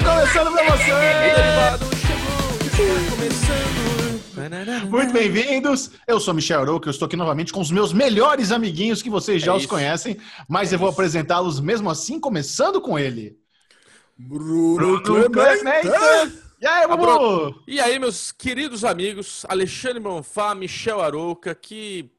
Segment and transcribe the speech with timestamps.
[0.00, 0.92] começando pra você!
[4.88, 5.90] Muito bem-vindos!
[6.06, 9.42] Eu sou Michel Arouca, eu estou aqui novamente com os meus melhores amiguinhos que vocês
[9.42, 10.16] já é os conhecem,
[10.48, 13.36] mas é eu vou apresentá-los mesmo assim, começando com ele.
[14.18, 15.88] Bruno, Bruno Clemente!
[16.60, 17.62] E aí, Bubu?
[17.68, 22.10] E aí, meus queridos amigos, Alexandre Bonfá, Michel Arouca, que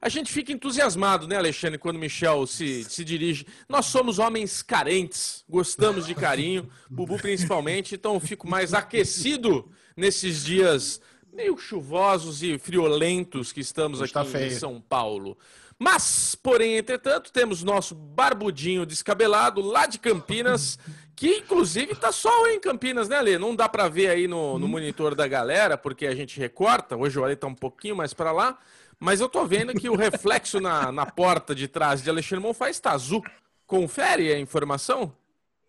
[0.00, 3.46] a gente fica entusiasmado, né, Alexandre, quando o Michel se, se dirige.
[3.68, 11.00] Nós somos homens carentes, gostamos de carinho, Bubu principalmente, então fico mais aquecido nesses dias
[11.32, 15.36] meio chuvosos e friolentos que estamos aqui tá em São Paulo.
[15.78, 20.78] Mas, porém, entretanto, temos nosso barbudinho descabelado lá de Campinas,
[21.16, 23.38] que inclusive tá sol em Campinas, né, Lê?
[23.38, 26.96] Não dá para ver aí no, no, monitor da galera, porque a gente recorta.
[26.96, 28.58] Hoje o Ale tá um pouquinho mais para lá.
[29.00, 32.68] Mas eu tô vendo que o reflexo na, na porta de trás de Alexandre Monfá
[32.68, 33.24] está azul.
[33.66, 35.16] Confere a informação?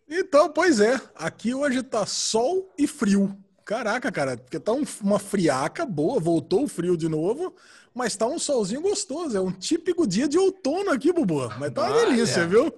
[0.06, 1.00] Então, pois é.
[1.14, 3.34] Aqui hoje tá sol e frio.
[3.64, 7.54] Caraca, cara, porque tá um, uma friaca boa, voltou o frio de novo,
[7.94, 9.34] mas tá um solzinho gostoso.
[9.34, 11.48] É um típico dia de outono aqui, Bubu.
[11.58, 12.46] Mas tá uma ah, delícia, é.
[12.46, 12.70] viu?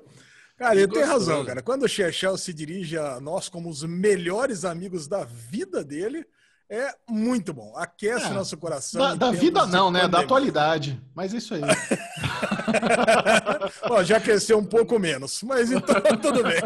[0.56, 1.62] Cara, ele tem razão, cara.
[1.62, 6.24] Quando o Chechel se dirige a nós como os melhores amigos da vida dele,
[6.70, 7.72] é muito bom.
[7.76, 9.00] Aquece é, nosso coração.
[9.00, 10.08] Da, da vida não, né?
[10.08, 11.00] Da atualidade.
[11.14, 11.62] Mas é isso aí.
[13.90, 16.60] Ó, já aqueceu um pouco menos, mas então tudo bem.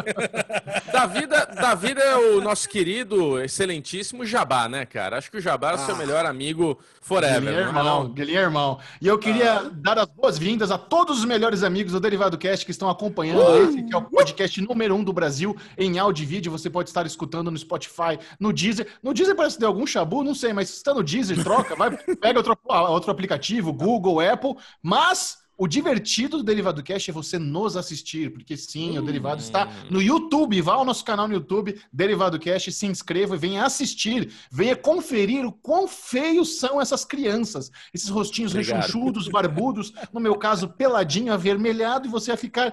[0.93, 5.19] Da vida, da vida é o nosso querido, excelentíssimo Jabá, né, cara?
[5.19, 5.99] Acho que o Jabá é o seu ah.
[5.99, 7.41] melhor amigo forever.
[7.41, 8.79] Guilherme, é irmão, Guilherme, irmão.
[9.01, 9.71] E eu queria ah.
[9.73, 13.65] dar as boas-vindas a todos os melhores amigos do Derivado Cast que estão acompanhando uh.
[13.65, 16.53] esse, que é o podcast número um do Brasil em áudio e vídeo.
[16.53, 18.87] Você pode estar escutando no Spotify, no Deezer.
[19.03, 21.75] No Deezer parece que deu algum chabu, não sei, mas se está no Deezer, troca,
[21.75, 27.37] vai, pega outro, outro aplicativo, Google, Apple, mas o divertido do Derivado Cast é você
[27.37, 30.63] nos assistir, porque sim, o Derivado está no YouTube.
[30.63, 35.45] Vá ao nosso canal no YouTube, Derivado Cast, se inscreva e venha assistir, venha conferir
[35.45, 37.73] o quão feios são essas crianças.
[37.93, 42.73] Esses rostinhos rechonchudos, barbudos, no meu caso, peladinho, avermelhado, e você vai ficar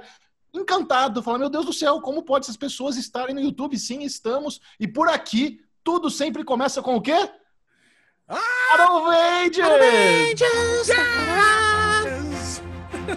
[0.53, 3.79] encantado, falar, meu Deus do céu, como pode essas pessoas estarem no YouTube?
[3.79, 4.61] Sim, estamos.
[4.79, 7.17] E por aqui, tudo sempre começa com o quê?
[8.27, 8.37] Ah!
[8.77, 9.67] Avengers!
[9.67, 10.87] Avengers!
[10.87, 11.64] Yes!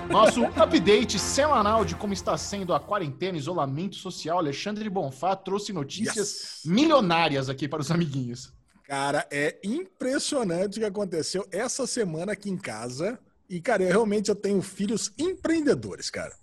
[0.06, 4.38] Nosso update semanal de como está sendo a quarentena, isolamento social.
[4.38, 6.62] Alexandre Bonfá trouxe notícias yes.
[6.64, 8.52] milionárias aqui para os amiguinhos.
[8.84, 13.18] Cara, é impressionante o que aconteceu essa semana aqui em casa.
[13.48, 16.34] E, cara, eu realmente eu tenho filhos empreendedores, cara.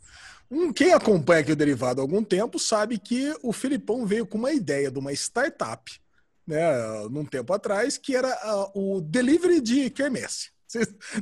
[0.49, 4.37] Um, quem acompanha aqui o Derivado há algum tempo sabe que o Filipão veio com
[4.37, 5.91] uma ideia de uma startup,
[6.45, 6.59] né,
[7.09, 8.29] num tempo atrás, que era
[8.75, 10.54] uh, o delivery de quermesse.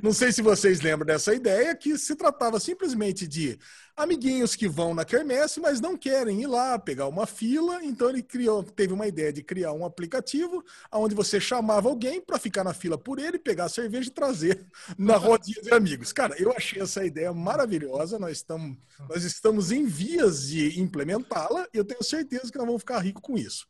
[0.02, 3.58] Não sei se vocês lembram dessa ideia, que se tratava simplesmente de
[3.96, 7.84] amiguinhos que vão na quermesse, mas não querem ir lá pegar uma fila.
[7.84, 12.40] Então ele criou, teve uma ideia de criar um aplicativo onde você chamava alguém para
[12.40, 14.66] ficar na fila por ele, pegar a cerveja e trazer
[14.98, 16.12] na rodinha de amigos.
[16.12, 18.18] Cara, eu achei essa ideia maravilhosa.
[18.18, 18.78] Nós estamos,
[19.08, 23.22] nós estamos em vias de implementá-la e eu tenho certeza que nós vamos ficar ricos
[23.22, 23.68] com isso.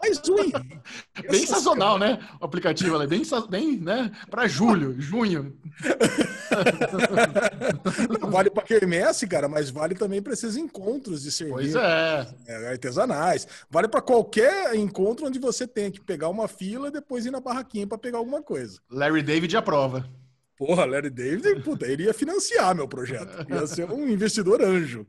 [0.00, 0.36] Mas o
[1.30, 2.18] Bem sazonal, né?
[2.40, 4.12] O aplicativo é bem, bem né?
[4.30, 5.56] Para julho, junho.
[8.30, 12.70] vale para quermesse, cara, mas vale também para esses encontros de cerveja pois é.
[12.70, 13.46] artesanais.
[13.70, 17.40] Vale para qualquer encontro onde você tem que pegar uma fila e depois ir na
[17.40, 18.80] barraquinha para pegar alguma coisa.
[18.90, 20.08] Larry David aprova.
[20.56, 23.46] Porra, Larry David, puta, iria financiar meu projeto.
[23.48, 25.06] Ia ser um investidor anjo.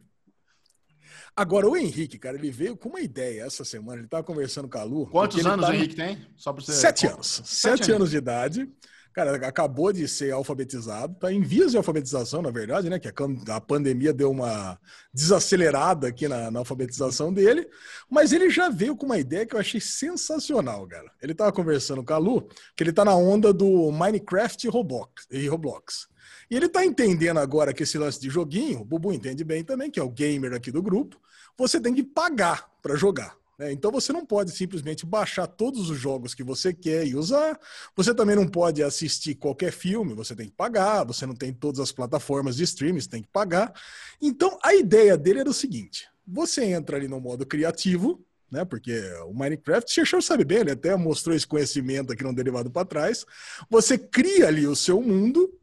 [1.39, 3.99] Agora, o Henrique, cara, ele veio com uma ideia essa semana.
[3.99, 5.07] Ele estava conversando com a Lu.
[5.07, 5.71] Quantos anos tá...
[5.71, 6.27] o Henrique tem?
[6.35, 6.73] Só para você...
[6.73, 7.27] Sete anos.
[7.45, 7.95] Sete, Sete anos.
[7.95, 8.69] anos de idade.
[9.13, 12.99] Cara, acabou de ser alfabetizado, tá em vias de alfabetização, na verdade, né?
[12.99, 14.77] Que a, pandemia deu uma
[15.13, 17.67] desacelerada aqui na, na, alfabetização dele,
[18.09, 21.09] mas ele já veio com uma ideia que eu achei sensacional, cara.
[21.21, 25.25] Ele tava conversando com a Lu, que ele tá na onda do Minecraft e Roblox.
[25.31, 26.09] E Roblox.
[26.51, 29.89] E ele está entendendo agora que esse lance de joguinho, o Bubu entende bem também,
[29.89, 31.19] que é o gamer aqui do grupo,
[31.59, 33.35] você tem que pagar para jogar.
[33.57, 33.73] Né?
[33.73, 37.59] Então você não pode simplesmente baixar todos os jogos que você quer e usar.
[37.95, 41.03] Você também não pode assistir qualquer filme, você tem que pagar.
[41.05, 43.73] Você não tem todas as plataformas de streaming, você tem que pagar.
[44.21, 48.63] Então a ideia dele era o seguinte: você entra ali no modo criativo, né?
[48.63, 48.97] Porque
[49.27, 53.25] o Minecraft, Chechão sabe bem, ele até mostrou esse conhecimento aqui no derivado para trás.
[53.69, 55.53] Você cria ali o seu mundo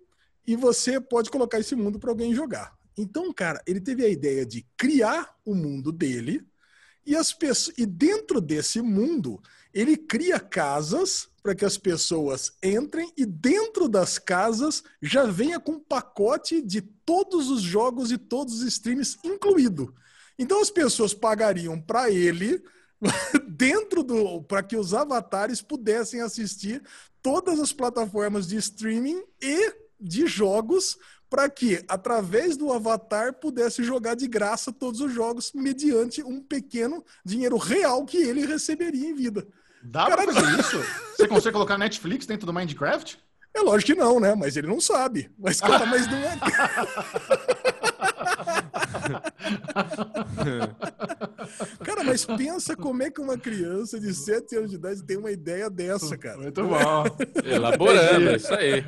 [0.46, 2.75] e você pode colocar esse mundo para alguém jogar.
[2.96, 6.46] Então, cara, ele teve a ideia de criar o mundo dele
[7.04, 9.40] e as pessoas e dentro desse mundo
[9.72, 15.72] ele cria casas para que as pessoas entrem e dentro das casas já venha com
[15.72, 19.94] um pacote de todos os jogos e todos os streams incluído.
[20.38, 22.60] Então as pessoas pagariam para ele
[23.46, 26.82] dentro do para que os avatares pudessem assistir
[27.22, 34.14] todas as plataformas de streaming e de jogos para que através do avatar pudesse jogar
[34.14, 39.46] de graça todos os jogos mediante um pequeno dinheiro real que ele receberia em vida.
[39.82, 40.78] Dá para fazer isso?
[41.17, 43.19] Você consegue colocar Netflix dentro do Minecraft?
[43.55, 44.34] É lógico que não, né?
[44.34, 45.31] Mas ele não sabe.
[45.38, 46.38] Mas, cara, mas não é.
[51.84, 55.30] cara, mas pensa como é que uma criança de 7 anos de idade tem uma
[55.30, 56.38] ideia dessa, cara.
[56.38, 57.04] Muito bom.
[57.44, 58.84] Elaborando, é isso aí.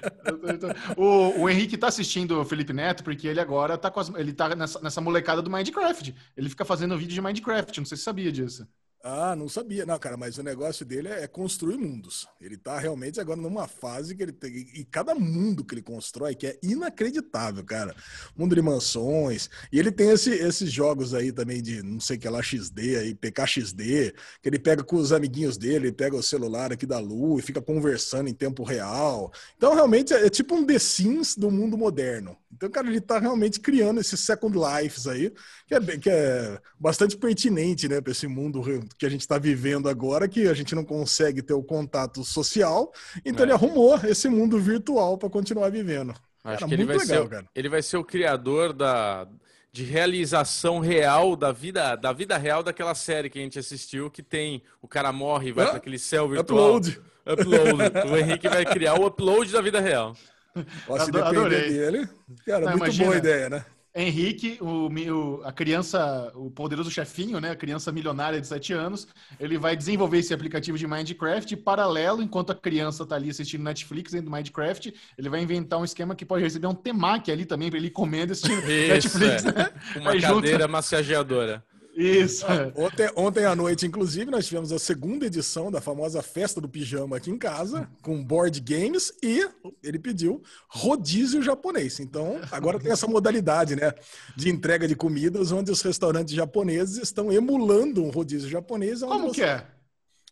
[0.96, 4.32] O, o Henrique tá assistindo o Felipe Neto porque ele agora tá, com as, ele
[4.32, 6.14] tá nessa, nessa molecada do Minecraft.
[6.36, 8.66] Ele fica fazendo vídeo de Minecraft, não sei se você sabia disso.
[9.10, 9.86] Ah, não sabia.
[9.86, 12.28] Não, cara, mas o negócio dele é construir mundos.
[12.38, 14.54] Ele tá realmente agora numa fase que ele tem.
[14.74, 17.96] E cada mundo que ele constrói, que é inacreditável, cara.
[18.36, 19.48] Mundo de mansões.
[19.72, 23.14] E ele tem esse, esses jogos aí também de não sei que lá, XD aí,
[23.14, 24.12] PKXD,
[24.42, 27.42] que ele pega com os amiguinhos dele, ele pega o celular aqui da Lu e
[27.42, 29.32] fica conversando em tempo real.
[29.56, 32.36] Então, realmente, é, é tipo um The Sims do mundo moderno.
[32.52, 35.32] Então, cara, ele tá realmente criando esses Second Lives aí,
[35.66, 38.60] que é, que é bastante pertinente, né, para esse mundo
[38.98, 42.92] que a gente está vivendo agora, que a gente não consegue ter o contato social.
[43.24, 43.46] Então, é.
[43.46, 46.10] ele arrumou esse mundo virtual para continuar vivendo.
[46.44, 47.46] Acho cara, que ele vai, legal, ser, cara.
[47.54, 49.28] ele vai ser o criador da,
[49.72, 54.22] de realização real da vida, da vida real daquela série que a gente assistiu, que
[54.22, 56.76] tem o cara morre e vai ah, para aquele céu virtual.
[56.76, 57.00] Upload.
[57.26, 57.82] Upload.
[58.10, 60.16] o Henrique vai criar o upload da vida real.
[60.54, 61.70] Depender Adorei.
[61.70, 62.08] dele,
[62.44, 63.64] cara, Não, muito imagina, boa ideia, né?
[64.00, 67.50] Henrique, o, o, a criança, o poderoso chefinho, né?
[67.50, 69.08] A criança milionária de 7 anos,
[69.40, 74.12] ele vai desenvolver esse aplicativo de Minecraft paralelo, enquanto a criança tá ali assistindo Netflix
[74.12, 77.70] dentro do Minecraft, ele vai inventar um esquema que pode receber um temaki ali também
[77.70, 79.52] para ele comendo assistindo Netflix, é.
[79.52, 79.70] né?
[79.96, 80.72] Uma Aí cadeira junto...
[80.72, 81.64] massageadora.
[81.98, 82.46] Isso.
[82.76, 87.16] Ontem, ontem à noite, inclusive, nós tivemos a segunda edição da famosa festa do pijama
[87.16, 89.44] aqui em casa, com board games, e
[89.82, 91.98] ele pediu rodízio japonês.
[91.98, 93.92] Então, agora tem essa modalidade, né?
[94.36, 99.00] De entrega de comidas, onde os restaurantes japoneses estão emulando um rodízio japonês.
[99.00, 99.34] Como você...
[99.34, 99.66] que é?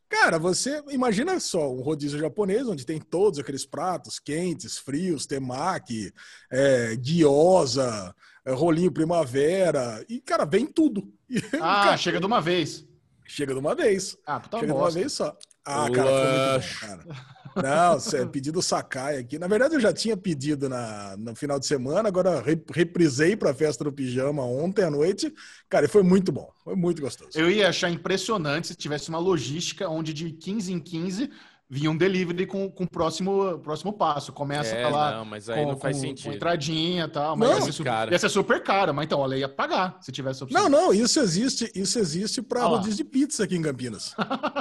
[0.09, 6.13] Cara, você imagina só um rodízio japonês onde tem todos aqueles pratos quentes, frios, temaki,
[6.49, 8.15] é, gyoza,
[8.55, 11.13] rolinho primavera, e, cara, vem tudo.
[11.55, 12.87] Ah, cara, chega de uma vez.
[13.27, 14.17] Chega de uma vez.
[14.25, 14.91] Ah, tá Chega bosta.
[14.91, 15.37] de uma vez só.
[15.65, 17.37] Ah, cara, foi muito bom, cara.
[17.57, 19.39] Não, é pedido Sakai aqui.
[19.39, 23.55] Na verdade, eu já tinha pedido na, no final de semana, agora reprisei para a
[23.55, 25.33] festa do pijama ontem à noite.
[25.69, 27.31] Cara, e foi muito bom, foi muito gostoso.
[27.35, 31.31] Eu ia achar impressionante se tivesse uma logística onde de 15 em 15
[31.69, 34.33] vinha um delivery com, com o próximo, próximo passo.
[34.33, 35.19] Começa é, lá.
[35.19, 36.31] Não, mas aí com, não faz com, sentido.
[36.31, 37.37] Com entradinha e tal.
[37.37, 38.11] Mas não, ia, ser, cara.
[38.13, 38.95] ia ser super caro.
[38.95, 40.63] Mas então, olha, ia pagar se tivesse opção.
[40.63, 44.15] Não, não, isso existe, isso existe para ah rodízio de pizza aqui em Campinas.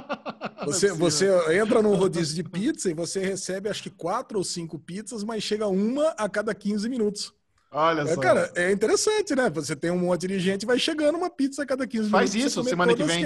[0.66, 1.30] você, você
[1.62, 5.44] entra num rodízio de pizza e você recebe acho que quatro ou cinco pizzas, mas
[5.44, 7.34] chega uma a cada 15 minutos.
[7.72, 8.22] Olha é, só.
[8.22, 9.50] Cara, é interessante, né?
[9.50, 12.54] Você tem um monte de gente, vai chegando uma pizza a cada 15 Faz minutos.
[12.54, 13.25] Faz isso, semana que vem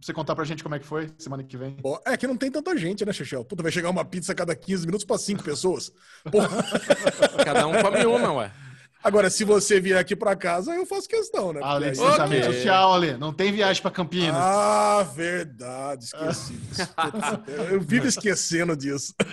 [0.00, 1.76] você contar pra gente como é que foi semana que vem.
[2.04, 3.44] É que não tem tanta gente, né, Xixel?
[3.44, 5.90] Puta, vai chegar uma pizza a cada 15 minutos pra 5 pessoas.
[6.30, 6.48] Porra.
[7.44, 8.52] Cada um come uma, ué.
[9.06, 11.60] Agora, se você vir aqui para casa, eu faço questão, né?
[11.62, 12.58] Ale, distanciamento okay.
[12.58, 13.16] social, Ale.
[13.16, 14.34] Não tem viagem para Campinas.
[14.34, 16.06] Ah, verdade.
[16.06, 16.54] Esqueci
[16.96, 17.38] ah.
[17.70, 19.14] Eu vivo esquecendo disso.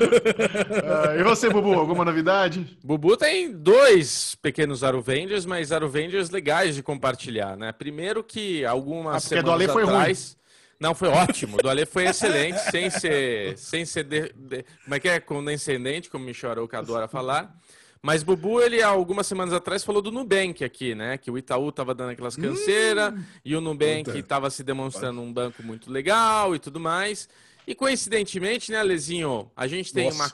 [0.86, 1.74] Ah, e você, Bubu?
[1.74, 2.78] Alguma novidade?
[2.84, 7.72] Bubu tem dois pequenos Aruvengers, mas Aruvengers legais de compartilhar, né?
[7.72, 10.36] Primeiro que algumas ah, semanas do Ale foi atrás...
[10.36, 10.43] Ruim.
[10.84, 11.56] Não, foi ótimo.
[11.58, 15.18] Do Ale foi excelente, sem ser, sem ser de, de, como é que é?
[15.18, 17.58] Condescendente, como Michel Arouca adora falar.
[18.02, 21.18] Mas Bubu, ele há algumas semanas atrás falou do Nubank aqui, né?
[21.18, 25.32] Que o Itaú tava dando aquelas canseiras hum, e o Nubank estava se demonstrando um
[25.32, 27.30] banco muito legal e tudo mais.
[27.66, 30.34] E coincidentemente, né, Lezinho, a gente tem uma,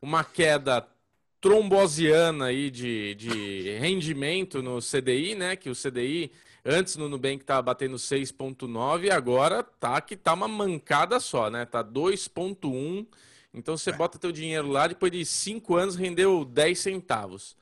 [0.00, 0.88] uma queda
[1.42, 5.56] trombosiana aí de, de rendimento no CDI, né?
[5.56, 6.32] Que o CDI
[6.64, 11.64] antes no Nubank estava batendo 6,9 agora tá que tá uma mancada só, né?
[11.64, 13.06] Tá 2,1
[13.52, 13.92] então você é.
[13.92, 17.56] bota teu dinheiro lá, depois de cinco anos rendeu 10 centavos.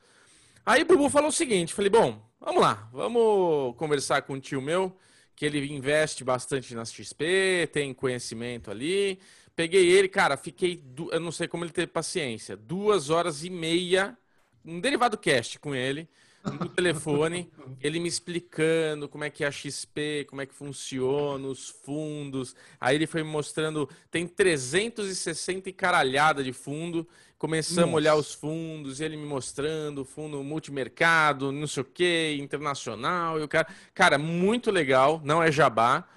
[0.65, 4.61] Aí o Bubu falou o seguinte, falei, bom, vamos lá, vamos conversar com um tio
[4.61, 4.95] meu,
[5.35, 9.19] que ele investe bastante na XP, tem conhecimento ali.
[9.55, 14.17] Peguei ele, cara, fiquei, eu não sei como ele teve paciência, duas horas e meia,
[14.63, 16.07] um derivado cast com ele,
[16.43, 21.47] no telefone, ele me explicando como é que é a XP, como é que funciona,
[21.47, 22.55] os fundos.
[22.79, 27.07] Aí ele foi me mostrando, tem 360 e caralhada de fundo.
[27.37, 27.91] Começamos Nossa.
[27.91, 33.39] a olhar os fundos, ele me mostrando, fundo multimercado, não sei o que, internacional.
[33.39, 36.07] E o cara, cara, muito legal, não é jabá.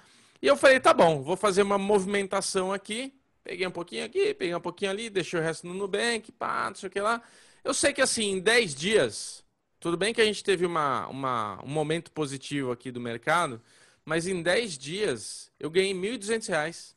[0.41, 3.13] E eu falei, tá bom, vou fazer uma movimentação aqui.
[3.43, 6.75] Peguei um pouquinho aqui, peguei um pouquinho ali, deixei o resto no Nubank, pá, não
[6.75, 7.21] sei o que lá.
[7.63, 9.42] Eu sei que assim, em 10 dias,
[9.83, 13.61] tudo bem que a gente teve uma, uma, um momento positivo aqui do mercado,
[14.05, 16.93] mas em 10 dias eu ganhei R$ 1.200.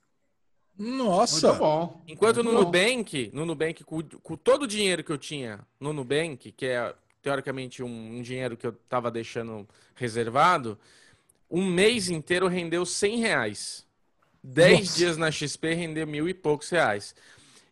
[0.78, 1.49] Nossa!
[1.49, 2.05] Muito bom.
[2.07, 2.64] Enquanto Muito no bom.
[2.64, 6.95] Nubank, no Nubank com, com, todo o dinheiro que eu tinha no Nubank, que é
[7.21, 10.78] teoricamente um, um dinheiro que eu estava deixando reservado,
[11.50, 13.85] um mês inteiro rendeu 100 reais.
[14.45, 14.97] 10 Nossa.
[14.97, 17.16] dias na XP rendeu mil e poucos reais.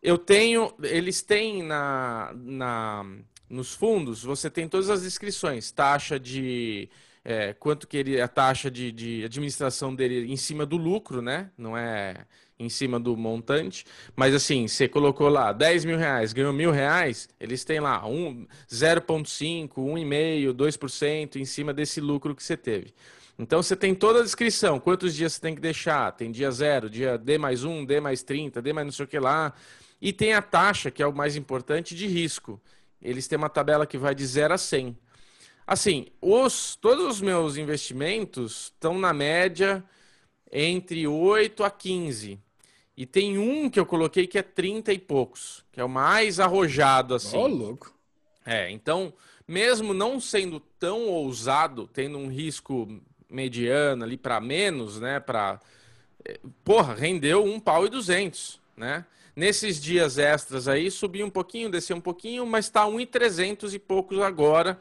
[0.02, 3.06] Eu tenho, eles têm na, na,
[3.54, 6.88] nos fundos, você tem todas as inscrições, taxa de
[7.24, 11.50] é, quanto que ele, a taxa de, de administração dele em cima do lucro, né?
[11.56, 12.26] Não é
[12.58, 13.84] em cima do montante,
[14.14, 18.46] mas assim, você colocou lá 10 mil reais, ganhou mil reais, eles têm lá um,
[18.70, 22.94] 0,5, 1,5, 2% em cima desse lucro que você teve.
[23.36, 26.88] Então você tem toda a descrição, quantos dias você tem que deixar, tem dia zero,
[26.88, 29.52] dia D mais 1, D mais 30, D mais não sei o que lá,
[30.00, 32.60] e tem a taxa, que é o mais importante, de risco.
[33.04, 34.96] Eles têm uma tabela que vai de 0 a 100.
[35.66, 39.84] Assim, os, todos os meus investimentos estão na média
[40.50, 42.38] entre 8 a 15.
[42.96, 46.40] E tem um que eu coloquei que é 30 e poucos, que é o mais
[46.40, 47.36] arrojado assim.
[47.36, 47.94] Ó, oh, louco.
[48.46, 49.12] É, então,
[49.46, 52.88] mesmo não sendo tão ousado, tendo um risco
[53.28, 55.60] mediano ali para menos, né, para
[56.24, 59.04] é, porra, rendeu um pau e duzentos, né?
[59.36, 63.74] Nesses dias extras aí, subiu um pouquinho, desceu um pouquinho, mas está um e trezentos
[63.74, 64.78] e poucos agora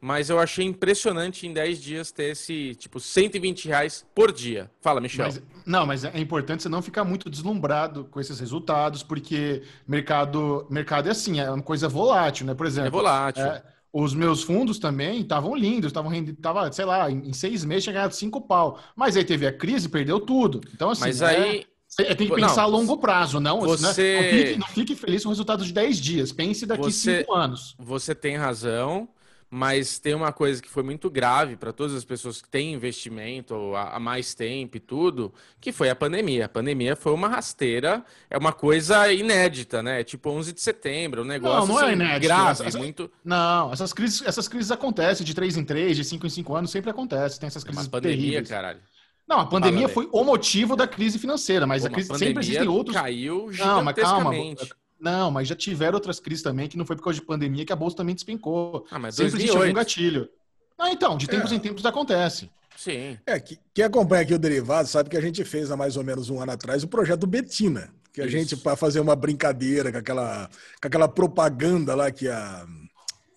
[0.00, 4.70] mas eu achei impressionante em 10 dias ter esse, tipo, 120 reais por dia.
[4.80, 5.26] Fala, Michel.
[5.26, 10.66] Mas, não, mas é importante você não ficar muito deslumbrado com esses resultados, porque mercado,
[10.70, 12.54] mercado é assim, é uma coisa volátil, né?
[12.54, 12.88] Por exemplo.
[12.88, 13.44] É volátil.
[13.44, 17.64] É, os meus fundos também estavam lindos, estavam rendendo, tava, sei lá, em, em, seis
[17.64, 18.78] meses tinha ganhado cinco pau.
[18.94, 20.60] Mas aí teve a crise, perdeu tudo.
[20.74, 21.00] Então, assim.
[21.00, 21.60] Mas aí.
[21.60, 23.60] É, tem que pensar não, a longo prazo, não.
[23.60, 23.66] Né?
[23.66, 24.02] Você...
[24.02, 24.20] Né?
[24.20, 26.32] Não, fique, não fique feliz com o resultado de 10 dias.
[26.32, 27.74] Pense daqui você, cinco anos.
[27.78, 29.08] Você tem razão.
[29.48, 33.74] Mas tem uma coisa que foi muito grave para todas as pessoas que têm investimento
[33.76, 36.46] há mais tempo e tudo, que foi a pandemia.
[36.46, 40.02] A pandemia foi uma rasteira, é uma coisa inédita, né?
[40.02, 42.20] Tipo 11 de setembro, um negócio não, não é assim, inédito.
[42.22, 42.66] grave.
[42.66, 43.10] Essa, muito...
[43.24, 46.70] Não, essas crises, essas crises acontecem de 3 em 3, de 5 em 5 anos,
[46.72, 47.38] sempre acontece.
[47.38, 48.48] Tem essas crises é uma pandemia, terríveis.
[48.48, 48.80] caralho.
[49.28, 52.44] Não, a pandemia Fala, foi o motivo da crise financeira, mas Pô, a crise sempre
[52.44, 52.96] existem outros.
[52.96, 53.66] Caiu gigantescamente.
[53.66, 54.76] Não, mas calma.
[54.98, 57.72] Não, mas já tiveram outras crises também, que não foi por causa de pandemia que
[57.72, 58.86] a bolsa também despencou.
[58.90, 59.36] Ah, mas Sempre 2008.
[59.36, 60.30] existe algum gatilho.
[60.78, 61.54] Ah, então, de tempos é.
[61.54, 62.50] em tempos acontece.
[62.76, 63.18] Sim.
[63.26, 66.04] É, que, quem acompanha aqui o Derivado sabe que a gente fez há mais ou
[66.04, 67.90] menos um ano atrás o projeto Betina.
[68.12, 68.32] Que a Isso.
[68.32, 70.48] gente, para fazer uma brincadeira com aquela,
[70.80, 72.66] com aquela propaganda lá que a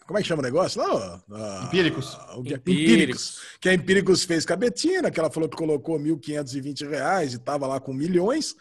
[0.10, 1.24] como é que chama o negócio lá?
[1.32, 2.18] Ah, Empíricos.
[2.44, 3.42] Empíricos.
[3.62, 7.36] Que a Empíricos fez com a Betina, que ela falou que colocou R$ 1.520 e
[7.36, 8.56] estava lá com milhões.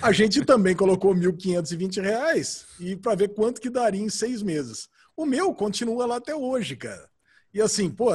[0.00, 4.88] A gente também colocou R$ 1.520 e para ver quanto que daria em seis meses.
[5.14, 7.06] O meu continua lá até hoje, cara.
[7.52, 8.08] E assim, pô,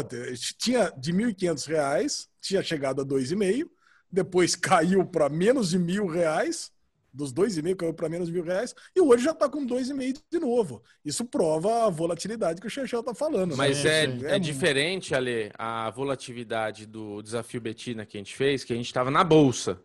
[0.58, 3.68] tinha de R$ 1.500, tinha chegado a 2,5,
[4.12, 6.72] depois caiu para menos de mil reais
[7.14, 9.66] dos dois e meio caiu para menos de mil reais e hoje já está com
[9.66, 10.82] dois e meio de novo.
[11.04, 13.56] Isso prova a volatilidade que o Chechel está falando.
[13.58, 13.92] Mas né?
[13.92, 18.74] é, é, é, diferente, Ale, a volatilidade do desafio Betina que a gente fez, que
[18.74, 19.82] a gente estava na bolsa,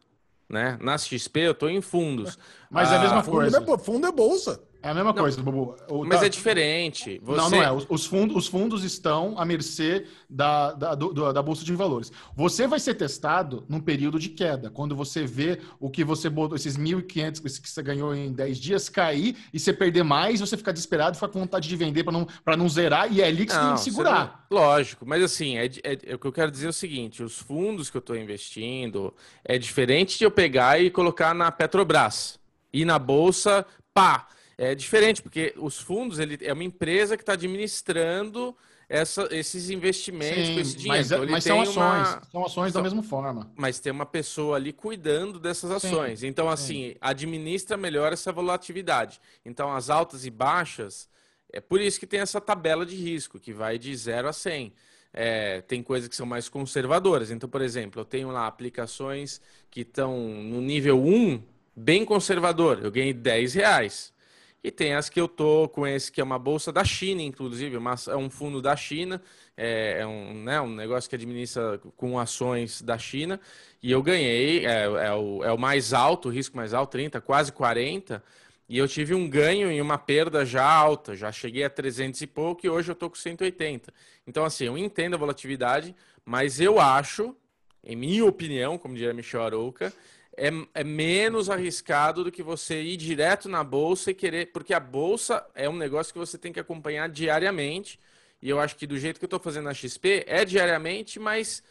[0.48, 0.78] né?
[0.80, 2.38] Na XP eu estou em fundos.
[2.70, 3.60] Mas é a mesma coisa.
[3.60, 4.62] Fundo é, fundo é bolsa.
[4.84, 5.74] É a mesma não, coisa, Bubu.
[5.88, 6.26] O, mas tá...
[6.26, 7.18] é diferente.
[7.24, 7.40] Você...
[7.40, 7.72] Não, não é.
[7.88, 12.12] Os fundos, os fundos estão à mercê da, da, do, da Bolsa de Valores.
[12.36, 16.54] Você vai ser testado num período de queda, quando você vê o que você botou,
[16.54, 20.72] esses 1.500 que você ganhou em 10 dias cair e você perder mais, você ficar
[20.72, 22.26] desesperado, ficar com vontade de vender para não,
[22.58, 24.46] não zerar, e é ali que você tem que segurar.
[24.50, 24.58] Não...
[24.58, 27.38] Lógico, mas assim, é, é, é, o que eu quero dizer é o seguinte: os
[27.38, 32.38] fundos que eu estou investindo é diferente de eu pegar e colocar na Petrobras.
[32.70, 33.64] E na bolsa,
[33.94, 34.26] pá,
[34.56, 38.56] é diferente, porque os fundos, ele é uma empresa que está administrando
[38.88, 40.98] essa, esses investimentos Sim, com esse dinheiro.
[40.98, 42.22] Mas, então, mas são ações, uma...
[42.30, 43.50] são ações da mesma forma.
[43.56, 46.20] Mas tem uma pessoa ali cuidando dessas ações.
[46.20, 46.96] Sim, então, assim, sim.
[47.00, 49.20] administra melhor essa volatilidade.
[49.44, 51.08] Então, as altas e baixas,
[51.52, 54.72] é por isso que tem essa tabela de risco, que vai de 0 a 100.
[55.16, 57.30] É, tem coisas que são mais conservadoras.
[57.30, 61.40] Então, por exemplo, eu tenho lá aplicações que estão no nível 1,
[61.74, 62.80] bem conservador.
[62.82, 64.13] Eu ganhei 10 reais.
[64.64, 67.78] E tem as que eu tô com esse que é uma bolsa da China, inclusive,
[67.78, 69.20] mas é um fundo da China,
[69.54, 73.38] é, é, um, né, um negócio que administra com ações da China.
[73.82, 77.20] E eu ganhei, é, é, o, é o mais alto, o risco mais alto, 30,
[77.20, 78.24] quase 40.
[78.66, 82.26] E eu tive um ganho e uma perda já alta, já cheguei a 300 e
[82.26, 83.92] pouco e hoje eu tô com 180.
[84.26, 85.94] Então, assim, eu entendo a volatilidade,
[86.24, 87.36] mas eu acho
[87.86, 89.92] em minha opinião, como diria Michel Arouca,
[90.36, 94.46] é, é, menos arriscado do que você ir direto na bolsa e querer.
[94.52, 97.98] Porque a bolsa é um negócio que você tem que acompanhar diariamente.
[98.42, 101.62] E eu acho que do jeito que eu estou fazendo na XP, é diariamente, mas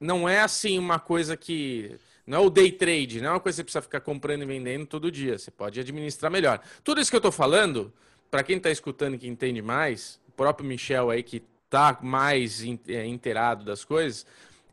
[0.00, 1.96] não é assim uma coisa que.
[2.26, 4.46] Não é o day trade, não é uma coisa que você precisa ficar comprando e
[4.46, 5.38] vendendo todo dia.
[5.38, 6.60] Você pode administrar melhor.
[6.82, 7.92] Tudo isso que eu estou falando,
[8.30, 12.62] para quem está escutando e que entende mais, o próprio Michel aí que está mais
[12.88, 14.24] é, inteirado das coisas,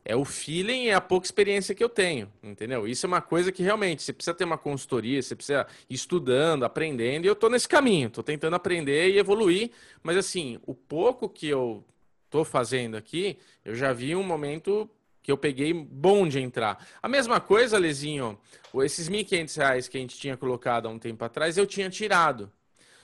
[0.03, 2.87] é o feeling e a pouca experiência que eu tenho, entendeu?
[2.87, 6.63] Isso é uma coisa que realmente você precisa ter uma consultoria, você precisa ir estudando,
[6.63, 11.29] aprendendo, e eu estou nesse caminho, estou tentando aprender e evoluir, mas assim, o pouco
[11.29, 11.83] que eu
[12.25, 14.89] estou fazendo aqui, eu já vi um momento
[15.21, 16.83] que eu peguei bom de entrar.
[17.01, 18.39] A mesma coisa, Lezinho,
[18.75, 22.51] esses R$ 1.500 que a gente tinha colocado há um tempo atrás, eu tinha tirado.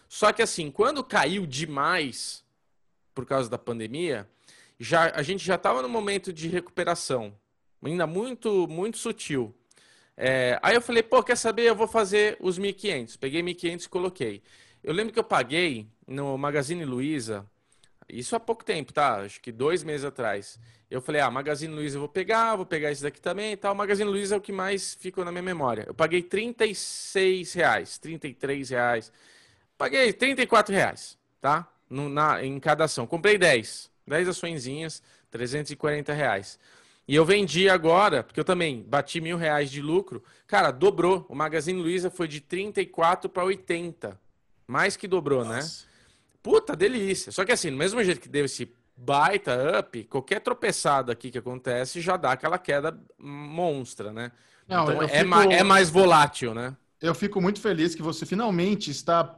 [0.09, 2.43] Só que assim, quando caiu demais
[3.13, 4.27] por causa da pandemia,
[4.79, 7.33] já a gente já estava no momento de recuperação,
[7.83, 9.55] ainda muito muito sutil.
[10.15, 11.63] É, aí eu falei, pô, quer saber?
[11.63, 13.17] Eu vou fazer os 1.500.
[13.19, 14.43] Peguei 1.500 e coloquei.
[14.83, 17.45] Eu lembro que eu paguei no Magazine Luiza,
[18.09, 19.17] isso há pouco tempo, tá?
[19.17, 20.59] Acho que dois meses atrás.
[20.89, 23.75] Eu falei, ah, Magazine Luiza eu vou pegar, vou pegar esse daqui também e tal.
[23.75, 25.83] Magazine Luiza é o que mais ficou na minha memória.
[25.85, 29.11] Eu paguei 36 reais, 33 reais.
[29.77, 31.67] Paguei 34 reais, tá?
[31.89, 33.05] No, na, em cada ação.
[33.05, 33.91] Comprei 10.
[34.07, 36.57] 10 açõezinhas, 340 reais.
[37.07, 40.23] E eu vendi agora, porque eu também bati mil reais de lucro.
[40.45, 41.25] Cara, dobrou.
[41.29, 44.19] O Magazine Luiza foi de 34 para 80.
[44.67, 45.57] Mais que dobrou, né?
[45.57, 45.85] Nossa.
[45.85, 45.91] né?
[46.43, 47.31] Puta, delícia.
[47.31, 51.37] Só que assim, do mesmo jeito que deu esse baita up, qualquer tropeçada aqui que
[51.37, 54.31] acontece já dá aquela queda monstra, né?
[54.67, 55.29] Não, então é, fico...
[55.29, 56.75] ma é mais volátil, né?
[56.99, 59.35] Eu fico muito feliz que você finalmente está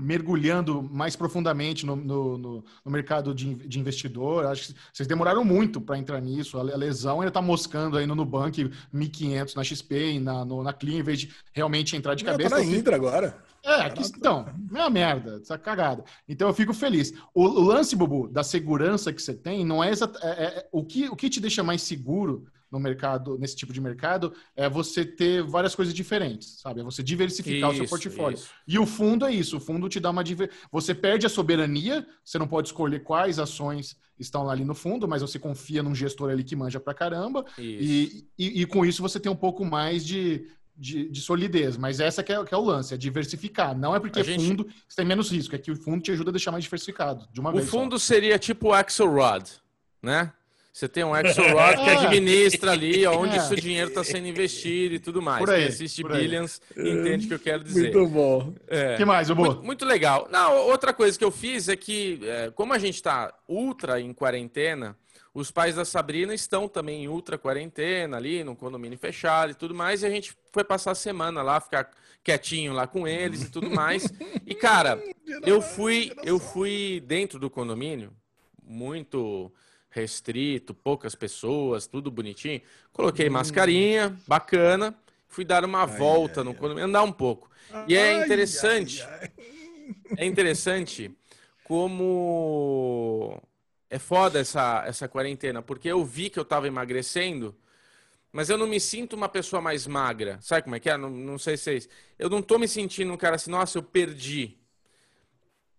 [0.00, 4.46] mergulhando mais profundamente no, no, no, no mercado de, de, investidor.
[4.46, 6.58] Acho que vocês demoraram muito para entrar nisso.
[6.58, 10.72] A, lesão ainda está moscando aí no Nubank 1.500 na XP e na, no, na
[10.72, 12.50] Clean, em vez de realmente entrar de cabeça.
[12.50, 13.36] Tá na Intra agora.
[13.62, 16.02] É, aqui, então, é uma merda, essa cagada.
[16.26, 17.12] Então eu fico feliz.
[17.34, 20.82] O, o, lance, Bubu, da segurança que você tem, não é, exat, é, é, o,
[20.82, 25.04] que, o que te deixa mais seguro no mercado, nesse tipo de mercado, é você
[25.04, 26.80] ter várias coisas diferentes, sabe?
[26.80, 28.36] É você diversificar isso, o seu portfólio.
[28.36, 28.50] Isso.
[28.66, 30.50] E o fundo é isso, o fundo te dá uma diver...
[30.70, 35.22] você perde a soberania, você não pode escolher quais ações estão ali no fundo, mas
[35.22, 39.18] você confia num gestor ali que manja pra caramba, e, e, e, com isso você
[39.18, 41.76] tem um pouco mais de, de, de solidez.
[41.76, 43.76] Mas essa que é, que é, o lance, é diversificar.
[43.76, 44.46] Não é porque é gente...
[44.46, 47.26] fundo você tem menos risco, é que o fundo te ajuda a deixar mais diversificado,
[47.32, 48.06] de uma o vez O fundo só.
[48.06, 49.50] seria tipo o Axelrod,
[50.02, 50.32] né?
[50.72, 53.40] Você tem um Axelrod que administra ali onde é.
[53.40, 55.40] seu dinheiro está sendo investido e tudo mais.
[55.40, 57.92] Por aí, Quem assiste Billions entende o que eu quero dizer.
[57.92, 58.54] Muito bom.
[58.68, 58.96] É.
[58.96, 59.44] que mais, Hugo?
[59.44, 60.28] Muito, muito, legal.
[60.30, 64.12] Não, outra coisa que eu fiz é que, é, como a gente está ultra em
[64.12, 64.96] quarentena,
[65.34, 69.74] os pais da Sabrina estão também em ultra quarentena ali, no condomínio fechado e tudo
[69.74, 71.90] mais, e a gente foi passar a semana lá, ficar
[72.22, 74.04] quietinho lá com eles e tudo mais.
[74.46, 75.02] E, cara,
[75.44, 78.12] eu fui, eu fui dentro do condomínio,
[78.62, 79.52] muito
[79.90, 82.62] restrito, poucas pessoas, tudo bonitinho.
[82.92, 83.32] Coloquei hum.
[83.32, 84.94] mascarinha, bacana.
[85.28, 87.50] Fui dar uma ai, volta ai, no condomínio, andar um pouco.
[87.86, 89.06] E é interessante,
[90.16, 91.14] é interessante
[91.62, 93.40] como
[93.88, 97.56] é foda essa, essa quarentena, porque eu vi que eu tava emagrecendo,
[98.32, 100.38] mas eu não me sinto uma pessoa mais magra.
[100.40, 100.96] Sabe como é que é?
[100.96, 101.88] Não, não sei se vocês.
[102.18, 104.56] Eu não tô me sentindo um cara assim, nossa, eu perdi.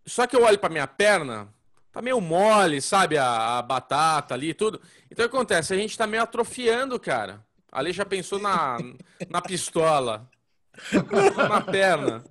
[0.05, 1.53] Só que eu olho para minha perna,
[1.91, 3.17] tá meio mole, sabe?
[3.17, 4.81] A, a, batata ali e tudo.
[5.09, 5.73] Então o que acontece?
[5.73, 7.43] A gente tá meio atrofiando, cara.
[7.71, 8.77] Ali já pensou na,
[9.29, 10.29] na pistola.
[11.49, 12.23] na perna.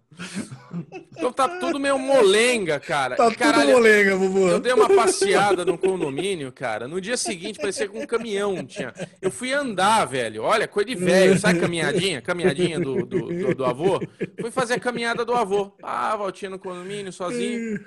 [1.16, 3.16] Então tá tudo meio molenga, cara.
[3.16, 4.48] Tá Caralho, tudo molenga, Bubu.
[4.48, 6.88] Eu dei uma passeada no condomínio, cara.
[6.88, 8.92] No dia seguinte parecia que um caminhão tinha.
[9.20, 10.42] Eu fui andar, velho.
[10.42, 11.38] Olha, coisa de velho.
[11.38, 12.20] Sabe caminhadinha?
[12.22, 14.00] Caminhadinha do, do, do, do avô?
[14.40, 15.74] Fui fazer a caminhada do avô.
[15.82, 17.78] Ah, voltinha no condomínio, sozinho.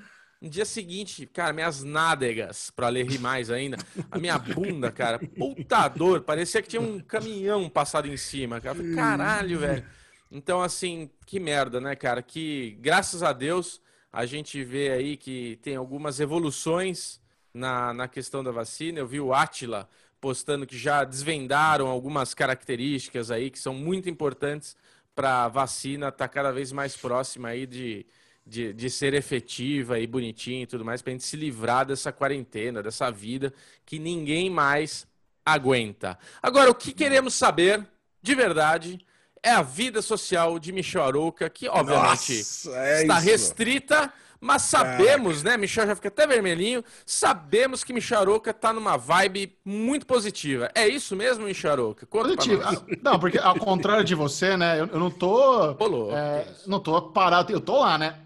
[0.43, 3.77] No dia seguinte, cara, minhas nádegas, pra ler mais ainda,
[4.12, 8.77] a minha bunda, cara, puta dor, parecia que tinha um caminhão passado em cima, cara.
[8.93, 9.86] Caralho, velho.
[10.29, 12.21] Então, assim, que merda, né, cara?
[12.21, 13.79] Que, graças a Deus,
[14.12, 17.21] a gente vê aí que tem algumas evoluções
[17.53, 18.99] na, na questão da vacina.
[18.99, 19.88] Eu vi o Atila
[20.19, 24.75] postando que já desvendaram algumas características aí que são muito importantes
[25.15, 28.06] para a vacina estar tá cada vez mais próxima aí de
[28.45, 32.12] de, de ser efetiva e bonitinha e tudo mais, para a gente se livrar dessa
[32.12, 33.53] quarentena, dessa vida
[33.86, 35.08] que ninguém mais
[35.45, 36.17] aguenta.
[36.41, 37.86] Agora, o que queremos saber
[38.21, 38.99] de verdade
[39.41, 43.27] é a vida social de Michel Arouca, que obviamente Nossa, é está isso.
[43.27, 45.56] restrita, mas sabemos, né?
[45.56, 46.84] Michel já fica até vermelhinho.
[47.06, 50.69] Sabemos que Michel Arouca tá numa vibe muito positiva.
[50.75, 52.62] É isso mesmo, Michel Positivo.
[52.62, 52.77] nós.
[52.77, 54.82] Ah, Não, porque ao contrário de você, né?
[54.82, 55.71] Eu, eu não tô.
[55.71, 58.19] Louco, é, não tô parado, eu tô lá, né?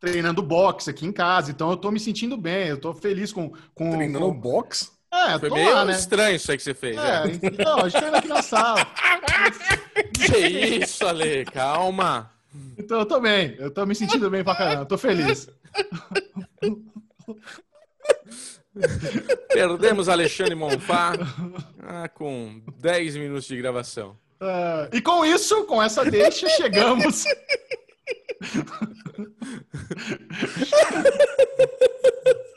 [0.00, 3.52] Treinando boxe aqui em casa, então eu tô me sentindo bem, eu tô feliz com.
[3.74, 4.32] com, Treinando com...
[4.32, 4.90] box?
[5.12, 5.92] É, Foi tô meio lá, né?
[5.92, 6.96] estranho isso aí que você fez.
[6.96, 7.38] É, né?
[7.42, 8.86] então, a gente treina aqui na sala.
[10.14, 12.30] Que isso, Ale, calma.
[12.78, 15.48] Então eu tô bem, eu tô me sentindo bem pra caramba, tô feliz.
[19.48, 21.12] Perdemos Alexandre Monfá
[21.82, 24.16] ah, com 10 minutos de gravação.
[24.40, 27.24] Ah, e com isso, com essa deixa, chegamos.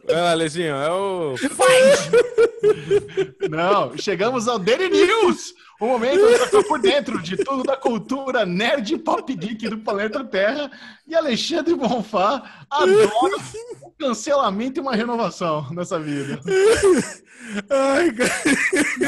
[0.06, 1.36] Vai lá, Alezinho, é o.
[3.50, 7.76] Não, chegamos ao Daily News, o momento onde você tá por dentro de tudo da
[7.76, 10.70] cultura nerd pop geek do planeta Terra.
[11.08, 13.10] E Alexandre Bonfá adora
[13.84, 16.40] um cancelamento e uma renovação nessa vida.
[17.70, 18.32] Ai, cara.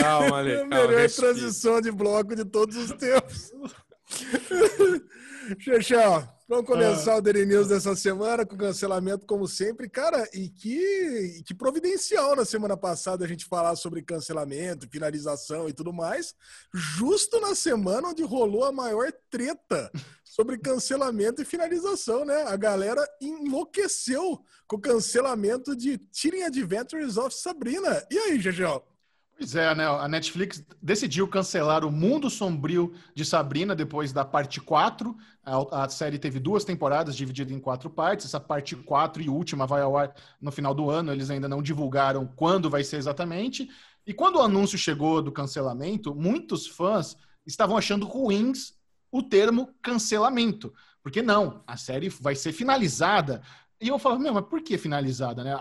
[0.01, 0.51] Calma, Ale.
[0.51, 1.34] É calma, melhor respira.
[1.34, 3.51] transição de bloco de todos os tempos.
[5.60, 9.89] Xexão, vamos começar o Daily News dessa semana com cancelamento, como sempre.
[9.89, 15.73] Cara, e que, que providencial na semana passada a gente falar sobre cancelamento, finalização e
[15.73, 16.36] tudo mais,
[16.73, 19.91] justo na semana onde rolou a maior treta
[20.23, 22.43] sobre cancelamento e finalização, né?
[22.43, 28.05] A galera enlouqueceu com o cancelamento de Teen Adventures of Sabrina.
[28.12, 28.94] E aí, Xexão?
[29.38, 29.86] Pois é, né?
[29.86, 35.15] A Netflix decidiu cancelar o Mundo Sombrio de Sabrina depois da parte 4.
[35.43, 38.26] A, a série teve duas temporadas dividida em quatro partes.
[38.26, 41.12] Essa parte 4 e última vai ao ar no final do ano.
[41.12, 43.67] Eles ainda não divulgaram quando vai ser exatamente.
[44.08, 48.74] E quando o anúncio chegou do cancelamento, muitos fãs estavam achando ruins
[49.12, 50.74] o termo cancelamento.
[51.04, 53.41] Porque não, a série vai ser finalizada.
[53.82, 55.43] E eu falava, meu, mas por que finalizada?
[55.43, 55.54] Né?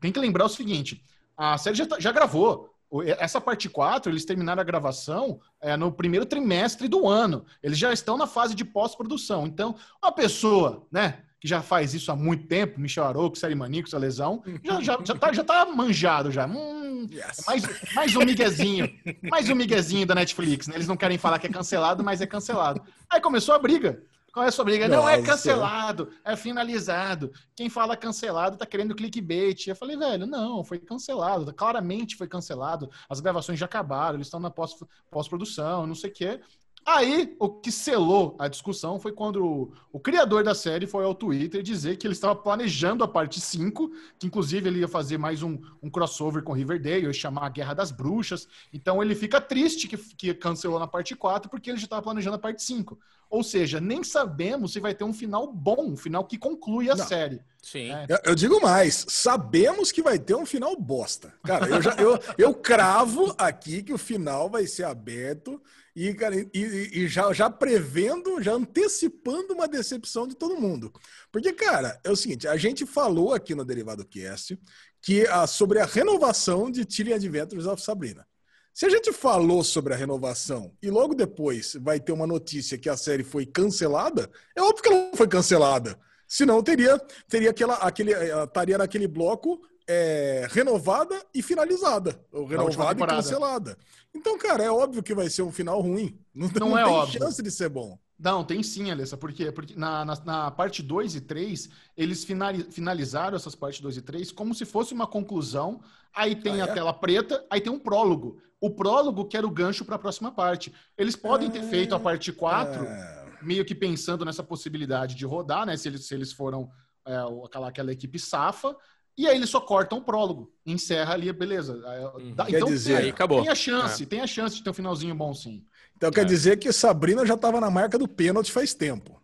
[0.00, 1.04] Tem que lembrar o seguinte:
[1.36, 2.68] a série já, tá- já gravou.
[3.18, 7.44] Essa parte 4, eles terminaram a gravação é, no primeiro trimestre do ano.
[7.62, 9.46] Eles já estão na fase de pós-produção.
[9.46, 13.94] Então, uma pessoa, né, que já faz isso há muito tempo, Michel Arouca, Série Maníacos,
[13.94, 16.46] a Lesão, já, já, já, tá, já tá manjado já.
[16.46, 17.44] Hum, Yes.
[17.46, 18.90] mais, mais um miguezinho.
[19.30, 20.74] Mais um miguezinho da Netflix, né?
[20.74, 22.82] Eles não querem falar que é cancelado, mas é cancelado.
[23.08, 24.02] Aí começou a briga.
[24.32, 24.86] Começou a briga.
[24.88, 25.32] Não é Nossa.
[25.32, 27.32] cancelado, é finalizado.
[27.56, 29.66] Quem fala cancelado tá querendo clickbait.
[29.66, 31.52] Eu falei, velho, não, foi cancelado.
[31.52, 32.88] Claramente foi cancelado.
[33.08, 34.76] As gravações já acabaram, eles estão na pós-
[35.10, 36.40] pós-produção, não sei o quê.
[36.84, 41.14] Aí, o que selou a discussão foi quando o, o criador da série foi ao
[41.14, 45.42] Twitter dizer que ele estava planejando a parte 5, que inclusive ele ia fazer mais
[45.42, 48.48] um, um crossover com Riverdale, ia chamar a Guerra das Bruxas.
[48.72, 52.36] Então ele fica triste que, que cancelou na parte 4, porque ele já estava planejando
[52.36, 52.98] a parte 5.
[53.28, 56.96] Ou seja, nem sabemos se vai ter um final bom, um final que conclui a
[56.96, 57.06] Não.
[57.06, 57.40] série.
[57.62, 57.92] Sim.
[57.92, 58.06] É.
[58.08, 61.32] Eu, eu digo mais, sabemos que vai ter um final bosta.
[61.44, 65.62] Cara, eu, já, eu, eu cravo aqui que o final vai ser aberto
[66.08, 70.92] e, cara, e, e- já, já prevendo, já antecipando uma decepção de todo mundo.
[71.30, 74.58] Porque, cara, é o seguinte, a gente falou aqui no Derivado Cast
[75.02, 78.26] que, a, sobre a renovação de Tyrion Adventures of Sabrina.
[78.72, 82.88] Se a gente falou sobre a renovação e logo depois vai ter uma notícia que
[82.88, 85.98] a série foi cancelada, é óbvio que ela não foi cancelada.
[86.26, 86.96] Senão teria,
[87.28, 89.60] teria aquela, aquele, ela estaria naquele bloco
[89.92, 92.24] é, renovada e finalizada.
[92.32, 93.76] Ou renovada e cancelada.
[94.14, 96.16] Então, cara, é óbvio que vai ser um final ruim.
[96.34, 97.20] Não, Não é tem óbvio.
[97.20, 97.98] chance de ser bom.
[98.18, 99.16] Não, tem sim, Alessa.
[99.16, 99.50] Por quê?
[99.50, 104.02] Porque na, na, na parte 2 e 3, eles finali- finalizaram essas partes 2 e
[104.02, 105.80] 3 como se fosse uma conclusão.
[106.14, 106.72] Aí tem Ah, a é?
[106.74, 108.40] tela preta, aí tem um prólogo.
[108.60, 110.72] O prólogo que era o gancho para a próxima parte.
[110.98, 115.24] Eles podem ter Ah, feito a parte 4, É, meio que pensando nessa possibilidade de
[115.24, 115.76] rodar, né?
[115.76, 116.70] Se eles, se eles foram
[117.06, 118.76] é, aquela, aquela equipe safa.
[119.18, 120.50] E aí eles só cortam o prólogo.
[120.64, 121.74] Encerra ali, beleza.
[122.16, 122.34] Uhum.
[122.34, 123.42] Dá- Quer então, dizer- tem- Aí acabou.
[123.42, 125.64] tem a chance, tem a chance de ter um finalzinho bom sim.
[125.96, 126.24] Então quer É.
[126.24, 129.19] dizer que Sabrina já estava na marca do pênalti faz tempo.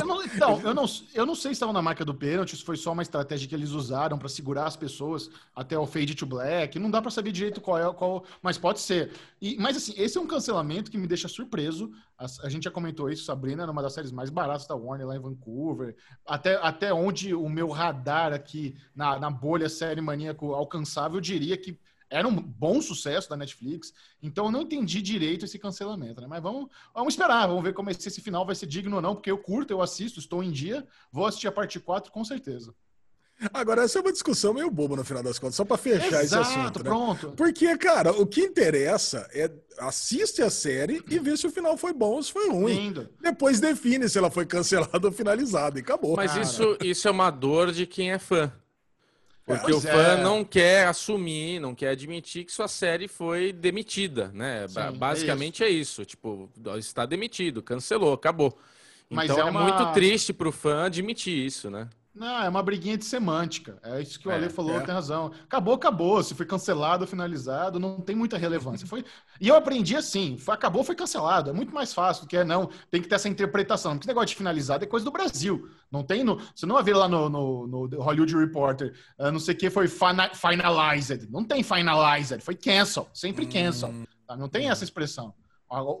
[0.00, 0.84] Eu não, então, eu não,
[1.14, 3.54] eu não sei se estava na marca do pênalti, se foi só uma estratégia que
[3.54, 6.78] eles usaram para segurar as pessoas até o fade to black.
[6.78, 9.12] Não dá para saber direito qual é qual, mas pode ser.
[9.40, 11.90] E, mas assim, esse é um cancelamento que me deixa surpreso.
[12.16, 15.06] A, a gente já comentou isso, Sabrina era uma das séries mais baratas da Warner
[15.06, 15.96] lá em Vancouver.
[16.26, 21.56] Até, até onde o meu radar aqui na, na bolha série maníaco alcançável, eu diria
[21.56, 21.78] que
[22.10, 23.94] era um bom sucesso da Netflix.
[24.22, 26.26] Então eu não entendi direito esse cancelamento, né?
[26.26, 29.14] Mas vamos, vamos esperar, vamos ver como esse, esse final vai ser digno ou não,
[29.14, 32.74] porque eu curto, eu assisto, estou em dia, vou assistir a parte 4 com certeza.
[33.54, 36.22] Agora, essa é uma discussão meio boba no final das contas, só para fechar Exato,
[36.22, 36.78] esse assunto.
[36.80, 36.90] Né?
[36.90, 37.32] Pronto.
[37.36, 41.94] Porque, cara, o que interessa é assiste a série e vê se o final foi
[41.94, 42.74] bom ou se foi ruim.
[42.74, 43.08] Lindo.
[43.18, 46.16] Depois define se ela foi cancelada ou finalizada e acabou.
[46.16, 48.52] Mas isso, isso é uma dor de quem é fã.
[49.58, 50.22] Porque o fã é.
[50.22, 54.66] não quer assumir, não quer admitir que sua série foi demitida, né?
[54.68, 56.00] Sim, Basicamente é isso.
[56.00, 56.04] é isso.
[56.04, 58.56] Tipo, está demitido, cancelou, acabou.
[59.08, 59.60] Mas então é, é uma...
[59.60, 61.88] é muito triste pro fã admitir isso, né?
[62.12, 63.78] Não, é uma briguinha de semântica.
[63.84, 64.80] É isso que o é, Ale falou, é.
[64.80, 65.30] tem razão.
[65.44, 66.20] Acabou, acabou.
[66.22, 68.86] Se foi cancelado, finalizado, não tem muita relevância.
[68.86, 69.04] Foi...
[69.40, 71.50] E eu aprendi assim: foi, acabou, foi cancelado.
[71.50, 72.68] É muito mais fácil do que é não.
[72.90, 73.92] Tem que ter essa interpretação.
[73.92, 75.68] Porque negócio de finalizado é coisa do Brasil.
[75.90, 76.40] Não tem no.
[76.54, 79.70] Você não vai ver lá no, no, no Hollywood Reporter, uh, não sei o que
[79.70, 81.28] foi finalized.
[81.30, 83.08] Não tem finalized, foi cancel.
[83.14, 83.90] Sempre cancel.
[83.90, 84.36] Hum, tá?
[84.36, 85.32] Não tem essa expressão.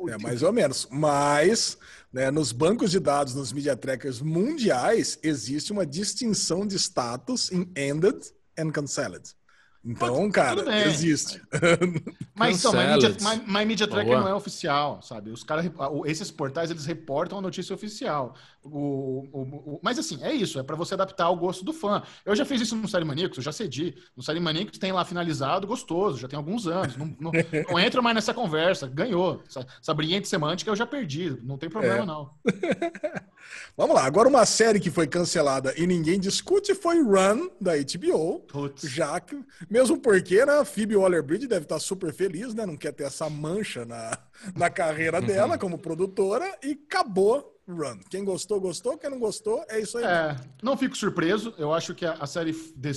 [0.08, 0.88] É mais ou menos.
[0.90, 1.78] Mas
[2.12, 7.70] né, nos bancos de dados, nos media trackers mundiais, existe uma distinção de status em
[7.76, 8.18] ended
[8.58, 9.34] and cancelled.
[9.82, 11.40] Então, Pode, cara, existe.
[12.36, 14.20] Mas, então, My Media, My, My Media Tracker Boa.
[14.20, 15.30] não é oficial, sabe?
[15.30, 15.64] Os caras,
[16.04, 18.34] esses portais, eles reportam a notícia oficial.
[18.62, 22.02] O, o, o, mas assim, é isso, é para você adaptar ao gosto do fã.
[22.26, 23.94] Eu já fiz isso no Série Maníacos, eu já cedi.
[24.14, 26.94] No Série Maníacos tem lá finalizado, gostoso, já tem alguns anos.
[26.96, 27.32] Não, não,
[27.70, 29.42] não entro mais nessa conversa, ganhou.
[29.48, 32.06] Essa, essa brilhante semântica eu já perdi, não tem problema é.
[32.06, 32.30] não.
[33.76, 38.40] Vamos lá, agora uma série que foi cancelada e ninguém discute foi Run, da HBO.
[38.40, 38.82] Putz.
[38.82, 42.66] Já que, mesmo porque, né, a Phoebe Waller-Bridge deve estar super feliz, né?
[42.66, 44.18] Não quer ter essa mancha na,
[44.56, 45.26] na carreira uhum.
[45.26, 47.98] dela como produtora e acabou Run.
[48.08, 48.98] Quem gostou, gostou.
[48.98, 50.04] Quem não gostou, é isso aí.
[50.04, 51.54] É, não fico surpreso.
[51.58, 52.52] Eu acho que a, a série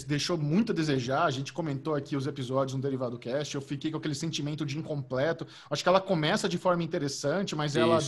[0.07, 1.25] deixou muito a desejar.
[1.25, 3.55] A gente comentou aqui os episódios no Derivado Cast.
[3.55, 5.45] Eu fiquei com aquele sentimento de incompleto.
[5.69, 7.79] Acho que ela começa de forma interessante, mas isso.
[7.79, 7.99] ela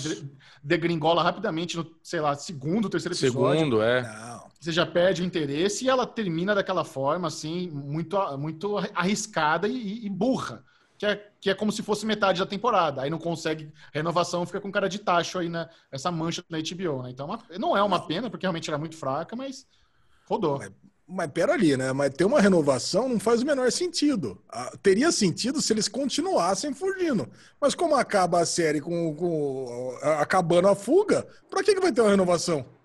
[0.64, 3.60] degringola rapidamente no, sei lá, segundo, terceiro episódio.
[3.60, 4.02] Segundo, é.
[4.02, 4.46] Não.
[4.60, 10.06] Você já perde o interesse e ela termina daquela forma, assim, muito, muito arriscada e,
[10.06, 10.64] e burra
[10.98, 13.02] que é, que é como se fosse metade da temporada.
[13.02, 15.70] Aí não consegue renovação, fica com cara de tacho aí, né?
[15.92, 17.10] Essa mancha na HBO, né?
[17.10, 19.68] Então, é não é uma pena, porque realmente era muito fraca, mas
[20.28, 20.58] rodou.
[20.58, 20.72] Mas,
[21.08, 21.92] mas pera ali, né?
[21.92, 24.42] Mas ter uma renovação não faz o menor sentido.
[24.50, 27.30] Ah, teria sentido se eles continuassem fugindo.
[27.60, 32.02] Mas como acaba a série com, com acabando a fuga, pra que, que vai ter
[32.02, 32.66] uma renovação?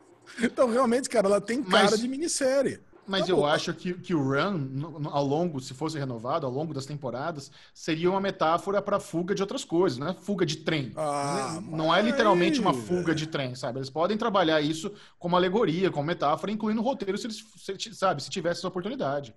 [0.40, 1.98] Então, realmente, cara, ela tem cara mas...
[1.98, 2.80] de minissérie.
[3.10, 6.72] Mas tá eu acho que, que o run, ao longo, se fosse renovado, ao longo
[6.72, 10.14] das temporadas, seria uma metáfora para fuga de outras coisas, né?
[10.22, 10.92] Fuga de trem.
[10.96, 13.80] Ah, não, não é literalmente uma fuga de trem, sabe?
[13.80, 18.22] Eles podem trabalhar isso como alegoria, como metáfora, incluindo o roteiro, se eles, se, sabe,
[18.22, 19.34] se tivesse essa oportunidade.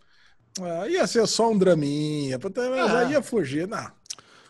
[0.61, 3.91] Ah, ia ser só um draminha, mas aí ia fugir, não.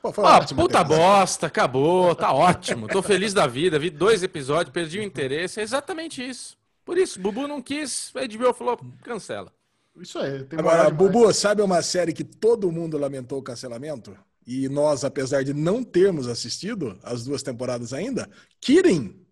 [0.01, 2.89] Pô, ah, puta bosta, acabou, tá ótimo.
[2.89, 6.61] Tô feliz da vida, vi dois episódios, perdi o interesse, é exatamente isso.
[6.85, 9.51] Por isso, Bubu não quis, a HBO falou, cancela.
[9.99, 10.45] Isso aí.
[10.57, 14.17] Agora, Bubu, sabe uma série que todo mundo lamentou o cancelamento?
[14.45, 19.23] E nós, apesar de não termos assistido as duas temporadas ainda, Kidding.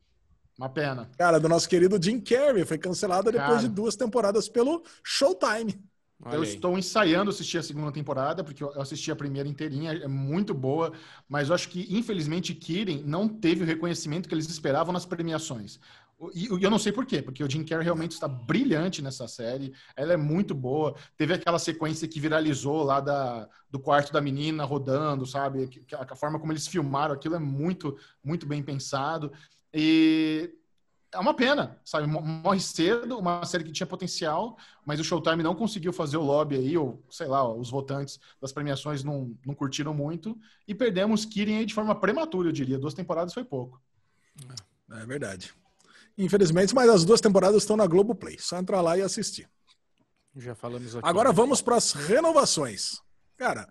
[0.57, 1.09] Uma pena.
[1.17, 3.61] Cara, do nosso querido Jim Carrey, foi cancelada depois Cara.
[3.61, 5.81] de duas temporadas pelo Showtime.
[6.23, 6.47] Olha eu aí.
[6.47, 10.93] estou ensaiando assistir a segunda temporada, porque eu assisti a primeira inteirinha, é muito boa,
[11.27, 15.79] mas eu acho que, infelizmente, Kidding não teve o reconhecimento que eles esperavam nas premiações.
[16.33, 19.73] E eu não sei por quê, porque o Jim Carrey realmente está brilhante nessa série.
[19.95, 20.95] Ela é muito boa.
[21.17, 25.83] Teve aquela sequência que viralizou lá da, do quarto da menina rodando, sabe?
[25.93, 29.31] A, a forma como eles filmaram aquilo é muito, muito bem pensado.
[29.73, 30.53] E
[31.13, 32.07] é uma pena, sabe?
[32.07, 36.55] Morre cedo, uma série que tinha potencial, mas o Showtime não conseguiu fazer o lobby
[36.55, 40.39] aí, ou sei lá, os votantes das premiações não, não curtiram muito.
[40.67, 42.77] E perdemos Kirin aí de forma prematura, eu diria.
[42.77, 43.81] Duas temporadas foi pouco.
[44.91, 45.53] É verdade.
[46.17, 48.37] Infelizmente, mas as duas temporadas estão na Globoplay.
[48.39, 49.49] Só entrar lá e assistir.
[50.35, 51.07] Já falamos aqui.
[51.07, 53.01] Agora vamos para as renovações.
[53.37, 53.67] Cara,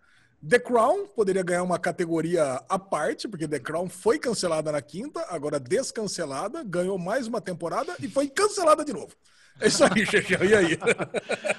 [0.46, 5.24] The Crown poderia ganhar uma categoria à parte, porque The Crown foi cancelada na quinta,
[5.28, 9.14] agora descancelada, ganhou mais uma temporada e foi cancelada de novo.
[9.60, 10.44] É isso aí, Chechel.
[10.44, 10.78] E aí?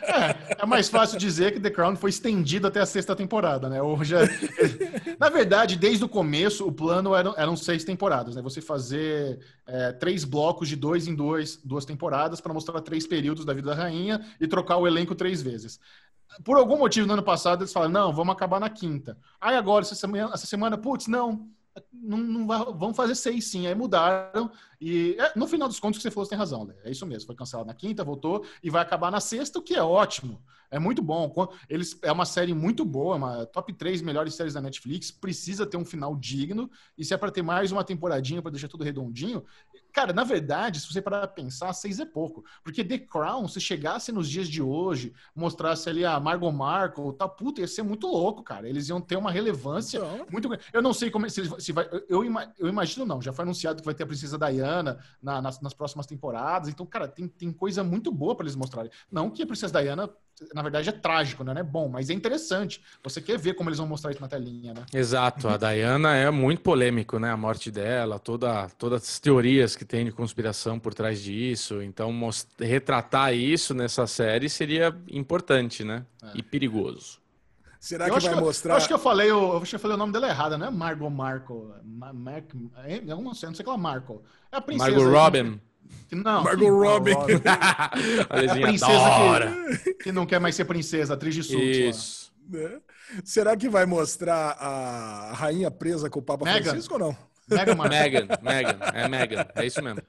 [0.02, 3.82] É, é, mais fácil dizer que The Crown foi estendido até a sexta temporada, né?
[3.82, 4.22] Hoje é...
[5.20, 8.42] Na verdade, desde o começo, o plano eram, eram seis temporadas, né?
[8.42, 13.46] Você fazer é, três blocos de dois em dois, duas temporadas para mostrar três períodos
[13.46, 15.80] da vida da rainha e trocar o elenco três vezes.
[16.44, 19.18] Por algum motivo, no ano passado, eles falaram, não, vamos acabar na quinta.
[19.40, 21.48] Aí agora, essa semana, essa semana putz, não,
[21.92, 23.68] não, não vai, vão fazer seis sim.
[23.68, 24.52] Aí mudaram.
[24.80, 26.76] E é, no final dos contos, que você falou, você tem razão, Lê.
[26.84, 27.28] É isso mesmo.
[27.28, 30.42] Foi cancelado na quinta, voltou e vai acabar na sexta, o que é ótimo.
[30.72, 31.32] É muito bom.
[31.70, 35.12] Eles, é uma série muito boa, uma top 3 melhores séries da Netflix.
[35.12, 36.72] Precisa ter um final digno.
[36.98, 39.44] E se é para ter mais uma temporadinha para deixar tudo redondinho,
[39.92, 42.44] Cara, na verdade, se você parar pensar, seis é pouco.
[42.64, 47.28] Porque The Crown, se chegasse nos dias de hoje, mostrasse ali a Margot Markle, tá
[47.28, 48.68] puta, ia ser muito louco, cara.
[48.68, 50.26] Eles iam ter uma relevância então...
[50.32, 50.64] muito grande.
[50.72, 51.88] Eu não sei como se, se vai.
[52.08, 52.24] Eu,
[52.58, 53.22] eu, imagino, não.
[53.22, 56.70] Já foi anunciado que vai ter a Princesa Diana na, nas, nas, próximas temporadas.
[56.70, 58.92] Então, cara, tem, tem coisa muito boa para eles mostrarem.
[59.12, 60.10] Não que a Princesa Diana
[60.54, 61.60] na verdade é trágico, né?
[61.60, 62.82] É bom, mas é interessante.
[63.04, 64.86] Você quer ver como eles vão mostrar isso na telinha, né?
[64.94, 65.48] Exato.
[65.48, 67.32] A Diana é muito polêmico, né?
[67.32, 71.82] A morte dela, toda, todas as teorias que tem de conspiração por trás disso.
[71.82, 72.12] Então,
[72.60, 76.06] retratar isso nessa série seria importante, né?
[76.24, 76.32] É.
[76.36, 77.20] E perigoso.
[77.80, 78.74] Será eu que vai que mostrar?
[78.74, 80.68] Eu, acho que eu falei, eu, acho que eu falei o nome dela errado, não
[80.68, 81.74] é Margot Marco.
[81.84, 82.44] Mar, Mar,
[82.86, 84.22] é, eu não sei, não sei qual é Marco.
[84.52, 84.92] É a princesa.
[84.92, 85.60] Margot Robin.
[86.12, 86.44] Não.
[86.44, 87.14] Margot Robbie.
[88.30, 91.64] a princesa que, que, não quer mais ser princesa, atriz de surto.
[91.64, 92.34] Isso.
[92.54, 92.80] É.
[93.24, 96.64] Será que vai mostrar a rainha presa com o Papa Meghan.
[96.64, 97.31] Francisco ou não?
[97.48, 100.02] Megan, Megan, Megan, é Megan, é isso mesmo.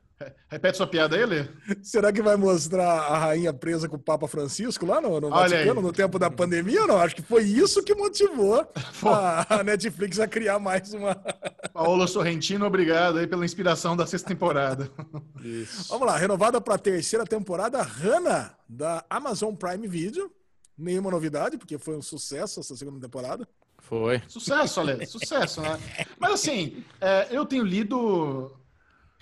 [0.49, 1.49] Repete sua piada aí, Lê.
[1.83, 5.81] Será que vai mostrar a rainha presa com o Papa Francisco lá no, no Vaticano
[5.81, 6.99] no tempo da pandemia ou não?
[6.99, 8.66] Acho que foi isso que motivou
[9.05, 11.14] a, a, Netflix a criar mais uma.
[11.73, 14.90] Paulo Sorrentino, obrigado aí pela inspiração da sexta temporada.
[15.42, 15.88] Isso.
[15.88, 20.31] Vamos lá, renovada para a terceira temporada, Hannah, da Amazon Prime Video.
[20.77, 23.47] Nenhuma novidade, porque foi um sucesso essa segunda temporada.
[23.92, 24.22] Foi.
[24.26, 25.78] Sucesso, Ale, sucesso, né?
[26.18, 28.50] Mas assim, é, eu tenho lido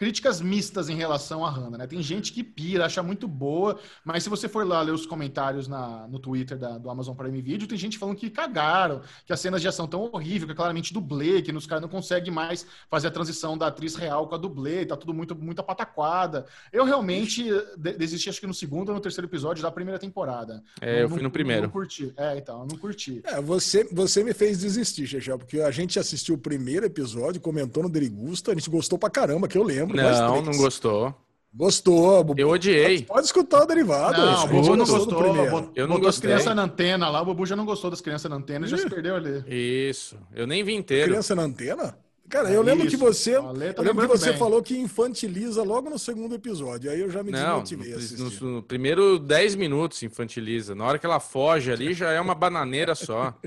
[0.00, 1.86] críticas mistas em relação a Hannah, né?
[1.86, 5.68] Tem gente que pira, acha muito boa, mas se você for lá ler os comentários
[5.68, 9.38] na, no Twitter da, do Amazon Prime Video, tem gente falando que cagaram, que as
[9.38, 12.66] cenas de ação tão horríveis, que é claramente dublê, que os caras não conseguem mais
[12.88, 16.46] fazer a transição da atriz real com a dublê, tá tudo muito, muito pataquada.
[16.72, 17.44] Eu realmente
[17.76, 20.62] desisti, acho que no segundo ou no terceiro episódio da primeira temporada.
[20.80, 21.64] É, não, eu fui no não, primeiro.
[21.64, 22.10] Não curti.
[22.16, 23.20] É, então, eu não curti.
[23.22, 27.82] É, você, você me fez desistir, Chechel, porque a gente assistiu o primeiro episódio, comentou
[27.82, 31.14] no Derigusta, a gente gostou pra caramba, que eu lembro não, não gostou.
[31.52, 32.34] Gostou.
[32.36, 33.02] Eu odiei.
[33.02, 34.20] Pode escutar o derivado.
[34.20, 35.72] Não, o Bubu não gostou.
[35.74, 36.08] Eu não gostei.
[36.08, 38.76] as crianças na antena lá, o Bubu já não gostou das crianças na antena, já
[38.76, 39.44] se perdeu ali.
[39.48, 40.16] Isso.
[40.32, 41.08] Eu nem vi inteiro.
[41.08, 41.96] Criança na antena?
[42.30, 42.96] Cara, eu lembro Isso.
[42.96, 46.88] que você, eu lembro que você falou que infantiliza logo no segundo episódio.
[46.88, 47.92] Aí eu já me desmotivei.
[47.92, 50.72] Não, no, no, primeiro 10 minutos infantiliza.
[50.72, 53.34] Na hora que ela foge ali, já é uma bananeira só.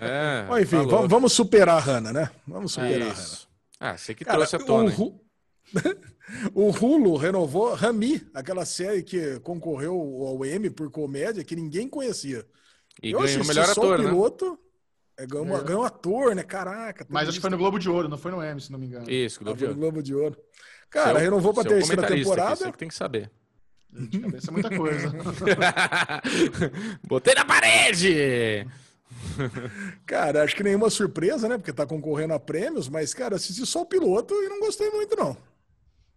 [0.00, 2.30] É, Bom, enfim, tá vamos, vamos, superar a Hannah, né?
[2.46, 3.38] Vamos superar é a Hannah.
[3.80, 4.94] Ah, você que Cara, trouxe a tona.
[4.96, 5.20] O,
[6.54, 12.46] o Hulu renovou Rami, aquela série que concorreu ao Emmy por comédia que ninguém conhecia.
[13.02, 14.08] E eu ganhou o melhor ator, o né?
[14.08, 14.58] piloto, né?
[15.18, 15.64] É, ganhou, é.
[15.64, 16.42] ganhou ator, né?
[16.42, 17.04] Caraca.
[17.08, 18.86] Mas acho que foi no Globo de Ouro, não foi no Emmy, se não me
[18.86, 19.10] engano.
[19.10, 19.76] Isso, Globo, ah, de, Ouro.
[19.76, 20.36] Globo de Ouro.
[20.90, 22.52] Cara, seu, renovou pra terceira temporada.
[22.52, 23.30] Aqui, você que tem que saber.
[23.92, 25.12] De cabeça é muita coisa.
[27.06, 28.66] Botei na parede!
[30.06, 31.56] cara, acho que nenhuma surpresa, né?
[31.56, 35.16] Porque tá concorrendo a prêmios, mas, cara, assisti só o piloto e não gostei muito,
[35.16, 35.36] não.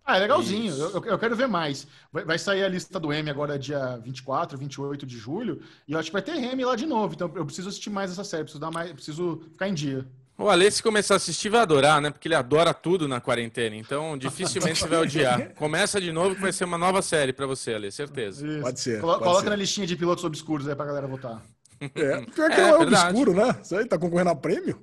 [0.06, 0.74] Ah, é legalzinho.
[0.76, 1.88] Eu, eu, quero ver mais.
[2.12, 5.62] Vai, vai, sair a lista do M agora dia 24, 28 de julho.
[5.88, 7.14] E eu acho que vai ter M lá de novo.
[7.14, 8.44] Então eu preciso assistir mais essa série.
[8.44, 10.06] Preciso, dar mais, preciso ficar em dia.
[10.38, 12.10] O Alê, se começar a assistir, vai adorar, né?
[12.10, 13.76] Porque ele adora tudo na quarentena.
[13.76, 15.54] Então, dificilmente você vai odiar.
[15.56, 18.48] Começa de novo que vai ser uma nova série para você, Alê, certeza.
[18.48, 18.62] Isso.
[18.62, 19.02] Pode ser.
[19.02, 19.50] Colo pode coloca ser.
[19.52, 21.44] na listinha de pilotos obscuros aí pra galera votar.
[21.80, 23.56] É, pior que é, é obscuro, né?
[23.62, 24.82] Isso aí tá concorrendo a prêmio.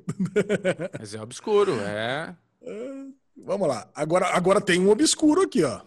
[0.97, 2.37] Mas é obscuro, é.
[2.63, 3.05] é.
[3.45, 3.89] Vamos lá.
[3.95, 5.81] Agora, agora tem um obscuro aqui, ó.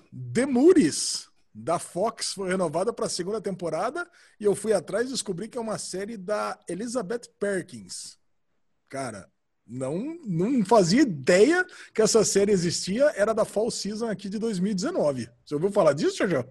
[0.47, 4.09] Moody's, da Fox, foi renovada para a segunda temporada
[4.39, 8.17] e eu fui atrás e descobri que é uma série da Elizabeth Perkins.
[8.87, 9.29] Cara,
[9.67, 15.29] não, não fazia ideia que essa série existia, era da Fall Season aqui de 2019.
[15.45, 16.47] Você ouviu falar disso, Jorge?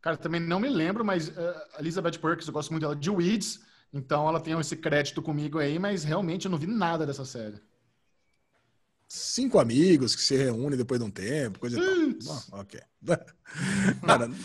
[0.00, 1.32] Cara, também não me lembro, mas uh,
[1.78, 3.60] Elizabeth Perkins, eu gosto muito dela de Weeds,
[3.92, 7.60] então ela tem esse crédito comigo aí, mas realmente eu não vi nada dessa série
[9.08, 12.60] cinco amigos que se reúnem depois de um tempo, coisa e tal.
[12.60, 12.80] ok.
[14.04, 14.30] Cara...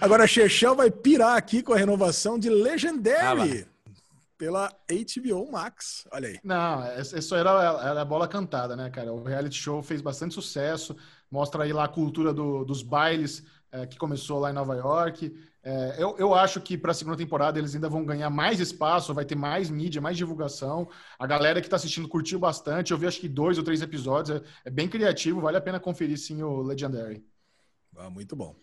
[0.00, 3.90] Agora, Chechel vai pirar aqui com a renovação de Legendary ah,
[4.36, 6.06] pela HBO Max.
[6.10, 6.40] Olha aí.
[6.42, 7.50] Não, isso era,
[7.82, 9.12] era a bola cantada, né, cara?
[9.12, 10.96] O reality show fez bastante sucesso,
[11.30, 15.32] mostra aí lá a cultura do, dos bailes é, que começou lá em Nova York.
[15.64, 19.14] É, eu, eu acho que para a segunda temporada eles ainda vão ganhar mais espaço,
[19.14, 20.86] vai ter mais mídia, mais divulgação.
[21.18, 22.92] A galera que está assistindo curtiu bastante.
[22.92, 24.38] Eu vi acho que dois ou três episódios.
[24.38, 27.24] É, é bem criativo, vale a pena conferir sim o Legendary.
[27.96, 28.56] Ah, muito bom.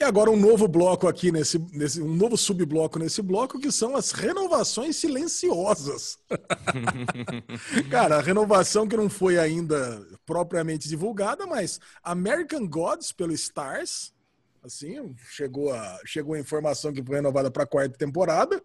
[0.00, 3.96] E agora um novo bloco aqui nesse, nesse um novo subbloco nesse bloco que são
[3.96, 6.16] as renovações silenciosas.
[7.90, 14.14] Cara, a renovação que não foi ainda propriamente divulgada, mas American Gods pelo Stars,
[14.62, 18.62] Assim, chegou a, chegou a informação que foi renovada para a quarta temporada.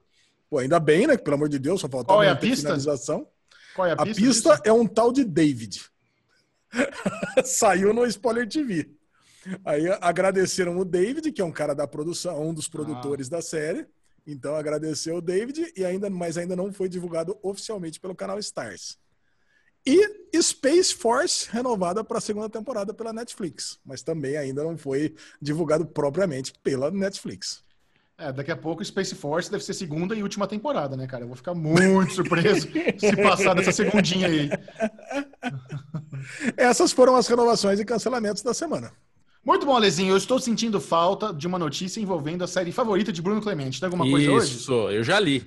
[0.49, 1.17] Pô, ainda bem, né?
[1.17, 2.67] Pelo amor de Deus, só faltava Qual é a pista?
[2.67, 3.27] finalização.
[3.75, 4.21] Qual é a, a pista?
[4.21, 5.81] pista é um tal de David.
[7.45, 8.89] Saiu no Spoiler TV.
[9.65, 13.31] Aí agradeceram o David, que é um cara da produção, um dos produtores ah.
[13.31, 13.85] da série.
[14.25, 18.97] Então agradeceu o David e ainda, mas ainda não foi divulgado oficialmente pelo canal Stars.
[19.85, 25.13] E Space Force renovada para a segunda temporada pela Netflix, mas também ainda não foi
[25.41, 27.63] divulgado propriamente pela Netflix.
[28.17, 31.23] É, daqui a pouco Space Force deve ser segunda e última temporada, né, cara?
[31.23, 32.67] Eu vou ficar muito surpreso
[32.97, 34.49] se passar dessa segundinha aí.
[36.55, 38.91] Essas foram as renovações e cancelamentos da semana.
[39.43, 40.13] Muito bom, Alezinho.
[40.13, 43.79] Eu estou sentindo falta de uma notícia envolvendo a série favorita de Bruno Clemente.
[43.79, 44.55] Tem alguma coisa hoje?
[44.55, 45.45] Isso, eu já li.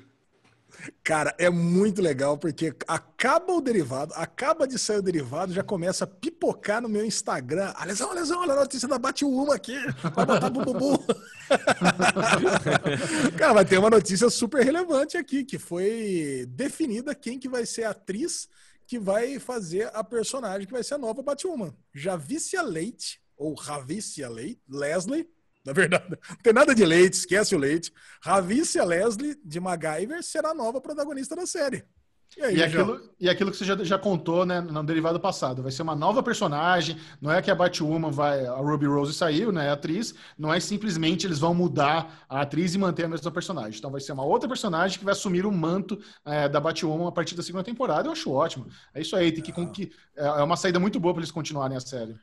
[1.02, 6.04] Cara, é muito legal porque acaba o derivado, acaba de sair o derivado, já começa
[6.04, 7.72] a pipocar no meu Instagram.
[7.76, 9.76] Alesão, Alesão, olha a notícia da Bate-Uma aqui.
[10.14, 11.04] Vai botar bububu.
[13.38, 17.84] Cara, vai ter uma notícia super relevante aqui, que foi definida quem que vai ser
[17.84, 18.48] a atriz
[18.86, 21.74] que vai fazer a personagem que vai ser a nova Batwoman.
[21.92, 25.28] Javicia Leite, ou Ravicia Leite, Leslie,
[25.66, 27.92] na verdade, não tem nada de leite, esquece o leite.
[28.22, 31.84] Ravicia Leslie, de MacGyver, será a nova protagonista da série.
[32.36, 35.62] E, aí, e, aquilo, e aquilo que você já, já contou, né, no derivado passado,
[35.62, 39.50] vai ser uma nova personagem, não é que a Batwoman vai, a Ruby Rose saiu,
[39.50, 43.30] né, a atriz, não é simplesmente eles vão mudar a atriz e manter a mesma
[43.30, 47.08] personagem, então vai ser uma outra personagem que vai assumir o manto é, da Batwoman
[47.08, 50.26] a partir da segunda temporada, eu acho ótimo, é isso aí, tem que, que é,
[50.26, 52.16] é uma saída muito boa para eles continuarem a série.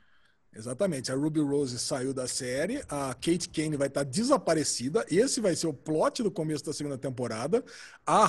[0.56, 1.12] Exatamente.
[1.12, 5.06] A Ruby Rose saiu da série, a Kate Kane vai estar desaparecida.
[5.10, 7.64] Esse vai ser o plot do começo da segunda temporada.
[8.06, 8.26] A,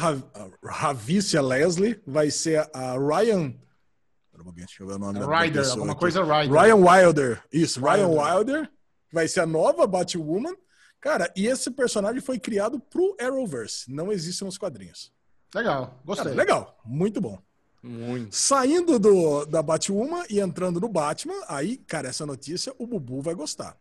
[0.64, 3.54] Ravicia Leslie vai ser a Ryan.
[4.54, 6.00] Deixa eu ver o nome da Ryder, alguma aqui.
[6.00, 6.52] coisa Ryder.
[6.52, 7.42] Ryan Wilder.
[7.52, 8.70] Isso, Ryan Wilder
[9.12, 10.54] vai ser a nova Batwoman.
[11.00, 13.92] Cara, e esse personagem foi criado pro Arrowverse.
[13.92, 15.12] Não existe nos quadrinhos.
[15.54, 16.24] Legal, gostei.
[16.24, 17.38] Cara, legal, muito bom.
[17.84, 18.34] Muito.
[18.34, 23.34] Saindo do, da Batwoman e entrando no Batman, aí, cara, essa notícia o Bubu vai
[23.34, 23.76] gostar.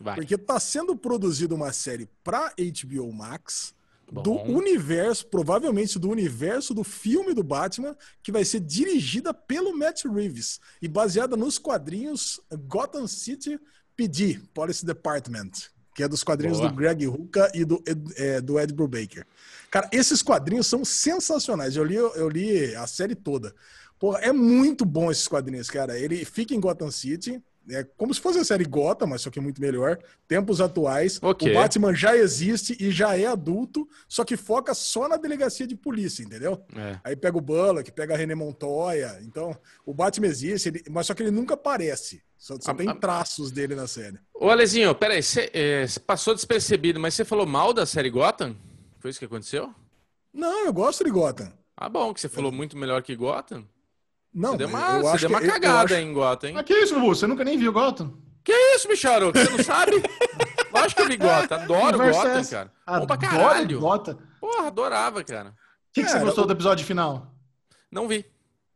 [0.00, 0.14] Vai.
[0.14, 3.74] Porque tá sendo produzida uma série pra HBO Max
[4.12, 4.22] Bom.
[4.22, 10.04] do universo, provavelmente do universo do filme do Batman, que vai ser dirigida pelo Matt
[10.04, 13.58] Reeves e baseada nos quadrinhos Gotham City
[13.96, 15.50] PD, Policy Department,
[15.98, 16.70] que é dos quadrinhos Boa.
[16.70, 17.82] do Greg Rucka e do,
[18.14, 19.26] é, do Ed Brubaker.
[19.68, 21.74] Cara, esses quadrinhos são sensacionais.
[21.74, 23.52] Eu li, eu li a série toda.
[23.98, 25.98] Porra, é muito bom esses quadrinhos, cara.
[25.98, 27.42] Ele fica em Gotham City.
[27.70, 29.98] É como se fosse a série Gotham, mas só que muito melhor.
[30.26, 31.18] Tempos atuais.
[31.22, 31.50] Okay.
[31.50, 35.76] O Batman já existe e já é adulto, só que foca só na delegacia de
[35.76, 36.64] polícia, entendeu?
[36.74, 36.98] É.
[37.04, 39.18] Aí pega o Bullock, pega a René Montoya.
[39.22, 42.22] Então, o Batman existe, ele, mas só que ele nunca aparece.
[42.36, 44.18] Só, só a, tem traços dele na série.
[44.32, 48.56] Ô, Alezinho, peraí, você é, passou despercebido, mas você falou mal da série Gotham?
[49.00, 49.74] Foi isso que aconteceu?
[50.32, 51.52] Não, eu gosto de Gotham.
[51.76, 53.64] Ah, bom, que você falou muito melhor que Gotham.
[54.34, 55.94] Não, você deu uma, você deu uma cagada acho...
[55.94, 56.56] em Gotham, hein?
[56.58, 57.08] Ah, que isso, Bubu?
[57.14, 58.16] Você nunca nem viu Gotham?
[58.44, 59.32] Que isso, Micharo?
[59.32, 59.92] Você não sabe?
[60.72, 61.58] Lógico que eu vi Gotham.
[61.62, 62.72] Adoro Gotham, cara.
[63.00, 63.80] Bom pra caralho.
[63.80, 64.18] Gotham.
[64.40, 65.50] Porra, adorava, cara.
[65.50, 65.52] O
[65.92, 67.34] que, que você gostou do episódio final?
[67.90, 68.24] Não vi.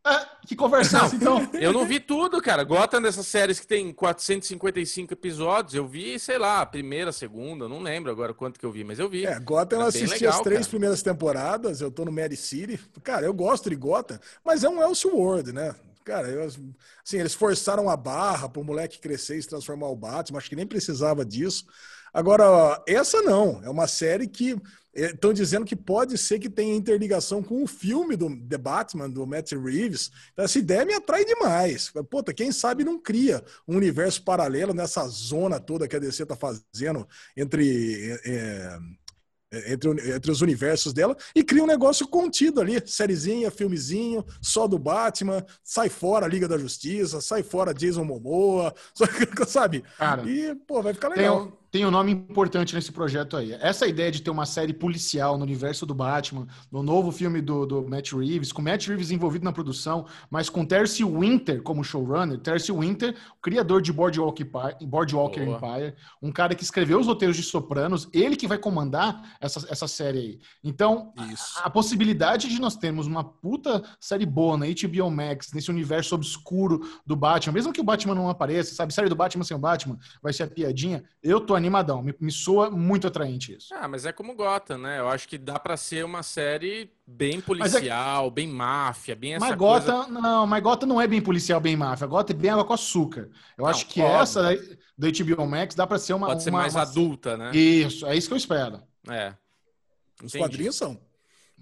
[0.05, 1.49] É, que conversasse, então.
[1.55, 2.65] Eu não vi tudo, cara.
[2.65, 7.81] Gotham dessas séries que tem 455 episódios, eu vi, sei lá, a primeira, segunda, não
[7.81, 9.25] lembro agora quanto que eu vi, mas eu vi.
[9.27, 10.71] É, Gotham eu assisti legal, as três cara.
[10.71, 12.81] primeiras temporadas, eu tô no Mary City.
[13.05, 15.73] Cara, eu gosto de Gotham, mas é um Elseworld, né?
[16.05, 20.39] Cara, eu, assim, eles forçaram a barra pro moleque crescer e se transformar o Batman,
[20.39, 21.65] acho que nem precisava disso.
[22.13, 24.61] Agora, essa não, é uma série que
[24.95, 29.27] Estão dizendo que pode ser que tenha interligação com o filme do The Batman, do
[29.27, 30.11] Matt Reeves.
[30.33, 31.91] Então, essa ideia me atrai demais.
[32.11, 36.37] Puta, quem sabe não cria um universo paralelo nessa zona toda que a DC está
[36.37, 38.19] fazendo entre.
[38.25, 38.79] É,
[39.67, 44.79] entre, entre os universos dela e cria um negócio contido ali, sériezinha, filmezinho, só do
[44.79, 48.75] Batman, sai fora a Liga da Justiça, sai fora Jason Momoa,
[49.47, 49.85] sabe?
[49.99, 51.49] Cara, e, pô, vai ficar legal.
[51.49, 53.55] Tem, tem um nome importante nesse projeto aí.
[53.55, 57.65] Essa ideia de ter uma série policial no universo do Batman, no novo filme do,
[57.65, 62.39] do Matt Reeves, com Matt Reeves envolvido na produção, mas com Terce Winter como showrunner.
[62.41, 64.45] Terce Winter, criador de Boardwalk,
[64.83, 69.67] Boardwalker Empire, um cara que escreveu os roteiros de Sopranos, ele que vai comandar essa,
[69.71, 70.41] essa série aí.
[70.63, 75.71] Então, a, a, possibilidade de nós termos uma puta série boa na HBO Max, nesse
[75.71, 78.93] universo obscuro do Batman, mesmo que o Batman não apareça, sabe?
[78.93, 81.03] Série do Batman sem o Batman, vai ser a piadinha.
[81.23, 82.03] Eu tô animadão.
[82.03, 83.75] Me, me soa muito atraente isso.
[83.75, 84.99] Ah, mas é como Gotham, né?
[84.99, 88.31] Eu acho que dá para ser uma série bem é policial, é...
[88.31, 90.21] bem máfia, bem essa mas Gotham, coisa...
[90.21, 92.07] Não, mas Gotham não é bem policial, bem máfia.
[92.07, 93.31] Gotham é bem água com açúcar.
[93.57, 94.21] Eu não, acho que óbvio.
[94.21, 94.43] essa
[94.97, 96.27] da HBO Max dá para ser uma...
[96.27, 96.83] Pode ser uma, mais uma...
[96.83, 97.51] adulta, né?
[97.55, 98.83] Isso, é isso que eu espero.
[99.09, 99.35] É.
[100.23, 101.01] Os quadrinhos são.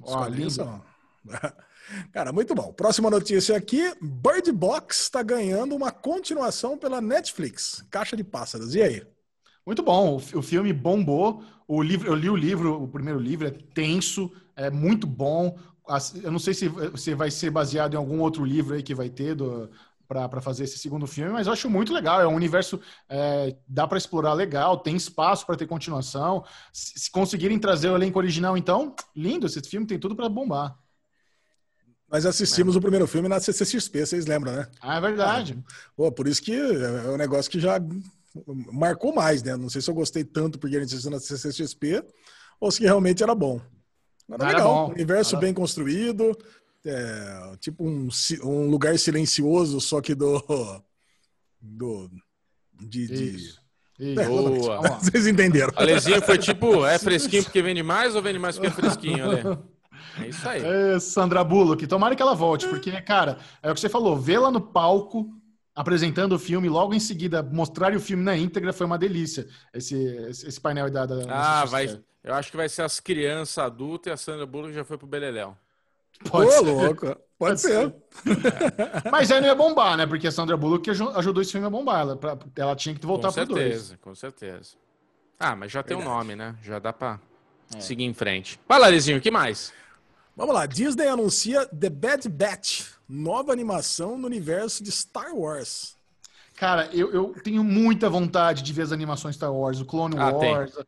[0.00, 0.70] Os Ó, quadrinhos lindo.
[0.70, 0.84] são.
[2.12, 2.72] Cara, muito bom.
[2.72, 7.84] Próxima notícia aqui: Bird Box está ganhando uma continuação pela Netflix.
[7.90, 8.74] Caixa de Pássaros.
[8.74, 9.06] E aí?
[9.64, 10.16] Muito bom.
[10.16, 11.42] O filme bombou.
[11.66, 15.56] O livro, eu li o livro, o primeiro livro é tenso, é muito bom.
[16.22, 19.08] Eu não sei se, se vai ser baseado em algum outro livro aí que vai
[19.08, 19.36] ter
[20.08, 22.20] para fazer esse segundo filme, mas eu acho muito legal.
[22.20, 26.44] É um universo é, dá para explorar legal, tem espaço para ter continuação.
[26.72, 29.46] Se, se conseguirem trazer o elenco original, então lindo.
[29.46, 30.76] Esse filme tem tudo para bombar.
[32.10, 32.78] Nós assistimos é.
[32.78, 34.66] o primeiro filme na CCXP, vocês lembram, né?
[34.80, 35.56] Ah, é verdade.
[35.94, 37.80] pô, por isso que é um negócio que já
[38.72, 39.56] marcou mais, né?
[39.56, 42.04] Não sei se eu gostei tanto porque a gente assistiu na CCXP
[42.60, 43.60] ou se realmente era bom.
[44.30, 44.92] Era, era legal, bom.
[44.92, 45.40] universo era...
[45.40, 46.36] bem construído,
[46.84, 48.08] é, tipo um,
[48.44, 50.42] um lugar silencioso, só que do.
[51.60, 52.10] do
[52.80, 53.60] de, de...
[53.98, 54.80] É, Boa.
[54.98, 55.72] Vocês entenderam.
[55.76, 59.58] Alezinho foi tipo, é fresquinho porque vende mais ou vende mais porque é fresquinho, Ale?
[60.18, 60.62] É isso aí.
[60.64, 64.50] É, Sandra Bullock, tomara que ela volte, porque, cara, é o que você falou, vê-la
[64.50, 65.30] no palco
[65.74, 69.46] apresentando o filme, logo em seguida mostrar o filme na íntegra foi uma delícia.
[69.72, 69.96] Esse,
[70.28, 72.00] esse painel da, da Ah, vai.
[72.22, 75.06] Eu acho que vai ser as crianças adultas e a Sandra Bullock já foi pro
[75.06, 75.56] Beleléu.
[76.28, 76.60] Pode Ô, ser.
[76.60, 77.06] louco.
[77.06, 77.68] Pode, Pode ser.
[77.70, 77.94] ser.
[79.10, 80.06] Mas aí não ia bombar, né?
[80.06, 82.00] Porque a Sandra Bullock ajudou esse filme a bombar.
[82.00, 83.56] Ela, pra, ela tinha que voltar para dois.
[83.56, 84.76] Com certeza, com certeza.
[85.38, 86.02] Ah, mas já Verdade.
[86.02, 86.54] tem um nome, né?
[86.62, 87.18] Já dá para
[87.74, 87.80] é.
[87.80, 88.60] seguir em frente.
[88.68, 89.72] Vai, Larizinho, o que mais?
[90.36, 95.96] Vamos lá, Disney anuncia The Bad Batch, nova animação no universo de Star Wars.
[96.56, 100.30] Cara, eu, eu tenho muita vontade de ver as animações Star Wars, o Clone ah,
[100.30, 100.84] Wars, tem.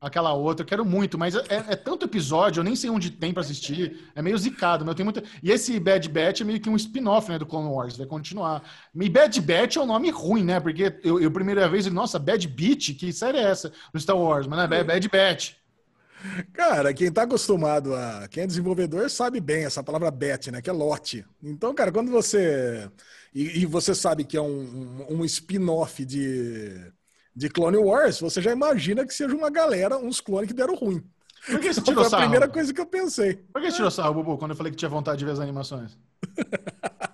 [0.00, 3.32] aquela outra, eu quero muito, mas é, é, tanto episódio, eu nem sei onde tem
[3.32, 5.22] para assistir, é meio zicado, mas eu tenho muita...
[5.42, 8.62] E esse Bad Batch é meio que um spin-off, né, do Clone Wars, vai continuar.
[8.94, 12.46] E Bad Batch é um nome ruim, né, porque eu, eu primeira vez, nossa, Bad
[12.48, 14.46] Beat, que série é essa no Star Wars?
[14.46, 15.59] Mas não é Bad Batch.
[16.52, 18.28] Cara, quem tá acostumado a.
[18.28, 20.60] Quem é desenvolvedor sabe bem essa palavra bet, né?
[20.60, 21.24] Que é lote.
[21.42, 22.90] Então, cara, quando você.
[23.34, 26.92] E, e você sabe que é um, um, um spin-off de,
[27.34, 31.02] de Clone Wars, você já imagina que seja uma galera, uns clones que deram ruim.
[31.46, 33.34] Por que você tirou Foi a primeira coisa que eu pensei.
[33.52, 35.40] Por que você tirou sarro, Bubu, quando eu falei que tinha vontade de ver as
[35.40, 35.96] animações?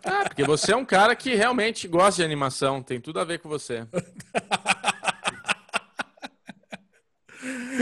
[0.04, 2.82] Ah, porque você é um cara que realmente gosta de animação.
[2.82, 3.86] Tem tudo a ver com você.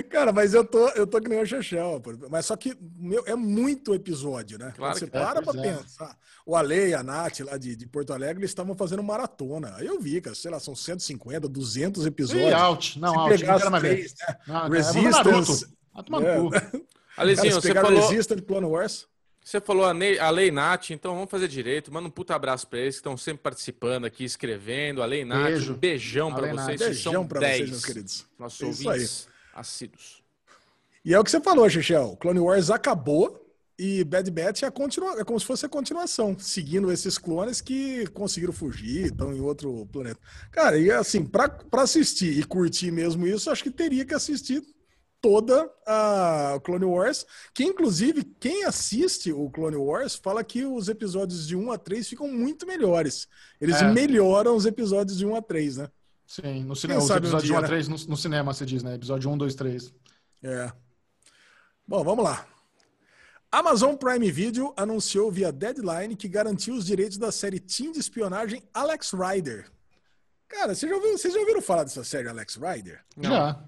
[0.03, 3.35] Cara, mas eu tô, eu tô que nem o Chechel, mas só que meu, é
[3.35, 4.73] muito episódio, né?
[4.77, 5.77] Claro você é, para pra é.
[5.77, 6.17] pensar.
[6.47, 9.75] O Ale e a Nath lá de, de Porto Alegre, eles estavam fazendo maratona.
[9.77, 12.51] Aí eu vi, cara, sei lá, são 150, 200 episódios.
[12.51, 14.37] E out, não, out, pegar as três, né?
[14.47, 15.65] não, Resistance.
[15.65, 16.81] É,
[17.17, 18.09] Alezinho, você falou...
[18.09, 19.07] Resistance, Clone Wars.
[19.45, 21.93] Você falou a, Ney, a Lei Nath, então vamos fazer direito.
[21.93, 25.03] Manda um puta abraço pra eles que estão sempre participando aqui, escrevendo.
[25.03, 25.73] A Lei Nath, Beijo.
[25.75, 26.81] um beijão pra vocês.
[26.81, 27.57] Beijão pra 10.
[27.57, 28.27] vocês, meus queridos.
[28.39, 30.23] Nossos é ouvintes assíduos.
[31.05, 32.17] E é o que você falou, Xixel.
[32.17, 33.45] Clone Wars acabou
[33.79, 38.07] e Bad Batch é, continua, é como se fosse a continuação, seguindo esses clones que
[38.09, 40.21] conseguiram fugir, estão em outro planeta.
[40.51, 44.63] Cara, e assim, para assistir e curtir mesmo isso, acho que teria que assistir
[45.21, 51.49] toda a Clone Wars, que inclusive quem assiste o Clone Wars fala que os episódios
[51.49, 53.27] de 1 a 3 ficam muito melhores.
[53.61, 53.91] Eles é.
[53.91, 55.89] melhoram os episódios de 1 a 3, né?
[56.27, 57.01] Sim, no cinema.
[57.01, 57.97] Os episódios um dia, 1 a 3 né?
[57.97, 58.95] no, no, cinema, você diz, né?
[58.95, 59.95] Episódio 1, 2, 3.
[60.43, 60.73] É.
[61.87, 62.47] Bom, vamos lá.
[63.53, 68.63] Amazon Prime Video anunciou via Deadline que garantiu os direitos da série Team de espionagem
[68.75, 69.71] Alex Rider.
[70.49, 73.05] Cara, vocês já, ouviram, vocês já ouviram falar dessa série Alex Rider?
[73.21, 73.65] Já.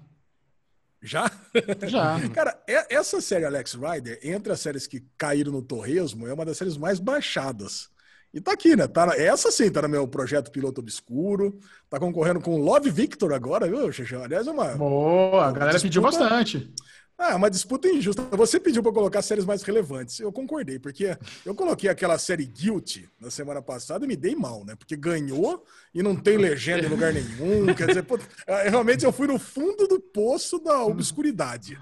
[1.01, 1.31] Já?
[1.87, 2.29] Já.
[2.33, 6.57] Cara, essa série Alex Rider, entre as séries que caíram no torresmo, é uma das
[6.57, 7.89] séries mais baixadas.
[8.37, 8.87] E tá aqui, né?
[8.87, 11.59] Tá, essa sim tá no meu projeto Piloto Obscuro.
[11.89, 14.23] Tá concorrendo com o Love Victor agora, viu, Xixão?
[14.23, 14.75] Aliás, é uma.
[14.75, 15.81] Boa, a galera disputa...
[15.81, 16.73] pediu bastante.
[17.17, 18.21] Ah, uma disputa injusta.
[18.33, 20.19] Você pediu para colocar séries mais relevantes.
[20.19, 24.63] Eu concordei, porque eu coloquei aquela série Guilty na semana passada e me dei mal,
[24.63, 24.75] né?
[24.75, 27.73] Porque ganhou e não tem legenda em lugar nenhum.
[27.73, 31.75] Quer dizer, pô, é, realmente eu fui no fundo do poço da obscuridade.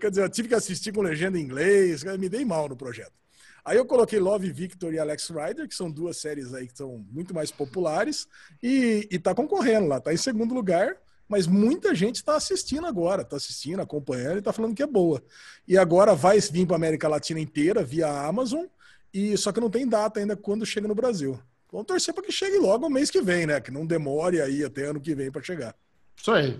[0.00, 3.19] Quer dizer, eu tive que assistir com legenda em inglês, me dei mal no projeto.
[3.64, 7.04] Aí eu coloquei Love Victor e Alex Rider, que são duas séries aí que são
[7.10, 8.26] muito mais populares,
[8.62, 10.96] e, e tá concorrendo lá, tá em segundo lugar,
[11.28, 15.22] mas muita gente está assistindo agora, está assistindo, acompanhando e está falando que é boa.
[15.66, 18.64] E agora vai vir para América Latina inteira via Amazon,
[19.12, 21.40] e só que não tem data ainda quando chega no Brasil.
[21.70, 23.60] Vamos torcer para que chegue logo o mês que vem, né?
[23.60, 25.74] Que não demore aí até ano que vem para chegar.
[26.16, 26.58] Isso aí.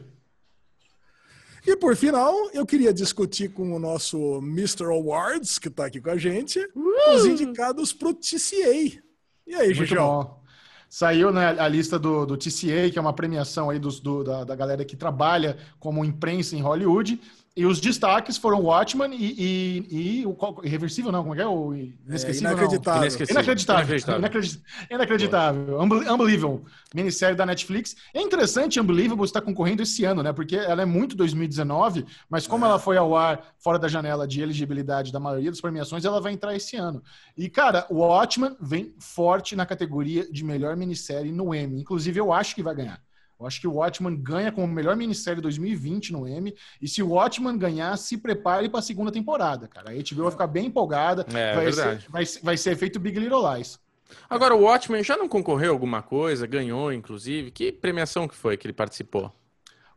[1.67, 4.85] E por final, eu queria discutir com o nosso Mr.
[4.85, 7.15] Awards, que está aqui com a gente, uh!
[7.15, 9.01] os indicados para o TCA.
[9.47, 10.41] E aí, Gigião?
[10.89, 14.43] Saiu né, a lista do, do TCA, que é uma premiação aí dos, do, da,
[14.43, 17.21] da galera que trabalha como imprensa em Hollywood.
[17.57, 21.47] E os destaques foram Watchman e, e, e o Irreversível, não, como é que é?
[21.47, 23.09] O Inesquecível, é, inacreditável.
[23.29, 24.19] Inacreditável.
[24.19, 24.63] Inacreditável.
[24.89, 25.81] Inacreditável.
[25.81, 26.63] Unbelievable.
[26.95, 27.97] Minissérie da Netflix.
[28.15, 30.33] É interessante Unbelievable estar concorrendo esse ano, né?
[30.33, 32.69] Porque ela é muito 2019, mas como é.
[32.69, 36.33] ela foi ao ar fora da janela de elegibilidade da maioria das premiações, ela vai
[36.33, 37.03] entrar esse ano.
[37.37, 41.81] E, cara, o Watchman vem forte na categoria de melhor minissérie no Emmy.
[41.81, 43.03] Inclusive, eu acho que vai ganhar.
[43.41, 46.55] Eu acho que o Watchman ganha como melhor minissérie 2020 no Emmy.
[46.81, 49.91] E se o Watchman ganhar, se prepare para a segunda temporada, cara.
[49.91, 51.25] A HBO vai ficar bem empolgada.
[51.33, 52.03] É, vai, verdade.
[52.03, 53.81] Ser, vai, vai ser feito Big Little Lies.
[54.29, 56.47] Agora, o Watchmen já não concorreu alguma coisa?
[56.47, 57.51] Ganhou, inclusive?
[57.51, 59.33] Que premiação que foi que ele participou?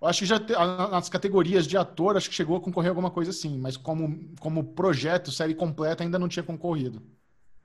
[0.01, 3.09] Eu acho que já te, nas categorias de ator, acho que chegou a concorrer alguma
[3.09, 7.01] coisa assim, mas como, como projeto, série completa, ainda não tinha concorrido.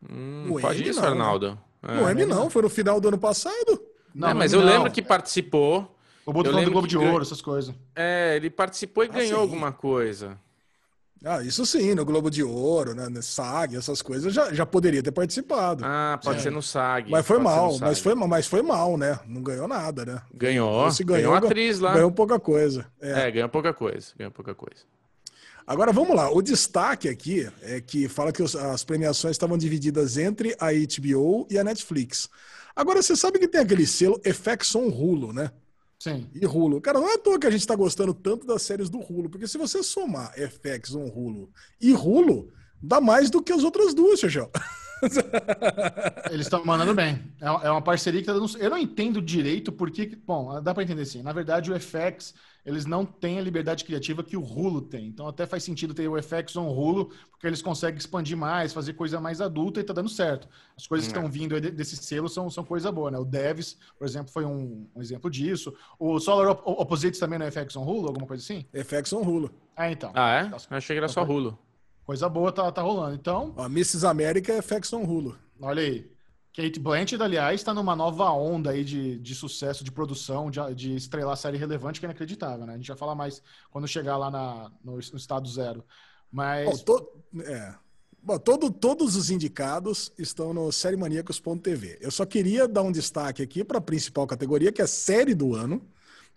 [0.09, 1.59] Hum, pode isso, Arnaldo.
[1.83, 2.01] É.
[2.01, 3.81] O Emmy não, foi no final do ano passado.
[4.19, 4.67] Não, é, mas eu não.
[4.67, 5.95] lembro que participou.
[6.27, 7.75] O Boto do Globo de Ouro, essas coisas.
[7.95, 9.41] É, ele participou e ah, ganhou sim.
[9.41, 10.37] alguma coisa.
[11.25, 15.03] Ah, isso sim, no Globo de Ouro, né, no SAG, essas coisas, já, já poderia
[15.03, 15.85] ter participado.
[15.85, 16.43] Ah, pode é.
[16.43, 17.11] ser no SAG.
[17.11, 19.19] Mas foi mal, mas foi, mas foi mal, né?
[19.27, 20.23] Não ganhou nada, né?
[20.33, 21.95] Ganhou, Se ganhou, ganhou atriz lá.
[21.95, 22.87] Ganhou pouca coisa.
[23.01, 23.27] É.
[23.27, 24.83] é, ganhou pouca coisa, ganhou pouca coisa.
[25.67, 30.57] Agora vamos lá, o destaque aqui é que fala que as premiações estavam divididas entre
[30.59, 32.29] a HBO e a Netflix.
[32.79, 35.51] Agora, você sabe que tem aquele selo FX on Hulu, né?
[35.99, 36.31] Sim.
[36.33, 36.81] E Hulu.
[36.81, 39.29] Cara, não é à toa que a gente está gostando tanto das séries do Hulu,
[39.29, 41.51] porque se você somar FX on Hulu
[41.81, 44.49] e Hulu, dá mais do que as outras duas, Xixão.
[46.31, 47.23] Eles estão mandando bem.
[47.41, 48.57] É, é uma parceria que tá dando.
[48.59, 50.19] Eu não entendo direito porque.
[50.27, 51.23] Bom, dá para entender sim.
[51.23, 52.35] Na verdade, o FX
[52.69, 55.07] eles não têm a liberdade criativa que o Hulu tem.
[55.07, 58.93] Então até faz sentido ter o FX on Hulu, porque eles conseguem expandir mais, fazer
[58.93, 60.47] coisa mais adulta e tá dando certo.
[60.77, 61.31] As coisas que estão é.
[61.31, 63.19] vindo desse selo são, são coisa boa, né?
[63.19, 65.75] O Devs, por exemplo, foi um, um exemplo disso.
[65.99, 68.67] O Solar Op Opposites também no é FX on Hulu, alguma coisa assim?
[68.75, 69.51] FX on Hulu.
[69.75, 70.13] Ah, então.
[70.15, 70.51] Ah, é?
[70.51, 71.59] Eu achei que era só Hulu.
[72.09, 73.15] Coisa boa tá, tá rolando.
[73.15, 73.53] Então.
[73.59, 74.07] A Mrs.
[74.07, 75.37] América é FX on Hulu.
[75.61, 76.11] Olha aí.
[76.55, 80.97] Kate Blanchett, aliás, está numa nova onda aí de, de sucesso, de produção, de, de
[80.97, 82.73] estrelar série relevante que é inacreditável, né?
[82.73, 85.85] A gente vai falar mais quando chegar lá na, no, no estado zero.
[86.33, 86.65] Mas.
[86.65, 87.09] Bom, to,
[87.43, 87.75] é.
[88.23, 91.99] Bom, todo, todos os indicados estão no sériemaníacos.tv.
[92.01, 95.55] Eu só queria dar um destaque aqui para a principal categoria, que é série do
[95.55, 95.87] ano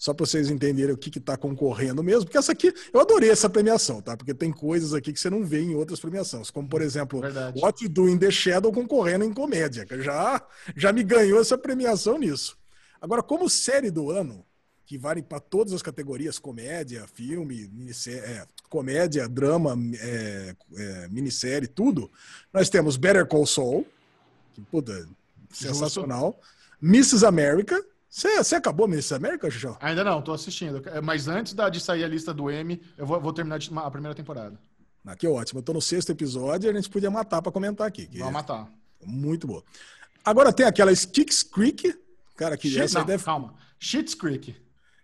[0.02, 3.48] só para vocês entenderem o que está concorrendo mesmo, porque essa aqui, eu adorei essa
[3.48, 4.18] premiação, tá?
[4.18, 7.62] Porque tem coisas aqui que você não vê em outras premiações, como por exemplo, Verdade.
[7.62, 10.44] What You Do in the Shadow concorrendo em comédia, que já,
[10.76, 12.58] já me ganhou essa premiação nisso.
[13.00, 14.44] Agora, como série do ano,
[14.88, 17.70] que vale para todas as categorias, comédia, filme,
[18.08, 22.10] é, comédia, drama, é, é, minissérie, tudo,
[22.52, 23.86] nós temos Better Call Saul,
[24.56, 25.08] que, puta,
[25.52, 26.42] sensacional,
[26.82, 27.24] Mrs.
[27.24, 29.78] America, você, acabou Miss América, João?
[29.80, 30.82] Ainda não, tô assistindo.
[31.02, 34.14] Mas antes da, de sair a lista do M, eu vou, vou terminar a primeira
[34.14, 34.60] temporada.
[35.06, 35.60] Ah, que ótimo.
[35.60, 38.10] Eu tô no sexto episódio e a gente podia matar para comentar aqui.
[38.12, 38.68] Vamos é matar.
[39.04, 39.64] Muito boa.
[40.26, 41.98] Agora tem aquela Sticks Creek.
[42.36, 43.24] Cara, que Shit, essa não, deve...
[43.24, 43.56] calma.
[43.80, 44.56] Shit's Creek.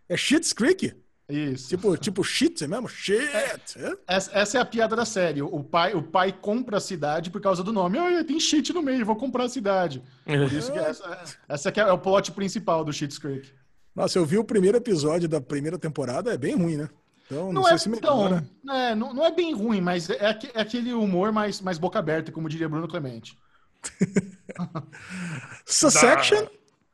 [0.09, 0.93] É Shit's Creek?
[1.29, 1.67] Isso.
[1.67, 2.87] Tipo, tipo shit mesmo?
[2.87, 3.21] Shit.
[3.21, 3.59] É,
[4.07, 5.41] essa, essa, é a piada da série.
[5.41, 7.99] O pai, o pai compra a cidade por causa do nome.
[7.99, 10.01] Oh, tem shit no meio, vou comprar a cidade.
[10.25, 13.51] Por isso que essa, essa aqui é o plot principal do Shit's Creek.
[13.93, 16.89] Nossa, eu vi o primeiro episódio da primeira temporada, é bem ruim, né?
[17.25, 20.61] Então, não, não é, se então, é, não, não, é bem ruim, mas é, é
[20.61, 23.37] aquele humor mais, mais boca aberta, como diria Bruno Clemente.
[25.65, 26.47] Succession,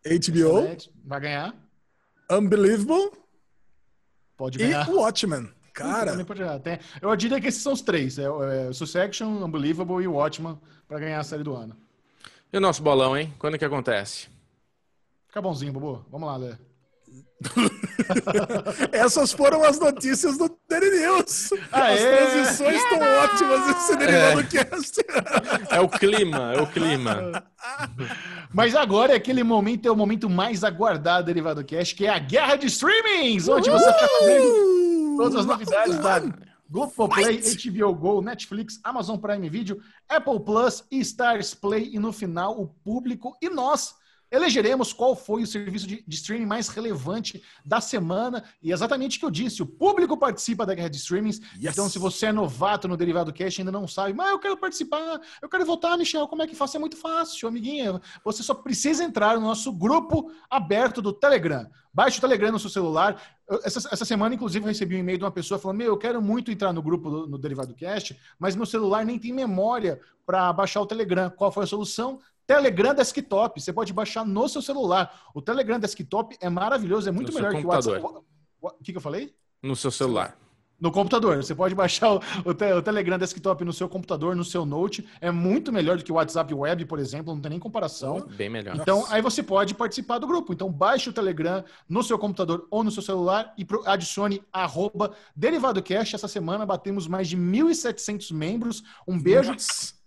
[0.03, 0.75] HBO.
[1.05, 1.55] Vai ganhar.
[2.31, 3.22] Unbelievable.
[4.37, 4.87] Pode ganhar.
[4.87, 5.49] E Watchmen.
[5.73, 6.23] Cara.
[6.59, 8.25] Tem, eu diria que esses são os três: é,
[8.69, 11.75] é Succession, Unbelievable e Watchmen para ganhar a série do ano.
[12.51, 13.33] E o nosso bolão, hein?
[13.39, 14.29] Quando que acontece?
[15.27, 16.05] Fica bonzinho, Bobo.
[16.11, 16.55] Vamos lá, Lê.
[18.91, 21.49] Essas foram as notícias do Daily News.
[21.71, 24.43] As transições estão ótimas nesse Derivado é.
[24.43, 25.01] Cast.
[25.69, 27.43] É o clima, é o clima.
[28.53, 32.09] Mas agora é aquele momento, é o momento mais aguardado do Derivado Cast, que é
[32.09, 36.21] a guerra de streamings, onde você está fazendo todas as novidades da
[36.69, 39.79] Globoplay, HBO Go, Netflix, Amazon Prime Video,
[40.09, 41.91] Apple Plus e Stars Play.
[41.93, 43.93] E no final, o público e nós
[44.33, 48.43] elegeremos qual foi o serviço de, de, streaming mais relevante da semana.
[48.63, 51.39] E exatamente o que eu disse: o público participa da guerra de streamings.
[51.55, 51.73] Yes.
[51.73, 55.21] Então, se você é novato no Derivado Cash ainda não sabe, mas eu quero participar,
[55.39, 56.75] eu quero votar, Michel, como é que faço?
[56.75, 58.01] É muito fácil, amiguinha.
[58.25, 61.69] Você só precisa entrar no nosso grupo aberto do Telegram.
[61.93, 63.21] Baixe o Telegram no seu celular.
[63.63, 66.19] Essa, essa semana, inclusive, eu recebi um e-mail de uma pessoa falando: Meu, eu quero
[66.19, 70.51] muito entrar no grupo do, no Derivado Cast, mas meu celular nem tem memória para
[70.51, 71.29] baixar o Telegram.
[71.29, 72.19] Qual foi a solução?
[72.45, 75.29] Telegram Desktop, você pode baixar no seu celular.
[75.33, 78.05] O Telegram Desktop é maravilhoso, é muito no melhor que o WhatsApp.
[78.61, 79.33] O que, que eu falei?
[79.61, 80.37] No seu celular.
[80.83, 81.37] No computador.
[81.37, 85.07] Você pode baixar o, o, te, o, Telegram Desktop no seu computador, no seu Note.
[85.21, 88.27] É muito melhor do que o WhatsApp Web, por exemplo, não tem nem comparação.
[88.35, 88.75] Bem melhor.
[88.75, 89.15] Então, Nossa.
[89.15, 90.51] aí você pode participar do grupo.
[90.51, 96.15] Então, baixe o Telegram no seu computador ou no seu celular e adicione arroba DerivadoCast.
[96.15, 98.83] Essa semana batemos mais de 1.700 membros.
[99.07, 99.55] Um beijo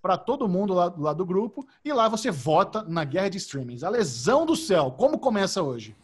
[0.03, 1.67] para todo mundo lá, lá do grupo.
[1.83, 3.83] E lá você vota na guerra de streamings.
[3.83, 4.91] A lesão do céu.
[4.91, 5.97] Como começa hoje?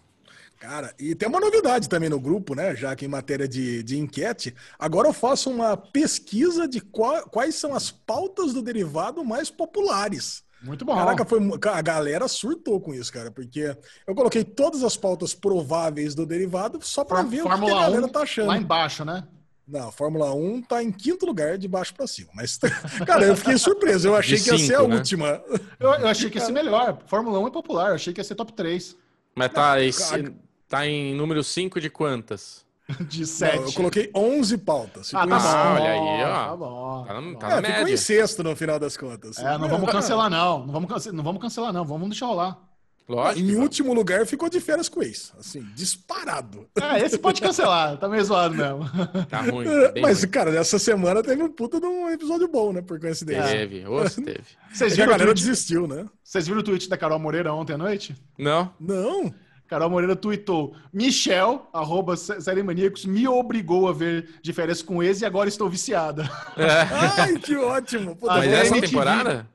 [0.62, 2.76] Cara, e tem uma novidade também no grupo, né?
[2.76, 7.56] Já que em matéria de, de enquete, agora eu faço uma pesquisa de qual, quais
[7.56, 10.44] são as pautas do derivado mais populares.
[10.62, 10.94] Muito bom.
[10.94, 16.14] Caraca, foi, a galera surtou com isso, cara, porque eu coloquei todas as pautas prováveis
[16.14, 18.46] do derivado só para ver Fórmula o que a galera 1, tá achando.
[18.46, 19.26] Lá embaixo, né?
[19.66, 22.30] Não, a Fórmula 1 tá em quinto lugar, de baixo para cima.
[22.36, 22.56] Mas,
[23.04, 24.06] cara, eu fiquei surpreso.
[24.06, 24.94] Eu achei que ia ser a né?
[24.94, 25.42] última.
[25.80, 27.02] Eu, eu, achei que ia ser melhor.
[27.06, 28.96] Fórmula 1 é popular, eu achei que ia ser top 3.
[29.34, 30.32] Mas tá, esse,
[30.72, 32.64] Tá em número 5 de quantas?
[33.06, 33.56] De 7.
[33.58, 35.12] eu coloquei 11 pautas.
[35.14, 35.82] Ah, tá bom.
[35.82, 36.48] olha aí, ó.
[36.48, 37.04] Tá bom.
[37.06, 37.92] Tá, na, tá é, na ficou média.
[37.92, 39.36] em sexto no final das contas.
[39.36, 40.64] É, não vamos cancelar não.
[40.64, 41.84] Não vamos, cancelar, não vamos cancelar não.
[41.84, 42.58] Vamos deixar rolar.
[43.06, 43.46] Lógico.
[43.46, 45.34] Em último lugar ficou de férias com ex.
[45.38, 46.66] Assim, disparado.
[46.80, 47.98] É, esse pode cancelar.
[47.98, 48.88] Tá meio zoado mesmo.
[49.28, 49.66] Tá ruim.
[49.66, 50.30] Tá Mas, ruim.
[50.30, 52.80] cara, nessa semana teve um puta de um episódio bom, né?
[52.80, 53.44] Por coincidência.
[53.44, 54.40] Teve, Oxe, teve.
[54.72, 55.46] Vocês viram a galera tweet...
[55.46, 56.06] desistiu, né?
[56.24, 58.16] Vocês viram o tweet da Carol Moreira ontem à noite?
[58.38, 58.72] Não.
[58.80, 59.34] Não.
[59.72, 65.22] Carol Moreira tweetou: Michel, arroba Série Maníacos, me obrigou a ver de férias com ex
[65.22, 66.24] e agora estou viciada.
[66.58, 66.82] É.
[67.22, 68.14] Ai, que ótimo!
[68.14, 69.48] Puta, Mas essa MTV, temporada?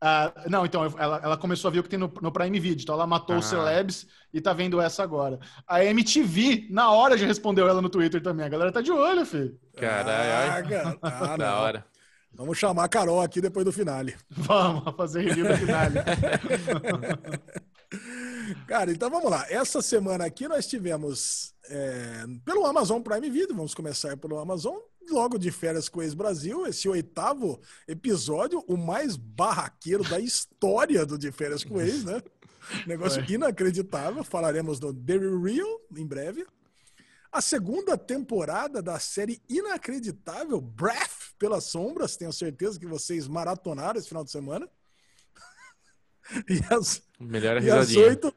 [0.00, 2.82] Uh, não, então, ela, ela, começou a ver o que tem no, no Prime Video.
[2.84, 3.38] Então, ela matou ah.
[3.40, 5.40] os celebs e tá vendo essa agora.
[5.66, 8.46] A MTV, na hora, já respondeu ela no Twitter também.
[8.46, 9.58] A galera tá de olho, filho.
[9.76, 10.98] Caralho.
[11.02, 11.84] Ah, da hora.
[12.32, 14.14] Vamos chamar a Carol aqui depois do finale.
[14.30, 15.94] Vamos fazer review do finale.
[18.66, 19.46] Cara, então vamos lá.
[19.48, 24.76] Essa semana aqui nós tivemos é, pelo Amazon Prime Video, vamos começar pelo Amazon,
[25.10, 31.18] logo de férias com o ex-Brasil, esse oitavo episódio, o mais barraqueiro da história do
[31.18, 32.22] De Férias com Ex, né?
[32.86, 33.32] Negócio é.
[33.32, 34.24] inacreditável.
[34.24, 36.46] Falaremos do The Real em breve.
[37.30, 42.16] A segunda temporada da série inacreditável Breath pelas Sombras.
[42.16, 44.68] Tenho certeza que vocês maratonaram esse final de semana.
[46.48, 48.34] E as, Melhor e as oito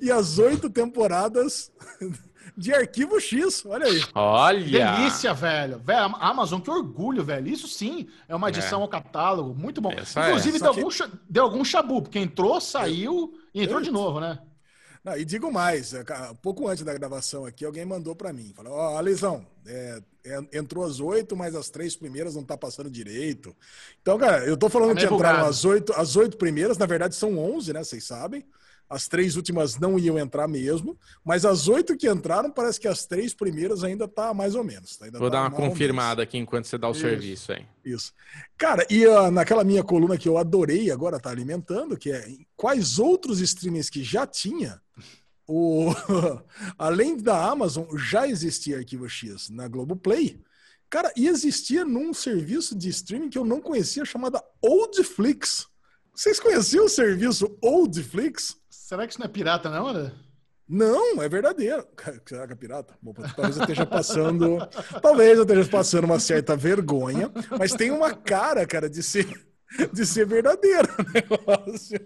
[0.00, 1.70] e as oito temporadas
[2.56, 4.02] de Arquivo X, olha aí.
[4.14, 4.96] Olha!
[4.96, 5.78] Delícia, velho.
[5.78, 6.16] velho.
[6.16, 7.48] Amazon, que orgulho, velho.
[7.48, 8.82] Isso sim é uma edição é.
[8.82, 9.92] ao catálogo, muito bom.
[9.92, 10.60] Essa Inclusive, é.
[10.60, 11.10] deu, algum, que...
[11.28, 14.38] deu algum chabu, porque entrou, saiu e entrou de novo, né?
[15.06, 16.04] Não, e digo mais, é,
[16.42, 20.58] pouco antes da gravação aqui, alguém mandou para mim, falou, ó, oh, Alisão, é, é,
[20.58, 23.54] entrou as oito, mas as três primeiras não tá passando direito.
[24.02, 27.14] Então, cara, eu tô falando tá que entraram as oito, as oito primeiras, na verdade
[27.14, 28.44] são onze, né, vocês sabem.
[28.90, 33.06] As três últimas não iam entrar mesmo, mas as oito que entraram, parece que as
[33.06, 34.96] três primeiras ainda tá mais ou menos.
[34.96, 35.06] Tá?
[35.12, 37.00] Vou tá dar uma confirmada aqui enquanto você dá o Isso.
[37.00, 37.64] serviço aí.
[37.84, 38.12] Isso.
[38.56, 43.00] Cara, e uh, naquela minha coluna que eu adorei agora tá alimentando, que é quais
[43.00, 44.80] outros streamings que já tinha,
[45.48, 45.92] o...
[46.78, 50.40] além da Amazon, já existia Arquivo X na Globoplay.
[50.88, 55.66] Cara, e existia num serviço de streaming que eu não conhecia, chamada Oldflix.
[56.14, 58.56] Vocês conheciam o serviço Oldflix?
[58.70, 60.12] Será que isso não é pirata, não, né?
[60.68, 61.86] Não, é verdadeiro.
[62.26, 62.94] Será que é pirata?
[63.00, 64.58] Bom, talvez eu esteja passando.
[65.00, 69.28] talvez eu esteja passando uma certa vergonha, mas tem uma cara, cara, de ser,
[69.92, 71.98] de ser verdadeiro o negócio.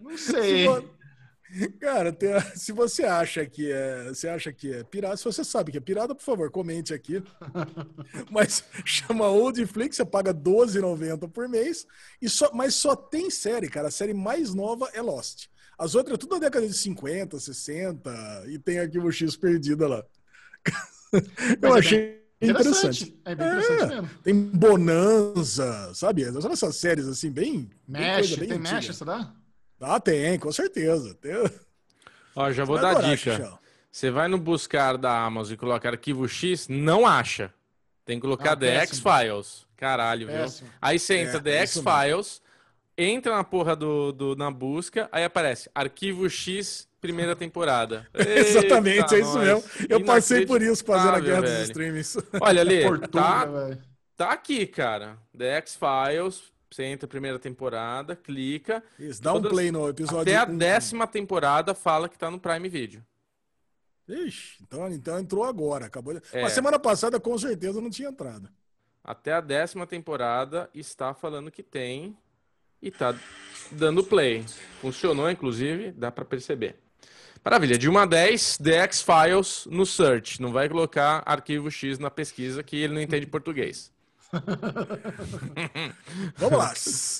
[0.00, 0.66] Não sei.
[1.80, 5.70] Cara, tem, se você acha que é, você acha que é pirata, se você sabe
[5.70, 7.22] que é pirata, por favor, comente aqui.
[8.30, 11.86] mas chama Oldflix, você paga R$12,90 por mês,
[12.20, 13.88] e só, mas só tem série, cara.
[13.88, 15.46] A série mais nova é Lost.
[15.78, 19.86] As outras é tudo da década de 50, 60, e tem aqui o X perdida
[19.86, 20.04] lá.
[21.62, 23.20] Eu é achei interessante.
[23.24, 24.10] É bem interessante é, mesmo.
[24.22, 26.24] Tem Bonanza, sabe?
[26.24, 27.70] Essas séries assim, bem.
[27.86, 29.32] Mexe, bem tem Mexe, você dá?
[29.84, 31.14] Ah, tem, com certeza.
[31.14, 31.32] Tem...
[32.34, 33.58] Ó, já vou dar a dica.
[33.90, 37.52] Você vai no buscar da Amazon e coloca arquivo X, não acha.
[38.04, 39.66] Tem que colocar ah, The X-Files.
[39.76, 40.68] Caralho, péssimo.
[40.68, 40.78] viu?
[40.82, 42.42] Aí você entra é, The X-Files,
[42.98, 48.06] entra na porra do, do, na busca, aí aparece arquivo X, primeira temporada.
[48.14, 49.62] Exatamente, é isso mesmo.
[49.88, 51.54] Eu passei por isso fazendo a guerra velho.
[51.54, 52.16] dos streamings.
[52.40, 52.82] Olha ali,
[53.12, 53.48] tá,
[54.16, 55.18] tá aqui, cara.
[55.36, 58.82] The X-Files, você entra primeira temporada, clica.
[58.98, 60.20] Isso, dá todas, um play no episódio.
[60.20, 63.04] Até a décima temporada fala que tá no Prime Video.
[64.08, 65.86] Ixi, então, então entrou agora.
[65.86, 66.22] Acabou de...
[66.32, 66.42] é.
[66.42, 68.48] Mas semana passada com certeza não tinha entrado.
[69.04, 72.16] Até a décima temporada está falando que tem
[72.82, 73.14] e tá
[73.70, 74.44] dando play.
[74.80, 76.76] Funcionou, inclusive, dá para perceber.
[77.44, 77.78] Maravilha.
[77.78, 80.42] De 1 a 10, The X-Files no search.
[80.42, 83.93] Não vai colocar arquivo X na pesquisa que ele não entende português.
[86.36, 86.74] Vamos lá.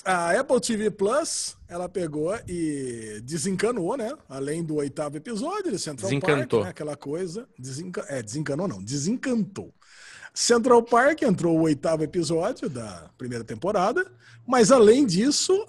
[0.05, 4.13] A Apple TV Plus, ela pegou e desencanou, né?
[4.27, 6.59] Além do oitavo episódio de Central Desencantou.
[6.59, 6.69] Park, né?
[6.69, 7.47] aquela coisa.
[7.57, 8.05] Desenca...
[8.09, 9.73] É, desencanou não, desencantou.
[10.33, 14.05] Central Park entrou o oitavo episódio da primeira temporada,
[14.45, 15.65] mas além disso,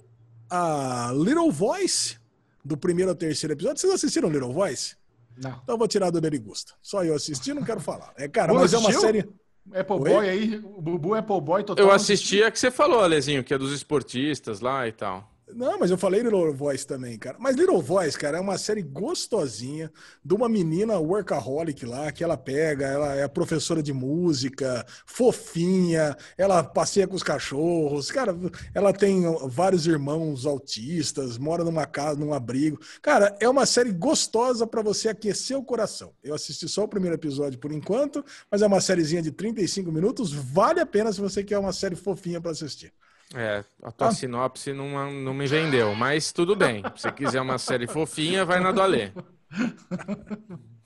[0.51, 2.19] a Little Voice,
[2.65, 4.97] do primeiro ao terceiro episódio, vocês assistiram Little Voice?
[5.37, 5.61] Não.
[5.63, 6.73] Então eu vou tirar do Derigusta.
[6.83, 8.13] Só eu assisti, não quero falar.
[8.17, 9.07] É, cara, Pô, mas é uma assistiu?
[9.07, 9.29] série.
[9.75, 10.11] Apple Oi?
[10.11, 11.85] Boy aí, o Bubu Apple Boy total.
[11.85, 15.36] Eu assisti a que você falou, Alezinho, que é dos esportistas lá e tal.
[15.55, 17.37] Não, mas eu falei Little Voice também, cara.
[17.39, 19.93] Mas Little Voice, cara, é uma série gostosinha
[20.25, 26.65] de uma menina workaholic lá, que ela pega, ela é professora de música, fofinha, ela
[26.65, 28.37] passeia com os cachorros, cara,
[28.75, 32.81] ela tem vários irmãos autistas, mora numa casa, num abrigo.
[33.01, 36.13] Cara, é uma série gostosa pra você aquecer o coração.
[36.25, 40.33] Eu assisti só o primeiro episódio por enquanto, mas é uma sériezinha de 35 minutos,
[40.33, 42.93] vale a pena se você quer uma série fofinha pra assistir.
[43.35, 44.13] É, a tua Ah.
[44.13, 46.83] sinopse não, não me vendeu, mas tudo bem.
[46.97, 49.11] Se você quiser uma série fofinha, vai na do Alê.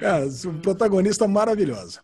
[0.00, 2.00] Cara, um protagonista maravilhosa.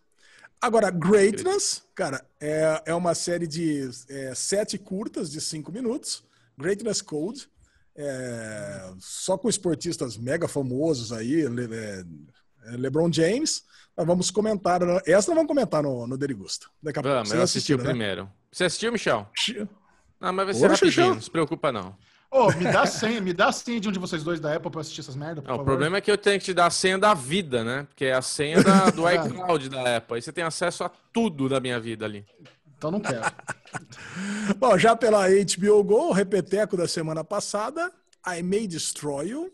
[0.61, 6.25] Agora, Greatness, cara, é, é uma série de é, sete curtas de cinco minutos.
[6.59, 7.49] Greatness Code.
[7.95, 12.05] é, só com esportistas mega famosos aí, Le- é,
[12.67, 13.63] é, LeBron James.
[13.97, 14.81] Nós vamos comentar.
[15.07, 16.67] Essa nós vamos comentar no, no Derigusta.
[16.83, 17.15] Daqui a pouco.
[17.15, 17.85] Vamos, Vocês eu assisti o né?
[17.85, 18.29] primeiro.
[18.57, 19.29] Você assistiu, Michel?
[20.19, 21.95] Não, mas vai ser Poxa, rapidinho, não se preocupa não.
[22.31, 24.81] Ô, me dá senha, me dá senha de um de vocês dois da Apple pra
[24.81, 25.71] assistir essas merdas, por Não, o favor.
[25.73, 27.83] problema é que eu tenho que te dar a senha da vida, né?
[27.85, 30.15] Porque é a senha da- do iCloud da Apple.
[30.17, 32.25] Aí você tem acesso a tudo da minha vida ali.
[32.79, 33.21] Então não quero.
[34.57, 37.93] Bom, já pela HBO Go, o repeteco da semana passada,
[38.27, 39.53] I May Destroy You,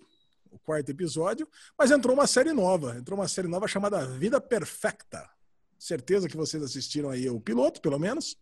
[0.48, 5.28] o quarto episódio, mas entrou uma série nova, entrou uma série nova chamada Vida Perfecta.
[5.76, 8.36] Certeza que vocês assistiram aí o piloto, pelo menos.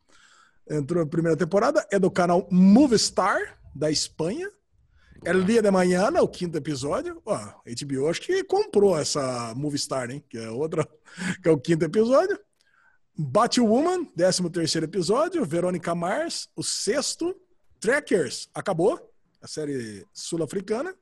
[0.69, 4.49] Entrou a primeira temporada, é do canal Movistar, da Espanha.
[5.23, 7.21] É Dia de Manhã, o quinto episódio.
[7.27, 10.25] Ó, HBO acho que comprou essa Movistar, hein?
[10.29, 10.89] Que é outra,
[11.43, 12.39] que é o quinto episódio.
[13.17, 15.45] Batwoman, 13 terceiro episódio.
[15.45, 17.37] Verônica Mars, o sexto.
[17.79, 18.99] Trackers, acabou.
[19.43, 20.95] A série sul-africana.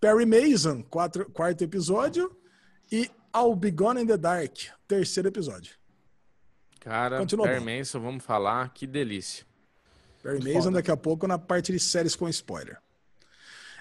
[0.00, 2.34] Perry Mason, quatro, quarto episódio.
[2.90, 4.54] E I'll Be Gone in the Dark,
[4.88, 5.74] terceiro episódio.
[6.86, 7.60] Cara, bom.
[7.60, 9.44] Manson, vamos falar, que delícia.
[10.24, 10.70] Mason foda.
[10.70, 12.78] daqui a pouco na parte de séries com spoiler.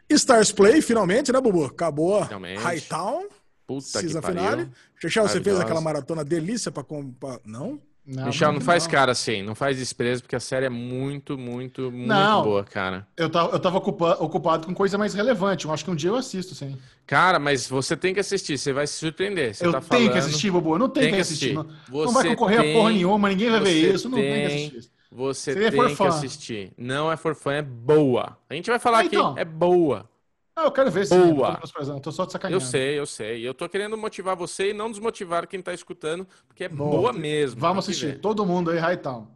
[0.09, 1.65] Stars Play, finalmente, né, Bubu?
[1.65, 2.61] Acabou Finalmente.
[2.61, 3.27] Hightown,
[3.67, 4.21] Puta que pariu.
[4.23, 4.71] finale.
[4.99, 7.39] Chechel, você fez aquela maratona delícia pra comprar.
[7.45, 7.69] Não?
[7.69, 8.61] Não, Michel, não não.
[8.61, 12.43] faz cara assim, não faz desprezo, porque a série é muito, muito, muito Não.
[12.43, 13.07] boa, cara.
[13.17, 15.65] Eu tava, eu tava ocupa- ocupado com coisa mais relevante.
[15.65, 16.77] Eu acho que um dia eu assisto, sim.
[17.07, 19.55] Cara, mas você tem que assistir, você vai se surpreender.
[19.55, 20.75] Você eu tá tenho que falando- assistir, Bobo.
[20.75, 21.57] Eu não tenho Tem que que assistir.
[21.57, 21.89] assistir.
[21.91, 24.07] Não, não vai concorrer tem- a porra nenhuma, ninguém vai ver isso.
[24.07, 24.89] Não tem que tem- assistir.
[25.11, 26.73] Você Seria tem que assistir.
[26.77, 28.37] Não é for fun, é boa.
[28.49, 29.33] A gente vai falar Ah, aqui, então.
[29.37, 30.09] é boa.
[30.55, 31.33] Ah, eu quero ver sim.
[31.33, 31.59] Boa.
[31.77, 32.63] eu tô só de Eu sacaneando.
[32.63, 33.45] sei, eu sei.
[33.45, 36.91] Eu tô querendo motivar você e não desmotivar quem tá escutando, porque é Boa.
[36.91, 37.59] boa mesmo.
[37.59, 38.05] Vamos assistir.
[38.13, 38.19] ver.
[38.21, 39.27] Todo mundo aí, Hightown.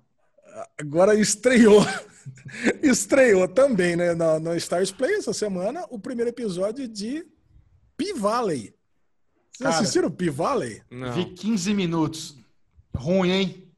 [0.80, 1.82] Agora estreou.
[2.82, 7.26] estreou também, né, no, no Stars Play essa semana, o primeiro episódio de
[7.98, 8.74] P-Valley.
[9.52, 9.76] Vocês Cara.
[9.76, 10.82] assistiram P-Valley?
[10.90, 11.12] Não.
[11.12, 12.38] Vi 15 minutos.
[12.96, 13.72] Ruim, hein?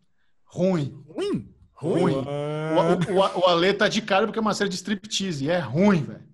[0.45, 1.03] Ruim.
[1.07, 1.49] Ruim?
[1.73, 2.13] Ruim.
[2.13, 5.45] O, o, o, o Ale tá de cara porque é uma série de striptease.
[5.45, 6.30] E é ruim, velho.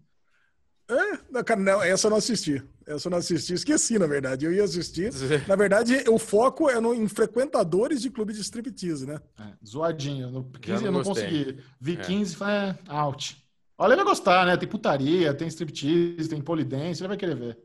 [0.90, 2.64] É, não, cara, não, essa eu não assisti.
[2.86, 3.54] Essa eu não assisti.
[3.54, 4.46] Esqueci, na verdade.
[4.46, 5.12] Eu ia assistir.
[5.46, 9.20] Na verdade, o foco é no, em frequentadores de clube de striptease, né?
[9.40, 10.32] É, zoadinho.
[10.32, 11.26] No 15 não eu não gostei.
[11.26, 11.64] consegui.
[11.82, 11.96] Vi É.
[11.98, 13.38] 15 e falei, é, out.
[13.78, 14.56] O Ale vai gostar, né?
[14.56, 17.02] Tem putaria, tem striptease, tem polidense.
[17.02, 17.58] Ele vai querer ver.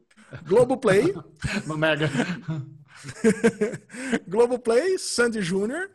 [0.45, 1.15] Globoplay.
[1.67, 2.11] No Mega.
[4.29, 5.91] Globoplay, Sandy Júnior,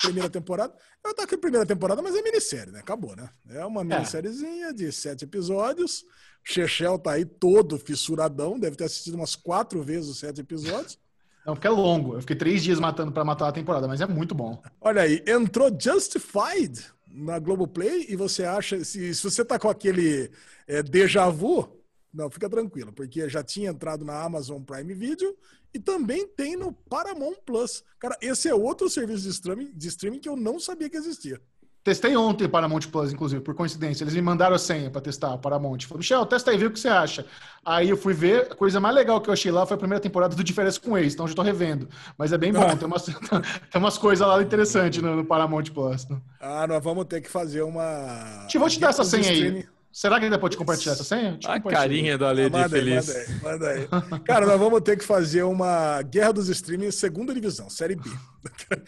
[0.00, 0.74] primeira temporada.
[1.04, 2.80] Eu tô aqui primeira temporada, mas é minissérie, né?
[2.80, 3.28] Acabou, né?
[3.50, 6.04] É uma minissériezinha de sete episódios.
[6.42, 10.98] Chechel tá aí todo fissuradão, deve ter assistido umas quatro vezes os sete episódios.
[11.46, 12.14] Não, porque é longo.
[12.14, 14.62] Eu fiquei três dias matando pra matar a temporada, mas é muito bom.
[14.80, 20.30] Olha aí, entrou Justified na Globoplay e você acha, se, se você tá com aquele
[20.66, 21.79] é, déjà vu,
[22.12, 25.36] não, fica tranquilo, porque já tinha entrado na Amazon Prime Video
[25.72, 27.84] e também tem no Paramount Plus.
[27.98, 31.40] Cara, esse é outro serviço de streaming, de streaming que eu não sabia que existia.
[31.82, 34.04] Testei ontem o Paramount Plus, inclusive, por coincidência.
[34.04, 35.78] Eles me mandaram a senha pra testar o Paramount.
[35.86, 37.24] Falei, Michel, testa aí, vê o que você acha.
[37.64, 40.00] Aí eu fui ver, a coisa mais legal que eu achei lá foi a primeira
[40.02, 41.88] temporada do Diferença com Ex, então já tô revendo.
[42.18, 43.06] Mas é bem bom, tem umas,
[43.72, 46.06] tem umas coisas lá interessantes no, no Paramount Plus.
[46.06, 46.20] né?
[46.38, 48.46] Ah, nós vamos ter que fazer uma.
[48.46, 49.66] Te vou te dar essa senha aí.
[49.92, 51.38] Será que ainda pode compartilhar essa senha?
[51.44, 53.08] A carinha do Ale manda feliz.
[53.08, 54.20] Aí, manda aí, manda aí.
[54.20, 58.08] Cara, nós vamos ter que fazer uma Guerra dos Streaming segunda divisão, Série B.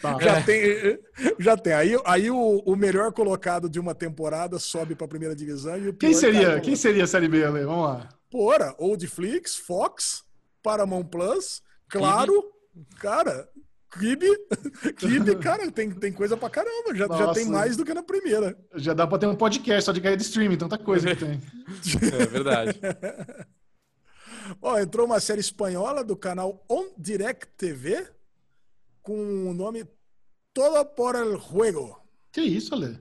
[0.01, 0.17] Tá.
[0.19, 0.41] Já, é.
[0.41, 0.99] tem,
[1.39, 1.73] já tem.
[1.73, 5.77] Aí, aí o, o, melhor colocado de uma temporada sobe para a primeira divisão.
[5.77, 7.65] E quem seria, quem seria a Série B, Ale?
[7.65, 8.09] Vamos lá.
[8.31, 10.23] Porra, Oldflix, Fox,
[10.63, 11.61] Paramount Plus,
[11.93, 12.51] Claro.
[12.99, 13.47] Cara,
[13.99, 14.27] Kibe,
[14.97, 16.95] Kibe, cara, tem, tem coisa pra caramba.
[16.95, 18.57] Já, já tem mais do que na primeira.
[18.75, 21.41] Já dá pra ter um podcast só de cair de streaming, tanta coisa que tem.
[22.21, 22.79] É verdade.
[24.61, 28.07] Ó, entrou uma série espanhola do canal On Direct TV
[29.01, 29.85] com o nome
[30.53, 31.99] Todo por el Juego.
[32.31, 32.99] Que isso, Ale?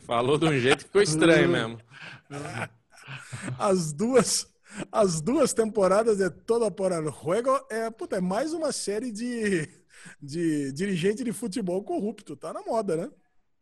[0.00, 1.78] Falou de um jeito que ficou estranho mesmo.
[3.58, 4.46] As duas
[4.90, 9.68] as duas temporadas de Todo por el Juego é, puta, é mais uma série de,
[10.20, 12.36] de dirigente de futebol corrupto.
[12.36, 13.10] Tá na moda, né?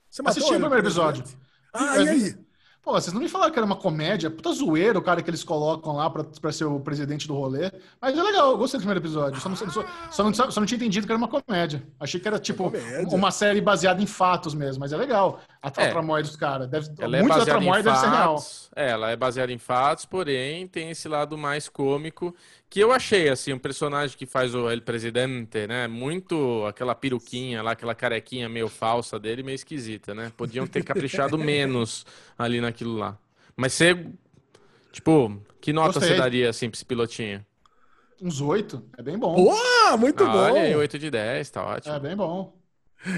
[0.09, 1.25] Você Assisti o primeiro episódio.
[1.73, 2.45] Ah, e aí?
[2.85, 4.31] Pô, vocês não me falaram que era uma comédia?
[4.31, 7.73] Puta zoeira o cara que eles colocam lá pra, pra ser o presidente do rolê.
[7.99, 9.41] Mas é legal, eu gostei do primeiro episódio.
[9.41, 11.83] Só não, só, só, não, só não tinha entendido que era uma comédia.
[11.99, 12.71] Achei que era tipo
[13.11, 15.41] uma série baseada em fatos mesmo, mas é legal.
[15.65, 15.87] A, é.
[15.87, 16.69] a tramóia dos caras.
[16.99, 18.37] Ela é muito da tramóia deve ser real.
[18.77, 22.37] É, ela é baseada em fatos, porém tem esse lado mais cômico
[22.69, 25.89] que eu achei, assim, um personagem que faz o El Presidente, né?
[25.89, 30.31] Muito aquela peruquinha lá, aquela carequinha meio falsa dele, meio esquisita, né?
[30.37, 32.05] Podiam ter caprichado menos
[32.37, 33.17] ali naquilo lá.
[33.57, 34.07] Mas você,
[34.93, 36.11] tipo, que nota Gostei.
[36.11, 37.45] você daria, assim, pra esse pilotinho?
[38.21, 39.35] Uns oito, é bem bom.
[39.35, 40.53] Boa, muito ah, bom!
[40.53, 41.95] Olha oito de dez, tá ótimo.
[41.95, 42.53] É bem bom.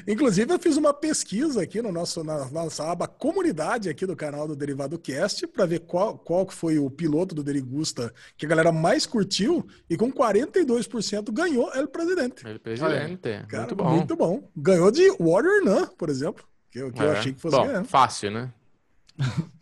[0.07, 4.49] Inclusive, eu fiz uma pesquisa aqui no nosso, na nossa aba comunidade aqui do canal
[4.49, 8.73] do Derivado Cast para ver qual, qual foi o piloto do Derigusta que a galera
[8.73, 12.47] mais curtiu e com 42% ganhou El Presidente.
[12.47, 13.91] El Presidente, Cara, muito bom.
[13.91, 14.51] Muito bom.
[14.57, 17.05] Ganhou de Warrior Nun, por exemplo, que, que é.
[17.05, 17.85] eu achei que fosse bom, ganhar.
[17.85, 18.53] Fácil, né?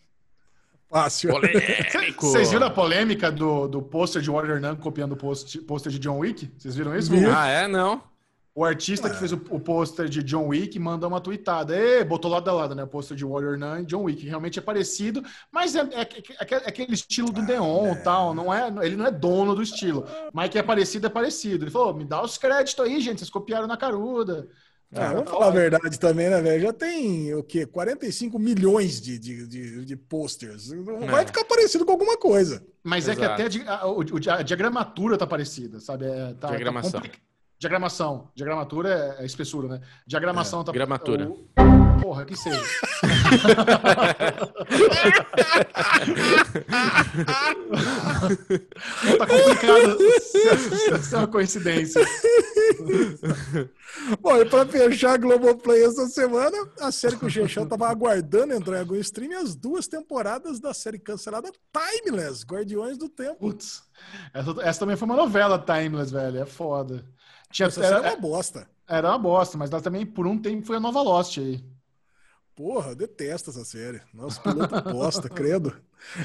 [0.88, 1.30] Fácil.
[1.30, 2.26] Polêmico.
[2.28, 6.18] Vocês viram a polêmica do, do pôster de Warrior Nun copiando o pôster de John
[6.18, 6.52] Wick?
[6.56, 7.10] Vocês viram isso?
[7.34, 7.66] Ah, é?
[7.66, 8.00] Não.
[8.56, 11.76] O artista que fez o, o pôster de John Wick mandou uma tweetada.
[11.76, 12.84] E, botou lado a lado, né?
[12.84, 14.24] O pôster de Warrior 9 e John Wick.
[14.24, 18.32] Realmente é parecido, mas é, é, é, é aquele estilo do neon e tal.
[18.32, 20.06] Não é, ele não é dono do estilo.
[20.32, 21.64] Mas que é parecido, é parecido.
[21.64, 23.18] Ele falou: me dá os créditos aí, gente.
[23.18, 24.48] Vocês copiaram na caruda.
[24.96, 26.62] Ah, vamos falar a verdade também, né, velho?
[26.62, 27.66] Já tem o quê?
[27.66, 30.70] 45 milhões de, de, de, de posters.
[30.70, 32.64] Não vai ficar parecido com alguma coisa.
[32.84, 33.24] Mas Exato.
[33.24, 36.04] é que até a, a, a, diagramatura tá parecida, sabe?
[36.06, 37.00] É, tá, Diagramação.
[37.00, 37.08] Tá
[37.58, 38.30] Diagramação.
[38.34, 39.80] Diagramatura é, é espessura, né?
[40.06, 40.72] Diagramação é, tá.
[40.72, 41.28] Gramatura.
[41.28, 41.48] O...
[42.02, 42.60] Porra, que seja.
[49.18, 49.98] tá complicado.
[51.00, 52.04] Isso é uma coincidência.
[54.20, 58.52] Bom, e pra fechar a Globoplay essa semana, a série que o Chechão tava aguardando
[58.52, 63.38] entrar em algum stream as duas temporadas da série cancelada Timeless, Guardiões do Tempo.
[63.38, 63.82] Putz,
[64.32, 66.42] essa, essa também foi uma novela Timeless, velho.
[66.42, 67.04] É foda.
[67.54, 68.68] Tinha, Essa era, uma bosta.
[68.84, 71.64] Era uma bosta, mas ela também, por um tempo, foi a nova Lost aí.
[72.52, 74.00] Porra, eu detesto essa série.
[74.12, 75.72] Nossa, piloto bosta, credo.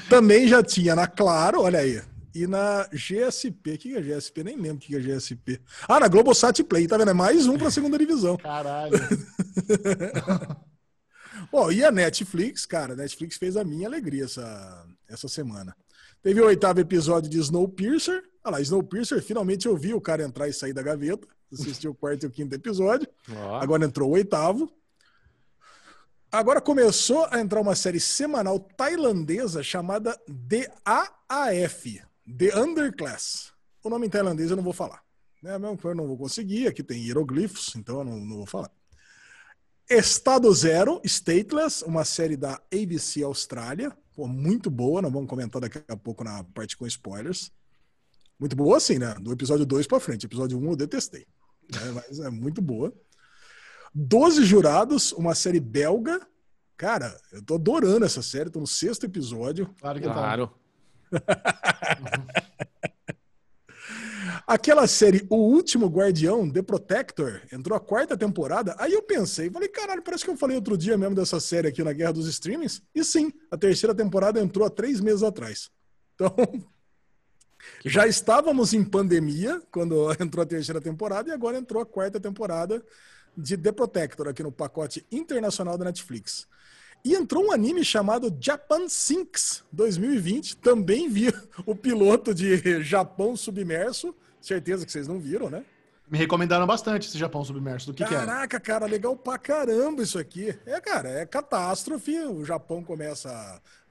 [0.10, 2.02] Também já tinha na Claro, olha aí.
[2.34, 3.74] E na GSP.
[3.74, 4.44] O que é GSP?
[4.44, 5.62] Nem lembro o que é GSP.
[5.88, 7.12] Ah, na Globosat Play, tá vendo?
[7.12, 8.36] É mais um pra segunda divisão.
[8.42, 8.98] Caralho.
[11.52, 15.76] Bom, e a Netflix, cara, a Netflix fez a minha alegria essa, essa semana.
[16.24, 18.24] Teve o oitavo episódio de Snowpiercer.
[18.44, 21.28] Olha lá, Snowpiercer, finalmente eu vi o cara entrar e sair da gaveta.
[21.52, 23.08] Assisti o quarto e o quinto episódio.
[23.30, 23.56] Oh.
[23.56, 24.72] Agora entrou o oitavo.
[26.32, 32.04] Agora começou a entrar uma série semanal tailandesa chamada DAAF,
[32.38, 33.52] The Underclass.
[33.84, 35.04] O nome em tailandês eu não vou falar.
[35.42, 35.58] Né?
[35.58, 38.70] Mesmo que eu não vou conseguir, aqui tem hieroglifos, então eu não, não vou falar.
[39.90, 43.92] Estado Zero, Stateless, uma série da ABC Austrália.
[44.14, 47.52] Pô, muito boa, nós vamos comentar daqui a pouco na parte com spoilers.
[48.40, 49.14] Muito boa assim, né?
[49.20, 50.26] Do episódio 2 para frente.
[50.26, 51.28] Episódio 1 um eu detestei.
[51.72, 51.92] Né?
[51.94, 52.94] Mas é muito boa.
[53.94, 56.22] Doze Jurados, uma série belga.
[56.78, 59.76] Cara, eu tô adorando essa série, tô no sexto episódio.
[59.80, 60.14] Claro que tá.
[60.14, 60.52] claro.
[64.48, 68.76] Aquela série O Último Guardião, The Protector, entrou a quarta temporada.
[68.80, 71.84] Aí eu pensei, falei, caralho, parece que eu falei outro dia mesmo dessa série aqui
[71.84, 72.82] na Guerra dos Streamings.
[72.96, 75.70] E sim, a terceira temporada entrou há três meses atrás.
[76.16, 76.34] Então,
[77.86, 82.84] já estávamos em pandemia quando entrou a terceira temporada e agora entrou a quarta temporada
[83.38, 86.48] de The Protector aqui no pacote internacional da Netflix.
[87.04, 90.58] E entrou um anime chamado Japan Sinks 2020.
[90.58, 91.34] Também vi
[91.66, 95.66] o piloto de Japão Submerso Certeza que vocês não viram, né?
[96.10, 97.88] Me recomendaram bastante esse Japão submerso.
[97.88, 98.18] Do que, que é?
[98.18, 100.58] Caraca, cara, legal pra caramba isso aqui.
[100.66, 102.18] É, cara, é catástrofe.
[102.22, 103.30] O Japão começa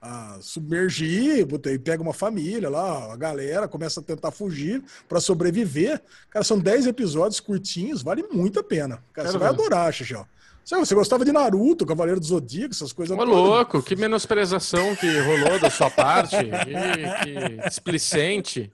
[0.01, 1.47] a, a submergir,
[1.81, 6.01] pega uma família lá, a galera começa a tentar fugir para sobreviver.
[6.29, 9.01] Cara, são 10 episódios curtinhos, vale muito a pena.
[9.13, 9.39] Cara, você ver.
[9.39, 10.27] vai adorar, Xixão.
[10.65, 13.17] Você gostava de Naruto, Cavaleiro do Zodíaco, essas coisas.
[13.17, 16.35] Ô, louco, que menosprezação que rolou da sua parte.
[16.37, 18.71] que, que displicente.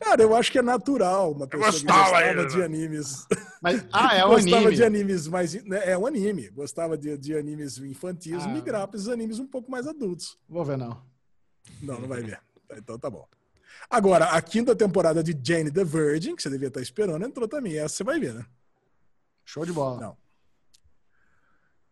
[0.00, 3.26] Cara, eu acho que é natural uma pessoa gostava, que gostava de animes.
[3.60, 4.74] Mas, ah, é um gostava anime.
[4.74, 5.62] de animes mais.
[5.62, 6.48] Né, é um anime.
[6.48, 8.48] Gostava de, de animes infantis, ah.
[8.48, 10.38] migrar para esses animes um pouco mais adultos.
[10.48, 11.02] Vou ver, não.
[11.82, 12.40] Não, não vai ver.
[12.72, 13.28] Então tá bom.
[13.90, 17.76] Agora, a quinta temporada de Jane the Virgin, que você devia estar esperando, entrou também.
[17.76, 18.46] Essa você vai ver, né?
[19.44, 20.00] Show de bola.
[20.00, 20.16] Não.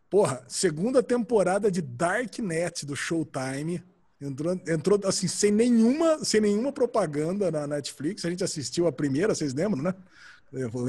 [0.09, 3.85] Porra, segunda temporada de Darknet do Showtime.
[4.21, 8.25] Entrou, entrou assim, sem nenhuma, sem nenhuma propaganda na Netflix.
[8.25, 9.95] A gente assistiu a primeira, vocês lembram, né?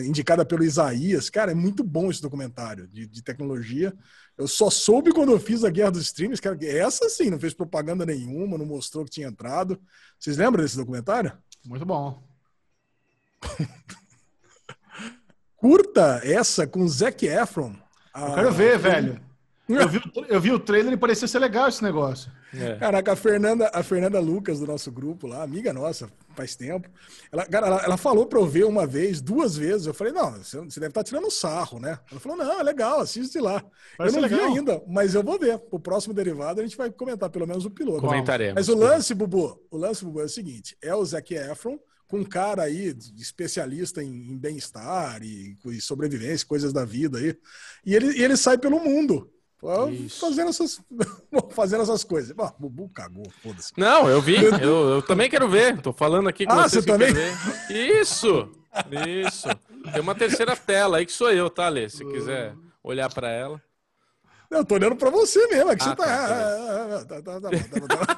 [0.03, 1.29] Indicada pelo Isaías.
[1.29, 3.93] Cara, é muito bom esse documentário de, de tecnologia.
[4.37, 6.41] Eu só soube quando eu fiz a Guerra dos Streams.
[6.41, 9.79] Cara, essa sim, não fez propaganda nenhuma, não mostrou que tinha entrado.
[10.17, 11.33] Vocês lembram desse documentário?
[11.65, 12.23] Muito bom.
[15.57, 17.75] Curta essa com Zac Efron.
[18.15, 19.28] Eu quero ver, velho.
[19.69, 22.31] Eu vi, eu vi o trailer e parecia ser legal esse negócio.
[22.53, 22.75] É.
[22.75, 26.89] Caraca, a Fernanda, a Fernanda Lucas do nosso grupo lá, amiga nossa, faz tempo.
[27.31, 29.85] Ela, cara, ela, ela falou pra eu ver uma vez, duas vezes.
[29.85, 31.99] Eu falei, não, você, você deve estar tá tirando sarro, né?
[32.09, 33.63] Ela falou, não, é legal, assiste lá.
[33.95, 34.51] Parece eu não legal.
[34.51, 35.61] vi ainda, mas eu vou ver.
[35.69, 38.01] O próximo derivado a gente vai comentar pelo menos o piloto.
[38.01, 38.55] Comentaremos.
[38.55, 42.17] Mas o lance, Bubu, o lance, Bubu, é o seguinte: é o Zac Efron com
[42.17, 47.37] um cara aí, especialista em, em bem-estar e, e, sobrevivência, coisas da vida aí.
[47.85, 49.31] E ele, e ele sai pelo mundo.
[50.19, 50.81] Fazendo essas,
[51.51, 52.33] fazendo essas coisas.
[52.39, 53.73] Ah, Bubu cagou, foda-se.
[53.75, 54.35] Não, eu vi.
[54.61, 55.81] Eu, eu, também quero ver.
[55.81, 57.13] Tô falando aqui com ah, você também?
[57.69, 58.49] Isso!
[59.25, 59.47] Isso.
[59.91, 61.89] Tem uma terceira tela aí que sou eu, tá, Lê?
[61.89, 63.61] Se quiser olhar para ela.
[64.49, 67.05] Eu tô olhando para você mesmo, é que ah, você tá.
[67.05, 68.17] tá, tá, tá, tá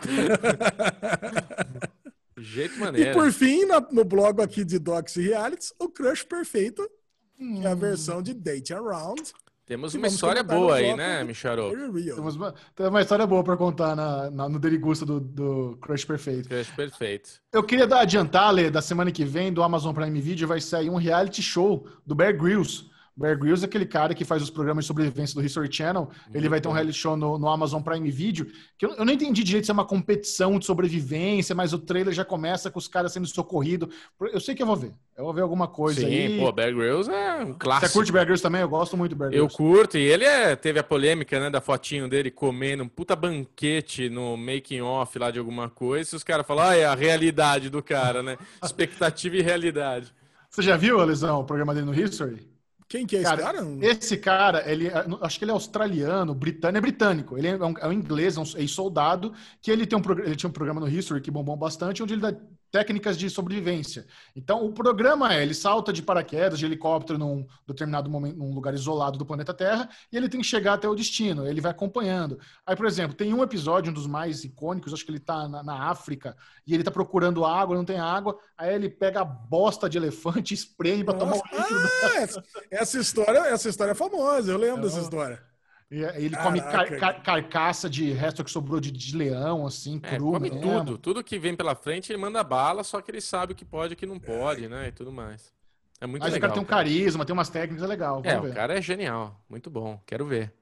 [2.37, 3.11] jeito maneiro.
[3.11, 6.89] E por fim, no blog aqui de Docs e Realities, o Crush Perfeito,
[7.37, 9.33] que é a versão de Date Around.
[9.71, 11.71] Temos uma história boa aí, né, Micharo?
[11.71, 16.03] Temos uma, tem uma história boa para contar na, na, no Derigusta do, do Crush
[16.03, 16.49] Perfeito.
[16.49, 17.29] Crush Perfeito.
[17.53, 20.89] Eu queria dar, adiantar, Lê, da semana que vem, do Amazon Prime Video, vai sair
[20.89, 22.90] um reality show do Bear Grylls
[23.21, 26.03] Bear Grylls é aquele cara que faz os programas de sobrevivência do History Channel.
[26.03, 28.47] Muito ele vai ter um reality show no, no Amazon Prime Video.
[28.77, 32.13] Que eu, eu, não entendi direito se é uma competição de sobrevivência, mas o trailer
[32.13, 33.93] já começa com os caras sendo socorridos.
[34.19, 34.93] Eu sei que eu vou ver.
[35.17, 36.39] Eu vou ver alguma coisa Sim, aí.
[36.39, 37.87] pô, Bear Grylls é um clássico.
[37.87, 38.61] Você curte Bear Grylls também?
[38.61, 39.53] Eu gosto muito do Bear Grylls.
[39.53, 39.97] Eu curto.
[39.97, 44.35] E ele é, teve a polêmica, né, da fotinho dele comendo um puta banquete no
[44.35, 46.15] making off lá de alguma coisa.
[46.15, 48.37] E os caras falam, ah, é a realidade do cara, né?
[48.63, 50.13] Expectativa e realidade.
[50.49, 52.50] Você já viu, Alisão, o programa dele no History?
[52.91, 53.59] Quem que é esse cara?
[53.79, 57.37] Esse cara, ele, acho que ele é australiano, britânico, é britânico.
[57.37, 60.49] Ele é um, é um inglês, é um ex-soldado, que ele, tem um, ele tinha
[60.49, 62.35] um programa no History que bombou bastante, onde ele dá
[62.71, 64.07] técnicas de sobrevivência.
[64.35, 68.73] Então, o programa é, ele salta de paraquedas, de helicóptero num determinado momento, num lugar
[68.73, 72.39] isolado do planeta Terra, e ele tem que chegar até o destino, ele vai acompanhando.
[72.65, 75.61] Aí, por exemplo, tem um episódio, um dos mais icônicos, acho que ele está na,
[75.61, 79.89] na, África, e ele está procurando água, não tem água, aí ele pega a bosta
[79.89, 81.89] de elefante e espreme para tomar o líquido.
[82.03, 82.41] Ah,
[82.71, 85.50] essa, história, essa história é famosa, eu lembro é, dessa história.
[85.91, 86.43] Ele Caraca.
[86.43, 90.31] come car car carcaça de resto que sobrou de, de leão, assim, é, cru.
[90.31, 90.61] Come mesmo.
[90.61, 90.97] tudo.
[90.97, 93.93] Tudo que vem pela frente, ele manda bala, só que ele sabe o que pode
[93.93, 94.69] e o que não pode, é.
[94.69, 94.87] né?
[94.87, 95.53] E tudo mais.
[95.99, 96.31] É muito Mas legal.
[96.31, 96.83] Mas o cara tem um cara.
[96.83, 98.21] carisma, tem umas técnicas, é legal.
[98.23, 98.51] É, ver.
[98.51, 99.39] o cara é genial.
[99.49, 100.01] Muito bom.
[100.05, 100.53] Quero ver.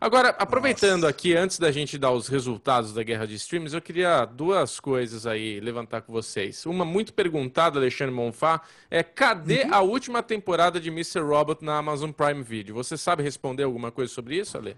[0.00, 1.10] Agora, aproveitando Nossa.
[1.10, 5.26] aqui, antes da gente dar os resultados da guerra de streams, eu queria duas coisas
[5.26, 6.64] aí levantar com vocês.
[6.66, 9.74] Uma muito perguntada, Alexandre Monfá, é cadê uhum.
[9.74, 11.20] a última temporada de Mr.
[11.20, 12.74] Robot na Amazon Prime Video?
[12.74, 14.76] Você sabe responder alguma coisa sobre isso, Ale?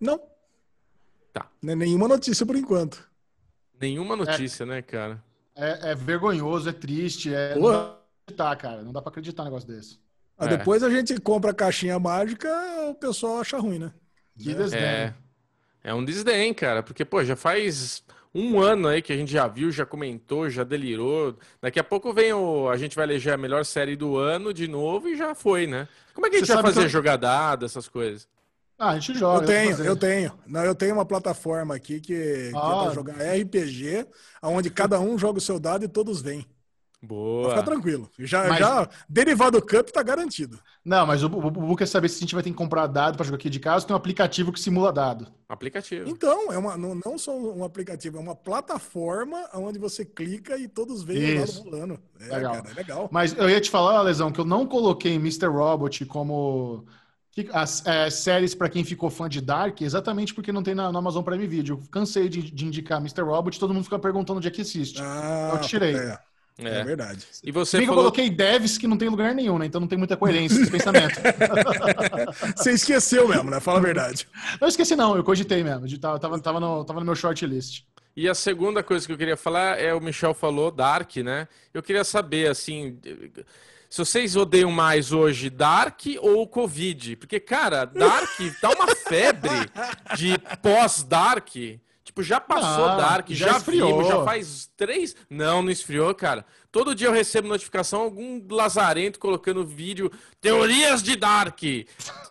[0.00, 0.20] Não.
[1.32, 1.48] Tá.
[1.62, 3.08] Não é nenhuma notícia por enquanto.
[3.80, 5.22] Nenhuma notícia, é, né, cara?
[5.54, 7.54] É, é, vergonhoso, é triste, é...
[7.54, 8.82] Não dá pra acreditar, cara.
[8.82, 9.98] Não dá pra acreditar um negócio desse.
[10.38, 10.56] Ah, é.
[10.56, 12.48] Depois a gente compra a caixinha mágica,
[12.88, 13.92] o pessoal acha ruim, né?
[14.38, 14.80] Que desdém.
[14.80, 15.14] É,
[15.82, 18.04] é um desdém, cara, porque, pô, já faz
[18.34, 21.36] um ano aí que a gente já viu, já comentou, já delirou.
[21.60, 22.68] Daqui a pouco vem o.
[22.68, 25.88] A gente vai eleger a melhor série do ano de novo e já foi, né?
[26.14, 26.88] Como é que a gente Você vai fazer eu...
[26.88, 28.28] jogadada, essas coisas?
[28.78, 29.42] Ah, a gente joga.
[29.42, 30.38] Eu tenho, eu tenho.
[30.46, 32.60] Não, eu tenho uma plataforma aqui que, ah.
[32.60, 32.94] que é pra ah.
[32.94, 34.06] jogar RPG,
[34.42, 36.46] onde cada um joga o seu dado e todos vêm.
[37.00, 37.50] Boa.
[37.50, 38.10] Fica tranquilo.
[38.18, 40.58] Já, Mas- já derivado Cup tá garantido.
[40.84, 42.86] Não, mas o, o, o Bubu quer saber se a gente vai ter que comprar
[42.88, 43.86] dado para jogar aqui de casa.
[43.86, 45.32] Tem um aplicativo que simula dado.
[45.48, 46.08] Aplicativo.
[46.08, 50.66] Então, é uma, não, não só um aplicativo, é uma plataforma onde você clica e
[50.66, 52.00] todos veem o dado rolando.
[52.20, 52.54] É, Legal.
[52.54, 53.08] cara, é legal.
[53.12, 55.46] Mas eu ia te falar, Lesão, que eu não coloquei Mr.
[55.46, 56.84] Robot como
[57.52, 60.98] as é, séries para quem ficou fã de Dark, exatamente porque não tem na, na
[60.98, 61.76] Amazon Prime Video.
[61.76, 63.22] Eu cansei de, de indicar Mr.
[63.22, 65.00] Robot, todo mundo fica perguntando onde é que assiste.
[65.00, 65.94] Ah, Eu tirei.
[65.94, 66.18] É,
[66.58, 66.84] é É.
[66.84, 67.24] verdade.
[67.42, 69.66] E você Bem que eu coloquei devs que não tem lugar nenhum, né?
[69.66, 71.20] Então não tem muita coerência esse pensamento.
[72.56, 73.60] Você esqueceu mesmo, né?
[73.60, 74.26] Fala a verdade.
[74.60, 75.86] Não esqueci, não, eu cogitei mesmo.
[75.98, 77.82] Tava, tava, tava, no, tava no meu shortlist.
[78.16, 81.46] E a segunda coisa que eu queria falar é o Michel falou, Dark, né?
[81.72, 82.98] Eu queria saber, assim,
[83.88, 87.14] se vocês odeiam mais hoje Dark ou Covid?
[87.14, 88.28] Porque, cara, Dark
[88.60, 89.70] tá uma febre
[90.16, 91.54] de pós-Dark.
[92.08, 93.88] Tipo, já passou Ah, Dark, já já, esfriou.
[93.98, 95.14] vimos, já faz três.
[95.28, 96.42] Não, não esfriou, cara.
[96.72, 100.10] Todo dia eu recebo notificação, algum lazarento colocando vídeo,
[100.40, 101.62] teorias de Dark,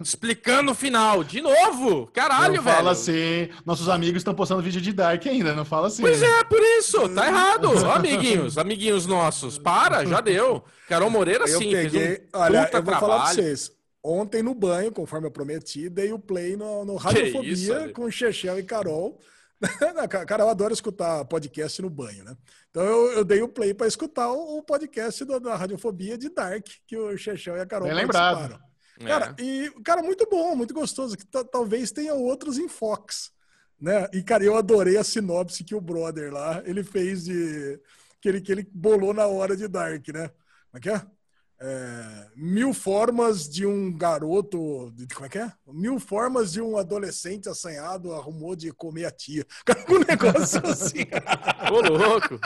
[0.01, 1.23] explicando o final.
[1.23, 2.07] De novo!
[2.07, 2.75] Caralho, não velho!
[2.77, 3.49] fala assim.
[3.63, 6.01] Nossos amigos estão postando vídeo de Dark ainda, não fala assim.
[6.01, 7.69] Pois é, por isso, tá errado.
[7.85, 10.63] Ó, amiguinhos, amiguinhos nossos, para, já deu.
[10.89, 11.89] Carol Moreira, Eu sim, peguei.
[11.89, 12.99] fez um olha, puta eu vou trabalho.
[12.99, 13.71] falar pra vocês.
[14.03, 17.93] Ontem no banho, conforme eu prometi, dei o play no, no isso, Radiofobia Ale?
[17.93, 19.19] com Chechel e Carol.
[20.27, 22.35] Cara, eu adoro escutar podcast no banho, né?
[22.69, 26.29] Então eu, eu dei o play para escutar o, o podcast do- da Radiofobia de
[26.29, 28.35] Dark, que o Chechel e a Carol Bem lembrado.
[28.37, 28.67] participaram.
[28.99, 29.05] É.
[29.05, 31.17] Cara, e, cara, muito bom, muito gostoso.
[31.17, 33.31] Que ta- talvez tenha outros enfoques,
[33.79, 34.07] né?
[34.13, 37.79] E, cara, eu adorei a sinopse que o brother lá, ele fez de...
[38.19, 40.29] Que ele, que ele bolou na hora de Dark, né?
[40.29, 41.01] Como é que é?
[41.59, 44.91] É, mil formas de um garoto...
[44.93, 45.51] de- Como é que é?
[45.67, 49.45] Mil formas de um adolescente assanhado arrumou de comer a tia.
[49.65, 51.05] Cara, um negócio assim.
[51.71, 52.39] Ô, louco.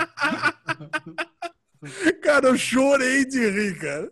[2.22, 4.12] Cara, eu chorei de rir, cara.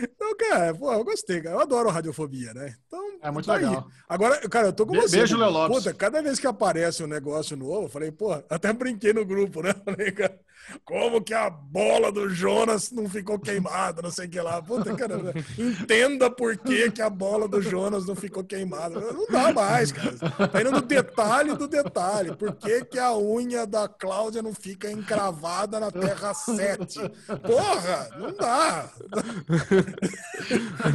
[0.00, 1.56] Então, cara, pô, eu gostei, cara.
[1.56, 2.74] Eu adoro radiofobia, né?
[2.86, 3.64] Então, É muito tá aí.
[3.64, 3.86] legal.
[4.08, 5.18] Agora, cara, eu tô com Be- você.
[5.18, 5.44] beijo, Bubu.
[5.44, 5.76] Léo Lopes.
[5.78, 9.62] Puta, cada vez que aparece um negócio novo, eu falei, pô, até brinquei no grupo,
[9.62, 9.74] né?
[9.84, 10.38] Falei, cara,
[10.84, 14.60] como que a bola do Jonas não ficou queimada, não sei o que lá.
[14.62, 15.16] Puta, cara,
[15.58, 19.00] entenda por que, que a bola do Jonas não ficou queimada.
[19.00, 20.12] Não dá mais, cara.
[20.48, 22.34] Tá indo no detalhe do detalhe.
[22.36, 27.00] Por que, que a unha da Cláudia não fica encravada na Terra 7?
[27.42, 28.90] Porra, não dá.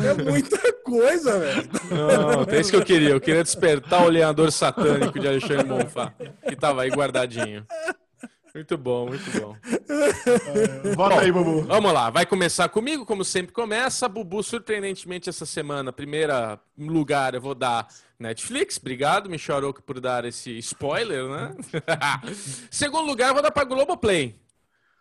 [0.04, 1.70] É muita coisa, velho.
[2.18, 3.10] Não, é isso que eu queria.
[3.10, 6.14] Eu queria despertar o lenhador satânico de Alexandre Bonfá,
[6.48, 7.66] que tava aí guardadinho.
[8.56, 9.54] Muito bom, muito bom.
[10.96, 11.64] Bota aí, Bubu.
[11.64, 14.08] Vamos lá, vai começar comigo, como sempre começa.
[14.08, 17.86] Bubu, surpreendentemente, essa semana, primeira lugar eu vou dar
[18.18, 18.78] Netflix.
[18.78, 21.56] Obrigado, Michel Aroca, por dar esse spoiler, né?
[22.72, 24.34] Segundo lugar, eu vou dar para Globoplay.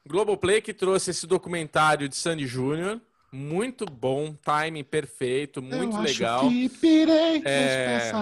[0.04, 3.00] Globoplay que trouxe esse documentário de Sandy Júnior.
[3.35, 6.48] Muito bom, timing perfeito, muito legal.
[6.81, 8.12] pirei, É,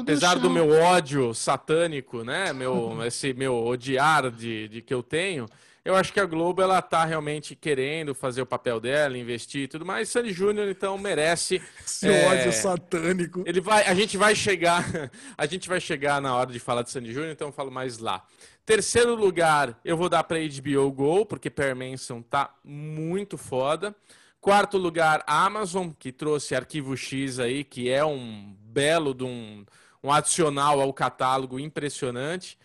[0.00, 2.50] Apesar do meu ódio satânico, né?
[2.54, 5.44] Meu, esse meu odiar de, de que eu tenho,
[5.84, 9.68] eu acho que a Globo ela tá realmente querendo fazer o papel dela, investir e
[9.68, 10.08] tudo mais.
[10.08, 11.60] Sandy Júnior, então, merece.
[11.86, 13.44] Esse É, ódio satânico.
[13.44, 14.82] Ele vai, a gente vai chegar,
[15.36, 17.98] a gente vai chegar na hora de falar de Sandy Júnior, então eu falo mais
[17.98, 18.24] lá.
[18.64, 23.94] Terceiro lugar, eu vou dar para HBO Go, porque Per Manson tá muito foda.
[24.44, 29.64] Quarto lugar, Amazon, que trouxe Arquivo X aí, que é um belo de um,
[30.02, 32.58] um adicional ao catálogo impressionante.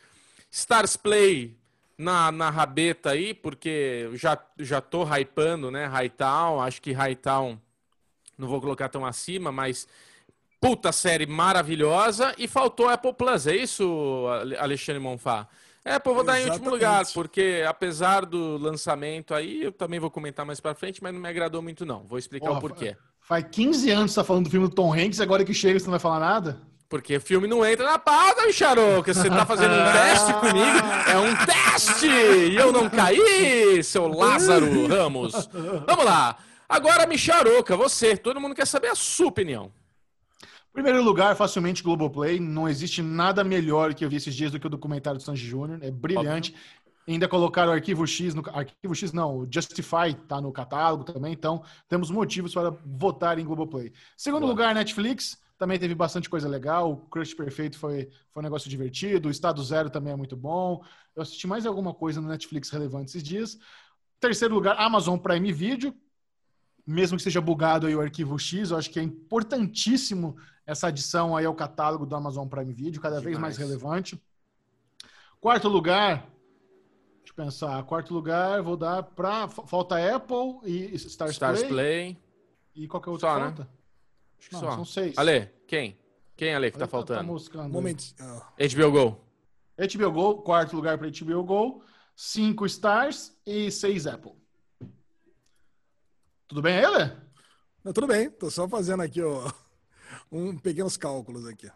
[0.51, 1.57] Stars Play
[1.97, 5.85] na, na rabeta aí, porque já, já tô hypando, né?
[5.85, 7.57] Hightown, acho que Hightown
[8.38, 9.88] não vou colocar tão acima, mas
[10.60, 12.35] puta série maravilhosa.
[12.38, 15.47] E faltou Apple Plus, é isso, Ale- Alexandre Monfá?
[15.85, 20.11] Apple eu vou dar em último lugar, porque apesar do lançamento aí, eu também vou
[20.11, 22.03] comentar mais pra frente, mas não me agradou muito não.
[22.06, 22.97] Vou explicar Porra, o porquê.
[23.22, 25.80] Faz 15 anos que você tá falando do filme do Tom Hanks, agora que chega
[25.80, 26.61] você não vai falar nada?
[26.89, 29.14] Porque o filme não entra na pauta, Micharoca.
[29.14, 30.80] Você tá fazendo um teste comigo?
[31.07, 32.07] É um teste!
[32.07, 35.47] E eu não caí, seu Lázaro Ramos.
[35.85, 36.35] Vamos lá.
[36.68, 38.18] Agora, Micharoca, você.
[38.18, 39.72] Todo mundo quer saber a sua opinião.
[40.80, 42.39] Primeiro lugar, facilmente Globoplay.
[42.39, 45.45] Não existe nada melhor que eu vi esses dias do que o documentário do Sanji
[45.45, 45.77] Júnior.
[45.84, 46.56] É brilhante.
[47.06, 51.34] Ainda colocaram o Arquivo X no Arquivo X não, o Justify tá no catálogo também,
[51.34, 53.91] então temos motivos para votar em Globoplay.
[54.15, 54.51] Segundo Boa.
[54.51, 56.93] lugar, Netflix, também teve bastante coisa legal.
[56.93, 59.27] O Crush Perfeito foi, foi um negócio divertido.
[59.27, 60.81] O Estado Zero também é muito bom.
[61.14, 63.60] Eu assisti mais alguma coisa no Netflix relevante esses dias.
[64.18, 65.93] Terceiro lugar, Amazon Prime Video.
[66.90, 70.36] Mesmo que seja bugado aí o arquivo X, eu acho que é importantíssimo
[70.66, 73.57] essa adição aí ao catálogo do Amazon Prime Video, cada vez mais Demais.
[73.57, 74.20] relevante.
[75.40, 76.28] Quarto lugar,
[77.20, 77.84] deixa eu pensar.
[77.84, 79.48] Quarto lugar, vou dar pra.
[79.48, 81.70] Falta Apple e Stars, Stars Play.
[81.70, 82.18] Play.
[82.76, 83.45] E qual que é o outro Só, que né?
[83.48, 83.70] falta?
[84.40, 84.72] Acho que Não, só.
[84.72, 85.18] são seis.
[85.18, 85.98] Ale, quem?
[86.36, 87.24] Quem, Ale, que tá Tá faltando?
[87.24, 87.68] moscando.
[87.68, 88.03] Um momento.
[88.20, 89.18] ah, HBO Go.
[89.78, 91.84] HBO Go, quarto lugar para HBO Go,
[92.16, 94.34] cinco Stars e seis Apple.
[96.50, 97.16] Tudo bem, ele?
[97.84, 99.52] não, tudo bem, tô só fazendo aqui ó,
[100.32, 101.70] um pequenos cálculos aqui.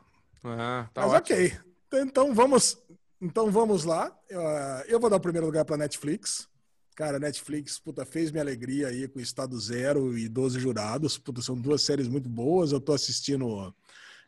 [0.43, 1.39] Ah, tá Mas ótimo.
[1.39, 1.59] ok.
[1.93, 2.77] Então vamos,
[3.21, 4.11] então vamos lá.
[4.27, 4.41] Eu,
[4.87, 6.49] eu vou dar o primeiro lugar para Netflix.
[6.95, 11.19] Cara, Netflix, puta, fez minha alegria aí com Estado Zero e 12 Jurados.
[11.19, 12.71] Puta, são duas séries muito boas.
[12.71, 13.73] Eu tô assistindo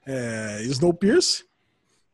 [0.06, 1.48] é, Snowpiercer,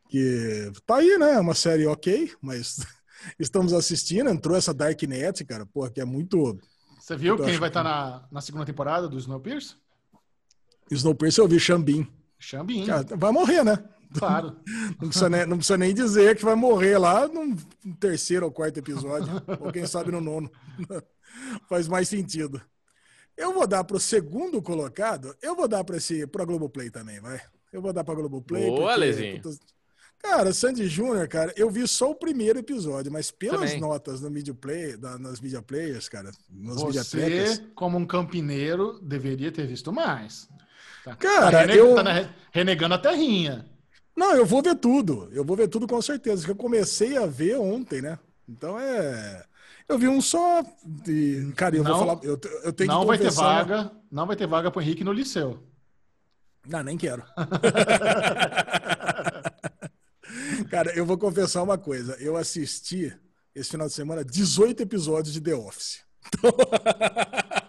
[0.08, 1.34] que tá aí, né?
[1.34, 2.78] É uma série ok, mas
[3.38, 4.30] estamos assistindo.
[4.30, 6.58] Entrou essa Darknet, cara, pô, que é muito...
[7.02, 9.76] Você viu Eu quem vai que- estar na, na segunda temporada do Snowpiercer?
[10.88, 12.06] Snowpiercer eu vi Xambin.
[12.38, 13.76] Xambin, Cara, vai morrer, né?
[14.16, 14.56] claro.
[15.00, 17.56] Não precisa, nem, não precisa nem dizer que vai morrer lá no
[17.98, 20.50] terceiro ou quarto episódio, ou quem sabe no nono.
[21.68, 22.60] Faz mais sentido.
[23.36, 27.20] Eu vou dar para o segundo colocado, eu vou dar para esse para Globoplay também,
[27.20, 27.40] vai.
[27.72, 28.66] Eu vou dar para Globoplay.
[28.66, 29.42] Boa, porque, Lezinho.
[30.22, 33.80] Cara, Sandy Júnior, cara, eu vi só o primeiro episódio, mas pelas Também.
[33.80, 39.00] notas no media play, da- nas media players, cara, nas media Você, como um campineiro,
[39.02, 40.48] deveria ter visto mais.
[41.04, 43.66] Tá, Cara, tá eu- tá na- renegando a terrinha.
[44.16, 45.28] Não, eu vou ver tudo.
[45.32, 46.44] Eu vou ver tudo com certeza.
[46.44, 48.18] Que eu comecei a ver ontem, né?
[48.48, 49.44] Então é.
[49.88, 50.62] Eu vi um só.
[51.08, 52.20] E, cara, eu Não- vou falar.
[52.22, 55.12] Eu, eu tenho Não que vai ter vaga, não vai ter vaga pro Henrique no
[55.12, 55.62] liceu.
[56.68, 57.24] Não, nem quero.
[60.72, 62.16] cara, eu vou confessar uma coisa.
[62.18, 63.14] Eu assisti
[63.54, 66.00] esse final de semana 18 episódios de The Office.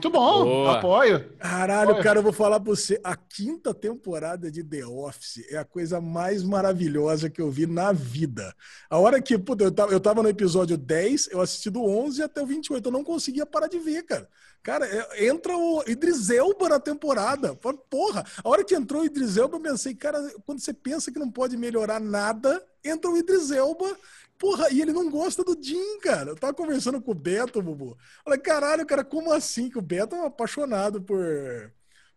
[0.00, 0.78] Muito bom, Boa.
[0.78, 1.30] apoio.
[1.38, 2.02] Caralho, Olha.
[2.02, 2.98] cara, eu vou falar pra você.
[3.04, 7.92] A quinta temporada de The Office é a coisa mais maravilhosa que eu vi na
[7.92, 8.54] vida.
[8.88, 12.22] A hora que, puta, eu tava, eu tava no episódio 10, eu assisti do 11
[12.22, 12.86] até o 28.
[12.88, 14.26] Eu não conseguia parar de ver, cara.
[14.62, 17.54] Cara, é- entra o Idris Elba na temporada.
[17.90, 21.18] Porra, a hora que entrou o Idris Elba, eu pensei, cara, quando você pensa que
[21.18, 23.94] não pode melhorar nada, entra o Idris Elba.
[24.40, 26.30] Porra, e ele não gosta do Jim, cara.
[26.30, 27.94] Eu tava conversando com o Beto, Bubu.
[28.24, 29.68] Falei, caralho, cara, como assim?
[29.68, 31.18] Que o Beto é um apaixonado por,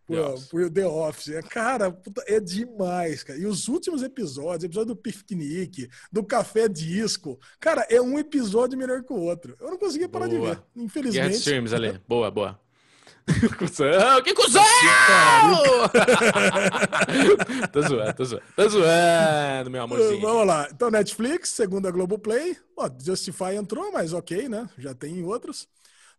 [0.06, 0.48] por, The Office.
[0.48, 1.28] por The Office.
[1.28, 3.38] É, Cara, puta, é demais, cara.
[3.38, 9.02] E os últimos episódios, episódio do Piquenique, do Café Disco, cara, é um episódio melhor
[9.02, 9.54] que o outro.
[9.60, 10.48] Eu não conseguia parar de Boa.
[10.48, 11.36] ver, Guerra de infelizmente.
[11.36, 12.00] Streams, Ale.
[12.08, 12.63] Boa, boa.
[13.58, 14.62] Cusão, que cuzão!
[17.72, 18.44] tô zoando, tô zoando.
[18.54, 20.20] Tô zoando, meu amorzinho.
[20.20, 20.68] Vamos lá.
[20.70, 22.56] Então, Netflix, segunda Globoplay.
[22.76, 24.68] Ó, Justify entrou, mas ok, né?
[24.76, 25.66] Já tem outros.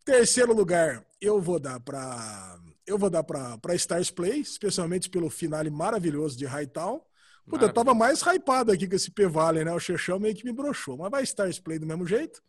[0.04, 5.30] Terceiro lugar, eu vou dar para eu vou dar para para Stars Play, especialmente pelo
[5.30, 7.02] finale maravilhoso de Hightown.
[7.48, 9.72] Puta, eu tava mais hypado aqui com esse P-Valley, né?
[9.72, 12.42] O Chechão meio que me broxou, mas vai Stars Play do mesmo jeito.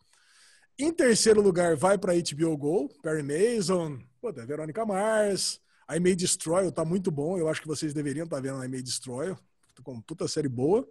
[0.79, 6.71] Em terceiro lugar, vai para HBO Go, Perry Mason, puta, Verônica Mars, I May Destroy,
[6.73, 7.39] tá muito bom.
[7.39, 9.37] Eu acho que vocês deveriam estar vendo I May Destroy,
[9.85, 10.87] com puta série boa.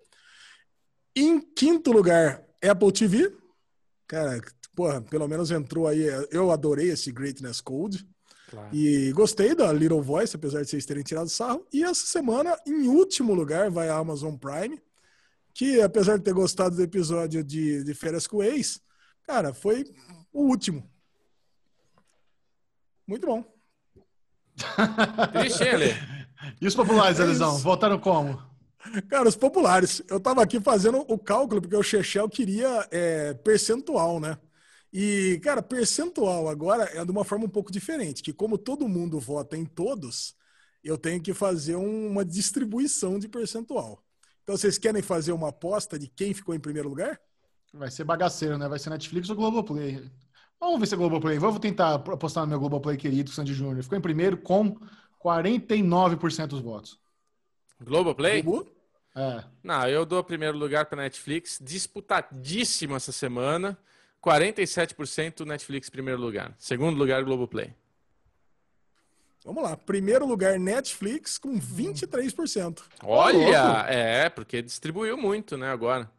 [1.14, 3.36] Em quinto lugar, Apple TV.
[4.08, 4.40] Cara,
[4.74, 6.06] porra, pelo menos entrou aí.
[6.32, 8.08] Eu adorei esse Greatness Code.
[8.50, 8.74] Claro.
[8.74, 11.68] E gostei da Little Voice, apesar de vocês terem tirado sarro.
[11.74, 14.82] E essa semana, em último lugar, vai a Amazon Prime,
[15.54, 18.80] que apesar de ter gostado do episódio de, de Férias com Ex,
[19.24, 19.84] cara, foi
[20.32, 20.90] o último.
[23.08, 23.44] Muito bom.
[25.34, 25.94] Triste, Ale?
[26.62, 27.64] E os populares, É Alisão, isso.
[27.64, 28.42] votaram como?
[29.10, 30.02] Cara, os populares.
[30.10, 34.38] Eu tava aqui fazendo o cálculo, porque o Chechel queria é, percentual, né?
[34.94, 39.20] E, cara, percentual agora é de uma forma um pouco diferente, que como todo mundo
[39.20, 40.36] vota em todos,
[40.84, 44.02] eu tenho que fazer um- uma distribuição de percentual.
[44.44, 47.20] Então, vocês querem fazer uma aposta de quem ficou em primeiro lugar?
[47.74, 48.70] Vai ser bagaceiro, né?
[48.70, 50.10] Vai ser Netflix ou Globoplay.
[50.60, 51.38] Vamos ver se é Globoplay.
[51.38, 53.84] Vou tentar apostar no meu Globoplay querido, Sandy Júnior.
[53.84, 54.78] Ficou em primeiro com
[55.24, 57.00] 49% dos votos.
[57.82, 58.42] Globoplay?
[58.42, 58.68] Bubu?
[59.16, 59.44] É.
[59.64, 63.78] Não, eu dou primeiro lugar para Netflix, disputadíssimo essa semana.
[64.24, 66.54] 47% Netflix primeiro lugar.
[66.58, 67.74] Segundo lugar, Globoplay.
[69.46, 69.78] Vamos lá.
[69.78, 72.82] Primeiro lugar, Netflix com 23%.
[73.04, 76.10] Olha, é, porque distribuiu muito, né, agora.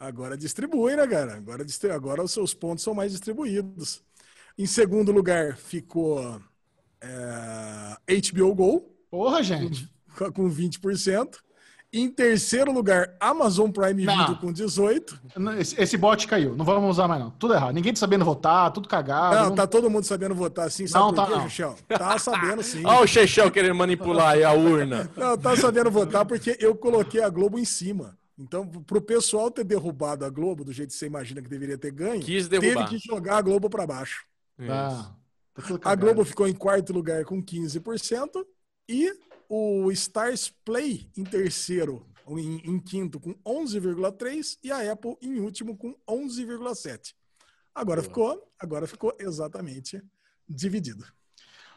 [0.00, 1.34] Agora distribui, né, cara?
[1.34, 1.62] Agora,
[1.94, 4.02] agora os seus pontos são mais distribuídos.
[4.56, 6.40] Em segundo lugar ficou
[7.02, 7.96] é,
[8.32, 9.86] HBO Go, Porra, gente.
[10.16, 11.38] com- com 20%.
[11.92, 14.16] Em terceiro lugar, Amazon Prime Não.
[14.16, 15.20] Video com 18%.
[15.58, 16.54] Esse, esse bot caiu.
[16.56, 17.30] Não vamos usar mais, não.
[17.32, 17.74] Tudo errado.
[17.74, 19.34] Ninguém tá sabendo votar, tudo cagado.
[19.34, 21.94] Não, não- tá todo mundo sabendo votar assim, sabe Não, por tá quê?
[21.98, 22.86] Tá sabendo sim.
[22.86, 25.10] Olha o Chechel querendo manipular aí a urna.
[25.16, 28.16] Não, tá sabendo votar porque eu coloquei a Globo em cima.
[28.40, 31.90] Então, pro pessoal ter derrubado a Globo do jeito que você imagina que deveria ter
[31.90, 34.24] ganho, Quis teve que jogar a Globo para baixo.
[34.56, 35.14] Tá.
[35.52, 35.94] Tá tudo A.
[35.94, 38.42] Globo ficou em quarto lugar com 15%
[38.88, 39.14] e
[39.46, 45.38] o Stars Play em terceiro, ou em, em quinto com 11,3 e a Apple em
[45.38, 47.12] último com 11,7.
[47.74, 50.02] Agora ficou, agora ficou exatamente
[50.48, 51.04] dividido.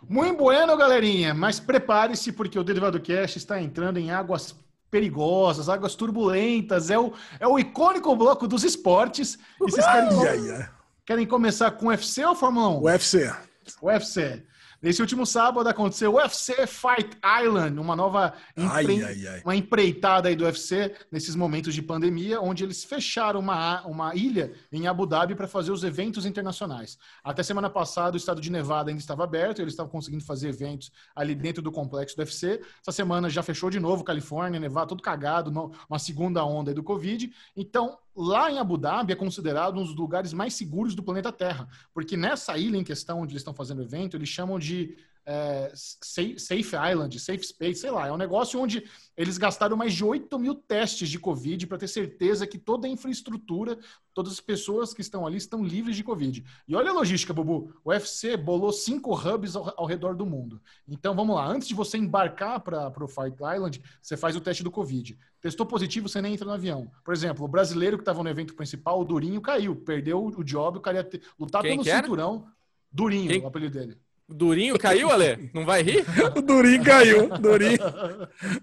[0.08, 1.34] Muito bueno, galerinha.
[1.34, 4.56] Mas prepare-se, porque o Derivado Cast está entrando em águas
[4.94, 6.92] perigosas, águas turbulentas.
[6.92, 9.40] É o, é o icônico bloco dos esportes.
[9.60, 10.68] E vocês querem,
[11.04, 12.84] querem começar com UFC ou Fórmula 1?
[12.84, 13.34] UFC.
[13.82, 14.44] UFC.
[14.84, 19.42] Nesse último sábado aconteceu o UFC Fight Island, uma nova Ai, empre- ai, ai.
[19.46, 24.52] uma empreitada aí do UFC nesses momentos de pandemia, onde eles fecharam uma, uma ilha
[24.74, 26.98] em Abu Dhabi para fazer os eventos internacionais.
[27.24, 30.92] Até semana passada, o estado de Nevada ainda estava aberto, eles estavam conseguindo fazer eventos
[31.16, 32.60] ali dentro do complexo do UFC.
[32.82, 35.50] Essa semana já fechou de novo, Califórnia, Nevada, tudo cagado,
[35.90, 37.32] uma segunda onda do Covid.
[37.56, 41.68] Então, lá em Abu Dhabi é considerado um dos lugares mais seguros do planeta Terra,
[41.94, 44.96] porque nessa ilha em questão onde eles estão fazendo o evento, eles chamam de
[45.26, 48.08] é, safe, safe Island, Safe Space, sei lá.
[48.08, 48.84] É um negócio onde
[49.16, 52.90] eles gastaram mais de 8 mil testes de Covid para ter certeza que toda a
[52.90, 53.78] infraestrutura,
[54.14, 56.44] todas as pessoas que estão ali estão livres de Covid.
[56.68, 57.74] E olha a logística, Bubu.
[57.84, 60.62] O UFC bolou cinco hubs ao, ao redor do mundo.
[60.88, 61.48] Então vamos lá.
[61.48, 65.18] Antes de você embarcar para o Fight Island, você faz o teste do Covid.
[65.40, 66.92] Testou positivo, você nem entra no avião.
[67.04, 69.76] Por exemplo, o brasileiro que estava no evento principal, o Durinho, caiu.
[69.76, 72.02] Perdeu o job, o cara ia ter, lutar Quem pelo que era?
[72.04, 72.48] cinturão.
[72.92, 73.42] Durinho, Quem?
[73.42, 73.98] o apelido dele.
[74.36, 75.50] Durinho caiu, Ale?
[75.54, 76.04] Não vai rir?
[76.36, 77.30] O Durinho caiu.
[77.40, 77.78] Durinho,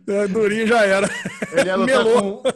[0.09, 1.09] É, Durinho já era.
[1.53, 2.43] Ele ia Melou.
[2.43, 2.53] com.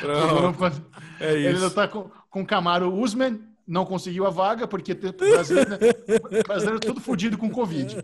[0.00, 0.82] Pronto.
[1.20, 1.64] É Ele isso.
[1.64, 5.76] lutar com, com o Camaro Usman, não conseguiu a vaga, porque o brasileiro, né?
[6.40, 7.96] O brasileiro tudo fudido com Covid.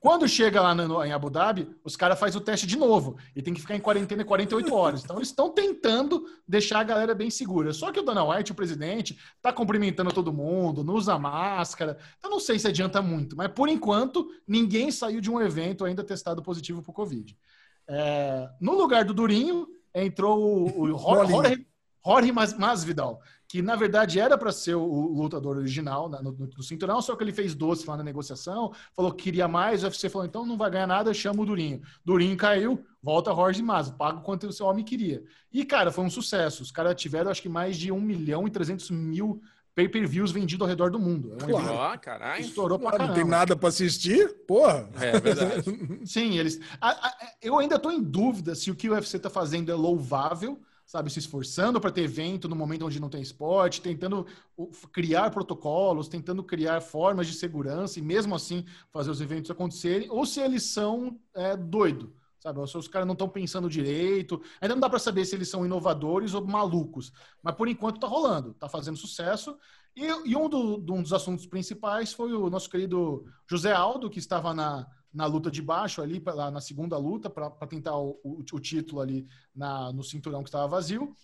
[0.00, 3.40] Quando chega lá no- em Abu Dhabi, os caras fazem o teste de novo e
[3.40, 5.04] tem que ficar em quarentena 48 horas.
[5.04, 7.72] Então eles estão tentando deixar a galera bem segura.
[7.72, 11.96] Só que o Dana White, o presidente, tá cumprimentando todo mundo, não usa máscara.
[12.18, 16.02] Então não sei se adianta muito, mas por enquanto ninguém saiu de um evento ainda
[16.02, 17.36] testado positivo para Covid.
[17.88, 21.66] É, no lugar do Durinho, entrou o, o Jorge.
[22.06, 26.32] Jorge Mas- Masvidal, que na verdade era para ser o, o lutador original na- no,
[26.32, 29.82] no- no cinturão, só que ele fez doce lá na negociação, falou que queria mais,
[29.82, 31.80] o UFC falou, então não vai ganhar nada, chama o Durinho.
[32.04, 35.22] Durinho caiu, volta Jorge Masvidal, paga o quanto o seu homem queria.
[35.52, 36.62] E, cara, foi um sucesso.
[36.62, 39.40] Os caras tiveram, acho que, mais de 1 milhão e 300 mil
[39.74, 41.32] pay-per-views vendidos ao redor do mundo.
[41.32, 41.98] É um Claro.
[42.00, 42.36] caralho.
[42.42, 43.14] que estourou pra Ah, não caramba.
[43.16, 44.28] tem nada para assistir?
[44.46, 44.88] Porra.
[45.00, 45.64] É verdade.
[46.06, 46.60] Sim, eles.
[46.80, 49.74] a- a- eu ainda estou em dúvida se o que o UFC está fazendo é
[49.74, 54.26] louvável, sabe, se esforçando para ter evento no momento onde não tem esporte, tentando
[54.92, 60.24] criar protocolos, tentando criar formas de segurança e mesmo assim fazer os eventos acontecerem, ou
[60.26, 64.40] se eles são é, doido, sabe, ou se os caras não estão pensando direito.
[64.60, 67.12] Ainda não dá para saber se eles são inovadores ou malucos,
[67.42, 69.56] mas por enquanto está rolando, está fazendo sucesso.
[69.96, 74.18] E, e um, do- um dos assuntos principais foi o nosso querido José Aldo, que
[74.18, 78.40] estava na, na luta de baixo ali, pra- na segunda luta, para tentar o, o-
[78.52, 81.14] o título ali na, no cinturão que estava vazio.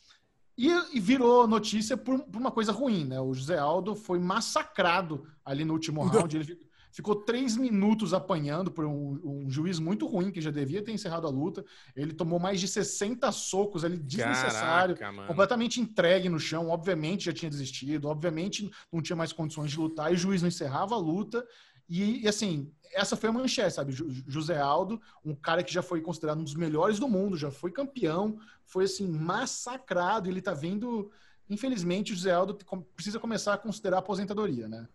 [0.57, 3.21] E, e virou notícia por, por uma coisa ruim, né?
[3.21, 6.37] O José Aldo foi massacrado ali no último round.
[6.37, 6.59] Ele fi-
[6.93, 11.27] ficou três minutos apanhando por um, um juiz muito ruim, que já devia ter encerrado
[11.27, 11.65] a luta.
[11.97, 17.33] Ele tomou mais de 60 socos ali, desnecessário Caraca, completamente entregue no chão, obviamente já
[17.33, 20.99] tinha desistido, obviamente não tinha mais condições de lutar, e o juiz não encerrava a
[20.99, 21.47] luta.
[21.91, 23.93] E, e, assim, essa foi a manchete, sabe?
[23.93, 27.73] José Aldo, um cara que já foi considerado um dos melhores do mundo, já foi
[27.73, 31.11] campeão, foi assim, massacrado, ele tá vendo.
[31.49, 32.57] Infelizmente, o José Aldo
[32.95, 34.87] precisa começar a considerar a aposentadoria, né?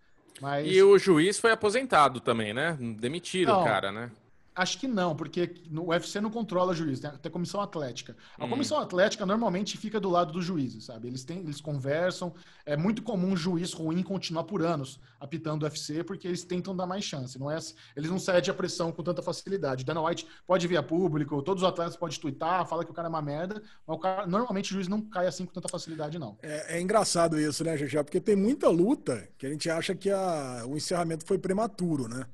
[0.42, 2.78] Mas E o juiz foi aposentado também, né?
[2.98, 4.10] Demitiram o cara, né?
[4.56, 8.16] Acho que não, porque no UFC não controla juiz, tem tem a comissão atlética.
[8.40, 8.50] A Hum.
[8.50, 11.08] comissão atlética normalmente fica do lado dos juízes, sabe?
[11.10, 12.34] Eles têm, eles conversam.
[12.66, 16.76] É muito comum um juiz ruim continuar por anos apitando o UFC, porque eles tentam
[16.76, 17.38] dar mais chance.
[17.38, 19.84] Não é, assim- eles não cedem a pressão com tanta facilidade.
[19.84, 23.08] Dana White pode vir a público, todos os atletas podem twittar, fala que o cara
[23.08, 26.18] é uma merda, mas o cara, normalmente o juiz não cai assim com tanta facilidade,
[26.18, 26.38] não.
[26.42, 28.04] É, é engraçado isso, né, Jajá?
[28.04, 32.26] Porque tem muita luta que a gente acha que a- o encerramento foi prematuro, né?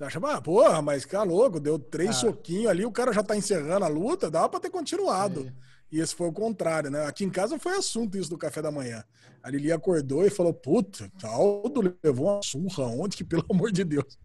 [0.00, 2.12] Você acha, ah, porra, mas cara louco, deu três Ah.
[2.20, 5.42] soquinhos ali, o cara já tá encerrando a luta, dava pra ter continuado.
[5.42, 5.52] Sim.
[5.92, 7.04] E esse foi o contrário, né?
[7.04, 9.04] Aqui em casa foi assunto isso do café da manhã.
[9.42, 13.84] A Lili acordou e falou: Puta, Aldo levou uma surra ontem, que pelo amor de
[13.84, 14.16] Deus.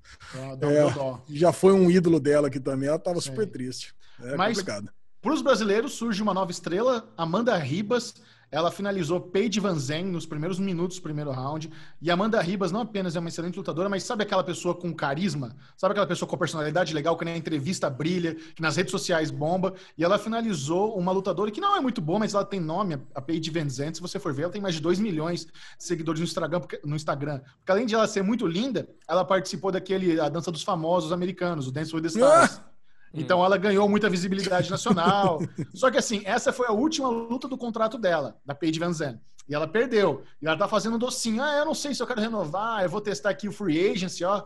[0.57, 0.89] Dá- É.
[0.93, 1.21] dó.
[1.27, 3.93] Já foi um ídolo dela aqui também, ela tava super triste.
[4.21, 4.89] É Mas- complicado.
[5.21, 8.13] Para os brasileiros surge uma nova estrela, Amanda Ribas.
[8.51, 11.71] Ela finalizou Paige Van Zen nos primeiros minutos do primeiro round.
[12.01, 15.55] E Amanda Ribas não apenas é uma excelente lutadora, mas sabe aquela pessoa com carisma?
[15.75, 19.73] Sabe aquela pessoa com personalidade legal, que na entrevista brilha, que nas redes sociais bomba?
[19.97, 23.21] E ela finalizou uma lutadora que não é muito boa, mas ela tem nome, a
[23.21, 23.93] Paige Van Zen.
[23.93, 26.79] Se você for ver, ela tem mais de 2 milhões de seguidores no Instagram, porque,
[26.83, 27.41] no Instagram.
[27.57, 31.67] Porque além de ela ser muito linda, ela participou daquele A Dança dos Famosos Americanos,
[31.67, 32.61] o Dance with the Stars.
[32.63, 32.74] Ah!
[33.15, 35.39] Então ela ganhou muita visibilidade nacional.
[35.73, 39.19] Só que assim, essa foi a última luta do contrato dela, da Paige Van Zandt.
[39.47, 40.23] E ela perdeu.
[40.41, 41.41] E ela tá fazendo um docinho.
[41.41, 44.23] Ah, eu não sei se eu quero renovar, eu vou testar aqui o free agency,
[44.23, 44.43] ó.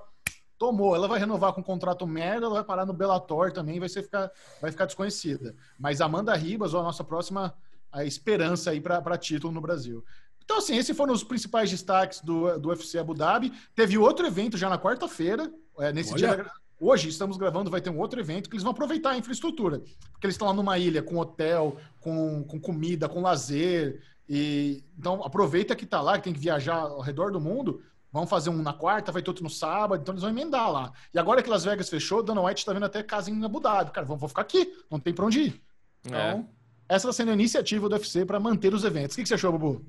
[0.57, 0.93] Tomou.
[0.93, 4.03] Ela vai renovar com um contrato merda, ela vai parar no Bellator também, vai, ser
[4.03, 4.29] ficar,
[4.61, 5.55] vai ficar desconhecida.
[5.79, 7.55] Mas Amanda Ribas, ó, a nossa próxima
[7.91, 10.03] a esperança aí para título no Brasil.
[10.43, 13.53] Então, assim, esses foram os principais destaques do, do UFC Abu Dhabi.
[13.75, 16.35] Teve outro evento já na quarta-feira, é, nesse Olha.
[16.35, 19.80] dia Hoje estamos gravando, vai ter um outro evento que eles vão aproveitar a infraestrutura.
[20.11, 24.01] Porque eles estão lá numa ilha com hotel, com, com comida, com lazer.
[24.27, 27.81] E, então aproveita que está lá, que tem que viajar ao redor do mundo.
[28.11, 30.91] Vão fazer um na quarta, vai ter outro no sábado, então eles vão emendar lá.
[31.14, 33.91] E agora que Las Vegas fechou, Dana White está vendo até casa em Abu Dhabi.
[33.91, 35.61] Cara, vou, vou ficar aqui, não tem para onde ir.
[36.03, 36.45] Então, é.
[36.95, 39.14] essa está sendo a iniciativa do UFC para manter os eventos.
[39.14, 39.85] O que, que você achou, Bubu?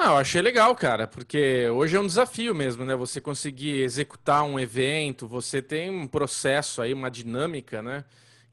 [0.00, 2.94] Ah, eu achei legal, cara, porque hoje é um desafio mesmo, né?
[2.94, 8.04] Você conseguir executar um evento, você tem um processo aí, uma dinâmica, né?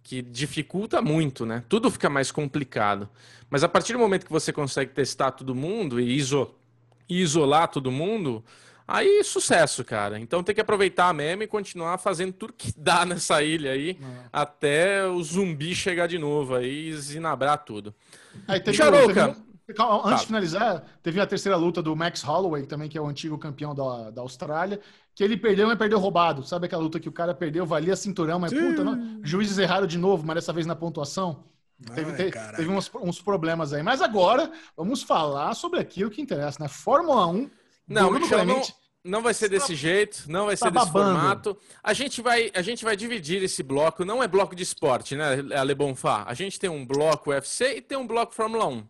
[0.02, 1.64] Que dificulta muito, né?
[1.70, 3.08] Tudo fica mais complicado.
[3.48, 6.50] Mas a partir do momento que você consegue testar todo mundo e, iso...
[7.08, 8.44] isolar todo mundo,
[8.88, 10.20] aí sucesso, cara.
[10.20, 14.06] Então tem que aproveitar mesmo e continuar fazendo tudo que dá nessa ilha aí, é.
[14.34, 17.94] até o zumbi chegar de novo aí e zinabrar tudo.
[18.48, 19.38] Aí tem Charouca,
[19.74, 23.08] Calma, antes de finalizar, teve a terceira luta do Max Holloway, também, que é o
[23.08, 24.80] antigo campeão da, da Austrália,
[25.16, 26.44] que ele perdeu, mas perdeu roubado.
[26.44, 29.98] Sabe aquela luta que o cara perdeu, valia cinturão, mas puta, não, juízes erraram de
[29.98, 31.44] novo, mas dessa vez na pontuação.
[31.94, 33.84] Teve, Ai, teve, teve uns, uns, problemas aí.
[33.84, 36.70] Mas agora, vamos falar sobre aquilo que interessa, né?
[36.70, 37.50] Fórmula 1.
[37.88, 38.62] Não, Michel, não,
[39.04, 41.58] não vai ser desse jeito, não vai tá ser desse formato.
[41.84, 45.46] A gente, vai, a gente vai dividir esse bloco, não é bloco de esporte, né,
[45.56, 46.24] Ale Bonfá?
[46.26, 48.84] A gente tem um bloco UFC e tem um bloco Fórmula 1.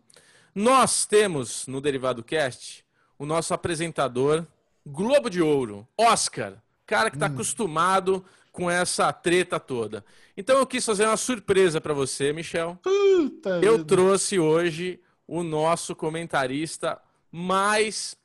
[0.56, 2.82] Nós temos no Derivado Cast
[3.18, 4.42] o nosso apresentador
[4.86, 6.54] Globo de Ouro, Oscar,
[6.86, 7.34] cara que está hum.
[7.34, 10.02] acostumado com essa treta toda.
[10.34, 12.78] Então eu quis fazer uma surpresa para você, Michel.
[12.82, 13.84] Puta eu vida.
[13.84, 16.98] trouxe hoje o nosso comentarista
[17.30, 18.16] mais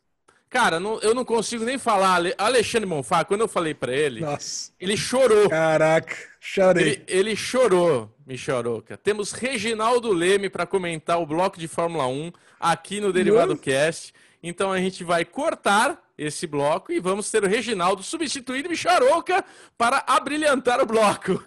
[0.52, 2.22] Cara, não, eu não consigo nem falar.
[2.38, 4.70] Alexandre Monfá, quando eu falei para ele, Nossa.
[4.78, 5.50] ele chorou.
[5.50, 6.84] Caraca, chorei.
[6.84, 8.98] Ele, ele chorou, Michoroca.
[8.98, 13.64] Temos Reginaldo Leme para comentar o bloco de Fórmula 1 aqui no Derivado Nossa.
[13.64, 14.14] Cast.
[14.44, 19.46] Então a gente vai cortar esse bloco e vamos ter o Reginaldo substituindo Micharouca
[19.78, 21.42] para abrilhantar o bloco.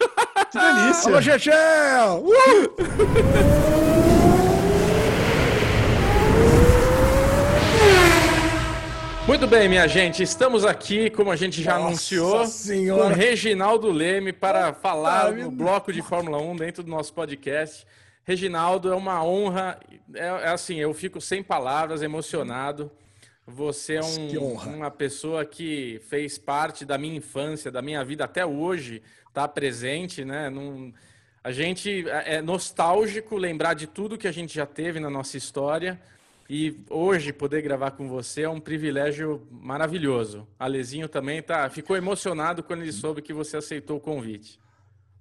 [0.50, 1.10] Que delícia!
[1.10, 2.24] Alô, Chechel!
[2.24, 3.94] Uh!
[9.26, 13.04] Muito bem, minha gente, estamos aqui, como a gente já Nossa anunciou, senhora.
[13.04, 17.86] com Reginaldo Leme para falar do bloco de Fórmula 1 dentro do nosso podcast.
[18.22, 19.80] Reginaldo, é uma honra,
[20.14, 22.92] é, é assim, eu fico sem palavras, emocionado.
[23.46, 28.44] Você é um, uma pessoa que fez parte da minha infância, da minha vida até
[28.44, 30.50] hoje, está presente, né?
[30.50, 30.92] Num,
[31.42, 35.38] a gente é, é nostálgico lembrar de tudo que a gente já teve na nossa
[35.38, 35.98] história.
[36.48, 40.46] E hoje poder gravar com você é um privilégio maravilhoso.
[40.58, 44.58] Alezinho também tá, ficou emocionado quando ele soube que você aceitou o convite.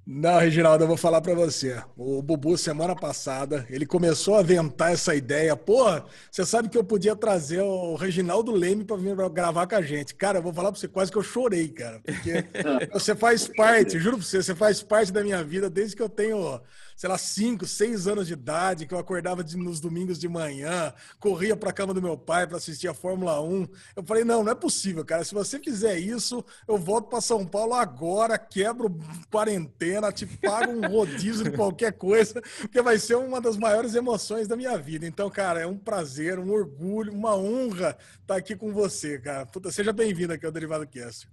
[0.05, 1.81] Não, Reginaldo, eu vou falar para você.
[1.95, 5.55] O Bubu, semana passada, ele começou a aventar essa ideia.
[5.55, 5.85] Pô,
[6.29, 10.13] você sabe que eu podia trazer o Reginaldo Leme para vir gravar com a gente.
[10.13, 12.01] Cara, eu vou falar para você, quase que eu chorei, cara.
[12.03, 12.33] Porque
[12.91, 16.09] você faz parte, juro para você, você faz parte da minha vida desde que eu
[16.09, 16.59] tenho
[16.95, 20.93] sei lá, 5, 6 anos de idade, que eu acordava de, nos domingos de manhã,
[21.19, 23.67] corria para a cama do meu pai para assistir a Fórmula 1.
[23.95, 25.23] Eu falei: não, não é possível, cara.
[25.23, 28.97] Se você fizer isso, eu volto para São Paulo agora, quebro
[29.29, 34.47] quarentena, te pago um rodízio de qualquer coisa, porque vai ser uma das maiores emoções
[34.47, 35.05] da minha vida.
[35.05, 39.45] Então, cara, é um prazer, um orgulho, uma honra estar aqui com você, cara.
[39.45, 41.27] Puta, seja bem-vindo aqui ao Derivado Cast.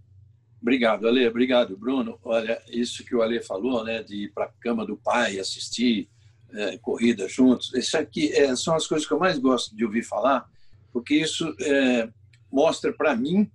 [0.61, 1.27] Obrigado, Ale.
[1.27, 2.19] Obrigado, Bruno.
[2.23, 6.09] Olha, isso que o Ale falou, né, de ir para a cama do pai, assistir
[6.53, 10.03] é, corrida juntos, isso aqui é, são as coisas que eu mais gosto de ouvir
[10.03, 10.49] falar,
[10.93, 12.09] porque isso é,
[12.51, 13.51] mostra para mim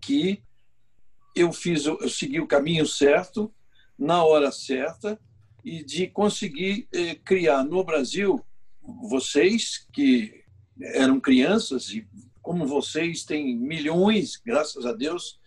[0.00, 0.42] que
[1.34, 3.52] eu fiz, eu segui o caminho certo,
[3.98, 5.20] na hora certa,
[5.62, 8.44] e de conseguir é, criar no Brasil
[9.08, 10.44] vocês que
[10.80, 12.06] eram crianças e
[12.40, 15.38] como vocês têm milhões, graças a Deus,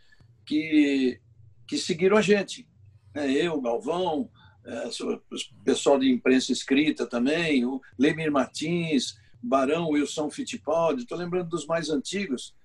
[0.50, 1.22] que,
[1.68, 2.68] que seguiram a gente.
[3.14, 3.32] Né?
[3.32, 4.32] Eu, Galvão,
[4.66, 11.50] é, o pessoal de imprensa escrita também, o Lemir Martins, Barão, Wilson Fittipaldi, estou lembrando
[11.50, 12.56] dos mais antigos.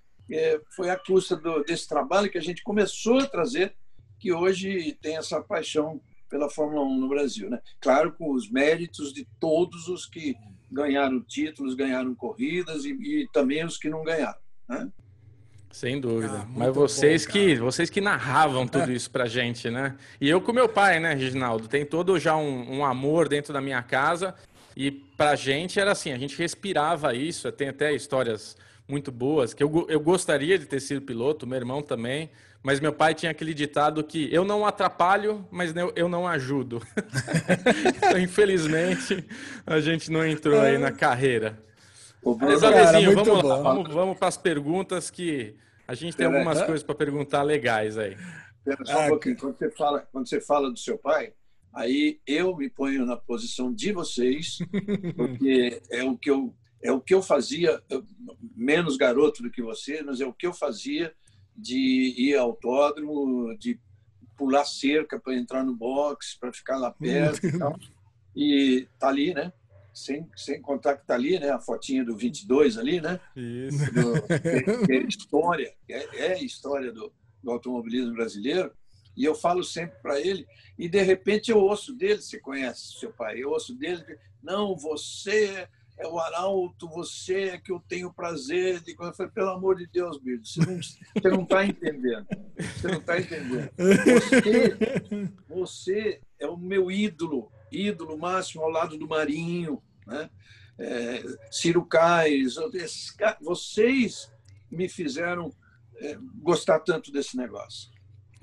[0.74, 3.74] Foi a custa desse trabalho que a gente começou a trazer,
[4.18, 6.00] que hoje tem essa paixão
[6.30, 7.50] pela Fórmula 1 no Brasil.
[7.50, 7.60] Né?
[7.78, 10.34] Claro, com os méritos de todos os que
[10.72, 14.40] ganharam títulos, ganharam corridas e, e também os que não ganharam.
[14.66, 14.90] Né?
[15.74, 16.42] Sem dúvida.
[16.42, 18.94] Ah, Mas vocês bom, que vocês que narravam tudo é.
[18.94, 19.96] isso pra gente, né?
[20.20, 21.66] E eu com meu pai, né, Reginaldo?
[21.66, 24.36] Tem todo já um, um, amor dentro da minha casa.
[24.76, 27.50] E pra gente era assim, a gente respirava isso.
[27.50, 28.56] Tem até histórias
[28.86, 32.30] muito boas, que eu, eu gostaria de ter sido piloto, meu irmão também.
[32.62, 36.80] Mas meu pai tinha aquele ditado que eu não atrapalho, mas eu, eu não ajudo.
[37.96, 39.24] então, infelizmente,
[39.66, 41.58] a gente não entrou aí na carreira.
[42.40, 45.56] Mas, Alezinho, vamos lá, vamos, vamos para as perguntas que
[45.86, 48.16] a gente tem algumas coisas para perguntar legais aí.
[48.64, 49.36] Pera só um ah, pouquinho.
[49.36, 51.34] Quando você, fala, quando você fala do seu pai,
[51.72, 54.58] aí eu me ponho na posição de vocês,
[55.16, 57.82] porque é o que eu, é o que eu fazia,
[58.56, 61.14] menos garoto do que você, mas é o que eu fazia
[61.56, 63.78] de ir ao autódromo, de
[64.36, 67.78] pular cerca para entrar no box, para ficar lá perto e tal.
[68.36, 69.52] E tá ali, né?
[69.94, 71.50] Sem, sem contar que está ali, né?
[71.50, 73.20] A fotinha do 22 ali, né?
[73.36, 73.92] Isso.
[73.92, 77.12] Do, que, que é história, é, é história do,
[77.42, 78.72] do automobilismo brasileiro.
[79.16, 80.44] E eu falo sempre para ele,
[80.76, 84.04] e de repente eu ouço dele, você conhece seu pai, eu ouço dele,
[84.42, 88.96] não, você é o Arauto, você é que eu tenho prazer de.
[88.98, 90.60] Eu falei, pelo amor de Deus, Birdo, você
[91.28, 92.26] não está entendendo.
[92.58, 93.70] Você não está entendendo.
[93.78, 94.76] Você,
[95.48, 100.30] você é o meu ídolo ídolo máximo ao lado do Marinho, né?
[100.78, 102.54] É, Ciro Caes,
[103.40, 104.30] vocês
[104.70, 105.54] me fizeram
[105.98, 107.90] é, gostar tanto desse negócio.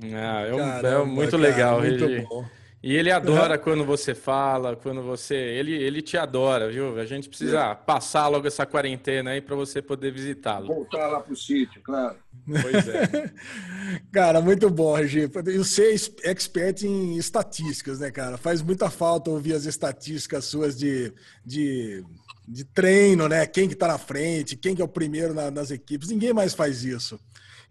[0.01, 1.81] Ah, é, um, Caramba, é muito cara, legal.
[1.81, 2.45] Muito bom.
[2.83, 3.63] E ele adora uhum.
[3.63, 5.35] quando você fala, quando você.
[5.35, 6.97] Ele, ele te adora, viu?
[6.99, 10.65] A gente precisa passar logo essa quarentena aí para você poder visitá-lo.
[10.65, 12.17] Voltar lá para o sítio, claro.
[12.43, 13.31] Pois é.
[14.11, 15.27] cara, muito bom, Regi.
[15.57, 18.35] Você é expert em estatísticas, né, cara?
[18.35, 21.13] Faz muita falta ouvir as estatísticas suas de,
[21.45, 22.03] de,
[22.47, 23.45] de treino, né?
[23.45, 26.09] Quem que tá na frente, quem que é o primeiro na, nas equipes.
[26.09, 27.19] Ninguém mais faz isso.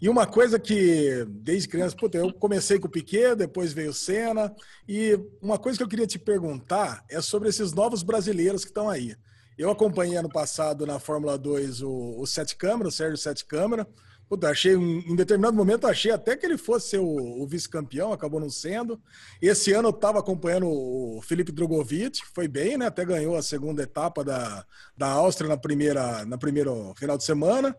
[0.00, 3.94] E uma coisa que, desde criança, puta, eu comecei com o Piquet, depois veio o
[3.94, 4.54] Senna,
[4.88, 8.88] e uma coisa que eu queria te perguntar é sobre esses novos brasileiros que estão
[8.88, 9.14] aí.
[9.58, 13.86] Eu acompanhei ano passado na Fórmula 2 o, o Sete Câmara, o Sérgio Sete Câmara,
[14.30, 18.38] Puta, achei, em determinado momento, achei até que ele fosse ser o, o vice-campeão, acabou
[18.38, 19.02] não sendo.
[19.42, 22.86] Esse ano eu estava acompanhando o Felipe Drogovic, foi bem, né?
[22.86, 24.64] Até ganhou a segunda etapa da,
[24.96, 27.76] da Áustria na primeira, na primeiro final de semana.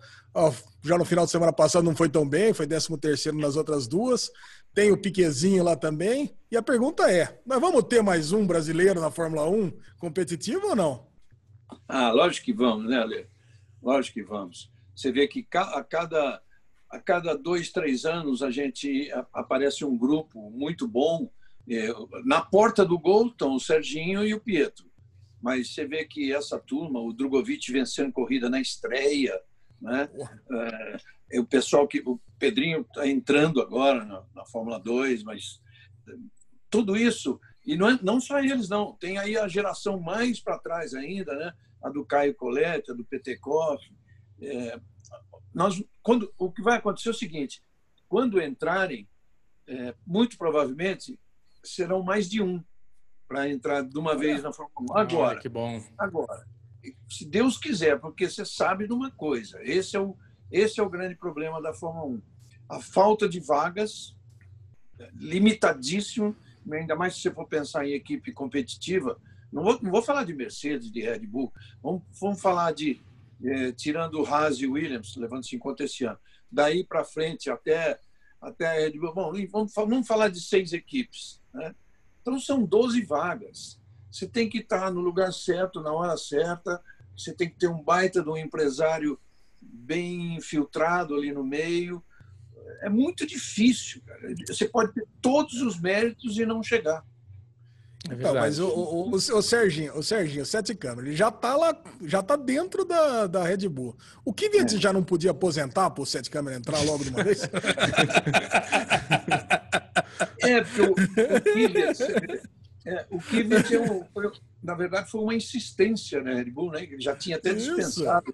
[0.84, 3.88] Já no final de semana passado não foi tão bem, foi 13 terceiro nas outras
[3.88, 4.30] duas.
[4.74, 6.36] Tem o Piquezinho lá também.
[6.52, 10.76] E a pergunta é: nós vamos ter mais um brasileiro na Fórmula 1 competitivo ou
[10.76, 11.08] não?
[11.88, 13.26] Ah, lógico que vamos, né, Ale?
[13.82, 14.71] Lógico que vamos.
[14.96, 16.42] Você vê que a cada,
[16.90, 21.32] a cada dois, três anos a gente aparece um grupo muito bom.
[21.70, 21.88] É,
[22.26, 24.90] na porta do gol estão o Serginho e o Pietro.
[25.42, 29.40] Mas você vê que essa turma, o Drogovic vencendo corrida na estreia,
[29.82, 30.10] né?
[31.32, 35.62] É, o pessoal que o Pedrinho está entrando agora na, na, Fórmula 2, mas
[36.70, 40.60] tudo isso e não, é, não só eles não, tem aí a geração mais para
[40.60, 41.54] trás ainda, né?
[41.82, 43.84] A do Caio Colette, a do PT Koff,
[44.42, 44.80] é,
[45.54, 47.64] nós, quando, o que vai acontecer é o seguinte:
[48.08, 49.08] quando entrarem,
[49.68, 51.20] é, muito provavelmente
[51.64, 52.64] serão mais de um
[53.28, 54.98] para entrar de uma vez na Fórmula 1.
[54.98, 55.82] Agora, que bom.
[55.98, 56.46] Agora,
[57.10, 60.18] se Deus quiser, porque você sabe de uma coisa, esse é o,
[60.52, 62.22] esse é o grande problema da Fórmula 1.
[62.70, 64.16] A falta de vagas,
[65.16, 66.36] limitadíssimo,
[66.72, 69.20] ainda mais se você for pensar em equipe competitiva.
[69.52, 71.52] Não vou, não vou falar de Mercedes, de Red Bull,
[71.82, 73.02] vamos, vamos falar de
[73.44, 76.20] é, tirando o Haas e Williams, levando-se em conta esse ano.
[76.52, 78.00] Daí para frente, até,
[78.42, 81.42] até bom, vamos, vamos falar de seis equipes.
[81.54, 81.74] Né?
[82.22, 83.80] Então, são 12 vagas.
[84.12, 86.82] Você tem que estar no lugar certo, na hora certa,
[87.18, 89.20] você tem que ter um baita de um empresário
[89.62, 92.04] bem infiltrado ali no meio.
[92.82, 94.02] É muito difícil.
[94.06, 94.34] Cara.
[94.48, 97.06] Você pode ter todos os méritos e não chegar.
[98.10, 101.56] É então, mas o, o, o, o, Serginho, o Serginho, Sete Câmara, ele já tá
[101.56, 103.96] lá, já tá dentro da, da Red Bull.
[104.26, 104.80] O Kvyat é.
[104.80, 107.44] já não podia aposentar para o Sete Câmara entrar logo de uma vez?
[110.42, 110.98] é, porque o, o
[112.84, 114.04] é, o Kvyat é um,
[114.64, 116.82] na verdade, foi uma insistência na Red Bull, né?
[116.84, 118.34] Ele já tinha até dispensado.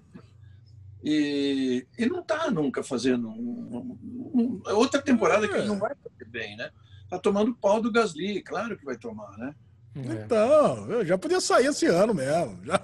[1.04, 3.98] E, e não está nunca fazendo um,
[4.34, 6.70] um, outra temporada que ele não vai fazer bem, né?
[7.08, 9.54] Tá tomando pau do Gasly, claro que vai tomar, né?
[9.96, 10.24] É.
[10.24, 12.60] Então, eu já podia sair esse ano mesmo.
[12.64, 12.80] Já,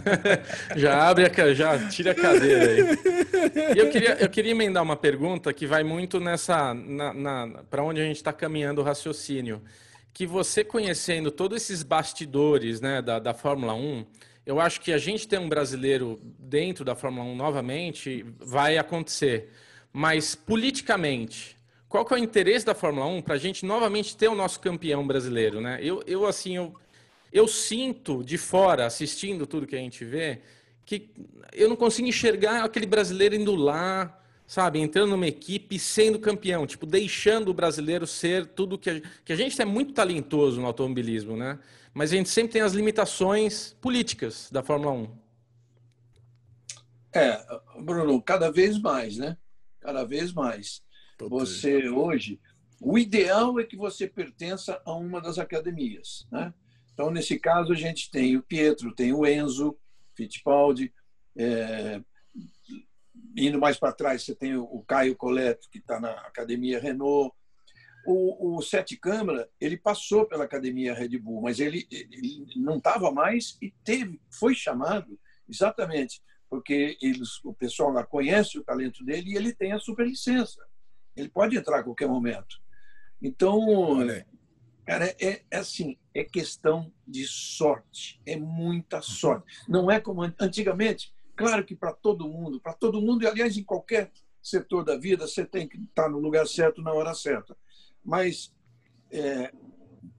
[0.76, 3.76] já abre a, já tira a cadeira aí.
[3.76, 7.82] E eu queria, eu queria emendar uma pergunta que vai muito nessa, na, na para
[7.82, 9.62] onde a gente está caminhando o raciocínio.
[10.14, 14.06] Que você conhecendo todos esses bastidores, né, da, da Fórmula 1,
[14.44, 19.50] eu acho que a gente ter um brasileiro dentro da Fórmula 1 novamente vai acontecer.
[19.92, 21.56] Mas politicamente,
[21.92, 24.58] qual que é o interesse da Fórmula 1 para a gente novamente ter o nosso
[24.58, 25.78] campeão brasileiro, né?
[25.82, 26.74] Eu, eu assim, eu,
[27.30, 30.40] eu sinto de fora, assistindo tudo que a gente vê,
[30.86, 31.10] que
[31.52, 36.86] eu não consigo enxergar aquele brasileiro indo lá, sabe, entrando numa equipe sendo campeão, tipo,
[36.86, 41.36] deixando o brasileiro ser tudo que a, que a gente é muito talentoso no automobilismo,
[41.36, 41.58] né?
[41.92, 45.08] Mas a gente sempre tem as limitações políticas da Fórmula 1.
[47.14, 47.44] É,
[47.82, 49.36] Bruno, cada vez mais, né?
[49.78, 50.80] Cada vez mais.
[51.28, 52.40] Você hoje,
[52.80, 56.52] o ideal é que você pertença a uma das academias, né?
[56.92, 59.78] Então, nesse caso, a gente tem o Pietro, tem o Enzo
[60.14, 60.92] Fittipaldi,
[61.36, 62.02] é,
[63.36, 67.34] indo mais para trás, você tem o Caio Coleto, que está na Academia Renault.
[68.04, 73.12] O, o Sete Câmara, ele passou pela Academia Red Bull, mas ele, ele não estava
[73.12, 75.18] mais e teve, foi chamado
[75.48, 76.20] exatamente
[76.52, 80.60] porque eles, o pessoal lá conhece o talento dele e ele tem a superlicença.
[81.16, 82.60] Ele pode entrar a qualquer momento.
[83.20, 83.60] Então,
[84.84, 89.46] cara, é, é assim, é questão de sorte, é muita sorte.
[89.68, 91.14] Não é como antigamente.
[91.36, 94.10] Claro que para todo mundo, para todo mundo, e aliás, em qualquer
[94.42, 97.56] setor da vida, você tem que estar no lugar certo na hora certa.
[98.04, 98.52] Mas,
[99.10, 99.52] é,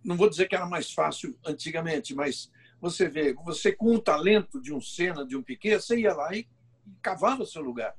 [0.04, 2.50] não vou dizer que era mais fácil antigamente, mas
[2.80, 6.34] você vê, você com o talento de um Senna, de um Piquet, você ia lá
[6.36, 6.48] e
[7.02, 7.96] cavava seu lugar.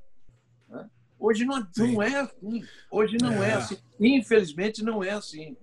[0.69, 0.91] Né?
[1.19, 2.65] Hoje não, não é assim.
[2.91, 3.51] Hoje não é.
[3.51, 3.79] é assim.
[4.01, 5.57] Infelizmente, não é assim.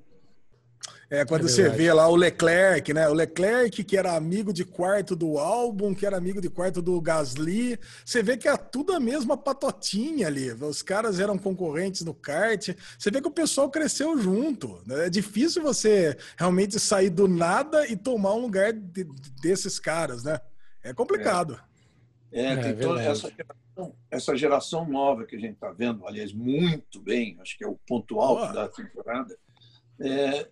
[1.12, 3.10] É, quando é você vê lá o Leclerc, né?
[3.10, 7.02] O Leclerc, que era amigo de quarto do álbum, que era amigo de quarto do
[7.02, 10.50] Gasly, você vê que é tudo a mesma patotinha ali.
[10.54, 12.70] Os caras eram concorrentes no kart.
[12.98, 14.82] Você vê que o pessoal cresceu junto.
[14.88, 15.08] Né?
[15.08, 19.06] É difícil você realmente sair do nada e tomar um lugar de,
[19.42, 20.40] desses caras, né?
[20.82, 21.60] É complicado.
[22.32, 23.30] É, é tem toda essa
[24.10, 27.80] essa geração nova que a gente está vendo, aliás, muito bem, acho que é o
[27.88, 29.38] ponto alto da temporada
[30.02, 30.50] é,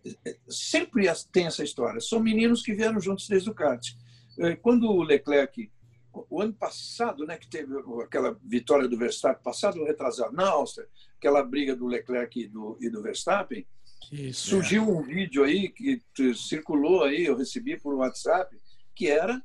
[0.47, 1.99] sempre tem essa história.
[1.99, 3.93] São meninos que vieram juntos desde o kart.
[4.37, 5.71] É, quando o Leclerc,
[6.13, 7.73] o ano passado, né, que teve
[8.03, 10.87] aquela vitória do Verstappen, passado retrasado, na Áustria,
[11.17, 13.65] aquela briga do Leclerc e do, e do Verstappen,
[14.11, 14.87] Isso, surgiu é.
[14.87, 16.01] um vídeo aí que
[16.35, 18.55] circulou aí, eu recebi por WhatsApp,
[18.93, 19.41] que era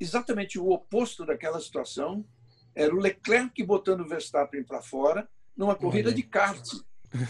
[0.00, 2.24] exatamente o oposto daquela situação.
[2.74, 6.16] Era o Leclerc botando o Verstappen para fora numa corrida Olha.
[6.16, 6.66] de kart.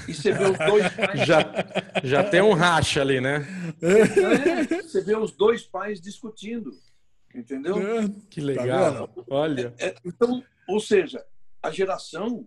[0.07, 1.27] E você vê os dois pais.
[1.27, 1.43] Já,
[2.05, 3.45] já tem um racha ali, né?
[3.83, 6.71] É, você vê os dois pais discutindo.
[7.35, 7.79] Entendeu?
[7.79, 9.09] É, que legal.
[9.09, 9.75] Tá Olha.
[9.79, 11.25] É, então, ou seja,
[11.63, 12.47] a geração,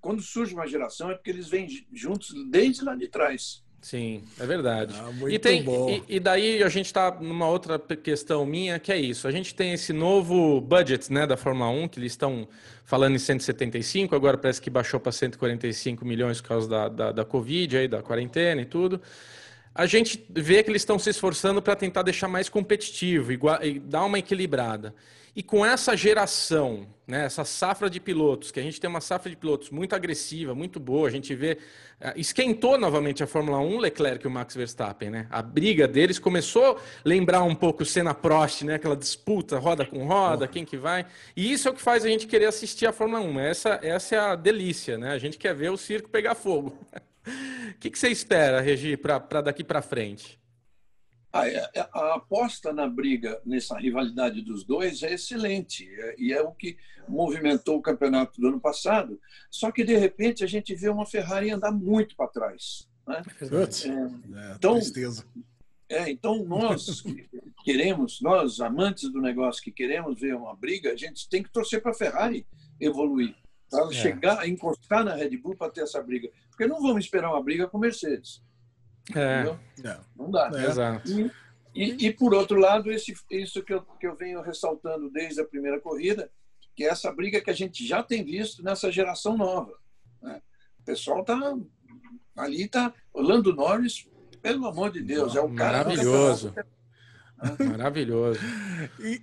[0.00, 3.62] quando surge uma geração, é porque eles vêm juntos desde lá de trás.
[3.80, 4.94] Sim, é verdade.
[4.94, 8.98] Ah, e, tem, e, e, daí a gente está numa outra questão minha, que é
[8.98, 9.26] isso.
[9.26, 12.46] A gente tem esse novo budget né, da Fórmula 1, que eles estão
[12.84, 17.24] falando em 175, agora parece que baixou para 145 milhões por causa da, da, da
[17.24, 19.00] Covid, aí, da quarentena e tudo.
[19.74, 23.78] A gente vê que eles estão se esforçando para tentar deixar mais competitivo igual, e
[23.78, 24.94] dar uma equilibrada.
[25.40, 29.30] E com essa geração, né, essa safra de pilotos, que a gente tem uma safra
[29.30, 31.56] de pilotos muito agressiva, muito boa, a gente vê.
[31.98, 35.26] Eh, esquentou novamente a Fórmula 1, Leclerc e o Max Verstappen, né?
[35.30, 38.74] A briga deles começou a lembrar um pouco o Senna Prost, né?
[38.74, 41.06] Aquela disputa, roda com roda, quem que vai.
[41.34, 43.40] E isso é o que faz a gente querer assistir a Fórmula 1.
[43.40, 45.12] Essa, essa é a delícia, né?
[45.12, 46.76] A gente quer ver o circo pegar fogo.
[47.70, 50.39] O que, que você espera, Regi, para daqui para frente?
[51.32, 51.42] A,
[51.92, 55.88] a, aposta na briga, nessa rivalidade dos dois, é excelente.
[55.88, 56.76] É, e é o que
[57.08, 59.20] movimentou o campeonato do ano passado.
[59.50, 62.88] Só que, de repente, a gente vê uma Ferrari andar muito para trás.
[63.06, 63.22] Né?
[63.88, 64.78] É, então,
[65.88, 67.02] é, então, nós
[67.64, 71.82] queremos, nós, amantes do negócio que queremos ver uma briga, a gente tem que torcer
[71.82, 72.46] para a Ferrari
[72.80, 73.34] evoluir.
[73.68, 73.92] Para é.
[73.92, 76.28] chegar, encostar na Red Bull para ter essa briga.
[76.48, 78.42] Porque não vamos esperar uma briga com Mercedes.
[79.14, 79.44] É.
[80.16, 80.50] Não dá.
[80.54, 80.66] É.
[80.66, 81.10] Exato.
[81.10, 81.30] E,
[81.74, 85.44] e, e, por outro lado, esse, isso que eu, que eu venho ressaltando desde a
[85.44, 86.30] primeira corrida,
[86.74, 89.72] que é essa briga que a gente já tem visto nessa geração nova.
[90.22, 90.40] Né?
[90.80, 91.56] O pessoal está
[92.36, 92.92] ali, está.
[93.12, 94.08] O Lando Norris,
[94.42, 95.84] pelo amor de Deus, é o cara.
[95.84, 96.54] Maravilhoso.
[97.70, 98.40] Maravilhoso.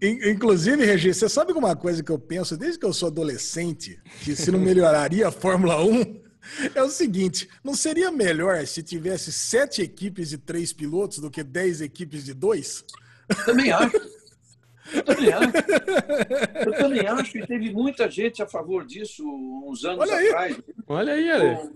[0.02, 4.36] Inclusive, Regi, você sabe uma coisa que eu penso desde que eu sou adolescente, que
[4.36, 6.27] se não melhoraria a Fórmula 1,
[6.74, 11.44] É o seguinte, não seria melhor se tivesse sete equipes de três pilotos do que
[11.44, 12.84] dez equipes de dois?
[13.46, 13.98] Também acho.
[14.94, 15.52] Eu também acho.
[16.66, 19.24] Eu também acho, e teve muita gente a favor disso
[19.66, 20.28] uns anos Olha aí.
[20.30, 20.62] atrás.
[20.88, 21.70] Olha aí, Ale.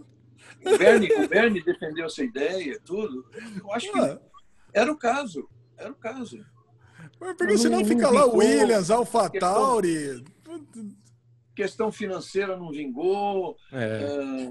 [0.66, 3.26] O Bernie, o Bernie defendeu essa ideia, tudo.
[3.60, 4.20] Eu acho que Ué,
[4.74, 5.50] era o caso.
[5.78, 6.40] Era o caso.
[7.20, 8.40] Porque senão Não- fica lá ficou.
[8.40, 10.24] Williams, AlphaTauri.
[11.56, 13.58] Questão financeira não vingou.
[13.72, 14.50] É.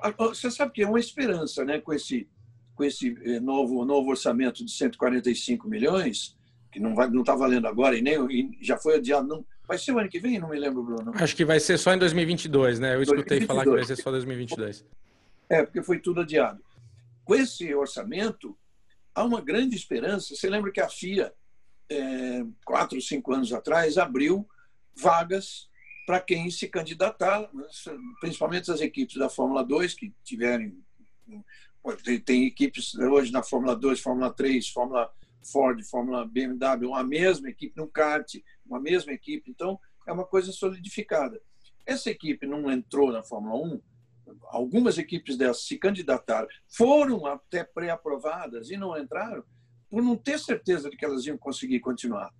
[0.00, 1.80] Ah, ah, Você sabe que é uma esperança, né?
[1.80, 2.28] Com esse,
[2.74, 6.36] com esse eh, novo, novo orçamento de 145 milhões,
[6.70, 9.26] que não vai, não está valendo agora e nem e já foi adiado.
[9.26, 10.38] Não, vai ser o ano que vem?
[10.38, 11.12] Não me lembro, Bruno.
[11.14, 12.94] Acho que vai ser só em 2022, né?
[12.94, 13.46] Eu escutei 2022.
[13.46, 14.84] falar que vai ser só 2022.
[15.48, 16.62] É, porque foi tudo adiado.
[17.24, 18.56] Com esse orçamento,
[19.14, 20.34] há uma grande esperança.
[20.34, 21.32] Você lembra que a FIA,
[21.90, 24.48] é, quatro, cinco anos atrás, abriu
[24.94, 25.67] vagas
[26.08, 27.50] para quem se candidatar,
[28.18, 30.82] principalmente as equipes da Fórmula 2 que tiverem.
[32.24, 35.12] tem equipes hoje na Fórmula 2, Fórmula 3, Fórmula
[35.52, 39.50] Ford, Fórmula BMW, uma mesma equipe no kart, uma mesma equipe.
[39.50, 41.38] Então, é uma coisa solidificada.
[41.84, 43.82] Essa equipe não entrou na Fórmula 1,
[44.44, 49.44] algumas equipes dessas se candidataram, foram até pré-aprovadas e não entraram,
[49.90, 52.32] por não ter certeza de que elas iam conseguir continuar.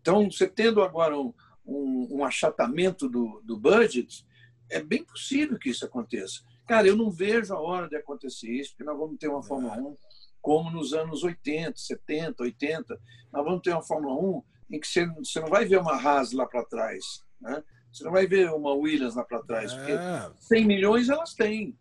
[0.00, 1.32] Então, você tendo agora um,
[1.64, 4.26] um, um achatamento do, do budget,
[4.70, 6.40] é bem possível que isso aconteça.
[6.66, 9.76] Cara, eu não vejo a hora de acontecer isso, porque nós vamos ter uma Fórmula
[9.76, 9.96] 1
[10.40, 12.98] como nos anos 80, 70, 80.
[13.32, 16.32] Nós vamos ter uma Fórmula 1 em que você, você não vai ver uma Haas
[16.32, 17.62] lá para trás, né?
[17.92, 21.76] Você não vai ver uma Williams lá para trás, porque É, 100 milhões elas têm.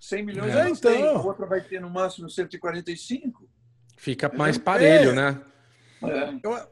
[0.00, 0.92] 100 milhões É, elas então.
[0.92, 1.02] têm.
[1.08, 3.48] A outra vai ter no máximo 145.
[3.96, 5.14] Fica mais parelho, É.
[5.14, 5.44] né?
[6.04, 6.38] É.
[6.40, 6.68] eu,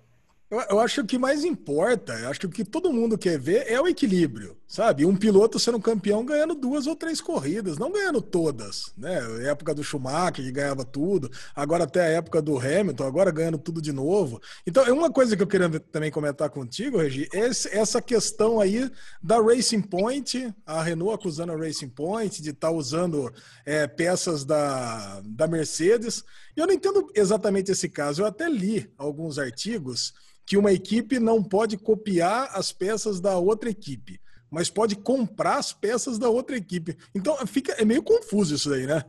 [0.48, 3.18] eu, eu acho que o que mais importa, eu acho que o que todo mundo
[3.18, 5.04] quer ver é o equilíbrio, sabe?
[5.04, 9.18] Um piloto sendo campeão ganhando duas ou três corridas, não ganhando todas, né?
[9.18, 13.58] A época do Schumacher que ganhava tudo, agora até a época do Hamilton, agora ganhando
[13.58, 14.40] tudo de novo.
[14.64, 18.88] Então, é uma coisa que eu queria também comentar contigo, Regi, é essa questão aí
[19.20, 23.32] da Racing Point, a Renault acusando a Racing Point de estar usando
[23.64, 26.22] é, peças da, da Mercedes.
[26.56, 28.22] E eu não entendo exatamente esse caso.
[28.22, 30.14] Eu até li alguns artigos
[30.46, 35.72] que uma equipe não pode copiar as peças da outra equipe, mas pode comprar as
[35.72, 36.96] peças da outra equipe.
[37.12, 39.04] Então fica é meio confuso isso daí, né?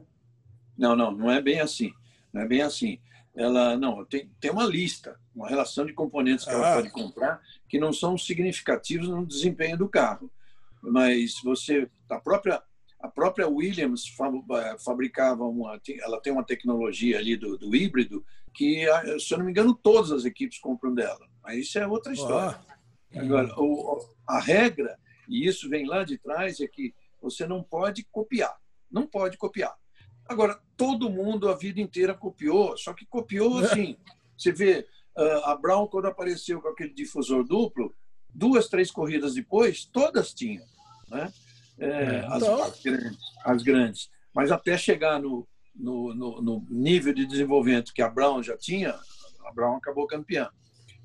[0.75, 1.93] Não, não, não é bem assim.
[2.33, 2.99] Não é bem assim.
[3.35, 6.75] Ela não tem, tem uma lista, uma relação de componentes que ela Ah.
[6.77, 7.39] pode comprar
[7.69, 10.31] que não são significativos no desempenho do carro.
[10.81, 12.61] Mas você, a própria
[12.99, 18.25] a própria Williams eh, fabricava uma, ela tem uma tecnologia ali do, do híbrido
[18.57, 21.25] que, ah, se eu não me engano, todas as equipes compram dela.
[21.43, 22.59] Mas isso é outra história.
[23.15, 24.97] Ó, Agora, o- a regra,
[25.29, 28.55] e isso vem lá de trás, é que você não pode copiar.
[28.91, 29.75] Não pode copiar.
[30.27, 33.95] Agora, todo mundo a vida inteira copiou, só que copiou assim.
[34.37, 37.95] Você vê, ah, a Brown, quando apareceu com aquele difusor duplo,
[38.33, 40.65] duas, três corridas depois, todas tinham.
[41.09, 41.31] Né?
[41.79, 42.63] É, as, então.
[42.63, 44.09] as grandes, as grandes.
[44.33, 45.47] Mas até chegar no,
[45.77, 48.95] no, no- no nível de desenvolvimento que a Brown já tinha,
[49.45, 50.49] a Brown acabou campeã.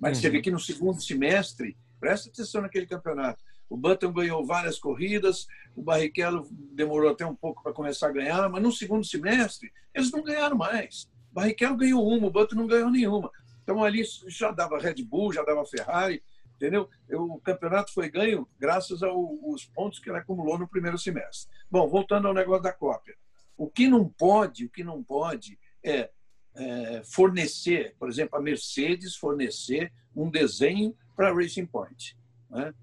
[0.01, 0.33] Mas você Uhum.
[0.33, 3.43] vê que no segundo semestre, presta atenção naquele campeonato.
[3.69, 8.49] O Button ganhou várias corridas, o Barrichello demorou até um pouco para começar a ganhar,
[8.51, 11.05] mas no segundo semestre eles não ganharam mais.
[11.31, 13.31] O Barrichello ganhou uma, o Button não ganhou nenhuma.
[13.63, 16.23] Então ali já dava Red Bull, já dava Ferrari,
[16.57, 16.89] entendeu?
[17.11, 21.49] O campeonato foi ganho graças aos pontos que ele acumulou no primeiro semestre.
[21.71, 23.15] Bom, voltando ao negócio da cópia.
[23.57, 26.11] O que não pode, o que não pode é,
[26.55, 32.17] é, fornecer, por exemplo, a Mercedes fornecer um desenho para a Racing Point.
[32.51, 32.75] Né?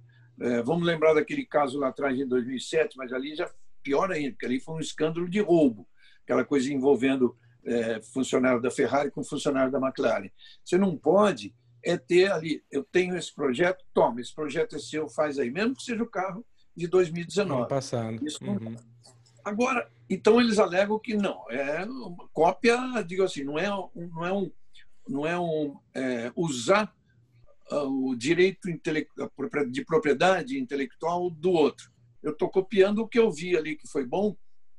[0.42, 3.50] É, vamos lembrar daquele caso lá atrás, em 2007, mas ali já
[3.84, 5.88] pior ainda, porque ali foi um escândalo de roubo,
[6.24, 7.36] aquela coisa envolvendo
[7.66, 10.30] é, funcionário da Ferrari com funcionário da McLaren.
[10.64, 15.08] Você não pode é ter ali, eu tenho esse projeto, toma, esse projeto é seu,
[15.08, 17.70] faz aí, mesmo que seja o carro de Ano 2019.
[17.70, 18.26] passado.
[18.26, 18.76] Isso não Uhum.
[19.44, 24.34] Agora, então eles alegam que não, é uma cópia, digo assim, não é não é
[24.34, 24.52] um,
[25.08, 26.94] não é um é, usar
[27.72, 28.68] ah, o direito
[29.72, 31.92] de propriedade intelectual do outro.
[32.22, 34.36] Eu estou copiando o que eu vi ali que foi bom,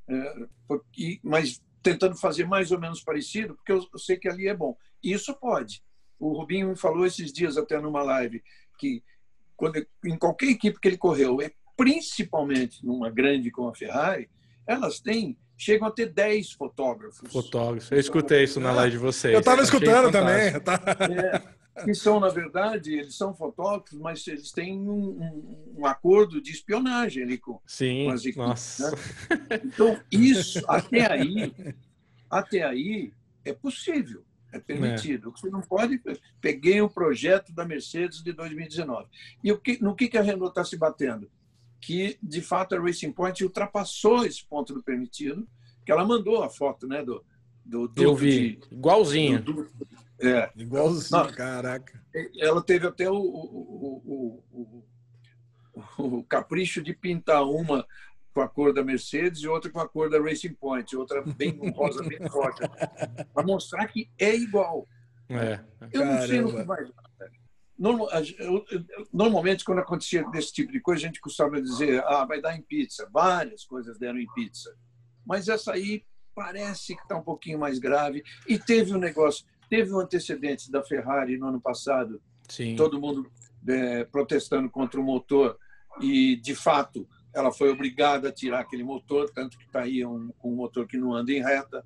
[0.08, 4.48] é, porque- mas tentando fazer mais ou menos parecido, porque eu, eu sei que ali
[4.48, 4.76] é bom.
[5.02, 5.82] Isso pode.
[6.18, 8.42] O Rubinho me falou esses dias até numa live
[8.78, 9.02] que
[9.56, 14.28] quando, em qualquer equipe que ele correu, é principalmente numa grande como a Ferrari,
[14.70, 17.32] elas têm, chegam a ter 10 fotógrafos.
[17.32, 17.92] Fotógrafo.
[17.92, 19.34] Eu escutei isso na live de vocês.
[19.34, 20.60] Eu tava Achei escutando também.
[20.60, 20.78] tá?
[21.84, 26.52] que são, na verdade, eles são fotógrafos, mas eles têm um, um, um acordo de
[26.52, 28.36] espionagem ali com, Sim, com as equipes.
[28.36, 28.90] nossa.
[28.90, 29.60] Né?
[29.64, 31.52] Então, isso, até aí,
[32.30, 33.12] até aí,
[33.44, 34.22] é possível,
[34.52, 35.32] é permitido.
[35.32, 36.00] Você não pode.
[36.40, 39.08] Peguei o projeto da Mercedes de 2019.
[39.42, 41.30] E o que, no que, que a Renault está se batendo?
[41.80, 45.48] Que, de fato, a Racing Point ultrapassou esse ponto do permitido,
[45.84, 47.24] que ela mandou a foto né, do,
[47.64, 49.42] do duto Eu vi, de- igualzinho.
[49.42, 49.72] do duto.
[50.22, 51.32] É, Igualzinho, Não.
[51.32, 51.98] caraca.
[52.38, 54.84] ela teve até o, o, o,
[55.96, 57.86] o- o capricho de pintar uma
[58.34, 61.58] com a cor da Mercedes e outra com a cor da Racing Point, outra bem
[61.74, 62.60] rosa, bem forte,
[63.32, 64.86] para mostrar que é igual.
[65.28, 65.60] É.
[65.92, 66.64] Eu não sei no que Caramba.
[66.76, 67.09] vai dar.
[69.12, 72.60] Normalmente, quando acontecia desse tipo de coisa, a gente costumava dizer, ah, vai dar em
[72.62, 73.08] pizza.
[73.10, 74.76] Várias coisas deram em pizza.
[75.24, 76.04] Mas essa aí
[76.34, 78.22] parece que está um pouquinho mais grave.
[78.46, 82.76] E teve um negócio, teve um antecedente da Ferrari no ano passado, Sim.
[82.76, 83.30] todo mundo
[83.66, 85.58] é, protestando contra o motor
[86.00, 90.32] e, de fato, ela foi obrigada a tirar aquele motor, tanto que está aí um,
[90.42, 91.84] um motor que não anda em reta.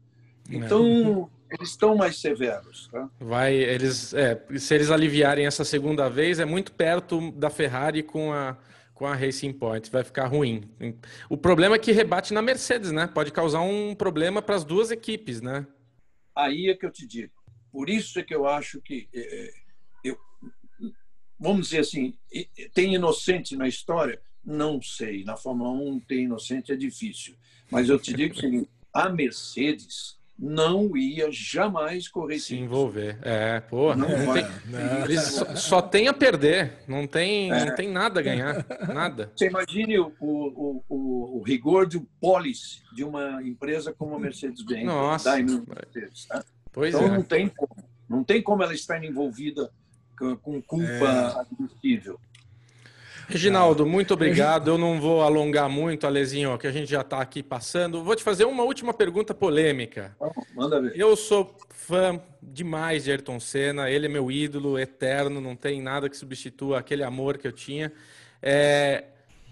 [0.50, 2.88] Então, eles estão mais severos.
[2.88, 3.08] Tá?
[3.20, 8.32] Vai, eles, é, se eles aliviarem essa segunda vez, é muito perto da Ferrari com
[8.32, 8.56] a,
[8.92, 10.68] com a Racing Point, vai ficar ruim.
[11.28, 13.06] O problema é que rebate na Mercedes, né?
[13.06, 15.66] Pode causar um problema para as duas equipes, né?
[16.36, 17.32] Aí é que eu te digo.
[17.70, 19.50] Por isso é que eu acho que é,
[20.04, 20.16] eu,
[21.38, 22.14] vamos dizer assim,
[22.72, 24.20] tem inocente na história?
[24.44, 25.24] Não sei.
[25.24, 27.34] Na Fórmula 1 tem inocente é difícil.
[27.70, 32.64] Mas eu te digo o seguinte: a Mercedes não ia jamais correr Se risco.
[32.64, 33.18] envolver.
[33.22, 33.94] É, pô.
[33.94, 35.04] Não não tem- Não.
[35.04, 37.64] eles só, só tem a perder, não tem, É.
[37.66, 39.30] não tem nada a ganhar, nada.
[39.36, 44.84] Você imagine o, o, o, o rigor de policy de uma empresa como a Mercedes-Benz.
[44.84, 45.36] Nossa.
[45.36, 46.44] Mercedes, tá?
[46.72, 47.10] Pois Então é.
[47.10, 47.76] não tem como.
[48.08, 49.70] Não tem como ela estar envolvida
[50.18, 51.40] com, com culpa É.
[51.40, 52.20] admissível.
[53.28, 54.68] Reginaldo, muito obrigado.
[54.68, 58.02] Eu não vou alongar muito, Alezinho, que a gente já está aqui passando.
[58.02, 60.16] Vou te fazer uma última pergunta polêmica.
[60.54, 60.92] Manda ver.
[60.94, 66.08] Eu sou fã demais de Ayrton Senna, ele é meu ídolo eterno, não tem nada
[66.08, 67.92] que substitua aquele amor que eu tinha.
[68.42, 69.04] É,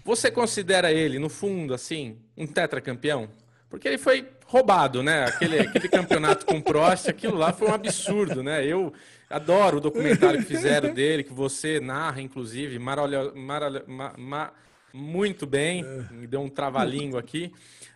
[0.03, 3.29] você considera ele, no fundo, assim, um tetracampeão?
[3.69, 5.25] Porque ele foi roubado, né?
[5.25, 8.65] Aquele, aquele campeonato com Prost, aquilo lá foi um absurdo, né?
[8.65, 8.93] Eu
[9.33, 14.53] adoro o documentário que fizeram dele, que você narra, inclusive, marolho, marolho, ma- ma-
[14.93, 17.51] muito bem, me deu um trava-língua aqui.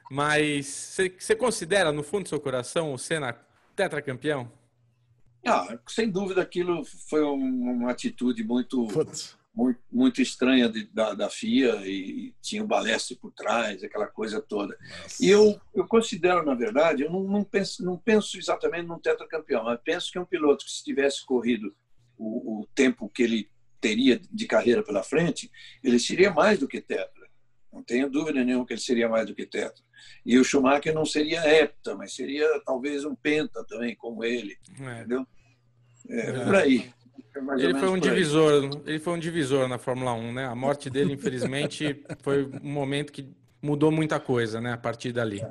[0.10, 3.36] Mas você considera, no fundo do seu coração, o Senna
[3.76, 4.52] tetracampeão?
[5.46, 9.37] Ah, sem dúvida, aquilo foi um- uma atitude muito, Putz.
[9.58, 14.40] Muito, muito estranha de- da, da FIA e tinha o balestre por trás, aquela coisa
[14.40, 14.78] toda.
[15.20, 19.64] E eu, eu considero, na verdade, eu não, não, penso, não penso exatamente num tetracampeão,
[19.64, 21.76] mas penso que um piloto que se tivesse corrido
[22.16, 23.50] o, o tempo que ele
[23.82, 25.50] teria de carreira pela frente,
[25.84, 27.28] ele seria mais do que tetra.
[27.74, 29.84] Não tenho dúvida nenhuma que ele seria mais do que tetra.
[30.24, 35.00] E o Schumacher não seria hepta, mas seria talvez um penta também, como ele, É.
[35.00, 35.26] entendeu?
[36.10, 36.90] É, por aí.
[37.38, 40.46] É Ele foi um divisor, ele foi um divisor na Fórmula 1, né?
[40.46, 43.30] A morte dele, infelizmente, foi um momento que
[43.62, 44.74] mudou muita coisa, né?
[44.74, 45.42] A partir dali.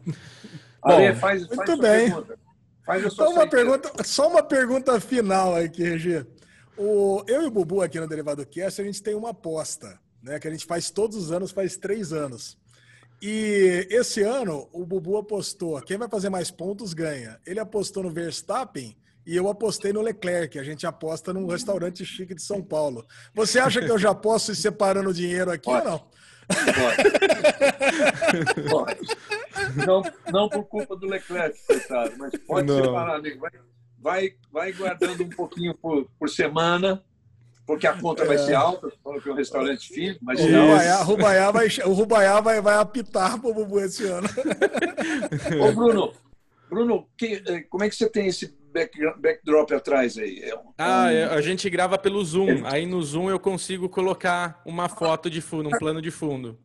[0.83, 2.11] Ale, Bom, faz, faz muito bem.
[2.11, 2.39] pergunta.
[2.85, 6.25] Faz a Só uma, pergunta, só uma pergunta final aqui, Regi.
[6.79, 10.39] O, eu e o Bubu aqui no Derivado Cast, a gente tem uma aposta, né?
[10.39, 12.57] Que a gente faz todos os anos, faz três anos.
[13.21, 17.41] E esse ano o Bubu apostou, quem vai fazer mais pontos ganha.
[17.47, 18.97] Ele apostou no Verstappen
[19.27, 20.59] e eu apostei no Leclerc.
[20.59, 23.05] A gente aposta num restaurante chique de São Paulo.
[23.35, 25.86] Você acha que eu já posso ir separando o dinheiro aqui Pode.
[25.86, 25.98] ou não?
[26.74, 28.70] Pode.
[28.70, 29.01] Pode.
[29.86, 32.85] Não, não por culpa do Leclerc, coitado, mas pode Não.
[32.85, 33.40] separar, amigo.
[33.40, 33.51] Vai,
[33.98, 37.03] vai, vai guardando um pouquinho por, por semana,
[37.66, 40.44] porque a conta vai ser alta, você falou que é um restaurante fino, mas O
[40.44, 44.28] Rubaiá, Rubaiá vai, o Rubaiá vai, vai apitar pro Bubu esse ano.
[45.61, 46.12] Ô, Bruno,
[46.70, 50.40] Bruno, que- eh, como é que você tem esse back- backdrop atrás aí?
[50.43, 52.65] É um- Ah, um- é, a gente grava pelo Zoom.
[52.66, 56.59] Aí no Zoom eu consigo colocar uma foto de fundo, um plano de fundo.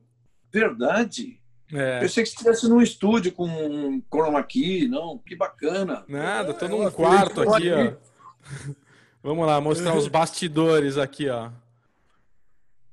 [0.53, 1.39] Verdade?
[1.73, 2.01] É.
[2.01, 5.17] Pensei que você estivesse num estúdio com um chroma key, não?
[5.17, 6.03] Que bacana.
[6.07, 7.93] Nada, tô É, num uma quarto aqui, ó.
[9.23, 11.49] Vamos lá, mostrar os bastidores aqui, ó.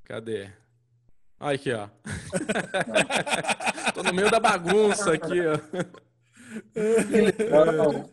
[0.04, 0.48] Cadê?
[1.40, 1.88] Olha aqui, ó.
[3.94, 5.58] Tô no meio da bagunça aqui, ó.
[6.76, 8.10] Legal.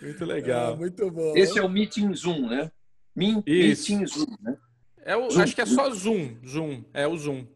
[0.00, 0.76] Muito É, legal.
[0.76, 1.32] muito bom.
[1.36, 2.70] Esse é o Meeting Zoom, né?
[3.14, 3.90] Min- Isso.
[3.92, 4.56] Meeting Zoom, né?
[5.04, 5.42] É o, Zoom.
[5.42, 6.36] acho que é só Zoom.
[6.46, 6.84] Zoom.
[6.94, 7.46] É o Zoom.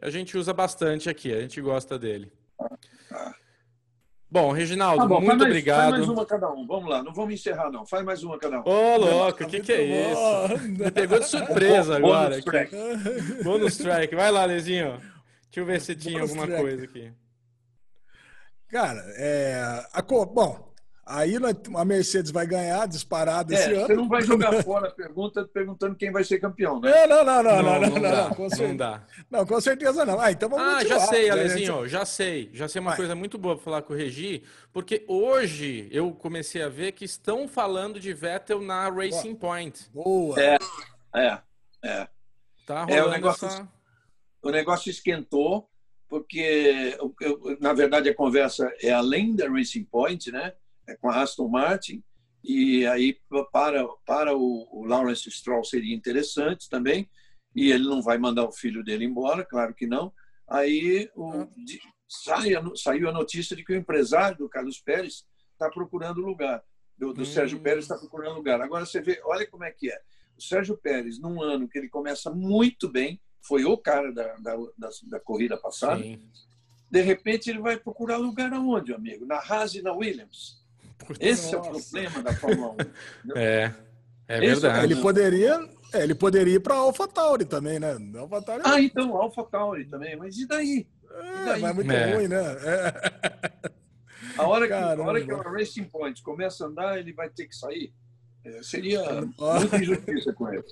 [0.00, 2.30] A gente usa bastante aqui, a gente gosta dele.
[4.28, 5.80] Bom, Reginaldo, tá bom, muito mais, obrigado.
[5.82, 6.66] Faz mais uma cada um.
[6.66, 7.86] Vamos lá, não vamos encerrar, não.
[7.86, 8.62] Faz mais uma cada um.
[8.62, 10.58] Ô, oh, louco, o que, que é isso?
[10.68, 12.30] Me pegou de surpresa agora.
[12.30, 12.76] Bônus track.
[13.44, 14.14] Bônus track.
[14.14, 14.98] Vai lá, Lezinho.
[15.44, 16.62] Deixa eu ver se tinha Bônus alguma track.
[16.62, 17.12] coisa aqui.
[18.68, 19.86] Cara, é.
[19.92, 20.65] A, bom,
[21.08, 21.34] Aí
[21.76, 23.86] a Mercedes vai ganhar disparado é, esse ano.
[23.86, 27.04] Você não vai jogar fora a pergunta perguntando quem vai ser campeão, né?
[27.04, 29.06] É, não, não, não, não, não, não, não, dá, com certeza, não dá.
[29.30, 30.20] Não, com certeza não.
[30.20, 31.88] Ah, então vamos Ah, já sei, Alezinho, gente...
[31.90, 32.50] já sei.
[32.52, 32.96] Já sei uma vai.
[32.96, 34.42] coisa muito boa para falar com o Regi,
[34.72, 39.52] porque hoje eu comecei a ver que estão falando de Vettel na Racing boa.
[39.52, 39.88] Point.
[39.94, 40.42] Boa.
[40.42, 40.58] É,
[41.14, 41.38] é,
[41.84, 42.08] é.
[42.66, 43.68] Tá rolando é, o negócio, essa...
[44.42, 45.70] o negócio esquentou,
[46.08, 46.98] porque,
[47.60, 50.52] na verdade, a conversa é além da Racing Point, né?
[50.88, 52.02] É, com a Aston Martin,
[52.44, 53.18] e aí
[53.50, 57.10] para, para o, Lawrence Stroll seria interessante também,
[57.54, 60.12] e ele não vai mandar o filho dele embora, claro que não.
[60.48, 65.68] Aí o, de, sai, saiu a notícia de que o empresário do Carlos Pérez está
[65.70, 66.62] procurando lugar,
[66.96, 67.24] do, do hum.
[67.24, 68.60] Sérgio Pérez está procurando lugar.
[68.60, 70.00] Agora você vê, olha como é que é.
[70.36, 74.56] O Sérgio Pérez, num ano que ele começa muito bem, foi o cara da, da,
[74.76, 76.20] da, da corrida passada, Sim.
[76.90, 79.24] de repente ele vai procurar lugar aonde, amigo?
[79.24, 80.64] Na Haas e na Williams.
[81.20, 81.56] Esse Nossa.
[81.56, 82.76] é o problema da Fórmula
[83.34, 83.38] 1.
[83.38, 83.74] É,
[84.28, 84.84] é verdade.
[84.84, 87.96] ele poderia, é, ele poderia ir para a AlphaTauri também, né?
[88.18, 90.16] AlphaTauri ah, então, AlphaTauri também.
[90.16, 90.86] Mas e daí?
[91.10, 91.60] É, e daí?
[91.62, 92.14] Mas é muito é.
[92.14, 92.42] ruim, né?
[92.42, 93.72] É.
[94.36, 97.46] A hora, que, a hora que a Racing Point começa a andar, ele vai ter
[97.46, 97.92] que sair.
[98.44, 100.64] É, seria muita injustiça com ele.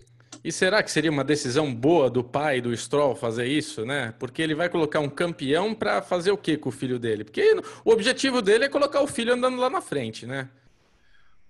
[0.45, 4.13] E será que seria uma decisão boa do pai do Stroll fazer isso, né?
[4.19, 7.25] Porque ele vai colocar um campeão para fazer o quê com o filho dele?
[7.25, 10.51] Porque o objetivo dele é colocar o filho andando lá na frente, né?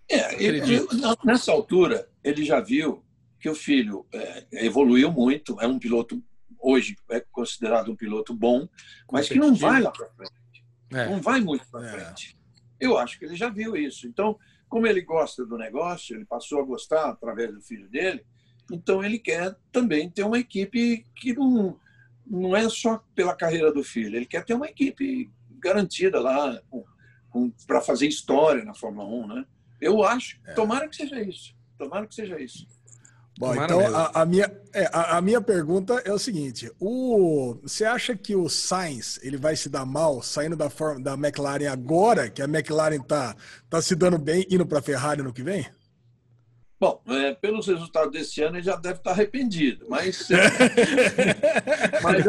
[0.08, 0.60] É, ele,
[1.24, 3.02] nessa altura, ele já viu
[3.40, 6.22] que o filho é, evoluiu muito, é um piloto,
[6.60, 8.68] hoje é considerado um piloto bom,
[9.10, 10.64] mas que não vai lá para frente.
[10.92, 11.08] É.
[11.08, 11.90] Não vai muito para é.
[11.90, 12.38] frente.
[12.78, 14.06] Eu acho que ele já viu isso.
[14.06, 14.38] Então,
[14.68, 18.24] como ele gosta do negócio, ele passou a gostar através do filho dele,
[18.70, 21.78] então ele quer também ter uma equipe que não,
[22.27, 26.61] não é só pela carreira do filho, ele quer ter uma equipe garantida lá
[27.66, 29.45] para fazer história na Fórmula 1, né?
[29.81, 30.53] Eu acho, é.
[30.53, 32.66] tomara que seja isso, tomara que seja isso.
[33.36, 37.85] Bom, então a, a, minha, é, a, a, minha pergunta é o seguinte: o, você
[37.85, 42.31] acha que o Sainz ele vai se dar mal saindo da, forma, da McLaren agora,
[42.31, 43.35] que a McLaren está
[43.69, 45.66] tá se dando bem, indo para a Ferrari no que vem?
[46.78, 50.28] Bom, é, pelos resultados desse ano, ele já deve estar arrependido, mas.
[52.02, 52.24] mas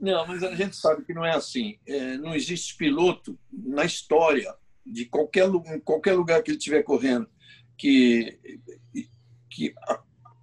[0.00, 1.78] não, mas a gente sabe que não é assim.
[1.86, 4.54] É, não existe piloto na história
[4.84, 5.48] de qualquer,
[5.84, 7.28] qualquer lugar que ele estiver correndo
[7.76, 8.38] que,
[9.50, 9.74] que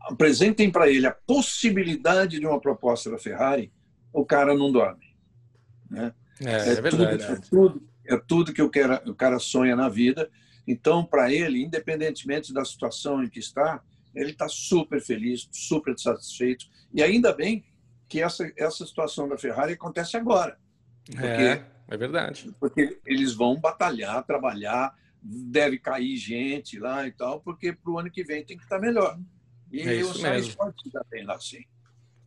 [0.01, 3.71] apresentem para ele a possibilidade de uma proposta da Ferrari,
[4.11, 5.05] o cara não dorme.
[5.89, 6.13] Né?
[6.39, 7.25] É, é, é verdade.
[7.25, 10.29] Tudo, é, tudo, é tudo que o cara, o cara sonha na vida
[10.67, 13.81] então, para ele, independentemente da situação em que está,
[14.13, 16.65] ele está super feliz, super satisfeito.
[16.93, 17.63] E ainda bem
[18.07, 20.57] que essa, essa situação da Ferrari acontece agora.
[21.05, 22.53] Porque, é, é verdade.
[22.59, 28.11] Porque eles vão batalhar, trabalhar, deve cair gente lá e tal, porque para o ano
[28.11, 29.17] que vem tem que estar melhor.
[29.71, 31.63] E é o Sainz pode estar bem lá sim.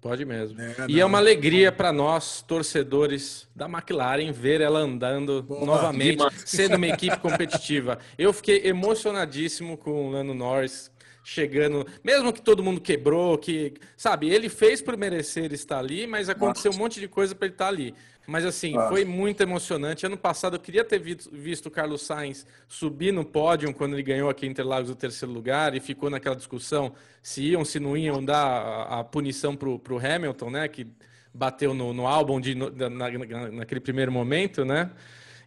[0.05, 0.60] Pode mesmo.
[0.60, 6.22] É, e é uma alegria para nós, torcedores da McLaren, ver ela andando Boa, novamente,
[6.44, 7.98] sendo uma equipe competitiva.
[8.18, 10.93] Eu fiquei emocionadíssimo com o Lando Norris
[11.24, 16.28] chegando, mesmo que todo mundo quebrou, que, sabe, ele fez por merecer estar ali, mas
[16.28, 17.94] aconteceu um monte de coisa para ele estar ali.
[18.27, 18.89] Mas assim, ah.
[18.89, 20.07] foi muito emocionante.
[20.07, 24.31] Ano passado eu queria ter visto o Carlos Sainz subir no pódio quando ele ganhou
[24.31, 28.25] aqui em Interlagos o terceiro lugar e ficou naquela discussão se iam, se não iam
[28.25, 30.69] dar a, a punição para o Hamilton, né?
[30.69, 30.87] Que
[31.35, 34.91] bateu no, no álbum de, na, na, naquele primeiro momento, né?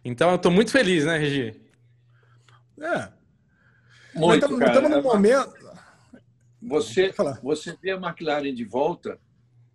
[0.04, 1.60] Então eu estou muito feliz, né, Regi?
[2.80, 3.08] É.
[4.14, 5.52] Muito, estamos num momento.
[6.62, 9.18] Você, você vê a McLaren de volta,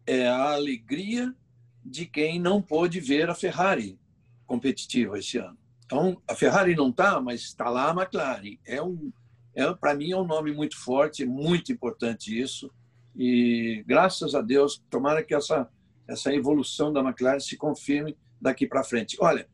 [0.06, 1.34] é a alegria
[1.84, 3.99] de quem não pôde ver a Ferrari
[4.45, 5.57] competitiva esse ano.
[5.85, 8.57] Então, a Ferrari não está, mas está lá a McLaren.
[8.65, 9.11] É um,
[9.55, 12.72] é, para mim, é um nome muito forte, muito importante isso.
[13.15, 15.69] E, graças a Deus, tomara que essa,
[16.07, 19.18] essa evolução da McLaren se confirme daqui para frente.
[19.19, 19.47] Olha,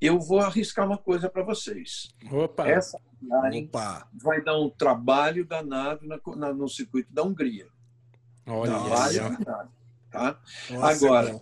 [0.00, 2.14] eu vou arriscar uma coisa para vocês.
[2.30, 2.68] Opa!
[2.68, 4.08] Essa McLaren Opa.
[4.22, 7.66] vai dar um trabalho danado na, na, no circuito da Hungria.
[8.46, 9.78] Olha, trabalho danado.
[10.10, 10.40] Tá?
[10.70, 11.40] Nossa, Agora,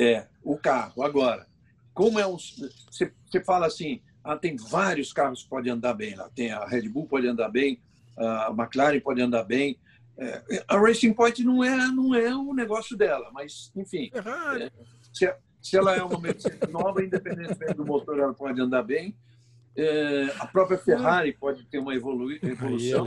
[0.00, 1.02] é, o carro.
[1.02, 1.46] Agora,
[1.92, 2.38] como é um.
[2.38, 6.30] Você, você fala assim, ah, tem vários carros que podem andar bem lá.
[6.34, 7.78] Tem a Red Bull pode andar bem,
[8.16, 9.78] a McLaren pode andar bem.
[10.16, 14.10] É, a Racing Point não é, não é o negócio dela, mas, enfim.
[14.14, 14.70] É,
[15.12, 19.14] se, Se ela é uma Mercedes nova, independentemente do motor, ela pode andar bem.
[19.76, 23.06] É, a própria Ferrari pode ter uma evolu evolução,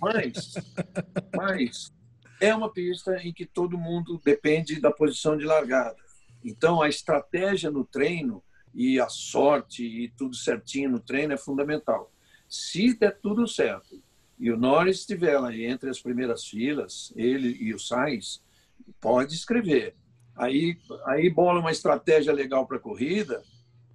[0.00, 0.54] mas,
[1.34, 1.92] mas
[2.40, 6.09] é uma pista em que todo mundo depende da posição de largada.
[6.44, 8.42] Então, a estratégia no treino
[8.74, 12.12] e a sorte e tudo certinho no treino é fundamental.
[12.48, 14.00] Se der tudo certo
[14.38, 18.42] e o Norris estiver lá entre as primeiras filas, ele e o Sainz,
[19.00, 19.94] pode escrever.
[20.34, 23.42] Aí, aí bola uma estratégia legal para a corrida,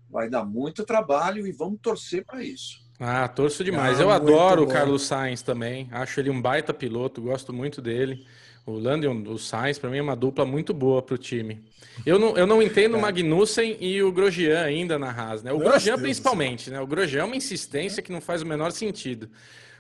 [0.10, 2.86] vai dar muito trabalho e vamos torcer para isso.
[3.00, 4.00] Ah, torço demais.
[4.00, 4.70] Ah, Eu adoro bom.
[4.70, 5.90] o Carlos Sainz também.
[5.92, 8.26] Acho ele um baita piloto, gosto muito dele.
[8.66, 11.62] O Lando e o Sainz, para mim, é uma dupla muito boa para o time.
[12.04, 13.02] Eu não, eu não entendo o é.
[13.02, 15.52] Magnussen e o Grosjean ainda na Haas, né?
[15.52, 16.82] O Nossa Grosjean, Deus principalmente, né?
[16.82, 19.30] O Grosjean é uma insistência que não faz o menor sentido.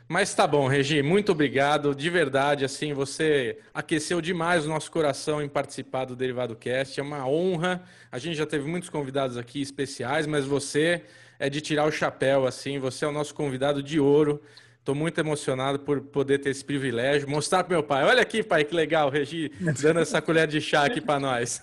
[0.07, 1.95] Mas tá bom, Regi, muito obrigado.
[1.95, 6.99] De verdade, assim, você aqueceu demais o nosso coração em participar do Derivado Cast.
[6.99, 7.84] É uma honra.
[8.12, 11.02] A gente já teve muitos convidados aqui especiais, mas você
[11.40, 12.78] é de tirar o chapéu, assim.
[12.78, 14.44] Você é o nosso convidado de ouro.
[14.86, 17.28] Estou muito emocionado por poder ter esse privilégio.
[17.28, 18.03] Mostrar para meu pai.
[18.03, 19.52] Olha aqui, pai, que legal, Regi,
[19.82, 21.60] dando essa colher de chá aqui para nós.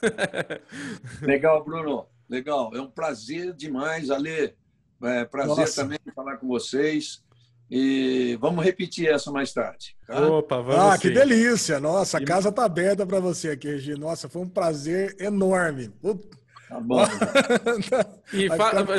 [1.23, 2.09] legal, Bruno.
[2.28, 2.73] Legal.
[2.74, 4.57] É um prazer demais, Ale.
[5.05, 5.82] É prazer Nossa.
[5.82, 7.23] também falar com vocês.
[7.70, 9.97] E vamos repetir essa mais tarde.
[10.05, 10.20] Tá?
[10.28, 10.82] Opa, vamos.
[10.82, 11.03] Ah, sim.
[11.03, 11.78] que delícia!
[11.78, 13.94] Nossa, a casa está aberta para você aqui, Regi.
[13.94, 15.93] Nossa, foi um prazer enorme.
[16.73, 17.03] Tá bom.
[18.32, 18.49] e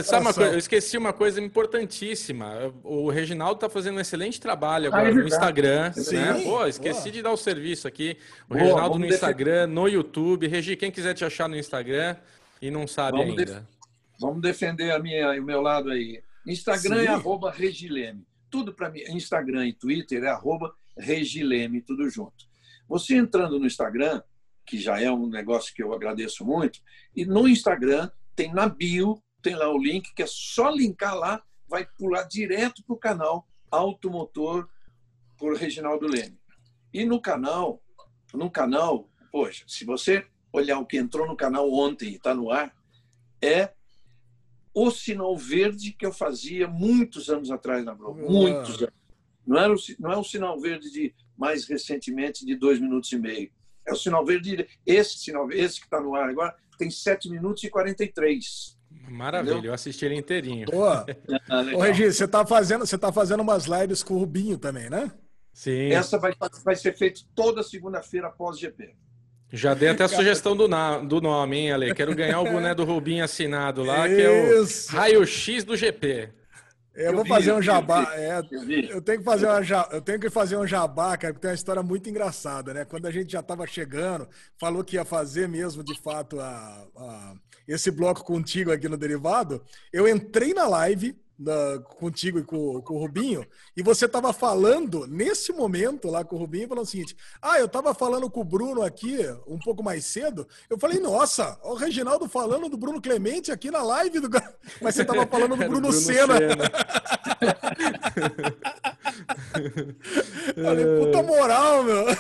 [0.04, 0.54] sabe uma coisa?
[0.54, 2.72] Eu esqueci uma coisa importantíssima.
[2.84, 5.91] O Reginaldo está fazendo um excelente trabalho agora ah, é no Instagram.
[5.95, 6.41] É né?
[6.44, 7.12] Pô, esqueci Boa.
[7.12, 8.16] de dar o serviço aqui.
[8.48, 9.74] O Boa, Reginaldo no Instagram, defender.
[9.74, 10.48] no YouTube.
[10.48, 12.16] Regi, quem quiser te achar no Instagram
[12.62, 13.45] e não sabe vamos ainda.
[13.45, 13.64] Def
[14.20, 16.22] vamos defender a minha, o meu lado aí.
[16.45, 17.08] Instagram é Sim.
[17.08, 18.24] é arroba Regileme.
[18.52, 22.45] Tudo para mim, Instagram e Twitter é arroba Regileme, tudo junto.
[22.88, 24.22] Você entrando no Instagram,
[24.65, 26.80] que já é um negócio que eu agradeço muito.
[27.15, 31.44] E no Instagram tem na bio, tem lá o link, que é só linkar lá,
[31.68, 34.68] vai pular direto para o canal Automotor
[35.38, 36.40] por Reginaldo Leme.
[36.94, 37.81] E no canal,
[38.34, 42.52] no canal, poxa, se você olhar o que entrou no canal ontem e está no
[42.52, 42.73] ar,
[43.41, 43.73] é
[44.73, 48.31] o sinal verde que eu fazia muitos anos atrás na Globo.
[48.31, 48.94] Muitos anos.
[49.45, 53.18] Não, era o, não é o sinal verde de mais recentemente de dois minutos e
[53.18, 53.52] meio
[53.88, 54.68] é o sinal verde.
[54.85, 58.77] Esse sinal esse que está no ar agora tem 7 minutos e 43.
[59.10, 59.72] Maravilha, Entendeu?
[59.72, 60.65] eu assisti ele inteirinho.
[60.68, 61.05] Boa.
[61.49, 64.89] Ah, Ô, Regi, você está fazendo, você tá fazendo umas lives com o Rubinho também,
[64.89, 65.11] né?
[65.51, 65.91] Sim.
[65.91, 66.34] Essa vai,
[66.64, 68.95] vai ser feita toda segunda-feira após GP.
[69.51, 71.93] Já dei até a sugestão do, na, do nome, hein, Ale?
[71.93, 74.15] Quero ganhar o boné do Rubinho assinado lá, Isso.
[74.15, 76.30] que é o raio-x do GP.
[76.95, 78.14] Eu, eu vou vi, fazer um jabá.
[78.14, 78.40] É,
[78.91, 81.56] eu, tenho que fazer uma, eu tenho que fazer um jabá, cara, porque tem uma
[81.56, 82.86] história muito engraçada, né?
[82.86, 84.28] Quando a gente já estava chegando,
[84.60, 87.34] falou que ia fazer mesmo, de fato, a, a,
[87.68, 92.95] esse bloco contigo aqui no Derivado, eu entrei na live, na, contigo e com, com,
[92.95, 93.45] o Rubinho,
[93.76, 97.65] e você estava falando, nesse momento lá com o Rubinho, falando o seguinte: Ah, eu
[97.65, 100.47] estava falando com o Bruno aqui um pouco mais cedo.
[100.69, 104.30] Eu falei, nossa, o Reginaldo falando do Bruno Clemente aqui na live do.
[104.81, 106.38] Mas você estava falando do Bruno, Bruno Senna.
[106.38, 106.72] Senna.
[110.64, 112.05] falei, puta moral, meu.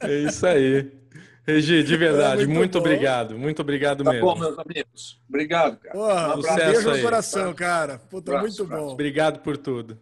[0.00, 1.05] é isso aí.
[1.46, 3.38] Regi, de verdade, é, muito, muito obrigado.
[3.38, 4.26] Muito obrigado tá mesmo.
[4.26, 5.20] Tá bom, meus amigos.
[5.28, 5.94] Obrigado, cara.
[5.94, 7.98] Porra, um beijo no coração, cara.
[8.10, 8.88] Puta, muito bom.
[8.88, 9.96] Obrigado por tudo.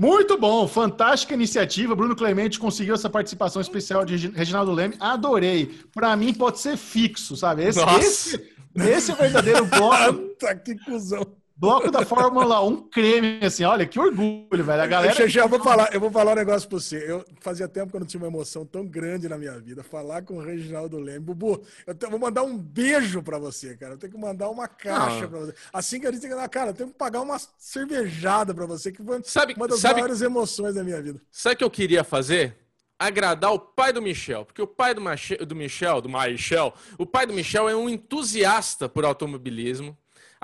[0.00, 1.94] Muito bom, fantástica iniciativa.
[1.94, 4.94] Bruno Clemente conseguiu essa participação especial de Reginaldo Leme.
[4.98, 5.78] Adorei.
[5.94, 7.64] Para mim pode ser fixo, sabe?
[7.64, 10.36] Esse, esse, esse é o verdadeiro bloco.
[10.64, 11.26] que cuzão.
[11.58, 14.82] Bloco da Fórmula 1 creme, assim, olha, que orgulho, velho.
[14.82, 15.22] A galera.
[15.22, 17.10] Eu, eu, vou falar, eu vou falar um negócio pra você.
[17.10, 19.82] Eu fazia tempo que eu não tinha uma emoção tão grande na minha vida.
[19.82, 21.20] Falar com o Reginaldo Leme.
[21.20, 23.94] Bubu, eu te, vou mandar um beijo pra você, cara.
[23.94, 25.28] Eu tenho que mandar uma caixa ah.
[25.28, 25.54] pra você.
[25.72, 28.66] Assim que a gente tem que dar, cara, eu tenho que pagar uma cervejada pra
[28.66, 31.22] você, que foi sabe, uma das sabe, maiores emoções da minha vida.
[31.30, 32.54] Sabe o que eu queria fazer?
[32.98, 37.04] agradar o pai do Michel, porque o pai do, Mache, do Michel, do Michel, o
[37.04, 39.94] pai do Michel é um entusiasta por automobilismo,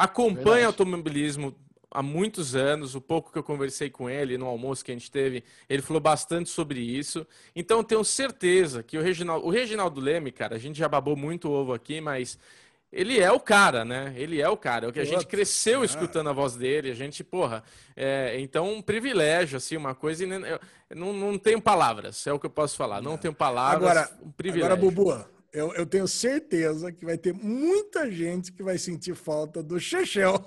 [0.04, 0.64] acompanha Verdade.
[0.64, 1.54] automobilismo
[1.90, 5.10] há muitos anos, o pouco que eu conversei com ele no almoço que a gente
[5.10, 7.26] teve, ele falou bastante sobre isso.
[7.54, 11.16] Então eu tenho certeza que o Reginaldo, o Reginaldo Leme, cara, a gente já babou
[11.16, 12.38] muito ovo aqui, mas
[12.92, 14.12] ele é o cara, né?
[14.16, 14.92] Ele é o cara.
[14.94, 17.62] É a gente cresceu escutando a voz dele, a gente, porra.
[17.96, 20.26] É, então, um privilégio, assim, uma coisa.
[20.94, 23.00] não, não tenho palavras, é o que eu posso falar.
[23.00, 23.90] Não tenho palavras.
[23.90, 24.74] Agora, um privilégio.
[24.74, 29.62] agora Bubu, eu, eu tenho certeza que vai ter muita gente que vai sentir falta
[29.62, 30.42] do Chechel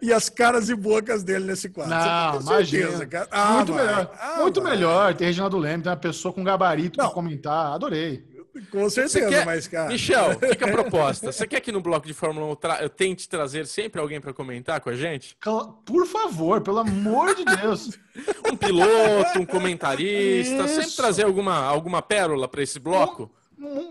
[0.00, 1.94] e as caras e bocas dele nesse quadro.
[1.94, 3.06] Não, imagina.
[3.06, 3.28] Cara.
[3.30, 3.86] Ah, muito vai.
[3.86, 4.10] melhor.
[4.18, 4.72] Ah, muito vai.
[4.72, 7.74] melhor ter Reginaldo Leme, ter uma pessoa com gabarito para comentar.
[7.74, 8.34] Adorei.
[8.70, 9.44] Com certeza, quer...
[9.44, 9.88] mas, cara.
[9.88, 11.32] Michel, fica a proposta.
[11.32, 12.82] Você quer que no bloco de Fórmula 1 tra...
[12.82, 15.36] eu tente trazer sempre alguém para comentar com a gente?
[15.84, 17.98] Por favor, pelo amor de Deus.
[18.50, 20.68] um piloto, um comentarista, Isso.
[20.68, 23.30] sempre trazer alguma, alguma pérola para esse bloco.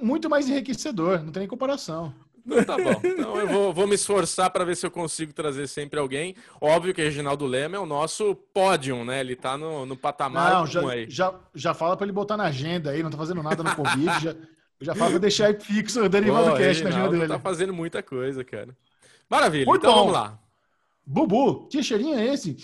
[0.01, 2.13] Muito mais enriquecedor, não tem nem comparação.
[2.45, 3.01] Então tá bom.
[3.03, 6.35] Então eu vou, vou me esforçar para ver se eu consigo trazer sempre alguém.
[6.59, 9.21] Óbvio que o Reginaldo Lema é o nosso pódio, né?
[9.21, 11.05] Ele tá no, no patamar não, já, aí.
[11.09, 14.05] Já, já fala para ele botar na agenda aí, não tá fazendo nada no Covid.
[14.21, 14.35] já,
[14.81, 17.27] já fala para deixar aí fixo o Derivado Pô, Cash na agenda dele.
[17.27, 18.75] tá fazendo muita coisa, cara.
[19.29, 19.99] Maravilha, Muito então bom.
[20.01, 20.37] vamos lá.
[21.05, 22.55] Bubu, que cheirinho é esse?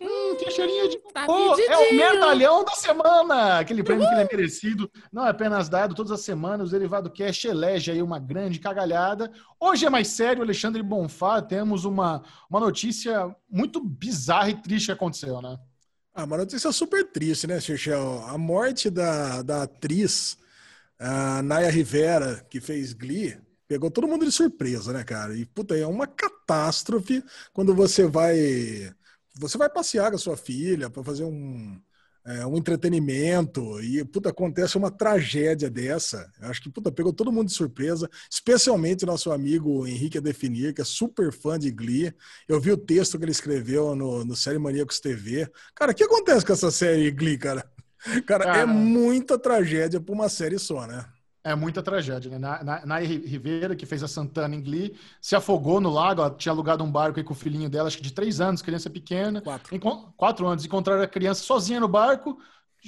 [0.00, 0.98] Hum, que cheirinho de.
[1.12, 3.58] Tá oh, é o medalhão da semana!
[3.58, 4.90] Aquele prêmio que ele é merecido.
[5.12, 6.68] Não é apenas dado todas as semanas.
[6.68, 9.30] O Derivado Cash elege aí uma grande cagalhada.
[9.60, 11.42] Hoje é mais sério, Alexandre Bonfá.
[11.42, 15.58] Temos uma, uma notícia muito bizarra e triste que aconteceu, né?
[16.14, 18.24] Ah, uma notícia super triste, né, Xixel?
[18.26, 20.38] A morte da, da atriz
[20.98, 23.36] a Naya Rivera, que fez Glee
[23.72, 25.34] pegou todo mundo de surpresa, né, cara?
[25.34, 27.24] E puta, é uma catástrofe
[27.54, 28.92] quando você vai
[29.34, 31.80] você vai passear com a sua filha para fazer um
[32.24, 36.30] é, um entretenimento e puta acontece uma tragédia dessa.
[36.40, 40.82] Eu acho que puta pegou todo mundo de surpresa, especialmente nosso amigo Henrique Definir, que
[40.82, 42.14] é super fã de Glee.
[42.46, 45.50] Eu vi o texto que ele escreveu no, no Série Maníacos TV.
[45.74, 47.64] Cara, o que acontece com essa série Glee, cara?
[48.26, 48.58] Cara, é cara...
[48.60, 51.06] é muita tragédia para uma série só, né?
[51.44, 52.38] É muita tragédia, né?
[52.38, 56.20] Na, na, Rivera, que fez a Santana em Glee, se afogou no lago.
[56.20, 58.62] Ela tinha alugado um barco aí com o filhinho dela, acho que de três anos,
[58.62, 59.40] criança pequena.
[59.40, 59.80] Quatro.
[60.16, 60.64] quatro anos.
[60.64, 62.38] Encontraram a criança sozinha no barco.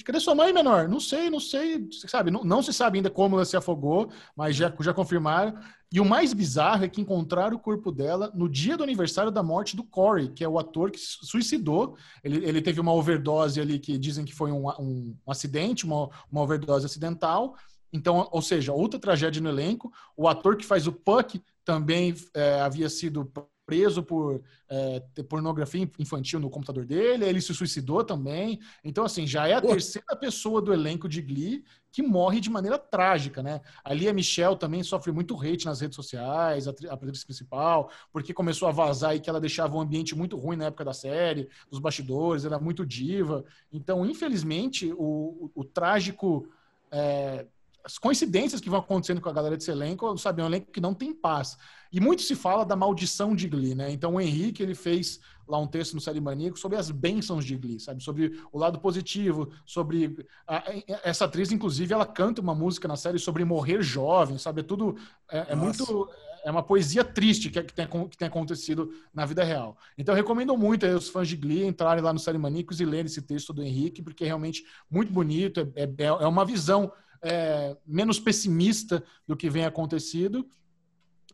[0.04, 0.88] Cadê sua mãe menor?
[0.88, 2.30] Não sei, não sei, sabe?
[2.30, 5.56] Não, não, se sabe ainda como ela se afogou, mas já, já confirmaram.
[5.92, 9.42] E o mais bizarro é que encontraram o corpo dela no dia do aniversário da
[9.42, 11.96] morte do Corey, que é o ator que se suicidou.
[12.24, 16.10] Ele, ele teve uma overdose ali que dizem que foi um, um, um acidente, uma,
[16.30, 17.54] uma overdose acidental.
[17.94, 19.92] Então, ou seja, outra tragédia no elenco.
[20.16, 23.32] O ator que faz o Puck também é, havia sido
[23.64, 28.60] preso por é, pornografia infantil no computador dele, ele se suicidou também.
[28.82, 29.68] Então, assim, já é a Pô.
[29.68, 33.60] terceira pessoa do elenco de Glee que morre de maneira trágica, né?
[33.84, 38.66] Ali a Michelle também sofre muito hate nas redes sociais, a, atriz principal, porque começou
[38.66, 41.78] a vazar aí que ela deixava um ambiente muito ruim na época da série, dos
[41.78, 43.44] bastidores, era muito diva.
[43.72, 46.48] Então, infelizmente, o, o, o trágico
[46.90, 47.46] é,
[47.84, 50.80] as coincidências que vão acontecendo com a galera desse elenco, sabe, é um elenco que
[50.80, 51.58] não tem paz.
[51.92, 53.92] E muito se fala da maldição de Glee, né?
[53.92, 57.54] Então o Henrique, ele fez lá um texto no Série Maníaco sobre as bênçãos de
[57.56, 58.02] Glee, sabe?
[58.02, 60.26] Sobre o lado positivo, sobre...
[60.48, 60.64] A,
[61.04, 64.62] essa atriz, inclusive, ela canta uma música na série sobre morrer jovem, sabe?
[64.62, 64.96] É tudo...
[65.30, 66.08] É, é muito...
[66.42, 69.78] É uma poesia triste que, que, tem, que tem acontecido na vida real.
[69.96, 72.84] Então eu recomendo muito aí os fãs de Glee entrarem lá no Série Maníacos e
[72.84, 76.92] lerem esse texto do Henrique, porque é realmente muito bonito, é, é, é uma visão
[77.24, 80.46] é, menos pessimista do que vem acontecido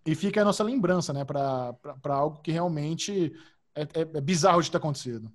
[0.07, 3.33] e fica a nossa lembrança, né, para algo que realmente
[3.75, 5.31] é, é, é bizarro de ter acontecido.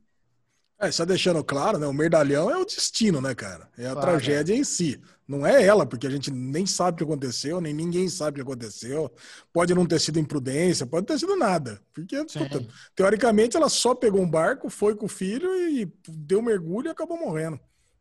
[0.77, 1.88] É, só deixando claro, né?
[1.88, 3.69] O merdalhão é o destino, né, cara?
[3.77, 4.57] É a claro, tragédia é.
[4.57, 4.99] em si.
[5.26, 8.44] Não é ela, porque a gente nem sabe o que aconteceu, nem ninguém sabe o
[8.44, 9.10] que aconteceu.
[9.53, 11.82] Pode não ter sido imprudência, pode ter sido nada.
[11.94, 16.44] Porque, puta, teoricamente, ela só pegou um barco, foi com o filho e deu um
[16.44, 17.57] mergulho e acabou morrendo.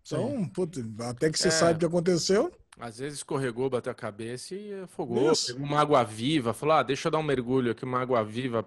[0.06, 2.52] Então, puta, até que você é, sabe o que aconteceu.
[2.78, 5.32] Às vezes escorregou, bateu a cabeça e afogou.
[5.32, 5.55] Isso.
[5.55, 8.66] Pegou uma água viva, falou: ah, deixa eu dar um mergulho aqui, uma água viva.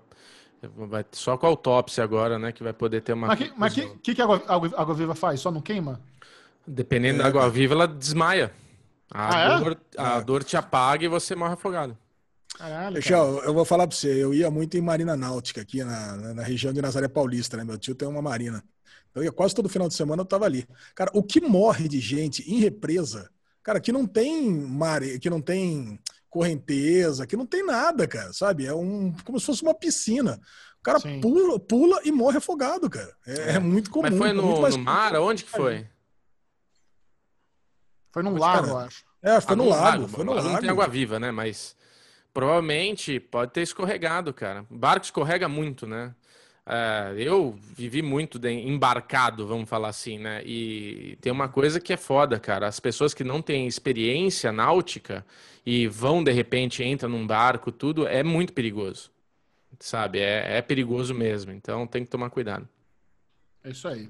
[0.76, 2.52] Vai, só com a autópsia agora, né?
[2.52, 3.28] Que vai poder ter uma.
[3.56, 5.40] Mas o que, que, que, que, a água, água, água, viva faz?
[5.40, 6.02] Só não queima?
[6.66, 7.24] Dependendo é.
[7.24, 8.52] da água viva, ela desmaia.
[9.12, 9.60] A, ah, é?
[9.60, 10.02] dor, é?
[10.02, 11.96] a dor te apaga e você morre afogado.
[12.58, 13.00] Caralho,
[13.44, 16.74] eu vou falar pra você, eu ia muito em Marina Náutica, aqui na, na região
[16.74, 17.64] de Nazaré Paulista, né?
[17.64, 18.64] Meu tio tem uma marina.
[19.18, 20.68] Eu ia quase todo final de semana, eu tava ali.
[20.96, 23.30] Cara, o que morre de gente em represa,
[23.64, 26.00] cara, que não tem mar, que não tem
[26.30, 28.66] correnteza, que não tem nada, cara, sabe?
[28.66, 30.40] É um como se fosse uma piscina.
[30.80, 33.14] O cara pula, pula e morre afogado, cara.
[33.26, 34.04] É, é muito comum.
[34.10, 35.16] Mas foi no, no mar?
[35.16, 35.88] Onde que foi?
[38.12, 39.06] Foi num lago, eu acho.
[39.22, 39.84] É, foi ah, no lago.
[39.84, 40.08] lago.
[40.08, 40.50] Foi no lago.
[40.50, 41.32] Não tem água viva, né?
[41.32, 41.76] Mas
[42.34, 44.66] provavelmente pode ter escorregado, cara.
[44.70, 46.16] O barco escorrega muito, né?
[46.70, 50.44] É, eu vivi muito embarcado, vamos falar assim, né?
[50.46, 52.68] E tem uma coisa que é foda, cara.
[52.68, 55.26] As pessoas que não têm experiência náutica
[55.66, 59.10] e vão de repente entram num barco, tudo é muito perigoso,
[59.80, 60.20] sabe?
[60.20, 61.54] É, é perigoso mesmo.
[61.54, 62.68] Então tem que tomar cuidado.
[63.64, 64.10] É isso aí.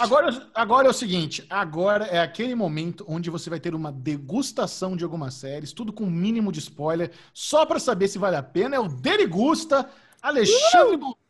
[0.00, 4.96] Agora, agora é o seguinte: agora é aquele momento onde você vai ter uma degustação
[4.96, 8.76] de algumas séries, tudo com mínimo de spoiler, só para saber se vale a pena.
[8.76, 9.90] É o Derigusta,
[10.22, 11.25] Alexandre uh!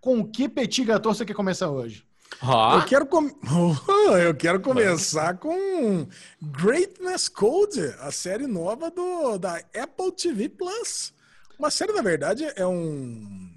[0.00, 2.06] Com que petit gâteau você quer começar hoje?
[2.42, 2.78] Oh.
[2.78, 3.30] Eu, quero com...
[4.18, 6.06] eu quero começar com
[6.40, 11.12] Greatness Code, a série nova do, da Apple TV Plus.
[11.58, 13.52] Uma série, na verdade, é um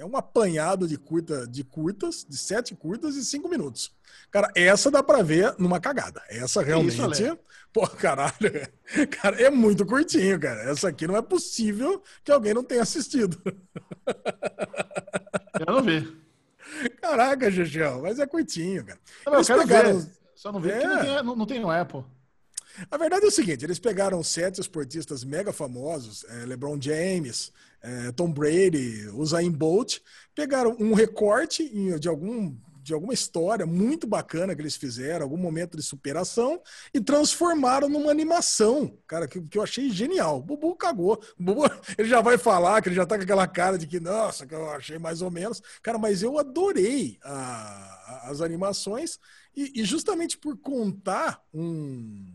[0.00, 3.92] é um apanhado de curta de curtas, de sete curtas e cinco minutos.
[4.30, 6.22] Cara, essa dá para ver numa cagada.
[6.30, 7.38] Essa realmente, isso,
[7.70, 8.32] pô, caralho,
[9.10, 10.70] cara, é muito curtinho, cara.
[10.70, 13.38] Essa aqui não é possível que alguém não tenha assistido.
[15.66, 16.16] Eu não vi.
[17.00, 18.98] Caraca, Gegel, mas é curtinho, cara.
[19.26, 19.98] Não, eu quero pegaram...
[20.00, 20.10] ver.
[20.34, 20.86] Só não vi é...
[20.86, 22.02] não tem, não, não tem no Apple.
[22.90, 28.12] A verdade é o seguinte: eles pegaram sete esportistas mega famosos, é, LeBron James, é,
[28.12, 29.98] Tom Brady, Usain Bolt,
[30.34, 31.68] pegaram um recorte
[31.98, 32.56] de algum
[32.90, 36.60] de alguma história muito bacana que eles fizeram, algum momento de superação,
[36.92, 40.38] e transformaram numa animação, cara, que, que eu achei genial.
[40.38, 41.22] O Bubu cagou.
[41.38, 41.62] O Bubu,
[41.96, 44.54] ele já vai falar que ele já tá com aquela cara de que, nossa, que
[44.54, 45.62] eu achei mais ou menos.
[45.82, 49.18] Cara, mas eu adorei a, a, as animações,
[49.54, 52.26] e, e justamente por contar um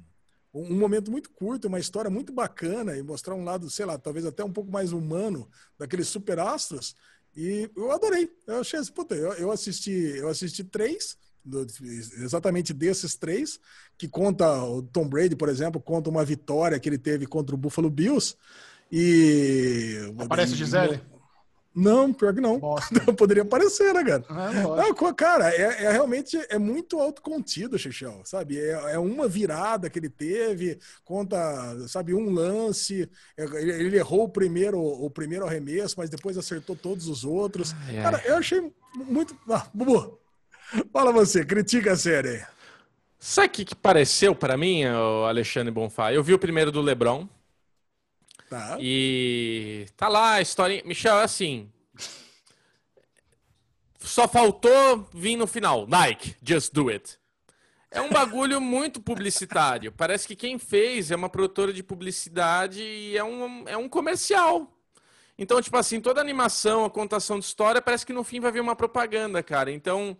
[0.57, 4.25] um momento muito curto, uma história muito bacana e mostrar um lado, sei lá, talvez
[4.25, 6.95] até um pouco mais humano daqueles super astros.
[7.35, 8.29] E eu adorei.
[8.47, 11.65] Eu achei assim, puta, eu, eu assisti, eu assisti três, do,
[12.17, 13.59] exatamente desses três,
[13.97, 17.57] que conta o Tom Brady, por exemplo, conta uma vitória que ele teve contra o
[17.57, 18.35] Buffalo Bills.
[18.91, 20.11] E.
[20.17, 21.01] Aparece Gisele?
[21.75, 22.59] Não, pior que não.
[23.05, 24.23] Não poderia parecer, né, cara?
[24.29, 28.57] É, não, cara, é, é, realmente é muito autocontido, Xixão, sabe?
[28.57, 31.37] É, é, uma virada que ele teve, conta,
[31.89, 33.09] sabe, um lance.
[33.37, 37.75] É, ele, ele, errou o primeiro, o primeiro arremesso, mas depois acertou todos os outros.
[37.87, 38.31] Ai, cara, ai.
[38.31, 39.35] eu achei muito.
[39.49, 40.17] Ah, Bubu,
[40.93, 42.45] fala você, critica a série.
[43.19, 44.83] Sabe o que, que pareceu para mim,
[45.27, 46.13] Alexandre Bonfá?
[46.13, 47.27] Eu vi o primeiro do Lebron.
[48.55, 48.77] Tá.
[48.79, 50.81] E tá lá a história.
[50.85, 51.69] Michel, é assim.
[53.99, 55.85] Só faltou vir no final.
[55.85, 57.19] Nike, just do it.
[57.91, 59.91] É um bagulho muito publicitário.
[59.91, 64.71] Parece que quem fez é uma produtora de publicidade e é um, é um comercial.
[65.37, 68.61] Então, tipo assim, toda animação, a contação de história, parece que no fim vai vir
[68.61, 69.69] uma propaganda, cara.
[69.69, 70.17] Então,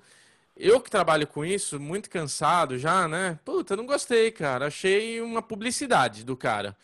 [0.58, 3.40] eu que trabalho com isso, muito cansado já, né?
[3.46, 4.68] Puta, não gostei, cara.
[4.68, 6.76] Achei uma publicidade do cara.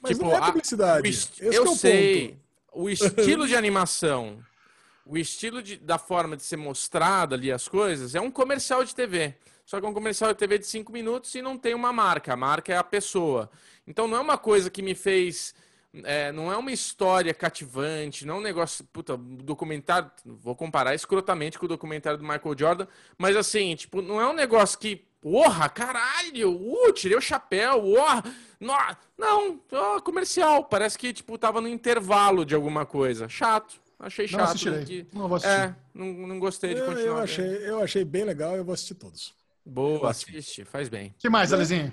[0.00, 1.08] Mas tipo, não é publicidade.
[1.08, 2.28] A, eu é sei.
[2.28, 2.40] Ponto.
[2.72, 4.38] O estilo de animação,
[5.04, 8.94] o estilo de, da forma de ser mostrada ali as coisas, é um comercial de
[8.94, 9.34] TV.
[9.64, 12.32] Só que é um comercial de TV de cinco minutos e não tem uma marca.
[12.32, 13.50] A marca é a pessoa.
[13.86, 15.54] Então não é uma coisa que me fez.
[16.04, 18.84] É, não é uma história cativante, não é um negócio.
[18.92, 20.10] Puta, documentário.
[20.24, 22.86] Vou comparar escrotamente com o documentário do Michael Jordan,
[23.18, 26.50] mas assim, tipo, não é um negócio que Porra, caralho!
[26.50, 27.84] Uh, tirei o chapéu!
[27.84, 28.22] Uh,
[28.58, 28.76] não,
[29.18, 30.64] não comercial.
[30.64, 33.28] Parece que, tipo, tava no intervalo de alguma coisa.
[33.28, 33.80] Chato.
[33.98, 34.40] Achei chato.
[34.40, 34.84] Não assistirei.
[34.84, 35.06] Que...
[35.12, 35.54] Não vou assistir.
[35.54, 37.04] É, não, não gostei de continuar.
[37.04, 39.34] Eu achei, eu achei bem legal eu vou assistir todos.
[39.64, 41.08] Boa, assiste, faz bem.
[41.08, 41.92] O que mais, Alezinho?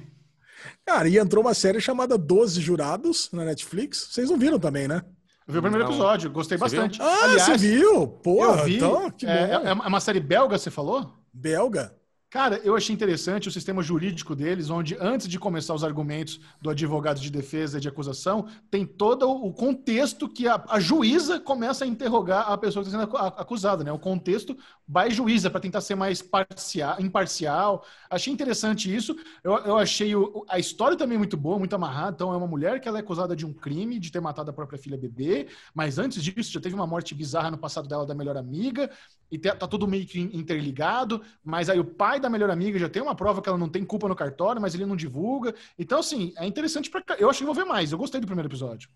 [0.85, 4.07] Cara, e entrou uma série chamada Doze Jurados na Netflix.
[4.09, 5.03] Vocês não viram também, né?
[5.45, 5.91] Eu vi o primeiro não.
[5.91, 6.97] episódio, gostei você bastante.
[6.97, 7.07] Viu?
[7.07, 8.07] Ah, Aliás, você viu?
[8.07, 8.77] Pô, eu vi.
[8.77, 11.13] Então, é, é, uma série belga, você falou?
[11.31, 11.95] Belga.
[12.37, 16.69] Cara, eu achei interessante o sistema jurídico deles, onde antes de começar os argumentos do
[16.69, 21.83] advogado de defesa e de acusação, tem todo o contexto que a, a juíza começa
[21.83, 23.91] a interrogar a pessoa que está sendo acusada, né?
[23.91, 24.55] O contexto
[24.87, 27.83] by juíza, para tentar ser mais parcial, imparcial.
[28.07, 29.15] Achei interessante isso.
[29.43, 32.11] Eu, eu achei o, a história também muito boa, muito amarrada.
[32.11, 34.53] Então, é uma mulher que ela é acusada de um crime, de ter matado a
[34.53, 38.13] própria filha bebê, mas antes disso já teve uma morte bizarra no passado dela da
[38.13, 38.91] melhor amiga,
[39.29, 42.89] e tá, tá tudo meio que interligado, mas aí o pai da melhor amiga já
[42.89, 45.53] tem uma prova que ela não tem culpa no cartório, mas ele não divulga.
[45.77, 47.91] Então, assim, é interessante para Eu acho que vou ver mais.
[47.91, 48.89] Eu gostei do primeiro episódio.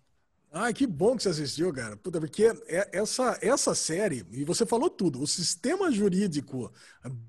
[0.54, 1.96] Ah, que bom que você assistiu, cara.
[1.96, 6.70] Puta, porque é, essa, essa série, e você falou tudo, o sistema jurídico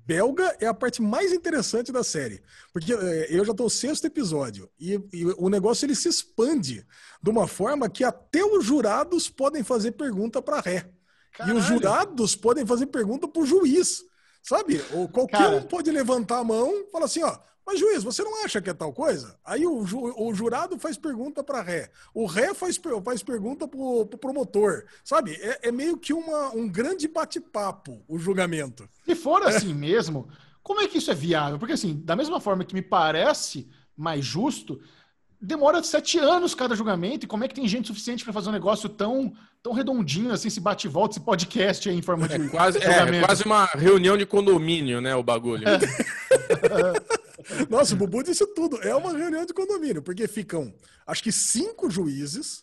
[0.04, 2.42] belga é a parte mais interessante da série.
[2.70, 6.86] Porque é, eu já estou no sexto episódio, e, e, o negócio ele se expande
[7.22, 10.90] de uma forma que até os jurados podem fazer pergunta para ré.
[11.32, 11.56] Caralho.
[11.56, 14.04] E os jurados podem fazer pergunta para o juiz.
[14.44, 14.78] Sabe?
[14.92, 15.56] Ou qualquer Cara.
[15.56, 18.68] um pode levantar a mão e falar assim, ó, mas juiz, você não acha que
[18.68, 19.38] é tal coisa?
[19.42, 23.80] Aí o, ju, o jurado faz pergunta para ré, o ré faz, faz pergunta para
[23.80, 25.32] o pro promotor, sabe?
[25.40, 28.86] É, é, meio que uma, um grande bate-papo o julgamento.
[29.06, 29.74] Se for assim é.
[29.74, 30.28] mesmo,
[30.62, 31.58] como é que isso é viável?
[31.58, 33.66] Porque assim, da mesma forma que me parece
[33.96, 34.78] mais justo,
[35.40, 38.52] demora sete anos cada julgamento, e como é que tem gente suficiente para fazer um
[38.52, 39.32] negócio tão,
[39.62, 42.34] tão redondinho, assim, se bate e volta, esse podcast aí em forma de.
[42.34, 45.14] É quase, é, é quase uma reunião de condomínio, né?
[45.14, 45.68] O bagulho.
[45.68, 45.78] É.
[47.68, 48.80] Nossa, o Bubu disse tudo.
[48.82, 50.72] É uma reunião de condomínio, porque ficam,
[51.06, 52.62] acho que cinco juízes,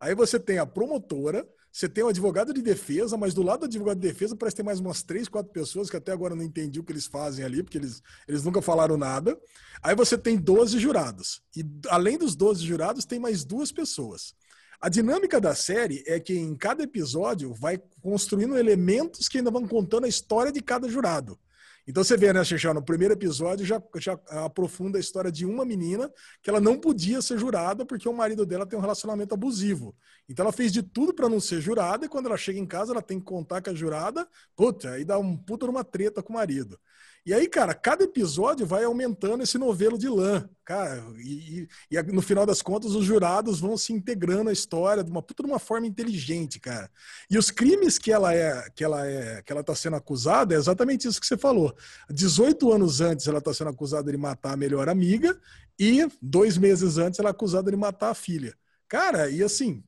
[0.00, 3.64] aí você tem a promotora, você tem um advogado de defesa, mas do lado do
[3.64, 6.78] advogado de defesa parece ter mais umas três, quatro pessoas que até agora não entendi
[6.78, 9.40] o que eles fazem ali, porque eles, eles nunca falaram nada.
[9.82, 11.42] Aí você tem 12 jurados.
[11.56, 14.34] E além dos 12 jurados, tem mais duas pessoas.
[14.82, 19.66] A dinâmica da série é que em cada episódio vai construindo elementos que ainda vão
[19.66, 21.38] contando a história de cada jurado.
[21.86, 24.12] Então você vê, né, Xixão, no primeiro episódio já, já
[24.44, 26.10] aprofunda a história de uma menina
[26.42, 29.94] que ela não podia ser jurada porque o marido dela tem um relacionamento abusivo.
[30.28, 32.92] Então ela fez de tudo para não ser jurada e quando ela chega em casa
[32.92, 36.32] ela tem que contar que a jurada, puta, aí dá um puta uma treta com
[36.32, 36.78] o marido.
[37.24, 42.02] E aí, cara, cada episódio vai aumentando esse novelo de lã, cara, e, e, e,
[42.02, 45.48] no final das contas os jurados vão se integrando à história de uma puta de
[45.48, 46.90] uma forma inteligente, cara.
[47.30, 50.58] E os crimes que ela é, que ela é, que ela tá sendo acusada é
[50.58, 51.72] exatamente isso que você falou.
[52.10, 55.40] 18 anos antes ela tá sendo acusada de matar a melhor amiga
[55.78, 58.52] e dois meses antes ela é acusada de matar a filha.
[58.88, 59.84] Cara, e assim,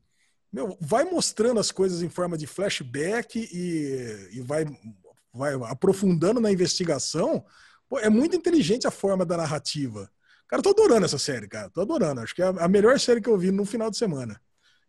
[0.53, 4.65] meu, vai mostrando as coisas em forma de flashback e, e vai
[5.35, 7.45] vai aprofundando na investigação,
[7.89, 10.09] pô, é muito inteligente a forma da narrativa.
[10.47, 11.69] Cara, tô adorando essa série, cara.
[11.71, 12.21] Tô adorando.
[12.21, 14.41] Acho que é a melhor série que eu vi no final de semana.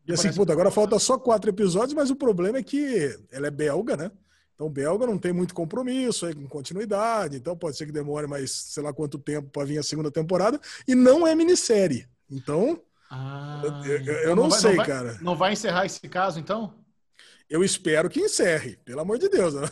[0.08, 3.52] E assim, puta, agora falta só quatro episódios, mas o problema é que ela é
[3.52, 4.12] belga, né?
[4.54, 8.52] Então, belga não tem muito compromisso aí com continuidade, então pode ser que demore mais
[8.52, 10.62] sei lá quanto tempo para vir a segunda temporada.
[10.88, 12.08] E não é minissérie.
[12.30, 15.18] Então, ah, eu, eu, eu não, não vai, sei, não vai, cara.
[15.22, 16.74] Não vai encerrar esse caso, então?
[17.50, 19.54] Eu espero que encerre, pelo amor de Deus.
[19.54, 19.68] Né?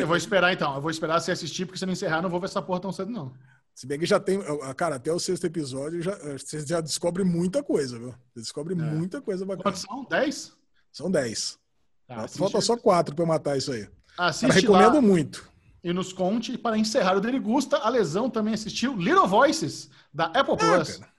[0.00, 0.74] Eu vou, esperar então.
[0.74, 2.92] Eu vou esperar você assistir, porque se não encerrar, não vou ver essa porra tão
[2.92, 3.32] cedo, não.
[3.74, 4.40] Se bem que já tem.
[4.76, 8.14] Cara, até o sexto episódio já, você já descobre muita coisa, viu?
[8.34, 8.76] Você descobre é.
[8.76, 9.62] muita coisa bacana.
[9.64, 10.04] Quantos são?
[10.04, 10.52] Dez?
[10.92, 11.58] São dez.
[12.06, 13.88] Tá, Falta só quatro para matar isso aí.
[14.16, 15.00] Assiste Cara, recomendo lá.
[15.02, 15.48] muito.
[15.82, 20.54] E nos conte, para encerrar o Derigusta, a Lesão também assistiu Little Voices, da Apple
[20.54, 20.96] ah, Plus.
[20.96, 21.12] Cara.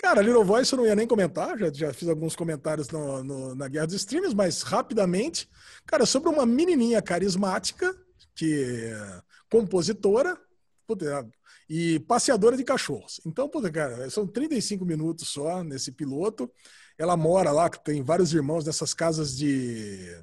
[0.00, 3.54] Cara, Little Voice eu não ia nem comentar, já, já fiz alguns comentários no, no,
[3.54, 5.46] na Guerra dos Streams, mas rapidamente,
[5.84, 7.94] cara, sobre uma menininha carismática,
[8.34, 10.38] que é compositora
[10.86, 11.28] puta,
[11.68, 13.20] e passeadora de cachorros.
[13.26, 16.50] Então, puta, cara, são 35 minutos só nesse piloto.
[16.98, 20.16] Ela mora lá, que tem vários irmãos nessas casas de,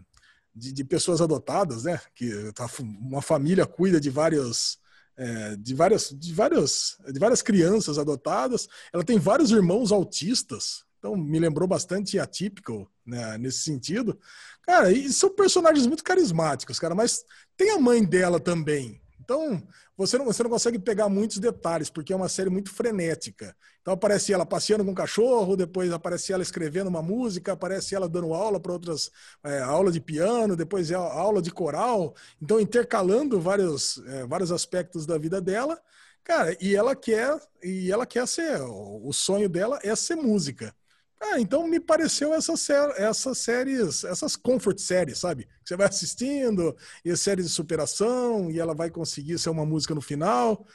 [0.53, 2.01] de, de pessoas adotadas, né?
[2.15, 4.79] Que tá, uma família cuida de vários
[5.17, 8.67] é, de, várias, de, várias, de várias crianças adotadas.
[8.93, 14.19] Ela tem vários irmãos autistas, então me lembrou bastante atípico né, nesse sentido.
[14.61, 17.23] Cara, e são personagens muito carismáticos, cara, mas
[17.55, 19.01] tem a mãe dela também.
[19.19, 19.61] Então,
[19.97, 23.55] você não, você não consegue pegar muitos detalhes, porque é uma série muito frenética.
[23.81, 28.07] Então, aparece ela passeando com um cachorro, depois aparece ela escrevendo uma música, aparece ela
[28.07, 29.09] dando aula para outras,
[29.43, 32.13] é, aula de piano, depois é aula de coral.
[32.39, 35.81] Então, intercalando vários, é, vários aspectos da vida dela.
[36.23, 40.75] Cara, e ela quer, e ela quer ser, o sonho dela é ser música.
[41.21, 45.45] Ah, então me pareceu essas, essas séries, essas comfort séries, sabe?
[45.45, 49.95] Que você vai assistindo, e séries de superação, e ela vai conseguir ser uma música
[49.95, 50.65] no final.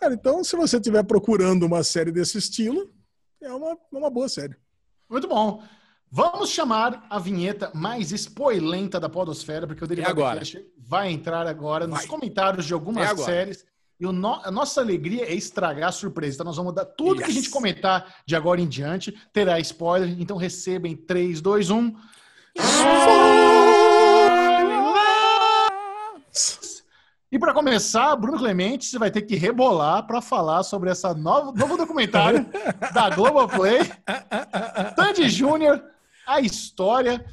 [0.00, 2.92] Cara, então, se você estiver procurando uma série desse estilo,
[3.42, 4.56] é uma, uma boa série.
[5.08, 5.62] Muito bom.
[6.10, 11.86] Vamos chamar a vinheta mais spoilenta da Podosfera, porque o Derivado é vai entrar agora
[11.86, 12.06] nos vai.
[12.06, 13.66] comentários de algumas é séries
[14.00, 16.34] e no, a nossa alegria é estragar a surpresa.
[16.34, 17.24] Então, nós vamos dar tudo yes.
[17.24, 19.12] que a gente comentar de agora em diante.
[19.32, 20.08] Terá spoiler.
[20.20, 21.96] Então, recebem 3, 2, 1.
[27.30, 31.52] E para começar, Bruno Clemente, você vai ter que rebolar para falar sobre essa nova
[31.52, 32.46] novo documentário
[32.94, 33.80] da Globoplay.
[34.96, 35.82] Tandy Júnior,
[36.26, 37.26] a história.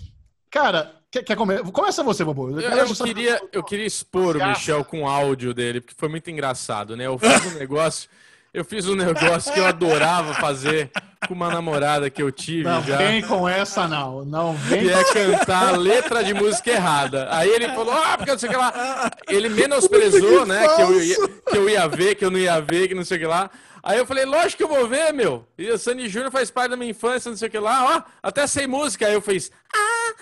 [0.50, 1.58] Cara, Quer, quer come...
[1.72, 2.60] Começa você, Bobo.
[2.60, 6.10] Eu, eu, eu queria, eu queria expor o Michel com o áudio dele, porque foi
[6.10, 7.06] muito engraçado, né?
[7.06, 8.10] Eu fiz um negócio,
[8.54, 10.92] eu fiz um negócio que eu adorava fazer
[11.26, 13.00] com uma namorada que eu tive não já.
[13.00, 14.26] Não vem com essa, não.
[14.26, 14.82] Não vem.
[14.82, 17.30] Que é cantar a letra de música errada.
[17.32, 19.12] Aí ele falou, ah, porque não sei o que lá.
[19.30, 20.68] Ele menosprezou, que né?
[20.76, 21.16] Que eu, ia,
[21.50, 23.50] que eu ia ver, que eu não ia ver, que não sei o que lá.
[23.82, 25.48] Aí eu falei, lógico que eu vou ver, meu.
[25.58, 27.96] E o Sandy Júnior faz parte da minha infância, não sei o que lá.
[27.96, 29.08] Ó, até sem música.
[29.08, 30.14] Aí eu fiz, ah,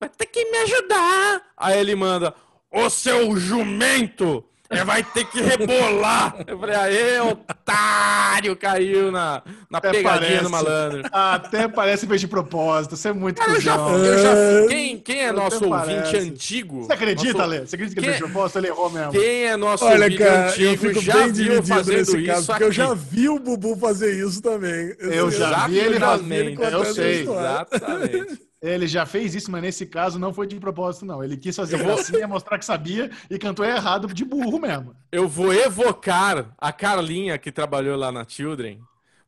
[0.00, 1.42] vai ter que me ajudar.
[1.56, 2.34] Aí ele manda,
[2.72, 6.36] ô seu jumento, é, vai ter que rebolar.
[6.46, 11.02] Eu falei, aê, otário, caiu na, na pegadinha parece, do malandro.
[11.12, 14.98] Até parece que fez de propósito, você é muito Cara, eu já, eu já, quem,
[14.98, 16.16] quem é nosso ouvinte parece.
[16.16, 16.84] antigo?
[16.84, 17.50] Você acredita, nosso...
[17.50, 17.66] Lê?
[17.66, 18.58] Você acredita que ele fez de propósito?
[18.58, 19.12] Ele errou mesmo.
[19.12, 22.72] Quem é nosso Olha, ouvinte cara, antigo eu já viu fazendo nesse caso, porque eu
[22.72, 24.94] já vi o Bubu fazer isso também.
[25.00, 27.22] Eu, eu já, vi ele fazendo, eu sei.
[27.22, 28.49] Exatamente.
[28.62, 31.24] Ele já fez isso, mas nesse caso não foi de propósito, não.
[31.24, 34.94] Ele quis fazer gracinha, mostrar que sabia e cantou errado de burro mesmo.
[35.10, 38.80] Eu vou evocar a Carlinha que trabalhou lá na Children,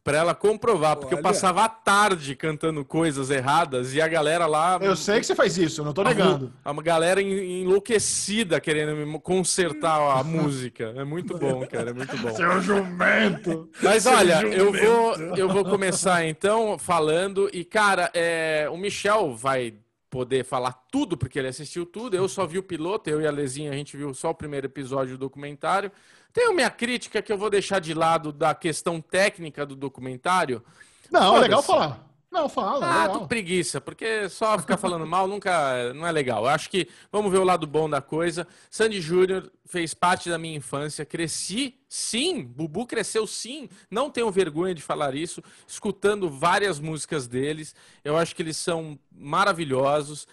[0.04, 1.20] para ela comprovar, porque Olha.
[1.20, 4.78] eu passava a tarde cantando coisas erradas e a galera lá.
[4.80, 6.52] Eu sei que você faz isso, eu não tô negando.
[6.64, 10.92] A, a galera enlouquecida querendo me consertar a música.
[10.96, 12.34] É muito bom, cara, é muito bom.
[12.34, 13.70] Seu jumento!
[13.80, 14.56] Mas olha, jumento.
[14.56, 19.74] eu vou, eu vou começar então falando, e cara, é, o Michel vai
[20.10, 22.14] poder falar tudo, porque ele assistiu tudo.
[22.14, 24.66] Eu só vi o piloto, eu e a Lezinha, a gente viu só o primeiro
[24.66, 25.90] episódio do documentário.
[26.32, 30.62] Tenho minha crítica que eu vou deixar de lado da questão técnica do documentário.
[31.10, 32.12] Não, é legal falar.
[32.32, 32.86] Não, fala.
[32.86, 33.20] Ah, legal.
[33.20, 36.44] tô preguiça, porque só ficar falando mal nunca não é legal.
[36.44, 38.48] Eu acho que vamos ver o lado bom da coisa.
[38.70, 43.68] Sandy Júnior fez parte da minha infância, cresci, sim, Bubu cresceu sim.
[43.90, 47.74] Não tenho vergonha de falar isso, escutando várias músicas deles.
[48.02, 50.26] Eu acho que eles são maravilhosos.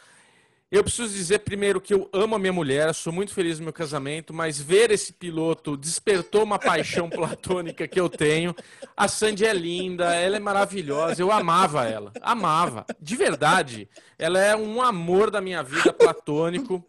[0.71, 3.73] Eu preciso dizer primeiro que eu amo a minha mulher, sou muito feliz no meu
[3.73, 8.55] casamento, mas ver esse piloto despertou uma paixão platônica que eu tenho.
[8.95, 13.89] A Sandy é linda, ela é maravilhosa, eu amava ela, amava, de verdade.
[14.15, 16.85] Ela é um amor da minha vida platônico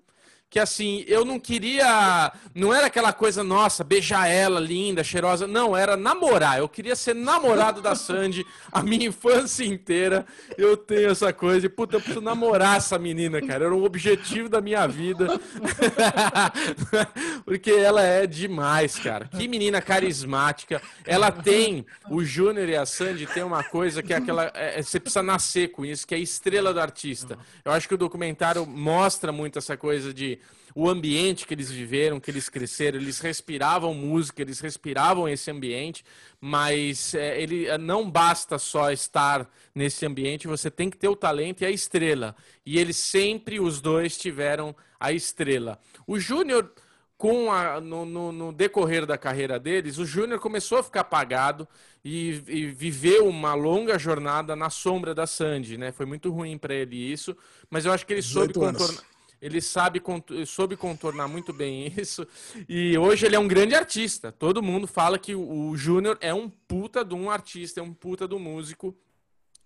[0.51, 2.33] que assim, eu não queria.
[2.53, 5.47] Não era aquela coisa, nossa, beijar ela, linda, cheirosa.
[5.47, 6.59] Não, era namorar.
[6.59, 10.27] Eu queria ser namorado da Sandy a minha infância inteira.
[10.59, 13.67] Eu tenho essa coisa de, puta, eu preciso namorar essa menina, cara.
[13.67, 15.41] Era o objetivo da minha vida.
[17.47, 19.27] Porque ela é demais, cara.
[19.29, 20.83] Que menina carismática.
[21.07, 24.51] Ela tem, o Júnior e a Sandy tem uma coisa que é aquela.
[24.53, 27.39] É, você precisa nascer com isso, que é a estrela do artista.
[27.65, 30.40] Eu acho que o documentário mostra muito essa coisa de
[30.75, 36.05] o ambiente que eles viveram, que eles cresceram, eles respiravam música, eles respiravam esse ambiente,
[36.41, 41.17] mas é, ele é, não basta só estar nesse ambiente, você tem que ter o
[41.17, 42.35] talento e a estrela.
[42.65, 45.79] E eles sempre, os dois, tiveram a estrela.
[46.07, 46.73] O Júnior
[47.21, 51.69] com a, no, no, no, decorrer da carreira deles, o Júnior começou a ficar apagado
[52.03, 55.93] e, e, viveu uma longa jornada na sombra da Sandy, né?
[55.93, 57.37] Foi muito ruim para ele isso,
[57.69, 59.05] mas eu acho que ele soube contornar
[59.41, 60.03] ele sabe
[60.47, 62.27] soube contornar muito bem isso.
[62.69, 64.31] E hoje ele é um grande artista.
[64.31, 68.29] Todo mundo fala que o, Júnior é um puta de um artista, é um puta
[68.29, 68.95] do músico.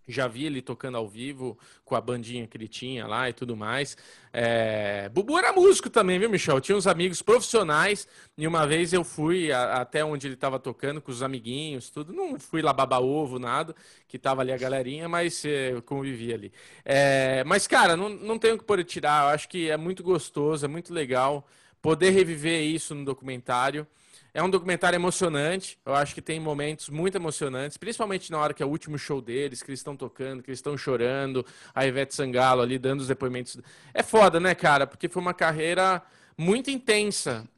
[0.07, 3.57] Já vi ele tocando ao vivo com a bandinha que ele tinha lá e tudo
[3.57, 3.97] mais.
[4.33, 5.09] É...
[5.09, 6.61] Bubu era músico também, viu, Michel?
[6.61, 8.07] Tinha uns amigos profissionais
[8.37, 12.13] e uma vez eu fui a, até onde ele estava tocando com os amiguinhos, tudo.
[12.13, 13.75] Não fui lá babar ovo, nada,
[14.07, 16.53] que tava ali a galerinha, mas é, convivi ali.
[16.85, 17.43] É...
[17.45, 19.25] Mas, cara, não, não tenho que poder tirar.
[19.25, 21.47] Eu acho que é muito gostoso, é muito legal
[21.81, 23.87] poder reviver isso no documentário.
[24.37, 25.79] É um documentário emocionante.
[25.87, 29.23] Eu acho que tem momentos muito emocionantes, principalmente na hora que é o último show
[29.23, 33.07] deles, que eles estão tocando, que eles estão chorando, a Ivete Sangalo ali dando os
[33.07, 33.57] depoimentos.
[33.95, 34.89] É foda, né, cara?
[34.89, 36.03] Porque foi uma carreira
[36.37, 37.49] muito intensa,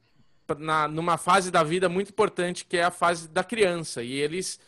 [0.59, 4.03] na, numa fase da vida muito importante, que é a fase da criança.
[4.03, 4.61] E eles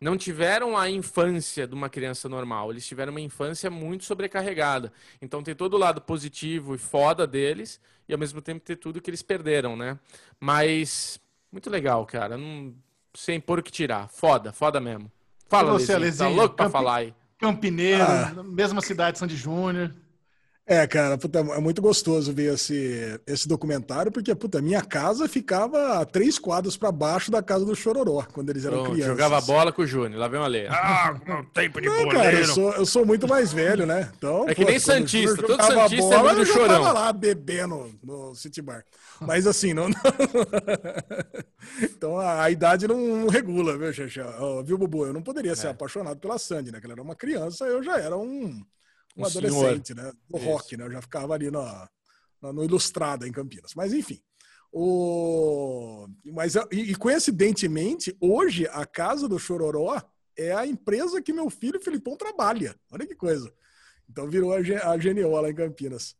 [0.00, 4.92] não tiveram a infância de uma criança normal, eles tiveram uma infância muito sobrecarregada.
[5.20, 9.00] Então tem todo o lado positivo e foda deles, e ao mesmo tempo ter tudo
[9.00, 9.98] que eles perderam, né?
[10.38, 11.18] Mas
[11.56, 12.36] muito legal, cara.
[12.36, 12.74] Não,
[13.14, 14.08] sem pôr o que tirar.
[14.08, 15.10] Foda, foda mesmo.
[15.48, 16.28] Fala, você, Lezinho.
[16.30, 17.14] Tá louco pra falar aí.
[17.38, 18.42] Campineiro, ah.
[18.44, 19.92] mesma cidade, Sandy Júnior.
[20.68, 26.00] É, cara, puta, é muito gostoso ver esse, esse documentário, porque, puta, minha casa ficava
[26.00, 29.12] a três quadros para baixo da casa do Chororó, quando eles eram Pronto, crianças.
[29.12, 30.66] Jogava bola com o Júnior, lá vem uma lei.
[30.66, 34.10] Ah, com tempo de Não, cara, eu sou, eu sou muito mais velho, né?
[34.18, 36.62] Então, é que pô, nem Santista, todo Santista bola, é amigo do Chorão.
[36.62, 38.84] Eu tava lá bebendo no City Bar.
[39.20, 39.86] Mas assim, não...
[41.80, 44.24] então a, a, idade não regula, viu, Xexé?
[44.64, 45.06] Viu, Bubu?
[45.06, 45.70] Eu não poderia ser é.
[45.70, 46.80] apaixonado pela Sandy, né?
[46.80, 48.64] Que ela era uma criança, eu já era um
[49.16, 50.04] um, um adolescente, senhor.
[50.04, 50.12] né?
[50.28, 50.46] Do Isso.
[50.46, 50.84] rock, né?
[50.84, 51.64] Eu já ficava ali no,
[52.42, 53.72] no, no Ilustrada em Campinas.
[53.74, 54.20] Mas enfim.
[54.72, 56.06] O...
[56.26, 60.02] Mas, e, e, coincidentemente, hoje a casa do Chororó
[60.36, 62.76] é a empresa que meu filho Filipão trabalha.
[62.90, 63.52] Olha que coisa.
[64.08, 66.14] Então virou a, a GNO lá em Campinas.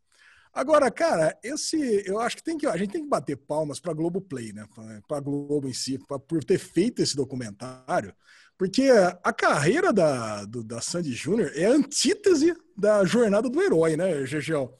[0.56, 3.92] Agora, cara, esse eu acho que tem que a gente tem que bater palmas para
[3.92, 4.66] Globo Play, né?
[5.06, 8.14] Para Globo em si, pra, por ter feito esse documentário,
[8.58, 8.88] porque
[9.22, 14.24] a carreira da, do, da Sandy Júnior é a antítese da jornada do herói, né,
[14.24, 14.78] Gegel?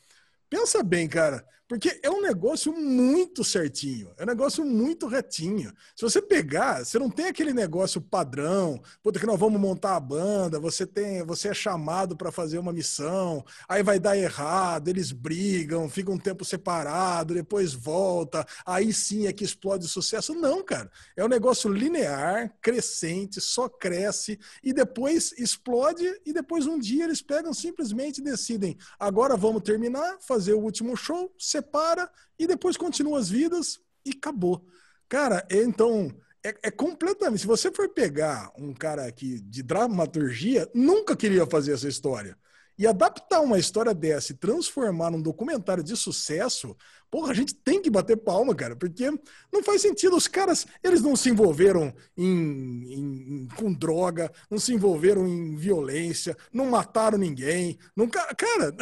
[0.49, 1.45] Pensa bem, cara.
[1.69, 5.73] Porque é um negócio muito certinho, é um negócio muito retinho.
[5.97, 10.01] Se você pegar, você não tem aquele negócio padrão, puta que nós vamos montar a
[10.01, 15.11] banda, você tem, você é chamado para fazer uma missão, aí vai dar errado, eles
[15.11, 20.35] brigam, fica um tempo separado, depois volta, aí sim é que explode o sucesso.
[20.35, 20.91] Não, cara.
[21.17, 27.23] É um negócio linear, crescente, só cresce e depois explode e depois um dia eles
[27.23, 33.29] pegam simplesmente decidem, agora vamos terminar, fazer o último show, separa e depois continua as
[33.29, 34.65] vidas e acabou.
[35.09, 37.41] Cara, então é, é, completamente.
[37.41, 42.37] Se você for pegar um cara aqui de dramaturgia, nunca queria fazer essa história.
[42.79, 46.77] E adaptar uma história dessa e transformar num documentário de sucesso,
[47.11, 49.11] porra, a gente tem que bater palma, cara, porque
[49.51, 50.15] não faz sentido.
[50.15, 56.37] Os caras, eles não se envolveram em, em com droga, não se envolveram em violência,
[56.53, 57.79] não mataram ninguém.
[57.97, 58.75] Nunca, cara,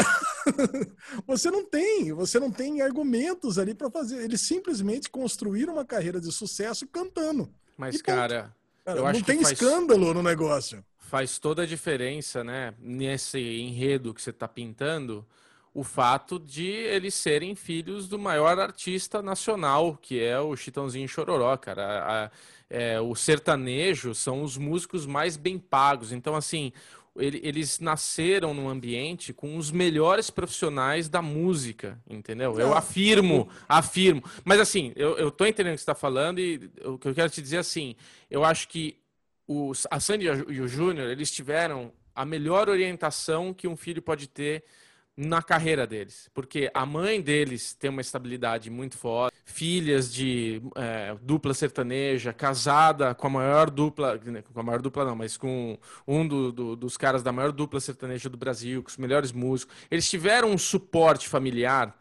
[1.24, 4.24] você não tem, você não tem argumentos ali para fazer.
[4.24, 7.48] Eles simplesmente construíram uma carreira de sucesso cantando.
[7.78, 8.52] Mas, cara,
[8.84, 9.52] cara, eu não tem faz...
[9.52, 10.84] escândalo no negócio
[11.14, 15.24] faz toda a diferença, né, nesse enredo que você está pintando,
[15.72, 21.56] o fato de eles serem filhos do maior artista nacional, que é o Chitãozinho Chororó,
[21.56, 21.84] cara.
[21.84, 22.30] A, a,
[22.68, 26.10] é, o sertanejo são os músicos mais bem pagos.
[26.10, 26.72] Então, assim,
[27.16, 32.58] ele, eles nasceram num ambiente com os melhores profissionais da música, entendeu?
[32.58, 34.20] Eu afirmo, afirmo.
[34.44, 37.14] Mas assim, eu, eu tô entendendo o que você está falando e o que eu
[37.14, 37.94] quero te dizer assim,
[38.28, 38.96] eu acho que
[39.46, 44.28] os, a Sandy e o Júnior, eles tiveram a melhor orientação que um filho pode
[44.28, 44.64] ter
[45.16, 51.14] na carreira deles, porque a mãe deles tem uma estabilidade muito forte, filhas de é,
[51.22, 54.18] dupla sertaneja, casada com a maior dupla,
[54.52, 57.78] com a maior dupla não, mas com um do, do, dos caras da maior dupla
[57.78, 61.96] sertaneja do Brasil, com os melhores músicos, eles tiveram um suporte familiar,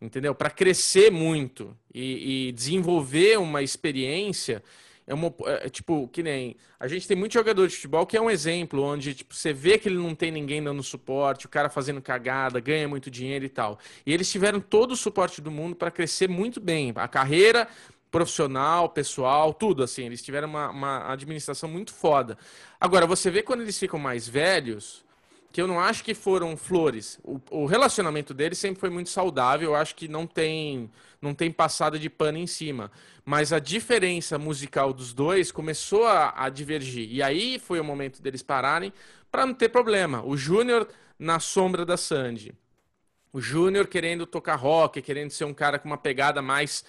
[0.00, 4.62] entendeu, para crescer muito e, e desenvolver uma experiência
[5.06, 8.16] é uma é, é, tipo que nem a gente tem muito jogador de futebol que
[8.16, 11.48] é um exemplo onde tipo você vê que ele não tem ninguém dando suporte, o
[11.48, 13.78] cara fazendo cagada, ganha muito dinheiro e tal.
[14.06, 17.68] E eles tiveram todo o suporte do mundo para crescer muito bem, a carreira
[18.10, 20.06] profissional, pessoal, tudo assim.
[20.06, 22.38] Eles tiveram uma, uma administração muito foda.
[22.80, 25.03] Agora você vê quando eles ficam mais velhos,
[25.54, 27.18] que eu não acho que foram flores.
[27.22, 29.70] O, o, relacionamento deles sempre foi muito saudável.
[29.70, 30.90] Eu acho que não tem
[31.22, 32.90] não tem passada de pano em cima
[33.24, 37.08] mas a diferença musical dos dois começou a, a divergir.
[37.10, 38.92] E aí foi o momento deles pararem
[39.30, 40.22] para não ter problema.
[40.24, 40.86] O Júnior
[41.18, 42.54] na sombra da Sandy.
[43.32, 46.84] O Júnior querendo tocar rock, querendo ser um cara com uma pegada mais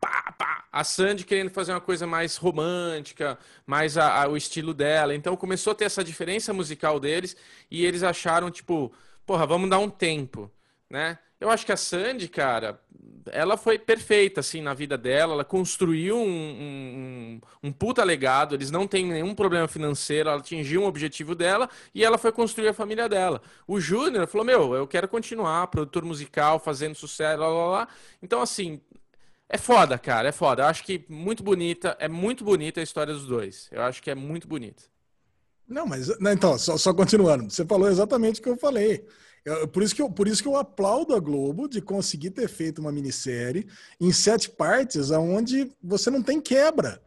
[0.00, 0.64] pá, pá.
[0.72, 5.14] A Sandy querendo fazer uma coisa mais romântica, mais a, a, o estilo dela.
[5.14, 7.36] Então começou a ter essa diferença musical deles
[7.70, 8.92] e eles acharam, tipo,
[9.26, 10.50] porra, vamos dar um tempo,
[10.88, 11.18] né?
[11.40, 12.78] Eu acho que a Sandy, cara,
[13.32, 15.32] ela foi perfeita, assim, na vida dela.
[15.32, 18.54] Ela construiu um, um, um, puta legado.
[18.54, 20.28] Eles não têm nenhum problema financeiro.
[20.28, 23.40] Ela atingiu um objetivo dela e ela foi construir a família dela.
[23.66, 27.88] O Júnior falou: Meu, eu quero continuar, produtor musical, fazendo sucesso, lá, lá, lá.
[28.22, 28.80] Então, assim,
[29.52, 30.62] é foda, cara, é foda.
[30.62, 33.68] Eu acho que muito bonita, é muito bonita a história dos dois.
[33.72, 34.84] Eu acho que é muito bonita.
[35.66, 37.50] Não, mas, não, então, só, só continuando.
[37.50, 39.04] Você falou exatamente o que eu falei.
[39.44, 42.48] Eu, por, isso que eu, por isso que eu aplaudo a Globo de conseguir ter
[42.48, 43.66] feito uma minissérie
[44.00, 47.02] em sete partes, onde você não tem quebra.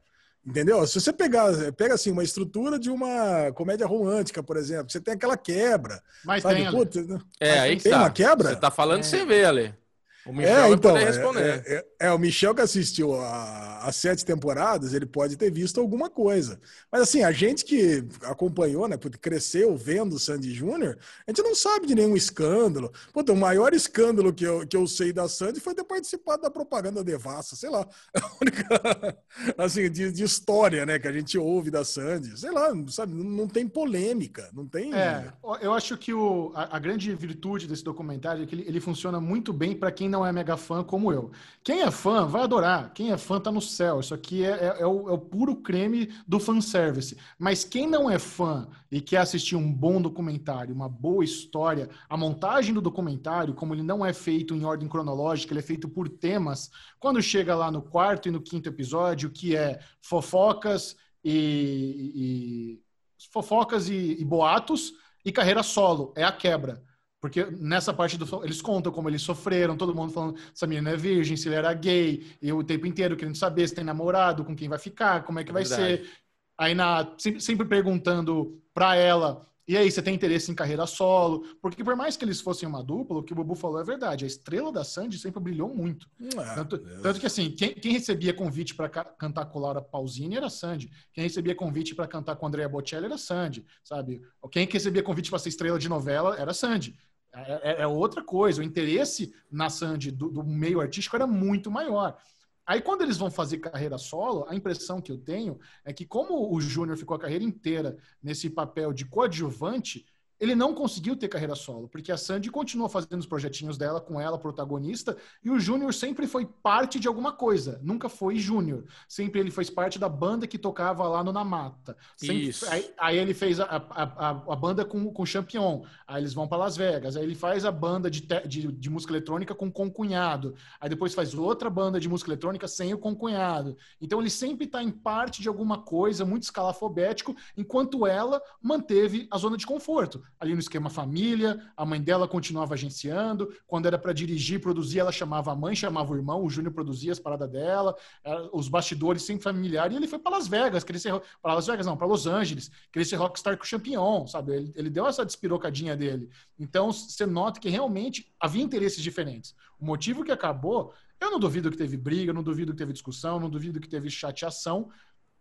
[0.46, 0.86] Entendeu?
[0.86, 5.14] Se você pegar, pega assim, uma estrutura de uma comédia romântica, por exemplo, você tem
[5.14, 6.04] aquela quebra.
[6.26, 6.56] Mas sabe?
[6.56, 8.00] tem, Puta, é, aí tem tá.
[8.00, 8.50] uma quebra?
[8.50, 9.04] Você tá falando é.
[9.04, 9.83] sem ver, Ale.
[10.26, 14.94] O Michel é, então, é, é, é, é, o Michel que assistiu as sete temporadas,
[14.94, 16.60] ele pode ter visto alguma coisa.
[16.90, 21.42] Mas assim, a gente que acompanhou, né, porque cresceu vendo o Sandy Júnior, a gente
[21.42, 22.92] não sabe de nenhum escândalo.
[23.14, 26.50] Puta, o maior escândalo que eu, que eu sei da Sandy foi ter participado da
[26.50, 27.86] propaganda Devassa, sei lá.
[28.16, 29.18] A única,
[29.58, 32.40] assim, de, de, história, né, que a gente ouve da Sandy.
[32.40, 34.94] Sei lá, sabe, não tem polêmica, não tem...
[34.94, 38.80] É, eu acho que o, a, a grande virtude desse documentário é que ele, ele
[38.80, 41.32] funciona muito bem para quem não é mega fã como eu.
[41.64, 42.94] Quem é fã vai adorar.
[42.94, 44.00] Quem é fã tá no céu.
[44.00, 47.18] Isso aqui é, é, é, o, é o, puro creme do fanservice.
[47.38, 52.16] Mas quem não é fã e quer assistir um bom documentário, uma boa história, a
[52.16, 56.08] montagem do documentário, como ele não é feito em ordem cronológica, ele é feito por
[56.08, 56.70] temas.
[57.00, 63.90] Quando chega lá no quarto e no quinto episódio, que é fofocas e, e fofocas
[63.90, 64.94] e, e boatos
[65.26, 66.84] e carreira solo, é a quebra.
[67.24, 68.44] Porque nessa parte do.
[68.44, 71.56] Eles contam como eles sofreram, todo mundo falando se a menina é virgem, se ele
[71.56, 75.24] era gay, e o tempo inteiro querendo saber se tem namorado, com quem vai ficar,
[75.24, 76.04] como é que vai Verdade.
[76.04, 76.10] ser.
[76.58, 81.46] Aí na, sempre, sempre perguntando pra ela e aí, você tem interesse em carreira solo?
[81.62, 84.26] Porque por mais que eles fossem uma dupla, o que o Bubu falou é verdade.
[84.26, 86.10] A estrela da Sandy sempre brilhou muito.
[86.38, 90.50] Ah, tanto, tanto, que assim, quem, quem recebia convite para cantar com Laura Pausini era
[90.50, 90.92] Sandy.
[91.14, 94.22] Quem recebia convite para cantar com Andrea Bocelli era Sandy, sabe?
[94.52, 96.94] Quem recebia convite para ser estrela de novela era Sandy.
[97.34, 98.62] É, é, é, outra coisa.
[98.62, 102.18] O interesse na Sandy do, do, meio artístico era muito maior.
[102.66, 106.54] Aí, quando eles vão fazer carreira solo, a impressão que eu tenho é que, como
[106.54, 110.06] o Júnior ficou a carreira inteira nesse papel de coadjuvante,
[110.44, 114.20] ele não conseguiu ter carreira solo, porque a Sandy continuou fazendo os projetinhos dela com
[114.20, 118.86] ela, protagonista, e o Júnior sempre foi parte de alguma coisa, nunca foi Júnior.
[119.08, 121.96] Sempre ele fez parte da banda que tocava lá no Na Mata.
[122.18, 122.70] Sempre, Isso.
[122.70, 126.34] Aí, aí ele fez a, a, a, a banda com, com o Champion, aí eles
[126.34, 129.56] vão para Las Vegas, aí ele faz a banda de, te- de, de música eletrônica
[129.56, 133.78] com o concunhado, aí depois faz outra banda de música eletrônica sem o concunhado.
[134.02, 139.38] Então ele sempre está em parte de alguma coisa, muito escalafobético, enquanto ela manteve a
[139.38, 140.22] zona de conforto.
[140.40, 145.12] Ali no esquema família, a mãe dela continuava agenciando, quando era para dirigir, produzir, ela
[145.12, 149.24] chamava a mãe, chamava o irmão, o Júnior produzia as paradas dela, era- os bastidores
[149.24, 152.28] sempre familiar, e ele foi para Las Vegas, queria para Las Vegas não, para Los
[152.28, 154.54] Angeles, queria ser rockstar com o Champion, sabe?
[154.54, 156.30] Ele, ele deu essa despirocadinha dele.
[156.60, 159.56] Então você nota que realmente havia interesses diferentes.
[159.80, 163.40] O motivo que acabou, eu não duvido que teve briga, não duvido que teve discussão,
[163.40, 164.90] não duvido que teve chateação.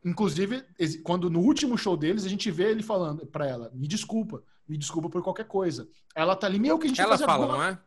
[0.04, 0.64] Inclusive,
[1.04, 4.76] quando no último show deles, a gente vê ele falando para ela: me desculpa, me
[4.78, 5.89] desculpa por qualquer coisa.
[6.15, 7.58] Ela tá ali, meu, que a gente Ela fala, agora?
[7.58, 7.78] não é?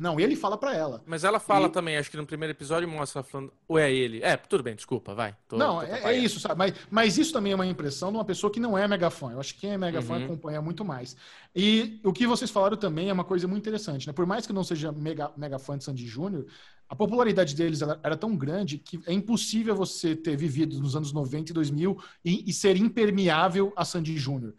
[0.00, 1.02] Não, ele fala para ela.
[1.04, 4.22] Mas ela fala E- também, acho que no primeiro episódio mostra falando, ou é ele?
[4.22, 5.36] É, tudo bem, desculpa, vai.
[5.48, 6.56] Tô- não, tô é, é isso, sabe?
[6.56, 9.32] Mas, mas isso também é uma impressão de uma pessoa que não é mega fã.
[9.32, 10.24] Eu acho que quem é mega fã Uhum.
[10.26, 11.16] acompanha muito mais.
[11.52, 14.12] E o que vocês falaram também é uma coisa muito interessante, né?
[14.12, 16.46] Por mais que eu não seja mega, mega fã de Sandy Júnior,
[16.88, 21.50] a popularidade deles era tão grande que é impossível você ter vivido nos anos 90
[21.50, 24.54] e 2000 e, e ser impermeável a Sandy Júnior.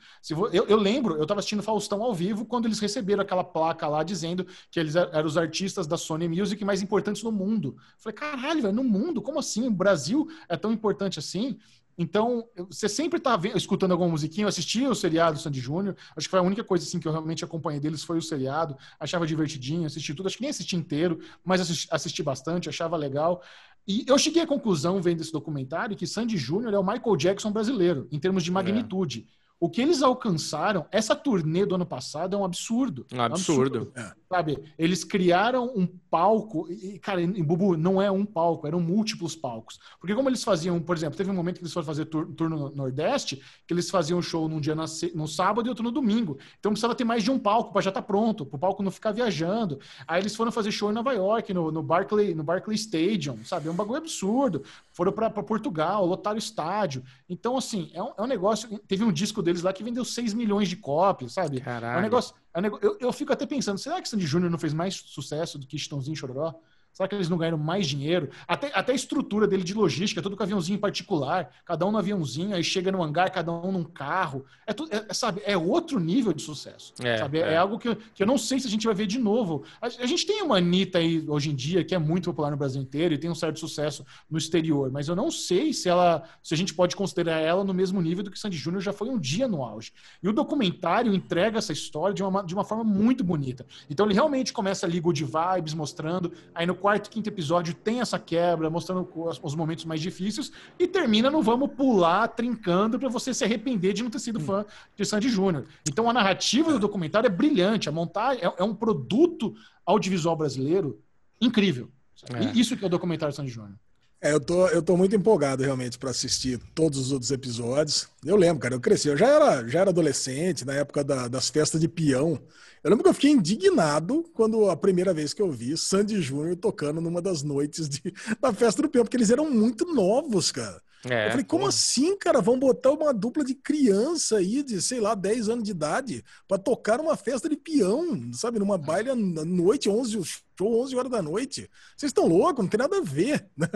[0.54, 4.04] Eu, eu lembro, eu estava assistindo Faustão ao vivo quando eles receberam aquela placa lá
[4.04, 7.76] dizendo que eles er- eram os artistas da Sony Music mais importantes no mundo.
[7.78, 9.22] Eu falei, caralho, velho, no mundo?
[9.22, 9.68] Como assim?
[9.68, 11.58] O Brasil é tão importante assim?
[12.00, 16.28] Então, você sempre tá vendo- escutando alguma musiquinha, eu assisti o seriado Sandy Júnior, acho
[16.28, 19.28] que foi a única coisa assim que eu realmente acompanhei deles foi o seriado, achava
[19.28, 23.44] divertidinho, assisti tudo, acho que nem assisti inteiro, mas assisti, assisti bastante, achava legal.
[23.86, 27.52] E eu cheguei à conclusão, vendo esse documentário, que Sandy Júnior é o Michael Jackson
[27.52, 29.28] brasileiro, em termos de magnitude.
[29.60, 33.06] O que eles alcançaram, essa turnê do ano passado é um absurdo.
[33.12, 33.94] Um absurdo.
[34.32, 34.60] Sabe?
[34.78, 39.80] Eles criaram um palco, e, cara, em Bubu, não é um palco, eram múltiplos palcos.
[40.00, 42.56] Porque como eles faziam, por exemplo, teve um momento que eles foram fazer tur- turno
[42.56, 44.86] no Nordeste, que eles faziam show num dia na
[45.16, 46.38] no sábado e outro no domingo.
[46.60, 48.92] Então precisava ter mais de um palco para já estar pronto, para o palco não
[48.92, 49.80] ficar viajando.
[50.08, 53.68] Aí eles foram fazer show em Nova York, no, no Barclay, no Barclay Stadium, sabe?
[53.68, 54.64] É um bagulho absurdo.
[54.92, 57.04] Foram para Portugal, lotaram o estádio.
[57.28, 58.78] Então, assim, é um, é um negócio.
[58.88, 61.58] Teve um disco deles lá que vendeu 6 milhões de cópias, sabe?
[61.58, 62.02] É um Caralho.
[62.04, 62.36] negócio.
[62.36, 62.40] é um nego-
[62.82, 65.78] eu, eu fico até pensando, será que Sandy Júnior não fez mais sucesso do que
[65.78, 66.60] Chitãozinho Chororó?
[67.00, 68.30] Será que eles não ganharam mais dinheiro?
[68.46, 72.54] Até, até a estrutura dele de logística, tudo com aviãozinho particular, cada um no aviãozinho,
[72.54, 74.44] aí chega no hangar, cada um num carro.
[74.68, 76.94] É, tudo, é, sabe, é outro nível de sucesso.
[77.02, 77.40] É, sabe?
[77.40, 77.58] É, é.
[77.58, 79.64] algo que, eu- que eu não sei se a gente vai ver de novo.
[79.82, 82.58] A, a gente tem uma Anitta aí hoje em dia, que é muito popular no
[82.58, 86.24] Brasil inteiro e tem um certo sucesso no exterior, mas eu não sei se ela
[86.44, 89.08] se a gente pode considerar ela no mesmo nível do que Sandy Júnior já foi
[89.10, 89.94] um dia no auge.
[90.22, 93.66] E o documentário entrega essa história de uma, de uma forma muito bonita.
[93.90, 96.34] Então ele realmente começa ali good vibes, mostrando.
[96.54, 100.52] Aí no quarto, quinto episódio tem essa quebra, mostrando os, os momentos mais difíceis.
[100.80, 104.66] E termina no vamos pular, trincando, para você se arrepender de não ter sido fã
[104.96, 105.66] de Sandy Júnior.
[105.88, 107.88] Então a narrativa do documentário é brilhante.
[107.88, 109.54] A montagem é, é um produto
[109.86, 111.00] audiovisual brasileiro
[111.40, 111.92] incrível.
[112.34, 112.58] É.
[112.58, 113.78] Isso que é o documentário Sandy Júnior.
[114.22, 118.10] É, eu tô, eu tô muito empolgado realmente para assistir todos os outros episódios.
[118.26, 121.50] Eu lembro, cara, eu cresci, eu já era, já era adolescente, na época da- das
[121.50, 122.38] festas de peão.
[122.84, 126.56] Eu lembro que eu fiquei indignado quando a primeira vez que eu vi Sandy Júnior
[126.58, 128.02] tocando numa das noites de-
[128.42, 130.82] da festa do peão, porque eles eram muito novos, cara.
[131.08, 131.70] É, eu falei, como porra.
[131.70, 132.42] assim, cara?
[132.42, 136.58] Vão botar uma dupla de criança aí, de, sei lá, 10 anos de idade, pra
[136.58, 138.60] tocar numa festa de peão, sabe?
[138.60, 140.22] Numa baile à noite, 11,
[140.58, 141.70] show 11 horas da noite.
[141.96, 142.64] Vocês estão loucos?
[142.64, 143.68] Não tem nada a ver, né?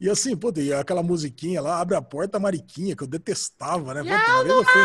[0.00, 4.02] E assim, pô, tem aquela musiquinha lá, Abre a Porta Mariquinha, que eu detestava, né?
[4.02, 4.82] Uma vez eu fui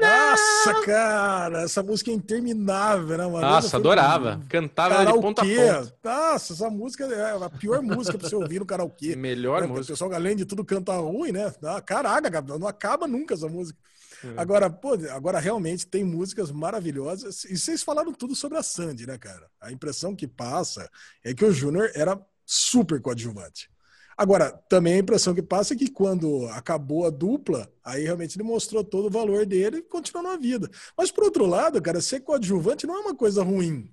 [0.00, 3.24] no- Nossa, cara, essa música é interminável, né?
[3.24, 4.40] Eu Nossa, adorava.
[4.48, 5.94] Cantava ela de ponta a ponta.
[6.04, 9.16] Nossa, essa música é a pior música pra você ouvir no karaokê.
[9.16, 9.92] Melhor É, porque música.
[9.92, 11.52] O pessoal, além de tudo, canta ruim, né?
[11.64, 13.78] Ah, Caraca, Gabriel, não acaba nunca essa música.
[14.24, 14.34] É.
[14.40, 17.44] Agora, pô, agora realmente tem músicas maravilhosas.
[17.44, 19.46] E vocês falaram tudo sobre a Sandy, né, cara?
[19.60, 20.90] A impressão que passa
[21.24, 23.70] é que o Júnior era super coadjuvante.
[24.18, 28.42] Agora, também a impressão que passa é que quando acabou a dupla, aí realmente ele
[28.42, 30.68] mostrou todo o valor dele e continuou na vida.
[30.96, 33.88] Mas, por outro lado, cara, ser coadjuvante não é uma coisa ruim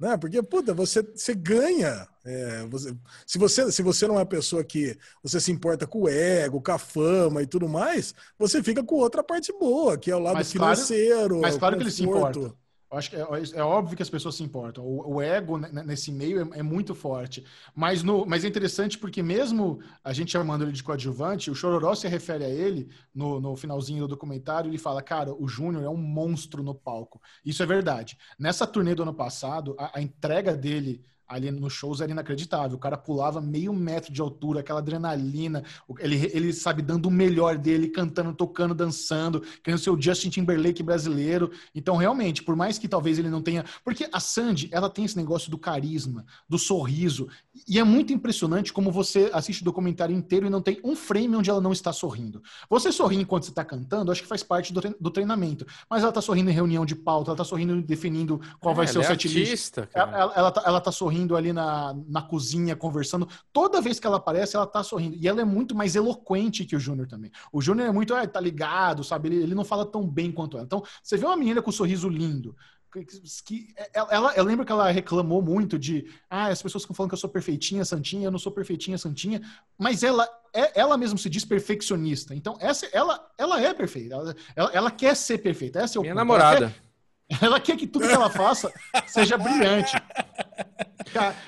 [0.00, 0.16] né?
[0.16, 2.08] Porque, puta, você, você ganha.
[2.24, 2.92] é, você-
[3.24, 6.60] se, você, se você não é uma pessoa que você se importa com o ego,
[6.60, 10.18] com a fama e tudo mais, você fica com outra parte boa, que é o
[10.18, 11.40] lado Mas claro- financeiro.
[11.40, 12.52] Mas claro que ele se importa.
[12.92, 13.20] Acho que é,
[13.54, 14.84] é, óbvio que as pessoas se importam.
[14.84, 17.44] O, o ego nesse meio é, é, muito forte.
[17.74, 21.94] Mas, no, mas é interessante porque mesmo a gente chamando ele de coadjuvante, o Chororó
[21.94, 25.88] se refere a ele no, no finalzinho do documentário, ele fala, cara, o Júnior é
[25.88, 27.20] um monstro no palco.
[27.44, 28.18] Isso é verdade.
[28.38, 31.02] Nessa turnê do ano passado, a, a entrega dele
[31.32, 32.76] ali nos shows era inacreditável.
[32.76, 35.64] O cara pulava meio metro de altura, aquela adrenalina.
[35.98, 40.82] Ele, ele sabe, dando o melhor dele, cantando, tocando, dançando, querendo ser o Justin Timberlake
[40.82, 41.50] brasileiro.
[41.74, 43.64] Então, realmente, por mais que talvez ele não tenha.
[43.84, 47.28] Porque a Sandy, ela tem esse negócio do carisma, do sorriso.
[47.68, 51.36] E é muito impressionante como você assiste o documentário inteiro e não tem um frame
[51.36, 52.42] onde ela não está sorrindo.
[52.68, 55.66] Você sorri enquanto você está cantando, acho que faz parte do, treinamento.
[55.88, 58.86] Mas ela está sorrindo em reunião de pauta, ela está sorrindo definindo qual é, vai
[58.86, 59.78] ser o é setlist.
[59.94, 63.28] Ela, ela, ela, tá, ela tá sorrindo sorrindo ali na, na cozinha, conversando.
[63.52, 65.16] Toda vez que ela aparece, ela tá sorrindo.
[65.16, 67.30] E ela é muito mais eloquente que o Júnior também.
[67.52, 69.28] O Júnior é muito, ah, tá ligado, sabe?
[69.28, 70.66] Ele, ele não fala tão bem quanto ela.
[70.66, 72.56] Então, você vê uma menina com um sorriso lindo,
[72.92, 73.04] que,
[73.46, 77.14] que ela, eu lembro que ela reclamou muito de ah, as pessoas ficam falando que
[77.14, 79.40] eu sou perfeitinha, santinha, eu não sou perfeitinha, santinha,
[79.78, 82.34] mas ela é, ela mesmo se diz perfeccionista.
[82.34, 84.14] Então, essa ela, ela é perfeita.
[84.14, 85.78] Ela, ela, ela quer ser perfeita.
[85.78, 86.18] Essa é o Minha ponto.
[86.18, 86.66] namorada.
[86.66, 88.70] Ela quer, ela quer, que tudo que ela faça
[89.06, 89.92] seja brilhante.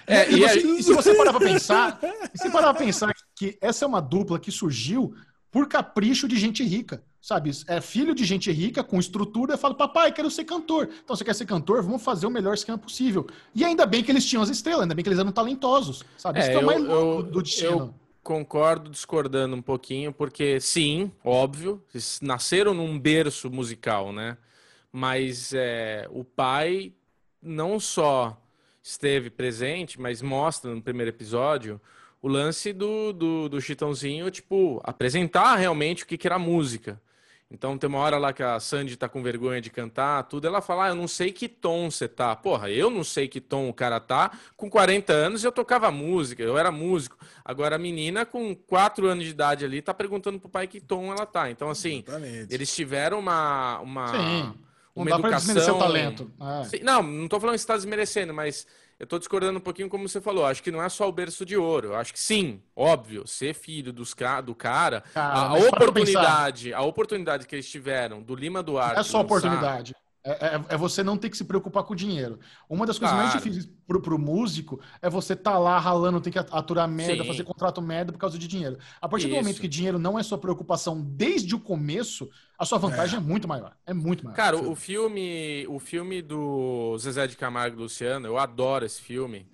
[0.07, 2.01] É, e, você, e, se você parar pra pensar,
[2.35, 5.15] se parar pra pensar que essa é uma dupla que surgiu
[5.51, 7.51] por capricho de gente rica, sabe?
[7.69, 10.89] É filho de gente rica, com estrutura, fala, papai, quero ser cantor.
[11.03, 11.83] Então, você quer ser cantor?
[11.83, 13.27] Vamos fazer o melhor esquema possível.
[13.55, 16.41] E ainda bem que eles tinham as estrelas, ainda bem que eles eram talentosos, sabe?
[16.41, 17.71] Isso é, é o mais louco do destino.
[17.71, 24.37] Eu concordo discordando um pouquinho, porque sim, óbvio, eles nasceram num berço musical, né?
[24.91, 26.93] Mas é, o pai
[27.41, 28.37] não só
[28.85, 31.81] esteve presente, mas mostra no primeiro episódio
[32.21, 37.01] o lance do, do, do Chitãozinho, tipo, apresentar realmente o que, que era música.
[37.51, 40.61] Então tem uma hora lá que a Sandy tá com vergonha de cantar, tudo, ela
[40.61, 42.35] fala, ah, eu não sei que tom você tá.
[42.37, 44.31] Porra, eu não sei que tom o cara tá.
[44.57, 47.17] Com 40 anos eu tocava música, eu era músico.
[47.45, 51.11] Agora a menina com 4 anos de idade ali tá perguntando pro pai que tom
[51.11, 51.51] ela tá.
[51.51, 52.53] Então assim, Exatamente.
[52.53, 53.81] eles tiveram uma...
[53.81, 54.09] uma...
[54.09, 55.55] Sim uma não educação.
[55.55, 56.31] Dá pra o talento.
[56.39, 56.63] Ah.
[56.83, 58.67] Não, não tô falando que você está desmerecendo, mas
[58.99, 60.47] eu tô discordando um pouquinho como você falou.
[60.47, 61.95] Acho que não é só o berço de ouro.
[61.95, 64.15] Acho que sim, óbvio, ser filho dos,
[64.45, 68.95] do cara, cara a, a oportunidade, a oportunidade que eles tiveram do Lima Duarte.
[68.95, 69.95] Não é só oportunidade.
[70.27, 72.39] É, é, é, você não ter que se preocupar com o dinheiro.
[72.67, 73.29] Uma das coisas claro.
[73.29, 77.29] mais difíceis pro, pro músico é você tá lá ralando, tem que aturar merda, Sim.
[77.29, 78.79] fazer contrato merda por causa de dinheiro.
[79.03, 79.37] A partir Isso.
[79.37, 83.19] do momento que dinheiro não é sua preocupação desde o começo, a sua vantagem é,
[83.19, 83.77] é muito maior.
[83.85, 84.35] É muito maior.
[84.35, 89.47] Cara, o filme, o filme do Zezé de Camargo e Luciano, eu adoro esse filme.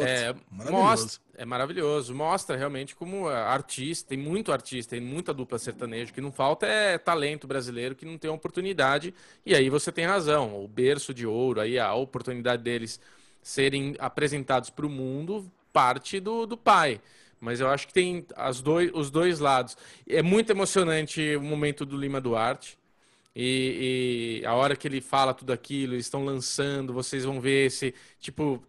[0.00, 2.14] É, mostra, é maravilhoso.
[2.14, 6.10] Mostra realmente como artista, tem muito artista, tem muita dupla sertaneja.
[6.10, 9.12] O que não falta é talento brasileiro que não tem oportunidade.
[9.44, 10.62] E aí você tem razão.
[10.62, 13.00] O berço de ouro, aí a oportunidade deles
[13.42, 17.00] serem apresentados para o mundo parte do, do pai.
[17.40, 19.76] Mas eu acho que tem as dois, os dois lados.
[20.08, 22.78] É muito emocionante o momento do Lima Duarte.
[23.34, 27.66] E, e, a hora que ele fala tudo aquilo, eles estão lançando, vocês vão ver
[27.66, 27.94] esse.
[28.20, 28.62] Tipo,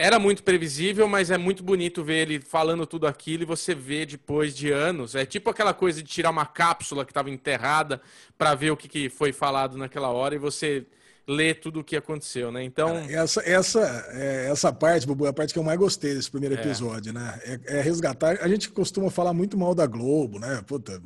[0.00, 4.06] era muito previsível, mas é muito bonito ver ele falando tudo aquilo e você vê
[4.06, 5.14] depois de anos.
[5.14, 8.00] É tipo aquela coisa de tirar uma cápsula que estava enterrada
[8.38, 10.86] para ver o que, que, foi falado naquela hora e você
[11.28, 12.64] lê tudo o que aconteceu, né?
[12.64, 12.96] Então.
[13.10, 16.54] Essa, essa, é, essa parte, Bubu, é a parte que eu mais gostei desse primeiro
[16.56, 16.58] é.
[16.58, 17.12] episódio, é.
[17.12, 17.40] né?
[17.44, 18.38] É, é resgatar.
[18.40, 20.62] A gente costuma falar muito mal da Globo, né?
[20.66, 21.00] Puta,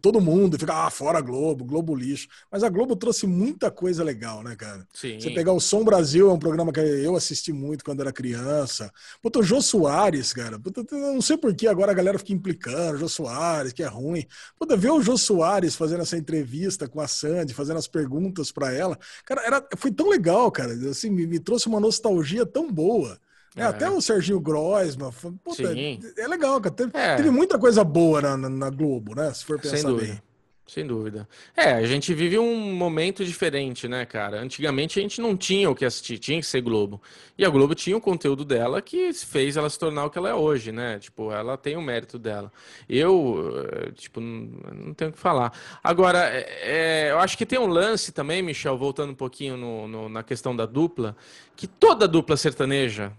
[0.00, 2.28] todo mundo fica, ah, fora Globo, Globo lixo.
[2.50, 4.86] Mas a Globo trouxe muita coisa legal, né, cara?
[4.92, 5.20] Sim.
[5.20, 8.90] Você pegar o Som Brasil, é um programa que eu assisti muito quando era criança.
[9.20, 10.58] Puta, o Jô Soares, cara.
[10.58, 14.24] Puta, não sei por que agora a galera fica implicando, Jô Soares, que é ruim.
[14.58, 18.72] Puta, ver o Jô Soares fazendo essa entrevista com a Sandy, fazendo as perguntas para
[18.72, 18.98] ela.
[19.26, 20.72] Cara, era, foi tão legal, cara.
[20.88, 23.18] Assim, me, me trouxe uma nostalgia tão boa.
[23.56, 25.10] É, Até o Serginho Grossman.
[25.42, 25.74] Puta,
[26.16, 26.74] é legal, cara.
[26.74, 27.16] Teve, é.
[27.16, 29.32] teve, muita coisa boa na, na, Globo, né?
[29.34, 30.12] Se for pensar Sem dúvida.
[30.12, 30.22] bem.
[30.68, 31.28] Sem dúvida.
[31.56, 34.40] É, a gente vive um momento diferente, né, cara?
[34.40, 37.02] Antigamente a gente não tinha o que assistir, tinha que ser Globo.
[37.36, 40.28] E a Globo tinha o conteúdo dela que fez ela se tornar o que ela
[40.28, 41.00] é hoje, né?
[41.00, 42.52] Tipo, ela tem o mérito dela.
[42.88, 45.52] Eu, eh, tipo, não, tenho o que falar.
[45.82, 49.88] Agora, é, é, eu acho que tem um lance também, Michel, voltando um pouquinho no,
[49.88, 51.16] no, na questão da dupla,
[51.56, 53.12] que toda dupla sertaneja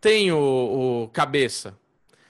[0.00, 1.76] tem o, o cabeça.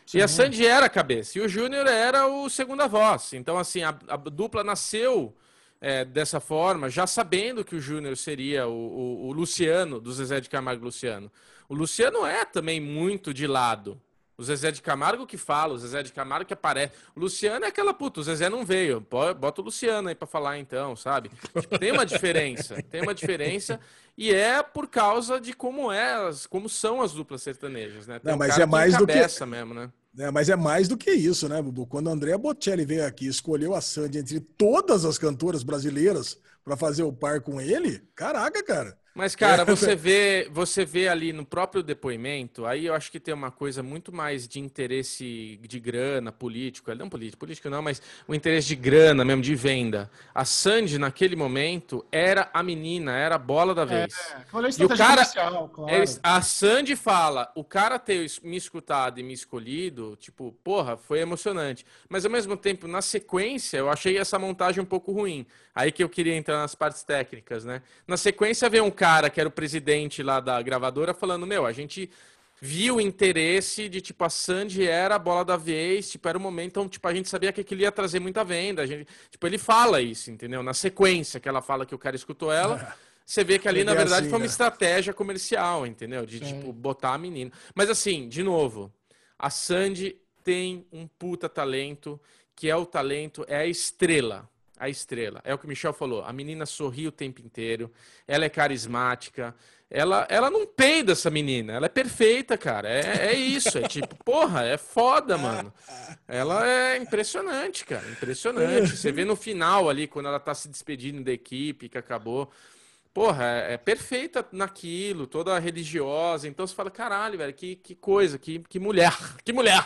[0.06, 0.18] Sim.
[0.18, 1.38] E a Sandy era a cabeça.
[1.38, 3.32] E o Júnior era o segunda voz.
[3.34, 5.34] Então, assim, a, a dupla nasceu
[5.80, 10.40] é, dessa forma, já sabendo que o Júnior seria o, o, o, Luciano, do Zezé
[10.40, 11.30] de Camargo Luciano.
[11.68, 14.00] O Luciano é também muito de lado.
[14.38, 16.92] O Zezé de Camargo que fala, o Zezé de Camargo que aparece.
[17.16, 19.00] O Luciano é aquela puta, o Zezé não veio.
[19.00, 21.28] Bota o Luciano aí pra falar então, sabe?
[21.60, 23.80] Tipo, tem uma diferença, tem uma diferença.
[24.16, 28.20] E é por causa de como é, como são as duplas sertanejas, né?
[28.20, 29.90] Tem não, mas é mais do que mesmo, né?
[30.16, 31.86] É, mas é mais do que isso, né, Bubu?
[31.86, 36.38] Quando a Andrea Bocelli veio aqui e escolheu a Sandy entre todas as cantoras brasileiras
[36.64, 38.96] para fazer o par com ele, caraca, cara.
[39.18, 43.34] Mas, cara, você vê, você vê ali no próprio depoimento, aí eu acho que tem
[43.34, 48.34] uma coisa muito mais de interesse de grana, político, não político, político não, mas o
[48.34, 50.08] interesse de grana mesmo, de venda.
[50.32, 54.14] A Sandy, naquele momento, era a menina, era a bola da vez.
[54.14, 55.68] É, e o cara, claro.
[56.22, 61.84] a Sandy fala, o cara ter me escutado e me escolhido, tipo, porra, foi emocionante.
[62.08, 65.44] Mas, ao mesmo tempo, na sequência, eu achei essa montagem um pouco ruim.
[65.74, 67.82] Aí que eu queria entrar nas partes técnicas, né?
[68.06, 71.64] Na sequência, vem um cara cara que era o presidente lá da gravadora falando: Meu,
[71.64, 72.10] a gente
[72.60, 76.40] viu o interesse de tipo a Sandy era a bola da vez, tipo era o
[76.40, 79.46] momento, então tipo a gente sabia que aquilo ia trazer muita venda, a gente, tipo
[79.46, 80.62] ele fala isso, entendeu?
[80.62, 83.94] Na sequência que ela fala que o cara escutou ela, você vê que ali na
[83.94, 84.50] verdade assim, foi uma né?
[84.50, 86.26] estratégia comercial, entendeu?
[86.26, 87.50] De tipo botar a menina.
[87.74, 88.92] Mas assim, de novo,
[89.38, 92.20] a Sandy tem um puta talento,
[92.54, 95.40] que é o talento, é a estrela a estrela.
[95.44, 96.24] É o que o Michel falou.
[96.24, 97.90] A menina sorri o tempo inteiro.
[98.26, 99.54] Ela é carismática.
[99.90, 101.72] Ela, ela não peida essa menina.
[101.72, 102.88] Ela é perfeita, cara.
[102.88, 103.78] É, é isso.
[103.78, 105.72] É tipo, porra, é foda, mano.
[106.26, 108.06] Ela é impressionante, cara.
[108.10, 108.96] Impressionante.
[108.96, 112.50] Você vê no final ali, quando ela tá se despedindo da equipe, que acabou.
[113.14, 116.46] Porra, é, é perfeita naquilo, toda religiosa.
[116.46, 119.82] Então você fala, caralho, velho, que, que coisa, que, que mulher, que mulher.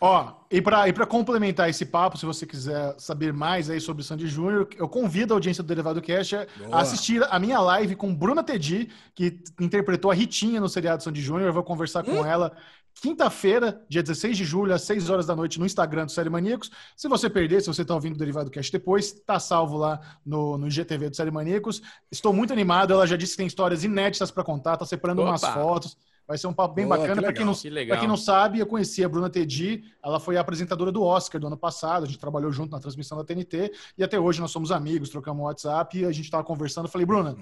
[0.00, 4.26] Ó, e para e complementar esse papo, se você quiser saber mais aí sobre Sandy
[4.26, 8.42] Júnior, eu convido a audiência do Derivado Cash a assistir a minha live com Bruna
[8.42, 11.48] Tedi, que interpretou a Ritinha no seriado Sandy Júnior.
[11.48, 12.16] Eu vou conversar hum?
[12.16, 12.52] com ela
[13.00, 16.70] quinta-feira, dia 16 de julho, às 6 horas da noite, no Instagram do Série Maníacos.
[16.96, 20.56] Se você perder, se você está ouvindo o Derivado Cash depois, tá salvo lá no,
[20.56, 21.82] no GTV do Série Maníacos.
[22.10, 25.30] Estou muito animado, ela já disse que tem histórias inéditas para contar, tá separando Opa.
[25.30, 25.96] umas fotos.
[26.26, 27.22] Vai ser um papo bem Boa, bacana.
[27.22, 29.84] Para quem, não, que quem não sabe, eu conheci a Bruna Tedi.
[30.04, 32.02] Ela foi a apresentadora do Oscar do ano passado.
[32.02, 33.72] A gente trabalhou junto na transmissão da TNT.
[33.96, 35.98] E até hoje nós somos amigos, trocamos WhatsApp.
[35.98, 36.86] E a gente estava conversando.
[36.86, 37.36] Eu falei, Bruna,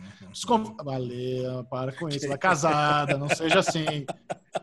[0.84, 2.26] valeu, para com isso.
[2.26, 4.04] Ela é casada, não seja assim.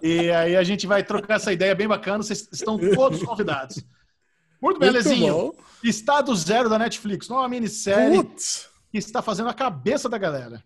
[0.02, 2.24] E aí a gente vai trocar essa ideia bem bacana.
[2.24, 3.84] Vocês estão todos convidados.
[4.62, 5.54] Muito bem, Lezinho.
[5.84, 7.28] Estado Zero da Netflix.
[7.28, 8.70] Numa minissérie Putz.
[8.90, 10.64] que está fazendo a cabeça da galera.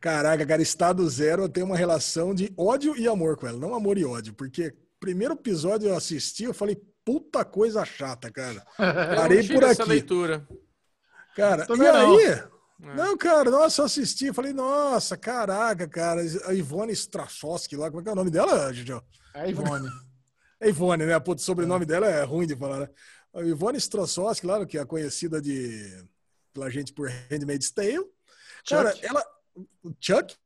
[0.00, 3.98] Caraca, cara, Estado Zero tem uma relação de ódio e amor com ela, não amor
[3.98, 8.64] e ódio, porque primeiro episódio eu assisti, eu falei, puta coisa chata, cara.
[8.76, 9.72] Parei por aqui.
[9.72, 10.46] Essa leitura.
[11.34, 12.16] Cara, e não.
[12.16, 12.24] aí?
[12.26, 12.48] É.
[12.94, 18.04] Não, cara, nossa, eu assisti, falei, nossa, caraca, cara, a Ivone Strachowski lá, como é
[18.04, 19.02] que é o nome dela, Gidio?
[19.34, 19.88] É Ivone.
[20.60, 21.20] É Ivone, né?
[21.20, 21.86] Pô, o sobrenome é.
[21.86, 22.88] dela é ruim de falar, né?
[23.32, 26.04] A Ivone Strachowski, claro, que é conhecida de,
[26.52, 28.04] pela gente por Handmaid's Tale.
[28.68, 29.06] Cara, Chuck.
[29.06, 29.24] ela,
[30.00, 30.36] Chuck,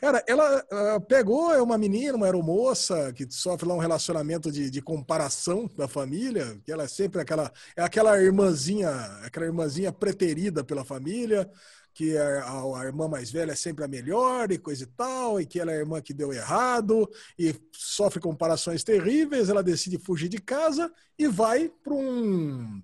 [0.00, 0.64] Cara, ela
[0.96, 5.68] uh, pegou é uma menina, uma aeromoça que sofre lá um relacionamento de, de, comparação
[5.76, 8.88] da família, que ela é sempre aquela é aquela irmãzinha,
[9.22, 11.50] aquela irmãzinha preterida pela família,
[11.92, 15.38] que a, a, a, irmã mais velha é sempre a melhor e coisa e tal,
[15.38, 17.06] e que ela é a irmã que deu errado
[17.38, 22.82] e sofre comparações terríveis, ela decide fugir de casa e vai para um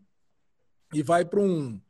[0.92, 1.80] e vai para um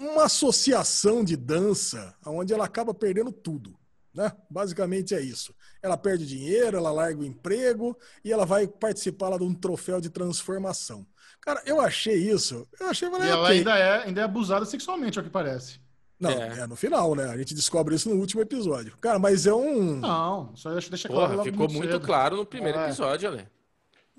[0.00, 3.78] uma associação de dança onde ela acaba perdendo tudo.
[4.14, 4.32] Né?
[4.50, 5.54] Basicamente é isso.
[5.82, 10.00] Ela perde dinheiro, ela larga o emprego e ela vai participar lá de um troféu
[10.00, 11.06] de transformação.
[11.40, 12.66] Cara, eu achei isso.
[12.80, 13.08] Eu achei.
[13.08, 13.58] e ela okay.
[13.58, 15.80] ainda, é, ainda é abusada sexualmente, é o que parece.
[16.18, 16.60] Não, é.
[16.60, 16.66] é.
[16.66, 17.26] no final, né?
[17.26, 18.96] A gente descobre isso no último episódio.
[19.00, 19.96] Cara, mas é um.
[19.96, 21.32] Não, só deixa, deixa claro.
[21.32, 22.86] Porra, ficou muito, muito claro no primeiro é.
[22.86, 23.46] episódio, Ale.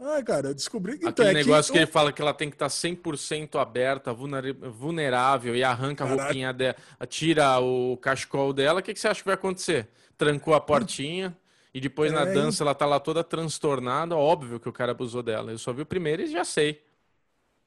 [0.02, 1.08] Ai, cara, eu descobri que.
[1.08, 4.14] Então, Aquele é negócio que, que, ele fala que ela tem que estar 100% aberta,
[4.14, 6.22] vulnerável, e arranca Caraca.
[6.22, 6.76] a roupinha dela,
[7.08, 8.80] tira o cachecol dela.
[8.80, 9.90] O que, que você acha que vai acontecer?
[10.18, 11.38] Trancou a portinha.
[11.74, 14.16] E depois é, na dança ela tá lá toda transtornada.
[14.16, 15.52] Óbvio que o cara abusou dela.
[15.52, 16.82] Eu só vi o primeiro e já sei.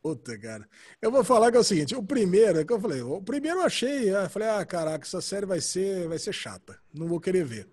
[0.03, 0.69] Puta, cara.
[1.01, 3.61] Eu vou falar que é o seguinte: o primeiro, é que eu falei, o primeiro
[3.61, 6.77] eu achei, eu falei, ah, caraca, essa série vai ser, vai ser chata.
[6.93, 7.69] Não vou querer ver.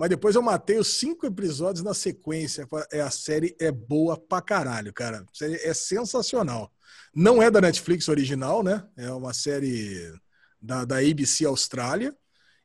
[0.00, 2.66] Mas depois eu matei os cinco episódios na sequência.
[2.90, 5.18] É, a série é boa pra caralho, cara.
[5.18, 6.72] A série é sensacional.
[7.14, 8.82] Não é da Netflix original, né?
[8.96, 10.10] É uma série
[10.58, 12.16] da, da ABC Austrália.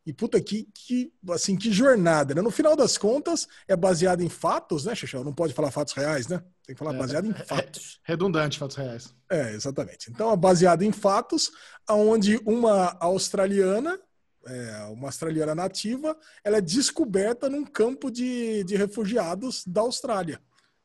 [0.06, 2.42] E puta, que, que, assim, que jornada, né?
[2.42, 5.22] No final das contas, é baseado em fatos, né, Xixão?
[5.22, 6.42] Não pode falar fatos reais, né?
[6.66, 8.00] Tem que falar é, baseado em é, fatos.
[8.08, 9.14] É, redundante, fatos reais.
[9.30, 10.10] É, exatamente.
[10.10, 11.52] Então, é baseado em fatos,
[11.90, 14.00] onde uma australiana
[14.46, 20.42] é, uma australiana nativa, ela é descoberta num campo de, de refugiados da Austrália.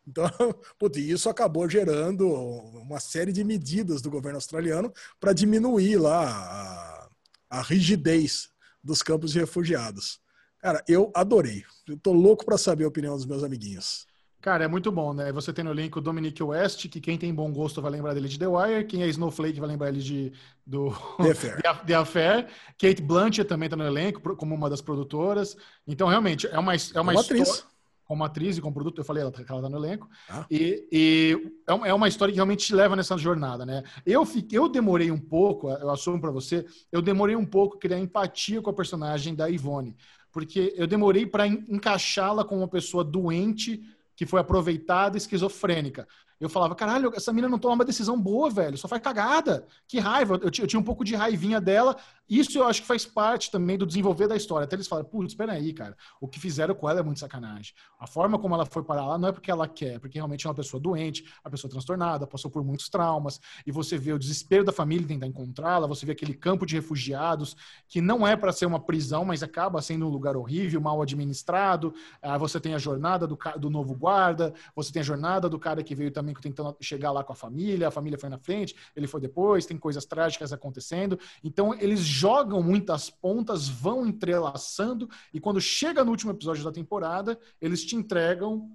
[0.06, 0.24] Então,
[0.78, 7.08] putz, isso acabou gerando uma série de medidas do governo australiano para diminuir lá
[7.50, 8.48] a, a, rigidez
[8.82, 10.20] dos campos de refugiados.
[10.58, 11.64] Cara, eu adorei.
[11.86, 14.06] Eu tô louco para saber a opinião dos meus amiguinhos.
[14.40, 15.30] Cara, é muito bom, né?
[15.32, 18.28] Você tem no elenco o Dominic West, que quem tem bom gosto vai lembrar dele
[18.28, 20.32] de The Wire, quem é Snowflake vai lembrar ele de
[20.66, 21.84] do The Affair.
[21.84, 22.46] The Affair.
[22.78, 25.56] Kate Blanchett também está no elenco como uma das produtoras.
[25.86, 27.42] Então, realmente, é uma, é uma, uma história...
[27.42, 27.70] Atriz.
[28.10, 30.08] Como atriz e como produto, eu falei ela, ela tá no elenco.
[30.28, 30.44] Ah.
[30.50, 33.84] E, e, é, é uma história que realmente te leva nessa jornada, né?
[34.04, 38.00] Eu, fiquei, eu demorei um pouco, eu assumo para você, eu demorei um pouco criar
[38.00, 39.96] empatia com a personagem da Ivone.
[40.32, 43.80] Porque eu demorei para encaixá-la como uma pessoa doente
[44.20, 46.06] que foi aproveitada esquizofrênica.
[46.38, 49.66] Eu falava, caralho, essa mina não toma uma decisão boa, velho, só faz cagada.
[49.88, 50.34] Que raiva.
[50.34, 51.96] Eu, eu tinha um pouco de raivinha dela.
[52.30, 54.64] Isso eu acho que faz parte também do desenvolver da história.
[54.64, 55.96] Até eles falam, putz, espera aí, cara.
[56.20, 57.74] O que fizeram com ela é muito sacanagem.
[57.98, 60.46] A forma como ela foi parar lá não é porque ela quer, é porque realmente
[60.46, 63.40] é uma pessoa doente, uma pessoa transtornada, passou por muitos traumas.
[63.66, 67.56] E você vê o desespero da família tentar encontrá-la, você vê aquele campo de refugiados
[67.88, 71.92] que não é para ser uma prisão, mas acaba sendo um lugar horrível, mal administrado.
[72.22, 75.82] Ah, você tem a jornada do, do novo guarda, você tem a jornada do cara
[75.82, 79.08] que veio também tentando chegar lá com a família, a família foi na frente, ele
[79.08, 81.18] foi depois, tem coisas trágicas acontecendo.
[81.42, 87.38] Então eles jogam muitas pontas, vão entrelaçando, e quando chega no último episódio da temporada,
[87.60, 88.70] eles te entregam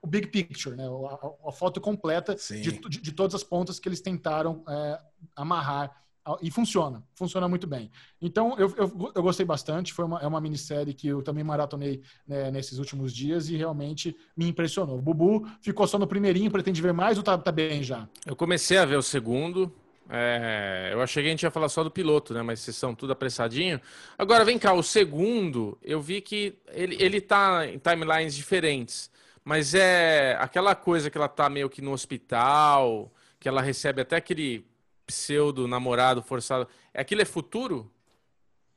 [0.00, 0.84] o big picture, né?
[0.84, 5.00] a, a foto completa de, de, de, todas as pontas que eles tentaram é,
[5.34, 5.90] amarrar
[6.42, 7.90] e funciona, funciona muito bem.
[8.20, 9.92] Então, eu, eu, eu gostei bastante.
[9.92, 14.16] Foi uma, é uma minissérie que eu também maratonei né, nesses últimos dias e realmente
[14.36, 14.98] me impressionou.
[14.98, 18.08] O Bubu ficou só no primeirinho, pretende ver mais ou tá, tá bem já?
[18.24, 19.72] Eu comecei a ver o segundo.
[20.08, 22.42] É, eu achei que a gente ia falar só do piloto, né?
[22.42, 23.80] Mas vocês são tudo apressadinho.
[24.16, 29.10] Agora, vem cá, o segundo, eu vi que ele, ele tá em timelines diferentes.
[29.44, 34.16] Mas é aquela coisa que ela tá meio que no hospital, que ela recebe até
[34.16, 34.66] aquele
[35.06, 36.66] pseudo namorado forçado.
[36.92, 37.90] Aquilo é futuro?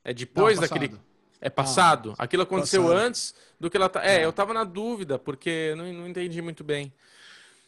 [0.04, 0.96] É depois Não, daquele.
[1.42, 2.14] É passado?
[2.18, 3.00] Ah, Aquilo aconteceu passado.
[3.00, 4.06] antes do que ela tá.
[4.06, 6.94] É, é, eu tava na dúvida, porque não, não entendi muito bem.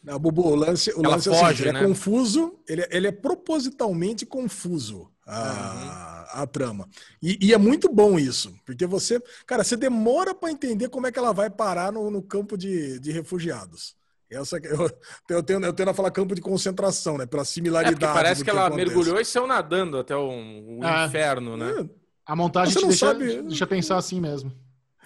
[0.02, 1.80] Não, Bubu, o lance, o lance é, foge, é né?
[1.80, 6.42] é confuso, ele, ele é propositalmente confuso a, uhum.
[6.42, 6.88] a trama.
[7.22, 11.12] E, e, é muito bom isso, porque você, cara, você demora para entender como é
[11.12, 13.94] que ela vai parar no, no campo de, de refugiados.
[14.28, 14.90] Essa, eu,
[15.28, 17.26] eu, tenho, eu tenho a falar campo de concentração, né?
[17.26, 18.02] Pela similaridade.
[18.02, 18.86] É parece que, que ela acontece.
[18.86, 21.70] mergulhou e saiu nadando até o, o ah, inferno, né?
[21.80, 22.02] É.
[22.24, 23.42] A montagem te deixa, sabe...
[23.42, 24.52] deixa pensar assim mesmo.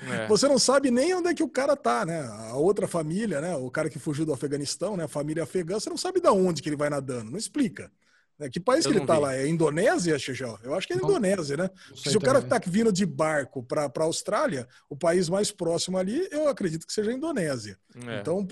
[0.02, 0.26] É.
[0.26, 2.20] Você não sabe nem onde é que o cara tá, né?
[2.20, 3.56] A outra família, né?
[3.56, 5.04] O cara que fugiu do Afeganistão, né?
[5.04, 7.90] A família afegã, você não sabe de onde que ele vai nadando, não explica.
[8.38, 9.20] É, que país eu que ele tá vi.
[9.20, 9.34] lá?
[9.34, 10.58] É Indonésia, Xixão?
[10.62, 11.70] Eu acho que é Indonésia, né?
[11.94, 16.28] Se o cara tá vindo de barco para a Austrália, o país mais próximo ali,
[16.30, 17.78] eu acredito que seja a Indonésia.
[18.06, 18.20] É.
[18.20, 18.46] Então,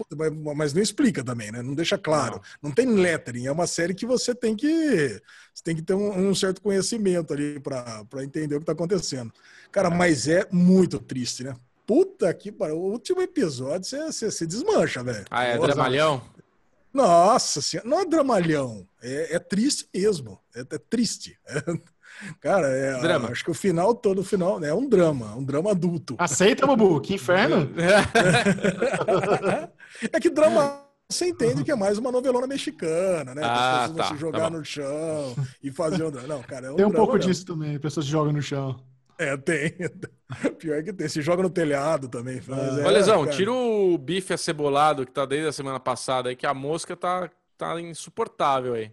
[0.57, 1.61] mas não explica também, né?
[1.61, 2.41] Não deixa claro.
[2.63, 3.47] Não, não tem lettering.
[3.47, 5.21] É uma série que você tem que
[5.53, 9.33] você tem que ter um, um certo conhecimento ali para entender o que tá acontecendo.
[9.71, 9.95] Cara, é.
[9.95, 11.55] mas é muito triste, né?
[11.87, 12.79] Puta que pariu.
[12.79, 15.27] O último episódio você, você, você desmancha, velho.
[15.31, 16.23] Ah, é dramalhão?
[16.95, 21.37] Nossa senhora, não é dramalhão, é, é triste mesmo, é, é triste.
[21.47, 21.61] É,
[22.41, 23.31] cara, é, drama.
[23.31, 26.15] acho que o final todo, o final é um drama, um drama adulto.
[26.19, 27.69] Aceita, Bubu, que inferno.
[30.13, 33.43] é que drama você entende que é mais uma novelona mexicana, né?
[33.45, 36.29] Ah, pessoas tá, se jogar tá no chão e fazer um drama.
[36.29, 38.81] Não, cara, é um Tem um pouco disso também, pessoas se jogam no chão.
[39.19, 39.73] É, tem.
[40.59, 41.09] Pior que tem.
[41.09, 42.43] Se joga no telhado também.
[42.47, 46.47] Mas é, Lesão, tira o bife acebolado que tá desde a semana passada aí, que
[46.47, 48.93] a mosca tá, tá insuportável aí.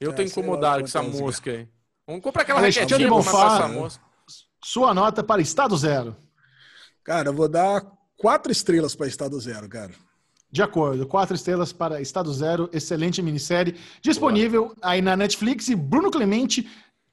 [0.00, 1.68] Eu é, tô incomodado com essa mosca aí.
[2.06, 3.70] Vamos comprar aquela raquetinha de Bonfá,
[4.64, 6.16] Sua nota para Estado Zero.
[7.04, 7.84] Cara, eu vou dar
[8.16, 9.92] quatro estrelas para Estado Zero, cara.
[10.50, 14.76] De acordo, quatro estrelas para Estado Zero, excelente minissérie, disponível Boa.
[14.80, 16.66] aí na Netflix e Bruno Clemente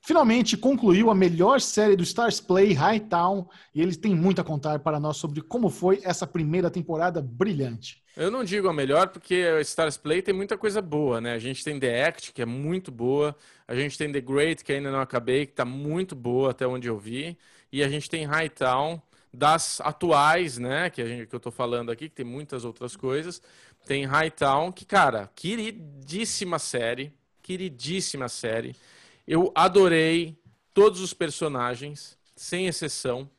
[0.06, 4.80] finalmente concluiu a melhor série do Stars Play, Hightown, e eles têm muito a contar
[4.80, 8.04] para nós sobre como foi essa primeira temporada brilhante.
[8.16, 11.34] Eu não digo a melhor porque o Stars Play tem muita coisa boa, né?
[11.34, 13.36] A gente tem The Act, que é muito boa,
[13.68, 16.88] a gente tem The Great, que ainda não acabei, que está muito boa até onde
[16.88, 17.38] eu vi,
[17.72, 19.02] e a gente tem Hightown,
[19.34, 22.96] das atuais, né, que, a gente, que eu tô falando aqui, que tem muitas outras
[22.96, 23.42] coisas.
[23.86, 27.12] Tem Hightown, que, cara, queridíssima série,
[27.42, 28.76] queridíssima série.
[29.28, 30.38] Eu adorei
[30.74, 33.30] todos os personagens, sem exceção.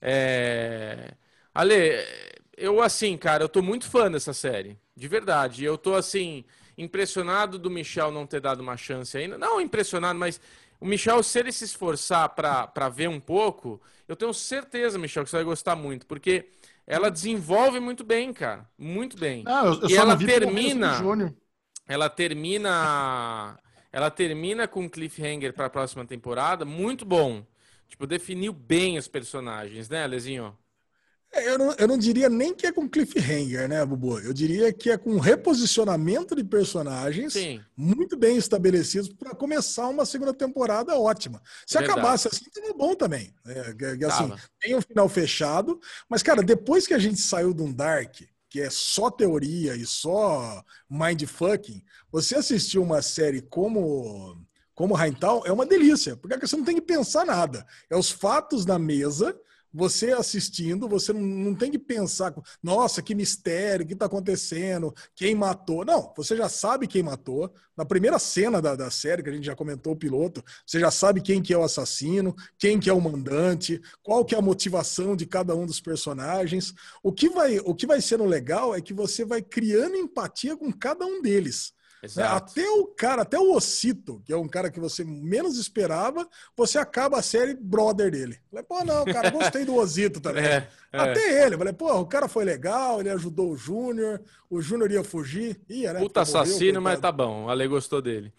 [0.00, 1.14] É...
[1.54, 1.74] Ale,
[2.56, 5.64] eu assim, cara, eu tô muito fã dessa série, de verdade.
[5.64, 6.44] Eu tô assim
[6.78, 9.36] impressionado do Michel não ter dado uma chance ainda.
[9.38, 10.40] Não impressionado, mas
[10.80, 15.30] O Michel, se ele se esforçar para ver um pouco, eu tenho certeza, Michel, que
[15.30, 16.48] você vai gostar muito, porque
[16.86, 18.68] ela desenvolve muito bem, cara.
[18.78, 19.44] Muito bem.
[19.44, 21.14] Não, eu, eu e ela termina.
[21.86, 23.58] Ela termina.
[23.92, 27.44] Ela termina com um cliffhanger para a próxima temporada muito bom.
[27.88, 30.56] Tipo, definiu bem os personagens, né, Lezinho?
[31.32, 34.18] É, eu não, eu não diria nem que é com cliffhanger, né, Bubu?
[34.18, 37.60] Eu diria que é com reposicionamento de personagens Sim.
[37.76, 41.40] muito bem estabelecidos para começar uma segunda temporada ótima.
[41.64, 42.00] Se Verdade.
[42.00, 43.32] acabasse assim, seria bom também.
[43.46, 47.72] É, assim, tem um final fechado, mas, cara, depois que a gente saiu de um
[47.72, 54.36] Dark, que é só teoria e só mindfucking, você assistir uma série como
[54.74, 57.66] como Raintal é uma delícia, porque você não tem que pensar nada.
[57.90, 59.38] É os fatos na mesa
[59.72, 65.34] você assistindo, você não, tem que pensar, nossa, que mistério, o que está acontecendo, quem
[65.34, 65.84] matou.
[65.84, 67.52] Não, você já sabe quem matou.
[67.76, 70.90] Na primeira cena da, da série, que a gente já comentou o piloto, você já
[70.90, 74.42] sabe quem que é o assassino, quem que é o mandante, qual que é a
[74.42, 76.74] motivação de cada um dos personagens.
[77.02, 80.70] O que vai, o que vai sendo legal é que você vai criando empatia com
[80.72, 81.72] cada um deles.
[82.16, 82.22] Né?
[82.24, 86.78] Até o cara, até o Ocito, que é um cara que você menos esperava, você
[86.78, 88.40] acaba a série brother dele.
[88.48, 90.44] Falei, pô, não, cara, gostei do Osito também.
[90.44, 90.98] É, é.
[90.98, 91.58] Até ele.
[91.58, 95.60] Falei, pô, o cara foi legal, ele ajudou o Júnior, o Júnior ia fugir.
[95.68, 96.00] Ia, né?
[96.00, 97.44] Puta assassino, mas tá bom.
[97.44, 98.32] O Ale gostou dele.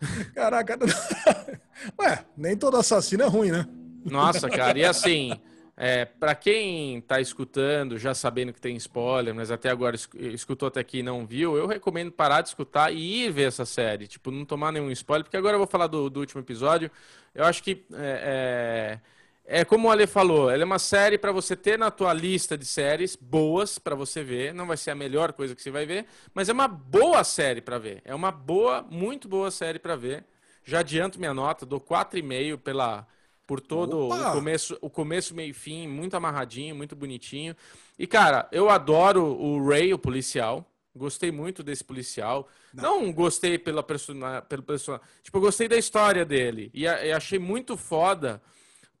[0.32, 0.78] Caraca,
[1.98, 3.66] ué, nem todo assassino é ruim, né?
[4.04, 5.32] Nossa, cara, e assim.
[5.80, 10.80] É, para quem está escutando, já sabendo que tem spoiler, mas até agora escutou até
[10.80, 14.08] aqui e não viu, eu recomendo parar de escutar e ir ver essa série.
[14.08, 16.90] Tipo, não tomar nenhum spoiler, porque agora eu vou falar do, do último episódio.
[17.32, 18.98] Eu acho que é,
[19.46, 22.12] é, é como o Ale falou, ela é uma série para você ter na tua
[22.12, 24.52] lista de séries boas para você ver.
[24.52, 27.60] Não vai ser a melhor coisa que você vai ver, mas é uma boa série
[27.60, 28.02] para ver.
[28.04, 30.24] É uma boa, muito boa série para ver.
[30.64, 33.06] Já adianto minha nota, dou 4,5 pela
[33.48, 37.56] por todo o começo, o começo, meio fim, muito amarradinho, muito bonitinho.
[37.98, 40.70] E, cara, eu adoro o Ray, o policial.
[40.94, 42.46] Gostei muito desse policial.
[42.74, 45.06] Não, Não gostei pela persona, pelo personagem.
[45.22, 46.70] Tipo, eu gostei da história dele.
[46.74, 48.42] E, e achei muito foda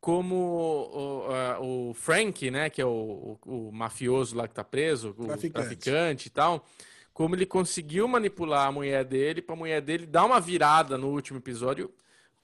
[0.00, 2.70] como o, uh, o, Frank, né?
[2.70, 5.52] Que é o, o, o, mafioso lá que tá preso, o traficante.
[5.52, 6.66] traficante e tal.
[7.12, 11.38] Como ele conseguiu manipular a mulher dele pra mulher dele dar uma virada no último
[11.38, 11.92] episódio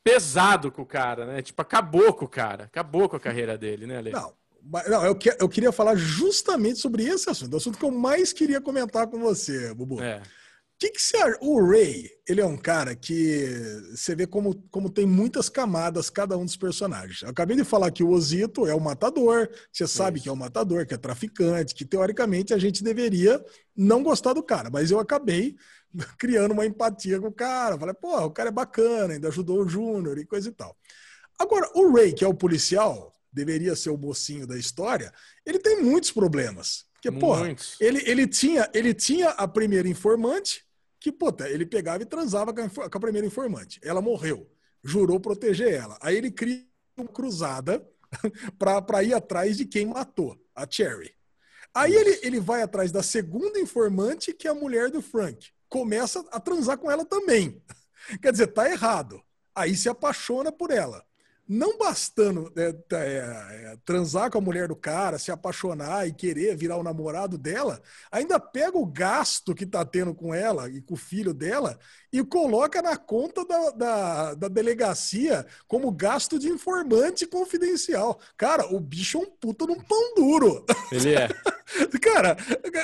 [0.04, 1.40] pesado com o cara, né?
[1.40, 2.64] Tipo, acabou com o cara.
[2.64, 4.10] Acabou com a carreira dele, né, Ale?
[4.12, 7.54] Não, não eu, que, eu queria falar justamente sobre esse assunto.
[7.54, 10.02] O assunto que eu mais queria comentar com você, Bubu.
[10.02, 10.18] É.
[10.18, 11.16] O que, que você?
[11.40, 13.46] O Ray, ele é um cara que
[13.94, 17.22] você vê como, como tem muitas camadas cada um dos personagens.
[17.22, 20.24] Eu acabei de falar que o Osito é o matador, você sabe Isso.
[20.24, 23.42] que é o matador, que é traficante, que teoricamente a gente deveria
[23.74, 25.56] não gostar do cara, mas eu acabei
[26.18, 27.78] criando uma empatia com o cara.
[27.78, 30.76] Falei, pô, o cara é bacana, ainda ajudou o Júnior e coisa e tal.
[31.38, 35.12] Agora, o Ray, que é o policial, deveria ser o mocinho da história,
[35.44, 36.86] ele tem muitos problemas.
[36.94, 40.64] Porque, porra, ele, ele, tinha, ele tinha a primeira informante,
[40.98, 43.78] que, puta, ele pegava e transava com a, com a primeira informante.
[43.82, 44.50] Ela morreu,
[44.82, 45.98] jurou proteger ela.
[46.00, 46.64] Aí ele cria
[46.96, 47.86] uma cruzada
[48.58, 51.12] para ir atrás de quem matou, a Cherry.
[51.74, 56.24] Aí ele, ele vai atrás da segunda informante, que é a mulher do Frank começa
[56.30, 57.60] a transar com ela também.
[58.22, 59.20] Quer dizer, tá errado.
[59.52, 61.04] Aí se apaixona por ela
[61.46, 66.56] não bastando né, é, é, transar com a mulher do cara, se apaixonar e querer
[66.56, 70.94] virar o namorado dela, ainda pega o gasto que tá tendo com ela e com
[70.94, 71.78] o filho dela
[72.14, 78.20] e coloca na conta da, da, da delegacia como gasto de informante confidencial.
[78.36, 80.64] Cara, o bicho é um puta num pão duro.
[80.92, 81.28] Ele é.
[82.00, 82.36] cara,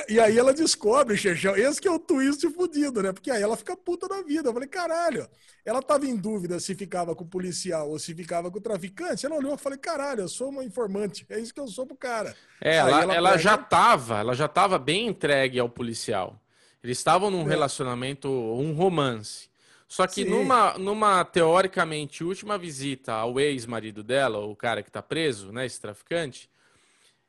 [0.09, 3.13] e aí ela descobre, Xexão, esse que é o twist fudido, né?
[3.13, 4.49] Porque aí ela fica puta da vida.
[4.49, 5.25] Eu falei, caralho,
[5.63, 9.25] ela tava em dúvida se ficava com o policial ou se ficava com o traficante.
[9.25, 11.25] Ela olhou e falei, caralho, eu sou uma informante.
[11.29, 12.35] É isso que eu sou pro cara.
[12.59, 16.39] É, ela, ela, ela já tava, ela já tava bem entregue ao policial.
[16.83, 17.49] Eles estavam num é.
[17.49, 19.49] relacionamento, um romance.
[19.87, 25.51] Só que numa, numa, teoricamente, última visita ao ex-marido dela, o cara que tá preso,
[25.51, 26.49] né, esse traficante,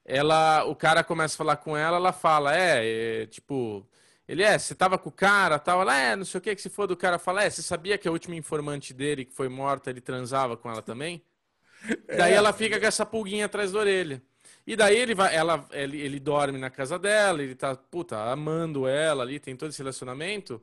[0.05, 3.85] ela, o cara começa a falar com ela, ela fala, é, é tipo,
[4.33, 6.63] ele é, você tava com o cara, tal, ela é, não sei o que, que
[6.63, 9.47] se for do cara, fala, é, você sabia que a última informante dele que foi
[9.47, 11.23] morta, ele transava com ela também?
[12.07, 12.17] É.
[12.17, 14.23] Daí ela fica com essa pulguinha atrás da orelha.
[14.65, 18.87] E daí ele vai, ela, ele, ele dorme na casa dela, ele tá, puta, amando
[18.87, 20.63] ela ali, tem todo esse relacionamento.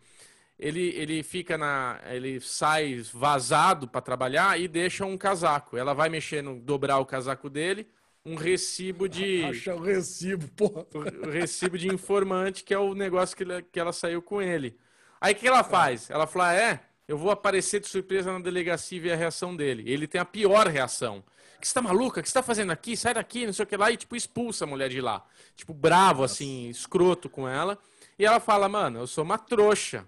[0.58, 2.00] Ele, ele fica na.
[2.06, 5.76] Ele sai vazado para trabalhar e deixa um casaco.
[5.76, 7.86] Ela vai mexer no dobrar o casaco dele,
[8.26, 9.44] um recibo de.
[9.44, 10.86] Acha o recibo, porra.
[11.26, 14.78] O recibo de informante, que é o negócio que, ele, que ela saiu com ele.
[15.22, 16.10] Aí o que ela faz?
[16.10, 19.84] Ela fala: é, eu vou aparecer de surpresa na delegacia e ver a reação dele.
[19.92, 21.24] Ele tem a pior reação.
[21.60, 22.20] que você tá maluca?
[22.20, 22.96] O que você tá fazendo aqui?
[22.96, 23.90] Sai daqui, não sei o que lá.
[23.92, 25.26] E, tipo, expulsa a mulher de lá.
[25.56, 27.80] Tipo, bravo, assim, escroto com ela.
[28.18, 30.08] E ela fala, mano, eu sou uma trouxa.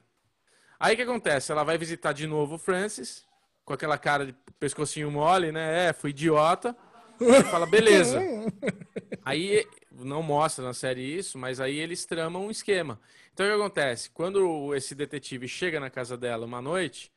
[0.80, 1.52] Aí o que acontece?
[1.52, 3.26] Ela vai visitar de novo o Francis,
[3.64, 5.88] com aquela cara de pescocinho mole, né?
[5.88, 6.76] É, fui idiota.
[7.22, 8.20] E fala, beleza.
[9.24, 13.00] Aí não mostra na série isso, mas aí eles tramam um esquema.
[13.34, 14.10] Então o que acontece?
[14.10, 17.12] Quando esse detetive chega na casa dela uma noite,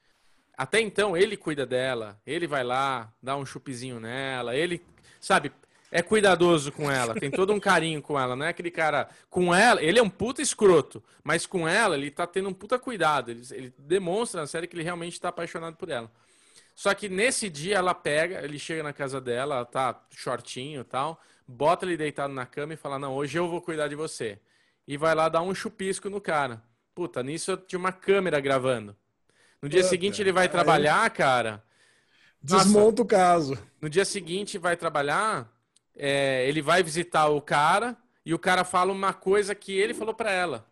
[0.56, 4.82] até então ele cuida dela, ele vai lá, dá um chupizinho nela, ele,
[5.18, 5.50] sabe,
[5.90, 9.08] é cuidadoso com ela, tem todo um carinho com ela, não é aquele cara.
[9.30, 12.78] Com ela, ele é um puta escroto, mas com ela ele tá tendo um puta
[12.78, 13.30] cuidado.
[13.30, 16.10] Ele, ele demonstra na série que ele realmente tá apaixonado por ela.
[16.74, 20.84] Só que nesse dia ela pega, ele chega na casa dela, ela tá shortinho e
[20.84, 24.38] tal, bota ele deitado na cama e fala: Não, hoje eu vou cuidar de você.
[24.86, 26.62] E vai lá dar um chupisco no cara.
[26.94, 28.96] Puta, nisso tinha uma câmera gravando.
[29.62, 31.62] No dia Puta, seguinte ele vai trabalhar, cara.
[32.42, 33.56] Desmonta o caso.
[33.80, 35.50] No dia seguinte vai trabalhar,
[35.96, 37.96] é, ele vai visitar o cara
[38.26, 40.66] e o cara fala uma coisa que ele falou para ela.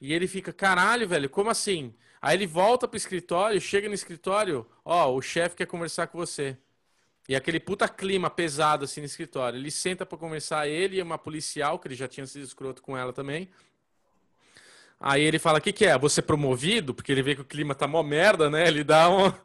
[0.00, 1.94] E ele fica, caralho, velho, como assim?
[2.20, 6.56] Aí ele volta pro escritório, chega no escritório, ó, o chefe quer conversar com você.
[7.28, 9.58] E aquele puta clima pesado assim no escritório.
[9.58, 12.96] Ele senta para conversar, ele e uma policial, que ele já tinha sido escroto com
[12.96, 13.48] ela também.
[14.98, 15.96] Aí ele fala: O que, que é?
[15.98, 16.94] Você promovido?
[16.94, 18.66] Porque ele vê que o clima tá mó merda, né?
[18.66, 19.32] Ele dá um.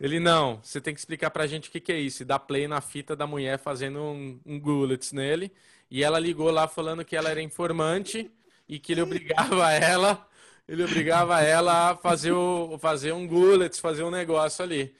[0.00, 2.22] Ele não, você tem que explicar pra gente o que, que é isso.
[2.22, 5.52] E dá play na fita da mulher fazendo um, um gullets nele.
[5.88, 8.28] E ela ligou lá falando que ela era informante
[8.68, 10.26] e que ele obrigava ela,
[10.72, 14.90] ele obrigava ela a fazer, o, fazer um gullets, fazer um negócio ali.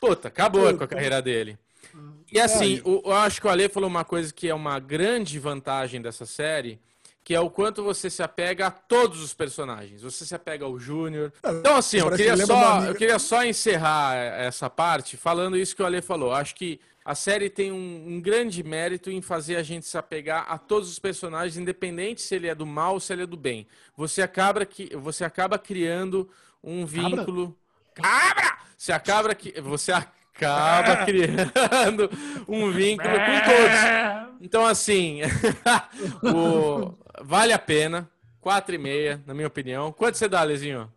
[0.00, 0.78] Puta, acabou Puta.
[0.78, 1.58] com a carreira dele.
[2.30, 5.40] E assim, o, eu acho que o Ale falou uma coisa que é uma grande
[5.40, 6.78] vantagem dessa série,
[7.24, 10.02] que é o quanto você se apega a todos os personagens.
[10.02, 11.32] Você se apega ao Júnior.
[11.44, 15.86] Então, assim, eu queria, só, eu queria só encerrar essa parte falando isso que o
[15.86, 16.32] Ale falou.
[16.32, 20.44] Acho que a série tem um, um, grande mérito em fazer a gente se apegar
[20.48, 23.36] a todos os personagens, independente se ele é do mal ou se ele é do
[23.36, 23.64] bem.
[23.96, 26.28] Você acaba, que, você acaba criando
[26.64, 27.56] um vínculo.
[27.94, 28.58] Cabra!
[28.76, 32.10] Você acaba, você acaba criando
[32.48, 34.40] um vínculo com todos.
[34.40, 35.20] Então, assim,
[36.34, 38.10] o, vale a pena.
[38.40, 39.92] Quatro e meia, na minha opinião.
[39.92, 40.92] Quanto você dá, Lezinho?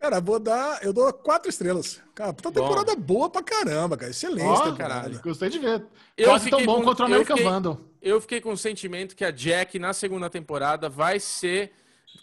[0.00, 0.82] Cara, vou dar.
[0.82, 2.00] Eu dou quatro estrelas.
[2.14, 3.02] Cara, puta temporada Bom.
[3.02, 4.10] boa pra caramba, cara.
[4.10, 4.76] Excelente oh, temporada.
[4.76, 5.20] Caralho.
[5.22, 5.84] Gostei de ver.
[6.16, 7.80] Eu Quase tão bom com, contra o American eu fiquei, Vandal.
[8.00, 11.72] Eu fiquei com o sentimento que a Jack, na segunda temporada, vai ser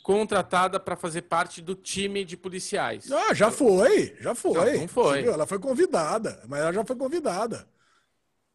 [0.02, 3.12] contratada para fazer parte do time de policiais.
[3.12, 4.74] Ah, já foi, já foi.
[4.74, 5.26] Não, não foi.
[5.26, 7.68] Ela foi convidada, mas ela já foi convidada.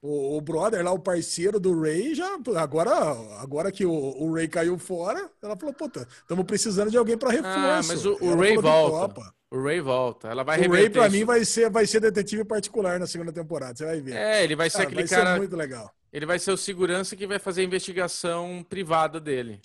[0.02, 2.90] O, o, brother lá, o parceiro do Ray, já agora,
[3.38, 7.28] agora que o, o Ray caiu fora, ela falou: puta, estamos precisando de alguém para
[7.28, 7.56] ah, reforço.
[7.56, 9.32] Ah, mas o, o Ray volta.
[9.48, 10.28] O Ray volta.
[10.28, 13.76] Ela vai O Ray, para mim, vai ser, vai ser detetive particular na segunda temporada.
[13.76, 14.16] Você vai ver.
[14.16, 15.32] É, ele vai ser cara, aquele vai cara.
[15.34, 15.94] Ser muito legal.
[16.12, 19.60] Ele vai ser o segurança que vai fazer a investigação privada dele.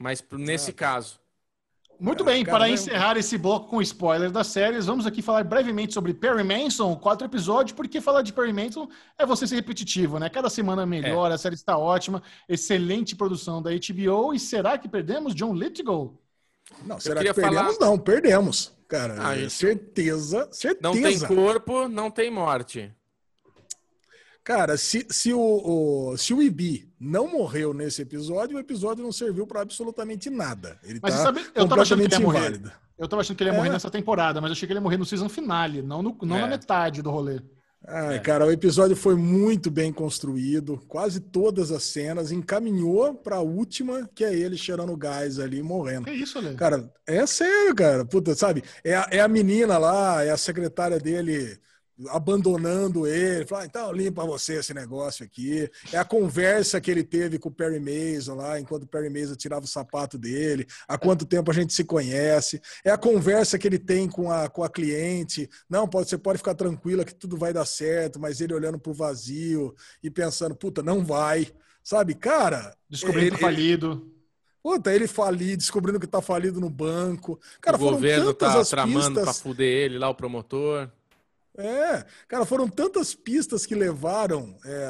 [0.00, 1.20] Mas nesse caso.
[1.98, 6.12] Muito bem, para encerrar esse bloco com spoilers das séries, vamos aqui falar brevemente sobre
[6.12, 10.28] Perry Manson, quatro episódios, porque falar de Perry Manson é você ser repetitivo, né?
[10.28, 11.34] Cada semana melhor, é.
[11.34, 16.20] a série está ótima, excelente produção da HBO, e será que perdemos John Lithgow?
[16.84, 17.76] Não, será que perdemos?
[17.76, 17.90] Falar...
[17.90, 18.72] Não, perdemos.
[18.88, 20.80] Cara, ah, certeza, certeza.
[20.82, 22.92] Não tem corpo, não tem morte.
[24.46, 29.10] Cara, se, se, o, o, se o Ibi não morreu nesse episódio, o episódio não
[29.10, 30.78] serviu para absolutamente nada.
[30.84, 32.62] Ele mas tá sabe, eu tava achando que ele ia morrer.
[32.96, 33.56] Eu tava achando que ele ia é.
[33.56, 36.16] morrer nessa temporada, mas eu achei que ele ia morrer no season finale, não, no,
[36.22, 36.42] não é.
[36.42, 37.40] na metade do rolê.
[37.88, 38.18] Ai, é.
[38.20, 44.08] cara, o episódio foi muito bem construído, quase todas as cenas, encaminhou para a última,
[44.14, 46.04] que é ele cheirando gás ali, morrendo.
[46.04, 46.54] Que isso, Ale?
[46.54, 48.04] Cara, é sério, cara.
[48.04, 48.62] Puta, sabe?
[48.84, 51.58] É a, é a menina lá, é a secretária dele
[52.08, 55.70] abandonando ele, falar, ah, então limpa você esse negócio aqui.
[55.92, 59.34] É a conversa que ele teve com o Perry Mason lá, enquanto o Perry Mason
[59.34, 62.60] tirava o sapato dele, há quanto tempo a gente se conhece.
[62.84, 65.48] É a conversa que ele tem com a, com a cliente.
[65.68, 68.92] Não, pode, você pode ficar tranquila que tudo vai dar certo, mas ele olhando pro
[68.92, 71.48] vazio e pensando, puta, não vai.
[71.82, 72.76] Sabe, cara.
[72.90, 73.92] Descobrindo ele, falido.
[73.92, 74.16] Ele,
[74.66, 77.38] Puta, ele falido, descobrindo que tá falido no banco.
[77.60, 79.22] Cara, o governo tá tramando pistas...
[79.22, 80.90] pra fuder ele lá, o promotor.
[81.58, 84.84] É, cara, foram tantas pistas que levaram é,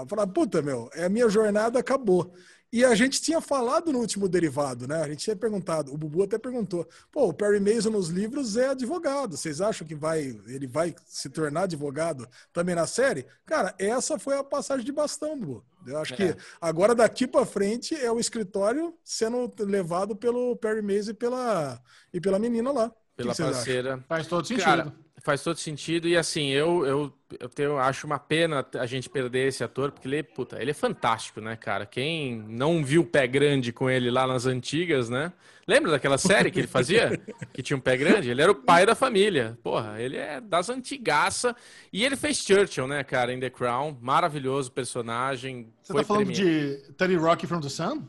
[0.00, 2.32] a falar, puta, meu, é a minha jornada acabou.
[2.72, 5.00] E a gente tinha falado no último derivado, né?
[5.00, 8.68] A gente tinha perguntado, o Bubu até perguntou, pô, o Perry Mason nos livros é
[8.68, 13.24] advogado, vocês acham que vai, ele vai se tornar advogado também na série?
[13.46, 15.64] Cara, essa foi a passagem de bastão, Bubu.
[15.86, 16.16] Eu acho é.
[16.16, 21.80] que agora daqui para frente é o escritório sendo levado pelo Perry Mason e pela,
[22.12, 22.92] e pela menina lá.
[23.16, 24.04] pela parceira.
[24.08, 24.64] Faz todo sentido.
[24.64, 24.92] Cara,
[25.26, 26.06] faz todo sentido.
[26.06, 30.06] E assim, eu, eu, eu, tenho, acho uma pena a gente perder esse ator, porque
[30.06, 31.84] ele, puta, ele é fantástico, né, cara?
[31.84, 35.32] Quem não viu o pé grande com ele lá nas antigas, né?
[35.66, 37.20] Lembra daquela série que ele fazia?
[37.52, 38.30] que tinha um pé grande?
[38.30, 39.58] Ele era o pai da família.
[39.64, 41.56] Porra, ele é das antigaça.
[41.92, 43.98] E ele fez Churchill, né, cara, em The Crown.
[44.00, 45.72] Maravilhoso personagem.
[45.82, 48.04] Você tá falando de Teddy Rock from the Sun?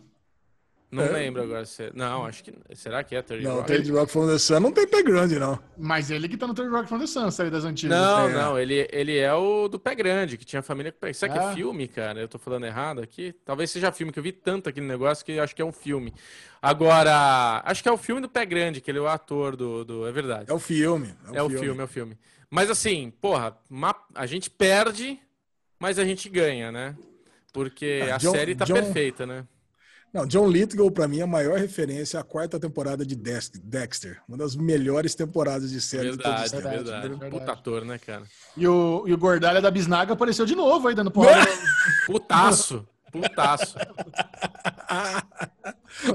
[0.89, 1.09] Não é.
[1.09, 1.91] lembro agora se.
[1.93, 2.53] Não, acho que.
[2.73, 3.67] Será que é Third Não, Rock?
[3.67, 5.59] Third Rock from the Sun não tem pé grande, não.
[5.77, 7.97] Mas ele que tá no Third Rock from the Sun, série das antigas.
[7.97, 11.11] Não, não, ele, ele é o do pé grande, que tinha família com pé.
[11.11, 11.53] Será que é ah.
[11.53, 12.21] filme, cara?
[12.21, 13.35] Eu tô falando errado aqui?
[13.43, 16.13] Talvez seja filme, que eu vi tanto aquele negócio que acho que é um filme.
[16.61, 19.83] Agora, acho que é o filme do pé grande, que ele é o ator do.
[19.83, 20.07] do...
[20.07, 20.49] É verdade.
[20.49, 21.13] É o filme.
[21.33, 21.55] É o, é filme.
[21.55, 22.17] o filme, é o filme.
[22.49, 23.57] Mas assim, porra,
[24.15, 25.19] a gente perde,
[25.77, 26.95] mas a gente ganha, né?
[27.51, 28.75] Porque ah, a John, série tá John...
[28.75, 29.45] perfeita, né?
[30.17, 34.19] Não, John Lithgow, para mim, é a maior referência à quarta temporada de Dexter.
[34.27, 37.31] Uma das melhores temporadas de série verdade, de todos os verdade, verdade.
[37.31, 38.23] Puta ator, né, cara?
[38.55, 41.47] E o, e o Gordalha da Bisnaga apareceu de novo aí, dando porrada.
[42.07, 42.83] Putaço.
[43.11, 43.77] Putaço.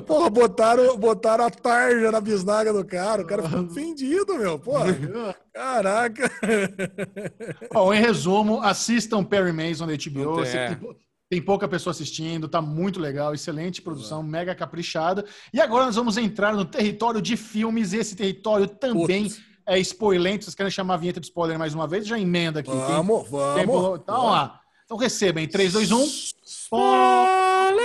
[0.05, 3.23] Porra, botaram, botaram a tarja na bisnaga do cara.
[3.23, 4.59] O cara ficou ofendido, meu.
[4.59, 4.87] Porra.
[5.55, 6.29] Caraca.
[7.73, 10.43] Bom, em resumo, assistam Perry Mason da HBO.
[10.45, 10.77] É.
[11.33, 15.25] Tem pouca pessoa assistindo, tá muito legal, excelente produção, mega caprichada.
[15.51, 17.95] E agora nós vamos entrar no território de filmes.
[17.95, 19.41] Esse território também Putz.
[19.65, 20.45] é spoilento.
[20.45, 22.07] Vocês querem chamar a vinheta de spoiler mais uma vez?
[22.07, 22.69] Já emenda aqui.
[22.69, 23.59] Vamos, vamos.
[23.59, 23.97] Tempo...
[23.97, 24.31] Então, vamos.
[24.31, 24.61] lá.
[24.85, 25.49] Então recebem.
[25.49, 26.05] 3, 2, 1.
[26.45, 27.81] Spoiler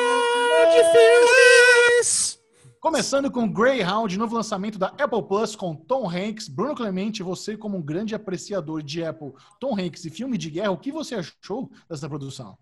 [0.74, 2.40] de filmes!
[2.82, 6.50] Começando com Greyhound, novo lançamento da Apple Plus com Tom Hanks.
[6.50, 10.72] Bruno Clemente, você como um grande apreciador de Apple, Tom Hanks e filme de guerra,
[10.72, 12.58] o que você achou dessa produção?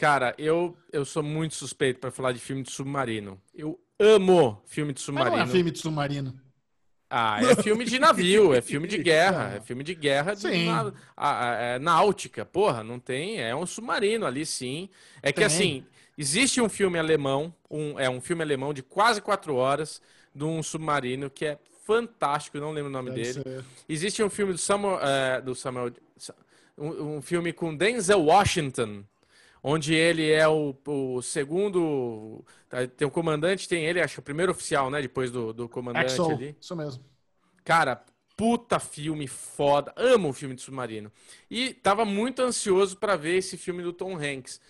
[0.00, 3.38] Cara, eu, eu sou muito suspeito para falar de filme de submarino.
[3.54, 5.36] Eu amo filme de submarino.
[5.36, 6.40] Mas não é filme de submarino.
[7.10, 10.90] Ah, é filme de navio, é filme de guerra, é filme de guerra de na,
[11.14, 12.46] a, a, é náutica.
[12.46, 14.88] Porra, não tem, é um submarino ali sim.
[15.22, 15.44] É que tem.
[15.44, 15.84] assim,
[16.16, 20.00] existe um filme alemão, um, é um filme alemão de quase quatro horas
[20.34, 23.42] de um submarino que é fantástico, não lembro o nome Deve dele.
[23.42, 23.64] Ser.
[23.86, 25.92] Existe um filme do Samuel, é, do Samuel
[26.78, 29.04] um, um filme com Denzel Washington
[29.62, 32.44] onde ele é o, o segundo.
[32.68, 35.00] Tá, tem o comandante, tem ele, acho, o primeiro oficial, né?
[35.00, 36.56] Depois do, do comandante Axel, ali.
[36.60, 37.04] Isso mesmo.
[37.64, 38.04] Cara,
[38.36, 39.92] puta filme foda.
[39.96, 41.12] Amo o filme de submarino.
[41.50, 44.60] E tava muito ansioso para ver esse filme do Tom Hanks.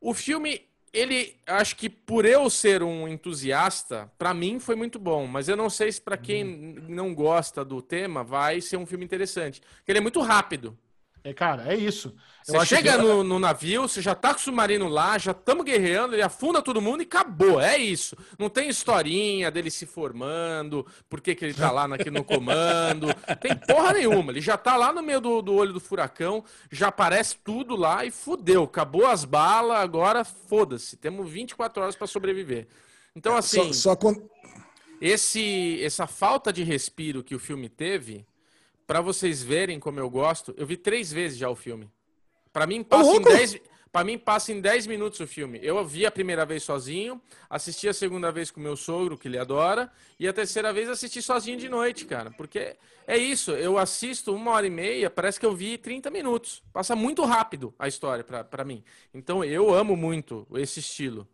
[0.00, 5.26] O filme, ele, acho que por eu ser um entusiasta, para mim foi muito bom.
[5.26, 6.84] Mas eu não sei se para quem hum.
[6.88, 9.60] não gosta do tema vai ser um filme interessante.
[9.86, 10.78] Ele é muito rápido.
[11.22, 12.14] É, cara, é isso.
[12.44, 13.02] Você chega que...
[13.02, 16.62] no, no, navio, você já tá com o submarino lá, já estamos guerreando, ele afunda
[16.62, 17.60] todo mundo e acabou.
[17.60, 18.16] É isso.
[18.38, 23.08] Não tem historinha dele se formando, por que, que ele tá lá aqui no comando.
[23.40, 24.32] Tem porra nenhuma.
[24.32, 28.04] Ele já tá lá no meio do, do olho do furacão, já aparece tudo lá
[28.04, 28.64] e fudeu.
[28.64, 30.96] Acabou as balas, agora foda-se.
[30.96, 32.66] Temos 24 horas para sobreviver.
[33.14, 33.72] Então, assim.
[33.72, 34.12] Só, só
[35.00, 38.26] esse, essa falta de respiro que o filme teve
[38.90, 41.88] para vocês verem como eu gosto, eu vi três vezes já o filme.
[42.52, 43.60] Para mim passa em dez,
[43.92, 45.60] para mim passa em 10 minutos o filme.
[45.62, 49.38] Eu vi a primeira vez sozinho, assisti a segunda vez com meu sogro, que ele
[49.38, 52.32] adora, e a terceira vez assisti sozinho de noite, cara.
[52.32, 56.60] Porque é isso, eu assisto uma hora e meia, parece que eu vi 30 minutos.
[56.72, 58.82] Passa muito rápido a história para mim.
[59.14, 61.28] Então eu amo muito esse estilo.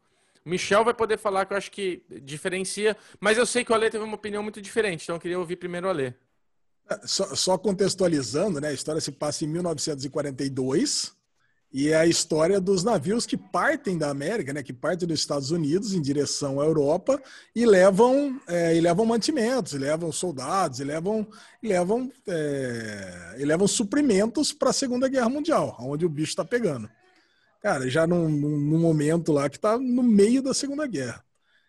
[0.44, 3.74] O Michel vai poder falar que eu acho que diferencia, mas eu sei que o
[3.74, 6.14] Ale teve uma opinião muito diferente, então eu queria ouvir primeiro o Ale.
[7.04, 8.68] Só, só, contextualizando, né?
[8.68, 11.12] A história se passa em 1942
[11.72, 14.62] e é a história dos navios que partem da América, né?
[14.62, 17.20] Que partem dos Estados Unidos em direção à Europa
[17.54, 21.26] e levam, é, e levam mantimentos, e levam soldados, e levam,
[21.60, 26.44] e levam, é, e levam suprimentos para a Segunda Guerra Mundial, onde o bicho está
[26.44, 26.88] pegando.
[27.60, 31.25] Cara, já num, num momento lá que está no meio da Segunda Guerra.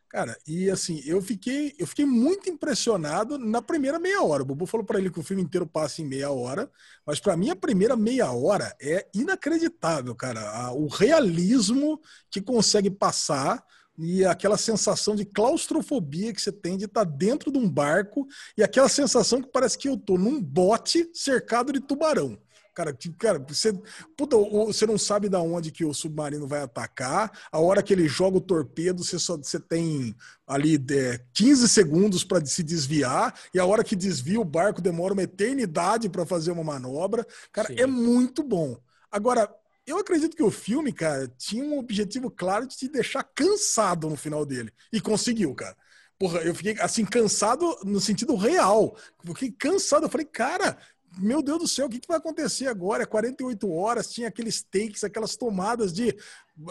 [0.09, 4.41] Cara, e assim, eu fiquei, eu fiquei muito impressionado na primeira meia hora.
[4.41, 6.71] O Bubu falou para ele que o filme inteiro passa em meia hora,
[7.05, 10.71] mas para mim a primeira meia hora é inacreditável, cara.
[10.71, 11.99] O realismo
[12.31, 13.61] que consegue passar
[13.97, 18.25] e aquela sensação de claustrofobia que você tem de estar tá dentro de um barco
[18.55, 22.37] e aquela sensação que parece que eu tô num bote cercado de tubarão.
[22.77, 23.73] Cara, cara você,
[24.15, 27.31] puta, você não sabe da onde que o submarino vai atacar.
[27.51, 30.15] A hora que ele joga o torpedo, você só você tem
[30.45, 33.33] ali é, 15 segundos para se desviar.
[33.51, 37.25] E a hora que desvia, o barco demora uma eternidade para fazer uma manobra.
[37.51, 37.80] Cara, Sim.
[37.80, 38.80] é muito bom.
[39.11, 39.51] Agora,
[39.88, 44.15] eu acredito que o filme, cara, tinha um objetivo claro de te deixar cansado no
[44.15, 44.72] final dele.
[44.93, 45.75] E conseguiu, cara.
[46.19, 48.95] porra, eu fiquei assim, cansado no sentido real.
[49.25, 50.06] Fiquei cansado.
[50.06, 50.77] Eu falei, cara,
[51.17, 53.03] meu Deus do céu, o que, que vai acontecer agora?
[53.03, 56.15] É 48 horas, tinha aqueles takes, aquelas tomadas de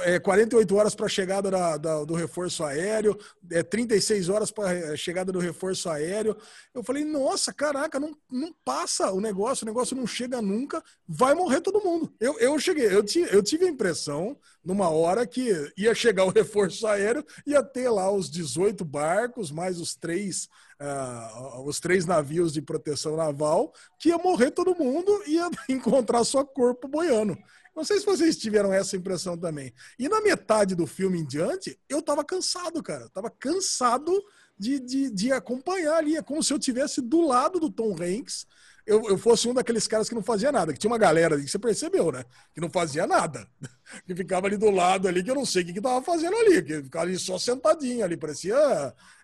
[0.01, 3.17] é, 48 horas para a chegada da, da, do reforço aéreo,
[3.51, 6.37] é, 36 horas para a chegada do reforço aéreo.
[6.75, 11.35] Eu falei, nossa, caraca, não, não passa o negócio, o negócio não chega nunca, vai
[11.35, 12.13] morrer todo mundo.
[12.19, 16.31] Eu, eu cheguei, eu, tive, eu tive a impressão, numa hora, que ia chegar o
[16.35, 20.49] reforço aéreo, ia ter lá os 18 barcos, mais os três,
[20.81, 26.25] uh, os três navios de proteção naval, que ia morrer todo mundo e ia encontrar
[26.25, 27.37] só corpo boiando.
[27.75, 29.73] Não sei se vocês tiveram essa impressão também.
[29.99, 33.05] E na metade do filme em diante, eu tava cansado, cara.
[33.05, 34.11] Eu tava cansado
[34.59, 36.17] de, de, de acompanhar ali.
[36.17, 38.47] É como se eu tivesse do lado do Tom Hanks.
[38.87, 40.73] Eu, eu fosse um daqueles caras que não fazia nada.
[40.73, 42.25] Que tinha uma galera que você percebeu, né?
[42.55, 43.47] Que não fazia nada.
[44.05, 46.37] Que ficava ali do lado ali, que eu não sei o que, que tava fazendo
[46.37, 46.61] ali.
[46.61, 48.17] Que ficava ali só sentadinho ali.
[48.17, 48.57] Parecia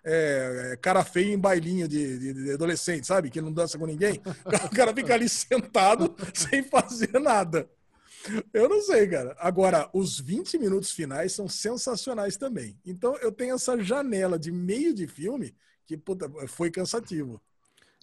[0.05, 3.29] é, é cara feio em bailinho de, de, de, adolescente, sabe?
[3.29, 4.21] Que não dança com ninguém.
[4.63, 7.69] O cara fica ali sentado sem fazer nada.
[8.53, 9.35] Eu não sei, cara.
[9.37, 12.79] Agora, os 20 minutos finais são sensacionais também.
[12.85, 15.53] Então, eu tenho essa janela de meio de filme
[15.85, 17.41] que puta, foi cansativo.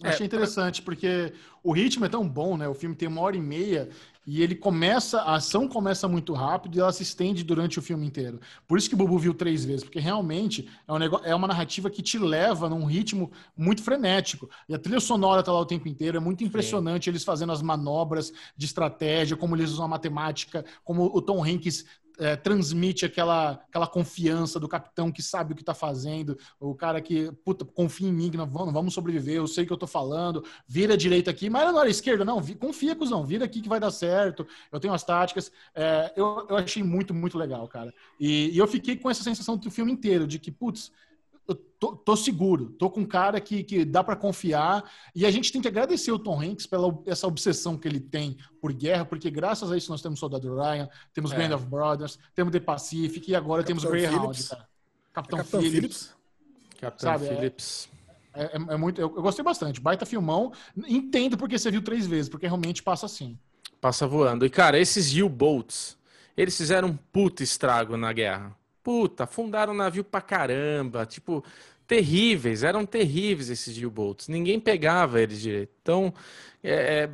[0.03, 2.67] É, achei interessante, porque o ritmo é tão bom, né?
[2.67, 3.89] O filme tem uma hora e meia
[4.25, 8.05] e ele começa, a ação começa muito rápido e ela se estende durante o filme
[8.05, 8.39] inteiro.
[8.67, 11.47] Por isso que o Bubu viu três vezes, porque realmente é, um negócio, é uma
[11.47, 14.49] narrativa que te leva num ritmo muito frenético.
[14.69, 17.09] E a trilha sonora tá lá o tempo inteiro, é muito impressionante Sim.
[17.09, 21.85] eles fazendo as manobras de estratégia, como eles usam a matemática, como o Tom Hanks
[22.21, 27.01] é, transmite aquela, aquela confiança do capitão que sabe o que está fazendo, o cara
[27.01, 29.89] que, puta, confia em mim, que vamos, vamos sobreviver, eu sei o que eu estou
[29.89, 33.79] falando, vira direita aqui, mas não era esquerda, não, confia, cuzão, vira aqui que vai
[33.79, 35.51] dar certo, eu tenho as táticas.
[35.73, 37.91] É, eu, eu achei muito, muito legal, cara.
[38.19, 40.91] E, e eu fiquei com essa sensação do filme inteiro, de que, putz,
[41.55, 44.83] tô, tô, seguro, tô com um cara que, que dá para confiar.
[45.15, 48.37] E a gente tem que agradecer o Tom Hanks pela essa obsessão que ele tem
[48.61, 51.37] por guerra, porque graças a isso nós temos Soldado Ryan, temos é.
[51.37, 54.67] Band of Brothers, temos The Pacific e agora Capitão temos Greyhound, cara.
[55.13, 55.79] Capitão, é Capitão Phillips.
[55.79, 56.15] Phillips.
[56.79, 57.89] Capitão sabe, é Phillips.
[58.33, 59.81] É, é, é, muito, eu, eu, gostei bastante.
[59.81, 60.53] Baita filmão.
[60.87, 63.37] Entendo porque você viu três vezes, porque realmente passa assim.
[63.79, 64.45] Passa voando.
[64.45, 65.97] E, cara, esses U-Boats,
[66.37, 68.55] eles fizeram um puta estrago na guerra.
[68.83, 71.05] Puta, afundaram navio pra caramba.
[71.05, 71.43] Tipo,
[71.87, 74.27] terríveis, eram terríveis esses U-boats.
[74.27, 75.71] Ninguém pegava eles direito.
[75.81, 76.13] Então,
[76.63, 77.09] é,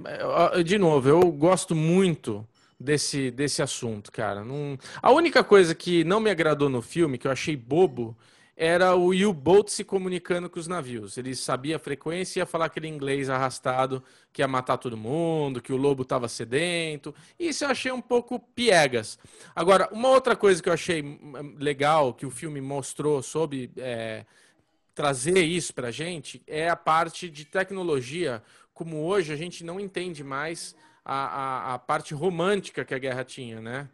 [0.54, 2.48] é, de novo, eu gosto muito
[2.80, 4.44] desse, desse assunto, cara.
[4.44, 4.78] Não...
[5.02, 8.16] A única coisa que não me agradou no filme, que eu achei bobo,
[8.60, 11.16] era o U-Boat se comunicando com os navios.
[11.16, 14.04] Ele sabia a frequência e ia falar aquele inglês arrastado
[14.34, 17.14] que ia matar todo mundo, que o lobo estava sedento.
[17.40, 19.20] Isso eu achei um pouco piegas.
[19.56, 24.26] Agora, uma outra coisa que eu achei hum, legal que o filme mostrou sobre é,
[24.96, 28.42] trazer isso para a gente é a parte de tecnologia,
[28.74, 33.24] como hoje a gente não entende mais a, a, a parte romântica que a guerra
[33.24, 33.88] tinha, né?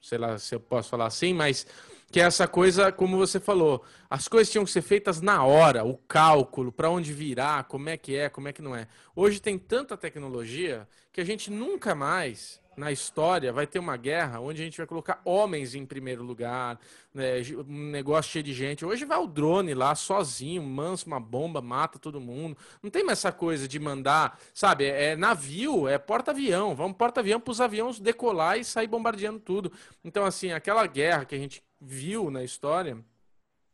[0.00, 1.66] Sei lá se eu posso falar assim, mas
[2.10, 5.84] que é essa coisa, como você falou, as coisas tinham que ser feitas na hora,
[5.84, 8.88] o cálculo, para onde virar, como é que é, como é que não é.
[9.14, 14.40] Hoje tem tanta tecnologia que a gente nunca mais na história vai ter uma guerra
[14.40, 16.80] onde a gente vai colocar homens em primeiro lugar,
[17.12, 17.34] né,
[17.68, 18.84] um negócio cheio de gente.
[18.84, 22.56] Hoje vai o drone lá sozinho, mansa uma bomba, mata todo mundo.
[22.82, 24.84] Não tem mais essa coisa de mandar, sabe?
[24.84, 26.74] É, é navio, é porta-avião.
[26.74, 29.70] Vamos porta-avião para os aviões decolar e sair bombardeando tudo.
[30.02, 32.98] Então, assim, aquela guerra que a gente viu na história,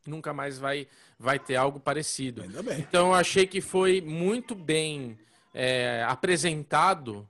[0.06, 0.86] nunca mais vai,
[1.18, 2.44] vai ter algo parecido.
[2.78, 5.18] Então eu achei que foi muito bem
[5.52, 7.28] é, apresentado,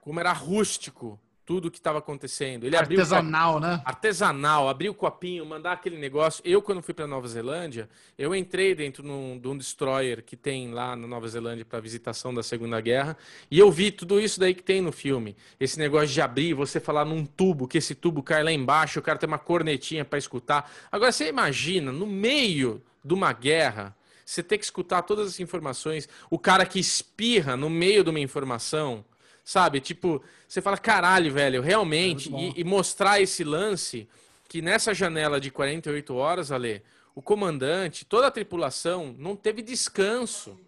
[0.00, 2.64] como era rústico tudo o que estava acontecendo.
[2.64, 3.82] Ele artesanal, abriu, né?
[3.84, 6.42] Artesanal, abriu o copinho, mandar aquele negócio.
[6.44, 10.72] Eu, quando fui para Nova Zelândia, eu entrei dentro num, de um destroyer que tem
[10.72, 13.16] lá na Nova Zelândia para visitação da Segunda Guerra
[13.50, 15.36] e eu vi tudo isso daí que tem no filme.
[15.58, 19.02] Esse negócio de abrir, você falar num tubo, que esse tubo cai lá embaixo, o
[19.02, 20.70] cara tem uma cornetinha para escutar.
[20.90, 26.08] Agora, você imagina, no meio de uma guerra, você ter que escutar todas as informações,
[26.30, 29.04] o cara que espirra no meio de uma informação
[29.44, 29.80] Sabe?
[29.80, 32.32] Tipo, você fala, caralho, velho, realmente.
[32.34, 34.08] É e, e, mostrar esse lance
[34.48, 36.82] que nessa janela de 48 horas, Ale,
[37.14, 40.58] o comandante, toda a tripulação não teve descanso.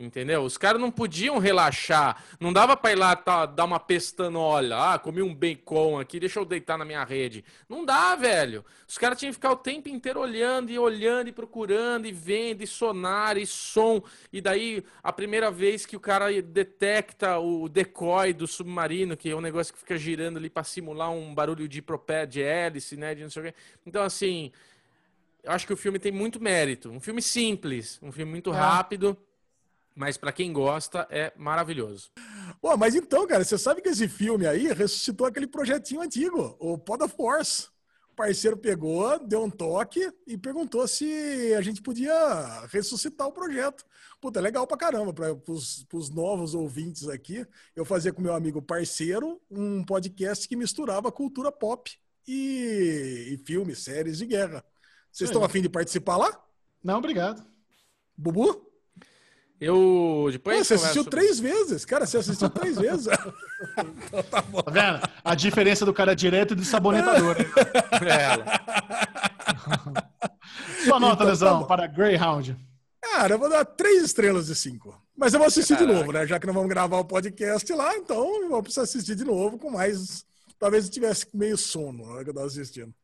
[0.00, 0.42] Entendeu?
[0.42, 2.22] Os caras não podiam relaxar.
[2.38, 4.76] Não dava para ir lá tá, dar uma pestanolha.
[4.76, 7.44] Ah, comi um bacon aqui, deixa eu deitar na minha rede.
[7.68, 8.64] Não dá, velho.
[8.86, 12.62] Os caras tinham que ficar o tempo inteiro olhando e olhando e procurando e vendo
[12.62, 14.00] e sonar e som.
[14.32, 19.34] E daí, a primeira vez que o cara detecta o decoy do submarino, que é
[19.34, 23.16] um negócio que fica girando ali para simular um barulho de propé de hélice, né?
[23.16, 23.54] De não sei o quê.
[23.84, 24.52] Então, assim
[25.42, 26.90] eu acho que o filme tem muito mérito.
[26.90, 28.56] Um filme simples, um filme muito é.
[28.56, 29.16] rápido,
[29.98, 32.12] mas para quem gosta é maravilhoso.
[32.60, 36.78] Pô, mas então, cara, você sabe que esse filme aí ressuscitou aquele projetinho antigo, o
[36.78, 37.66] Pod of Force.
[38.12, 43.84] O parceiro pegou, deu um toque e perguntou se a gente podia ressuscitar o projeto.
[44.20, 47.44] Puta, é legal pra caramba, para os novos ouvintes aqui.
[47.74, 51.90] Eu fazia com meu amigo parceiro um podcast que misturava cultura pop
[52.26, 54.64] e, e filmes, séries de guerra.
[55.10, 56.44] Vocês estão afim de participar lá?
[56.84, 57.44] Não, obrigado.
[58.16, 58.67] Bubu?
[59.60, 60.66] Eu depois.
[60.66, 62.06] você assistiu três vezes, cara.
[62.06, 63.08] Você assistiu três vezes.
[64.06, 64.62] então, tá, bom.
[64.62, 65.00] tá vendo?
[65.24, 67.36] A diferença do cara direto e do sabonetador.
[67.40, 68.38] é.
[70.84, 72.56] Sua nota, então, Lesão, tá para Greyhound.
[73.00, 74.96] Cara, eu vou dar três estrelas de cinco.
[75.16, 75.92] Mas eu vou assistir Caraca.
[75.92, 76.26] de novo, né?
[76.26, 79.58] Já que não vamos gravar o podcast lá, então eu vou precisar assistir de novo
[79.58, 80.24] com mais.
[80.58, 82.94] Talvez eu tivesse meio sono na hora que eu tava assistindo.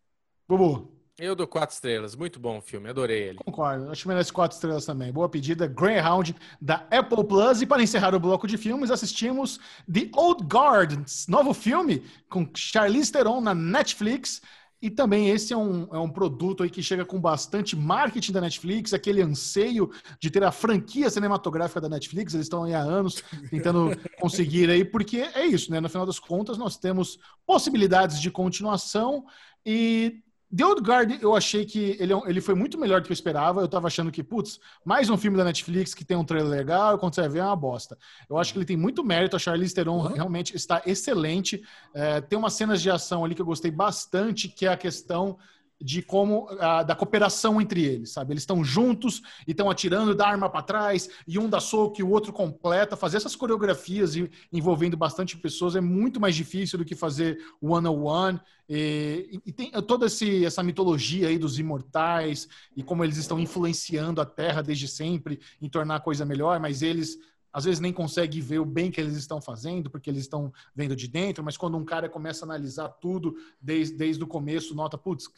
[0.49, 0.92] Bubu.
[1.17, 2.17] Eu dou quatro estrelas.
[2.17, 3.39] Muito bom o filme, adorei ele.
[3.39, 5.12] Concordo, acho que merece quatro estrelas também.
[5.12, 5.68] Boa pedida.
[5.68, 7.62] Greyhound, da Apple Plus.
[7.62, 9.60] E para encerrar o bloco de filmes, assistimos
[9.91, 14.43] The Old Guard, novo filme com Charlize Theron na Netflix.
[14.83, 18.41] E também esse é um, é um produto aí que chega com bastante marketing da
[18.41, 22.34] Netflix, aquele anseio de ter a franquia cinematográfica da Netflix.
[22.34, 25.78] Eles estão aí há anos tentando conseguir aí, porque é isso, né?
[25.81, 29.25] No final das contas, nós temos possibilidades de continuação
[29.65, 30.24] e
[30.57, 33.15] The Old Guard, eu achei que ele, é ele foi muito melhor do que eu
[33.15, 33.60] esperava.
[33.60, 36.99] Eu tava achando que, putz, mais um filme da Netflix que tem um trailer legal,
[36.99, 37.99] quando você ver é uma bosta.
[38.28, 39.34] Eu acho que ele tem muito mérito.
[39.34, 40.12] A Charlize Theron uhum.
[40.12, 41.62] realmente está excelente.
[41.92, 45.39] É, tem umas cenas de ação ali que eu gostei bastante, que é a questão
[45.85, 48.33] de como a, da cooperação entre eles, sabe?
[48.33, 52.03] Eles estão juntos e estão atirando, dá arma para trás e um dá soco e
[52.03, 52.97] o outro completa.
[52.97, 54.15] Fazer essas coreografias
[54.51, 58.41] envolvendo bastante pessoas é muito mais difícil do que fazer one on one.
[58.67, 64.23] E, e tem toda esse, essa mitologia aí dos imortais e como eles estão influenciando
[64.23, 67.19] a Terra desde sempre em tornar a coisa melhor, mas eles
[67.55, 70.97] às vezes nem consegue ver o bem que eles estão fazendo, porque eles estão vendo
[70.97, 74.99] de dentro, mas quando um cara começa a analisar tudo desde, desde o começo, nota,
[74.99, 75.31] putz,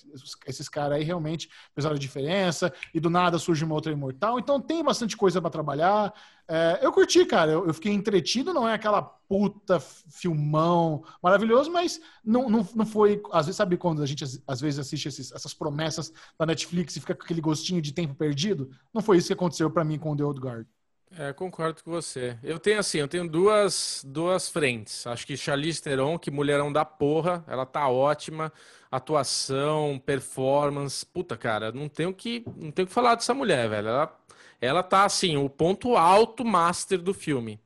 [0.47, 4.39] esses caras aí realmente fizeram a diferença, e do nada surge uma outra imortal.
[4.39, 6.15] Então tem bastante coisa para trabalhar.
[6.49, 12.01] É, eu curti, cara, eu, eu, fiquei entretido, não é aquela puta filmão maravilhoso, mas
[12.25, 13.21] não, não, não foi.
[13.31, 17.01] Às vezes, sabe quando a gente às vezes assiste esses, essas promessas da Netflix e
[17.01, 18.71] fica com aquele gostinho de tempo perdido?
[18.95, 20.67] Não foi isso que aconteceu para mim com The Old Guard.
[21.13, 22.37] É, concordo com você.
[22.43, 25.07] Eu tenho assim, eu tenho duas, duas frentes.
[25.07, 28.53] Acho que Charlize Theron, que mulherão da porra, ela tá ótima.
[28.91, 33.89] Atuação, performance, puta, cara, não tenho que, não tenho que falar dessa mulher, velho.
[33.89, 34.21] Ela,
[34.61, 37.61] ela tá assim, o ponto alto master do filme.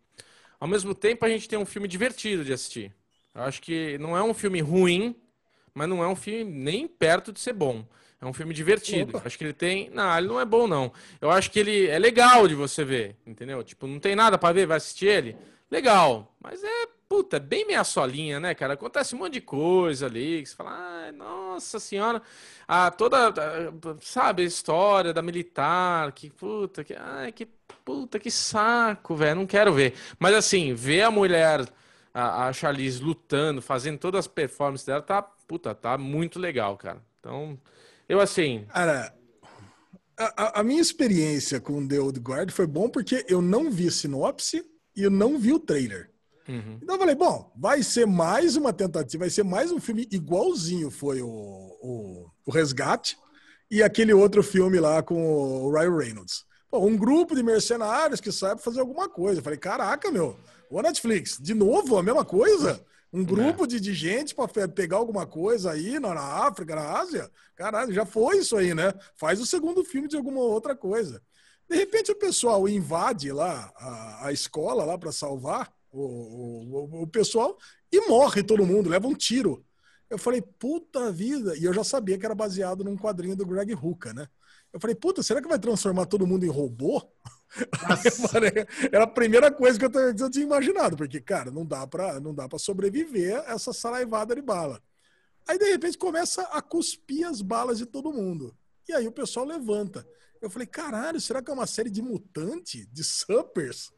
[0.60, 2.94] Ao mesmo tempo, a gente tem um filme divertido de assistir.
[3.34, 5.16] Eu acho que não é um filme ruim,
[5.74, 7.86] mas não é um filme nem perto de ser bom.
[8.20, 9.16] É um filme divertido.
[9.16, 9.26] Opa.
[9.26, 9.88] Acho que ele tem.
[9.90, 10.92] Não, ele não é bom, não.
[11.20, 13.62] Eu acho que ele é legal de você ver, entendeu?
[13.64, 15.36] Tipo, não tem nada para ver, vai assistir ele.
[15.70, 16.34] Legal.
[16.38, 18.74] Mas é, puta, é bem meia solinha, né, cara?
[18.74, 22.20] Acontece um monte de coisa ali, que você fala, ai, nossa senhora.
[22.68, 23.32] Ah, toda,
[24.02, 27.46] sabe, a história da militar, que puta, que, ai, que
[27.84, 29.36] puta, que saco, velho.
[29.36, 29.94] Não quero ver.
[30.18, 31.66] Mas assim, ver a mulher,
[32.12, 37.00] a, a Charlize lutando, fazendo todas as performances dela, tá, puta, tá muito legal, cara.
[37.18, 37.58] Então.
[38.10, 38.66] Eu assim.
[38.74, 39.14] Cara,
[40.18, 44.64] a, a, minha experiência com The Old Guard foi bom porque eu não vi sinopse
[44.96, 46.10] e eu não vi o trailer.
[46.48, 46.80] Uhum.
[46.82, 50.90] Então eu falei, bom, vai ser mais uma tentativa, vai ser mais um filme igualzinho
[50.90, 53.16] foi o, o, o Resgate
[53.70, 56.44] e aquele outro filme lá com o Ryan Reynolds.
[56.68, 59.38] Pô, um grupo de mercenários que sabe fazer alguma coisa.
[59.38, 60.36] Eu falei, caraca, meu,
[60.68, 62.84] o Netflix, de novo a mesma coisa?
[63.12, 63.66] Um grupo é.
[63.66, 67.30] de, de gente para pegar alguma coisa aí na, na, África, na Ásia.
[67.56, 68.92] Caralho, já foi isso aí, né?
[69.16, 71.20] Faz o segundo filme de alguma outra coisa.
[71.68, 77.06] De repente o pessoal invade lá a, a escola lá para salvar o, o, o,
[77.06, 77.56] pessoal
[77.92, 79.64] e morre todo mundo, leva um tiro.
[80.08, 81.56] Eu falei, puta vida.
[81.56, 84.28] E eu já sabia que era baseado num quadrinho do Greg Hooker, né?
[84.72, 87.02] Eu falei, puta, será que vai transformar todo mundo em robô?
[88.92, 92.34] Era a primeira coisa que eu, eu, tinha imaginado, porque, cara, não dá para não
[92.34, 94.80] dá para sobreviver essa saraivada de bala.
[95.48, 98.56] Aí, de repente, começa a cuspir as balas de todo mundo.
[98.88, 100.06] E aí o pessoal levanta.
[100.40, 102.86] Eu falei, caralho, será que é uma série de mutante?
[102.86, 103.92] De suppers?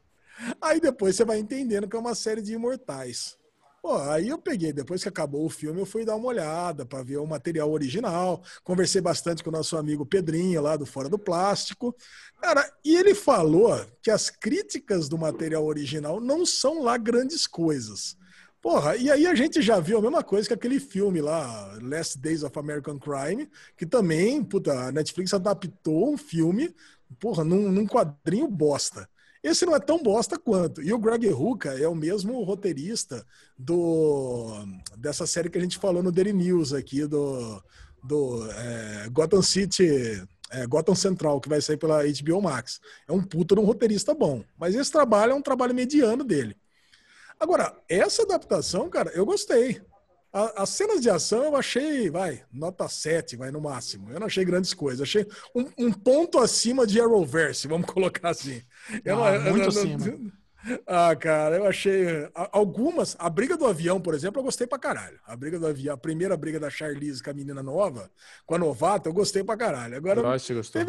[0.61, 3.37] Aí depois você vai entendendo que é uma série de imortais.
[3.83, 7.03] Pô, aí eu peguei, depois que acabou o filme, eu fui dar uma olhada para
[7.03, 8.41] ver o material original.
[8.63, 11.93] Conversei bastante com o nosso amigo Pedrinho, lá do Fora do Plástico.
[12.41, 18.15] Cara, e ele falou que as críticas do material original não são lá grandes coisas.
[18.61, 22.17] Porra, e aí a gente já viu a mesma coisa que aquele filme lá, Last
[22.17, 26.73] Days of American Crime, que também, puta, a Netflix adaptou um filme,
[27.19, 29.09] porra, num, num quadrinho bosta.
[29.43, 30.81] Esse não é tão bosta quanto.
[30.81, 33.25] E o Greg Rucka é o mesmo roteirista
[33.57, 34.65] do
[34.97, 37.61] dessa série que a gente falou no Daily News aqui, do,
[38.01, 42.79] do é, Gotham City, é, Gotham Central, que vai sair pela HBO Max.
[43.05, 44.45] É um puta de um roteirista bom.
[44.57, 46.55] Mas esse trabalho é um trabalho mediano dele.
[47.37, 49.81] Agora, essa adaptação, cara, eu gostei.
[50.33, 54.11] A, as cenas de ação eu achei, vai, nota 7, vai no máximo.
[54.11, 55.01] Eu não achei grandes coisas.
[55.01, 58.61] Achei um, um ponto acima de Arrowverse, vamos colocar assim.
[59.05, 60.42] Eu, Ah, muito eu, acima.
[60.87, 62.29] Ah, cara, eu achei.
[62.33, 63.15] a- Algumas.
[63.19, 65.19] A briga do avião, por exemplo, eu gostei pra caralho.
[65.25, 68.09] A briga do avião, a primeira briga da Charlize com a menina nova,
[68.45, 69.95] com a novata, eu gostei pra caralho.
[69.97, 70.81] Agora, você gostou.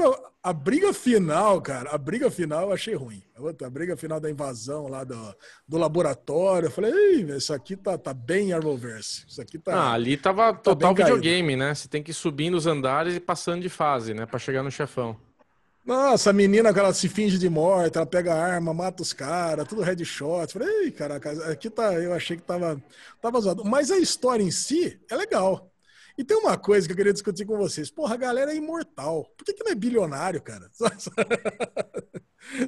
[0.42, 1.90] a, a briga final, cara.
[1.90, 3.22] A briga final eu achei ruim.
[3.64, 5.34] A briga final da invasão lá do,
[5.66, 6.66] do laboratório.
[6.66, 9.24] Eu falei, Ei, isso aqui tá, tá bem Arrowverse.
[9.26, 9.74] Isso aqui tá.
[9.74, 11.16] Ah, ali tava total bem caído.
[11.16, 11.74] videogame, né?
[11.74, 14.24] Você tem que ir subindo os andares e passando de fase, né?
[14.26, 15.16] Pra chegar no chefão.
[15.84, 19.82] Nossa, a menina ela se finge de morta, ela pega arma, mata os caras, tudo
[19.82, 20.50] headshot.
[20.52, 21.92] Falei, ei, caraca, aqui tá.
[21.94, 22.82] Eu achei que tava,
[23.20, 23.64] tava zoado.
[23.64, 25.73] Mas a história em si é legal.
[26.16, 27.90] E tem uma coisa que eu queria discutir com vocês.
[27.90, 29.26] Porra, a galera é imortal.
[29.36, 30.70] Por que, que não é bilionário, cara?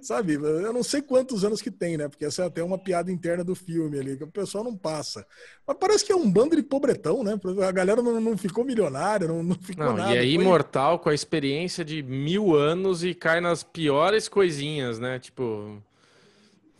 [0.03, 0.35] Sabe?
[0.35, 2.09] Eu não sei quantos anos que tem, né?
[2.09, 5.25] Porque essa é até uma piada interna do filme ali, que o pessoal não passa.
[5.67, 7.39] Mas parece que é um bando de pobretão, né?
[7.67, 10.15] A galera não, não ficou milionária, não, não ficou Não, nada.
[10.15, 14.99] e é Foi- imortal com a experiência de mil anos e cai nas piores coisinhas,
[14.99, 15.19] né?
[15.19, 15.81] Tipo,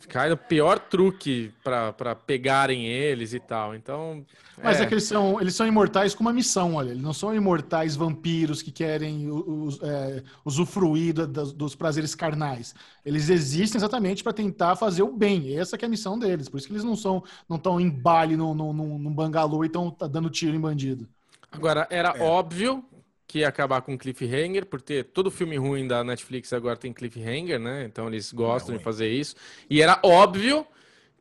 [0.07, 3.73] cai no pior truque pra, pra pegarem eles e tal.
[3.75, 4.25] Então.
[4.63, 4.85] Mas é.
[4.85, 6.89] que eles são, eles são imortais com uma missão, olha.
[6.91, 12.73] Eles não são imortais vampiros que querem us- é, usufruir da- das- dos prazeres carnais.
[13.05, 15.55] Eles existem exatamente para tentar fazer o bem.
[15.57, 16.49] Essa que é a missão deles.
[16.49, 19.63] Por isso que eles não são não estão em baile no, no, no, num bangalô
[19.63, 21.07] e estão dando tiro em bandido.
[21.51, 22.23] Agora, era É.
[22.23, 22.83] óbvio
[23.27, 27.83] que ia acabar com cliffhanger, porque todo filme ruim da Netflix agora tem cliffhanger, né?
[27.83, 28.83] Então eles gostam de ruim.
[28.83, 29.35] fazer isso.
[29.69, 30.65] E era óbvio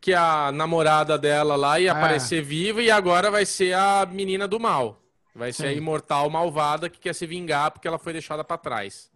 [0.00, 1.96] que a namorada dela lá ia Ah.
[1.98, 5.02] aparecer viva e agora vai ser a menina do mal.
[5.34, 9.10] Vai ser a imortal malvada que quer se vingar porque ela foi deixada pra trás.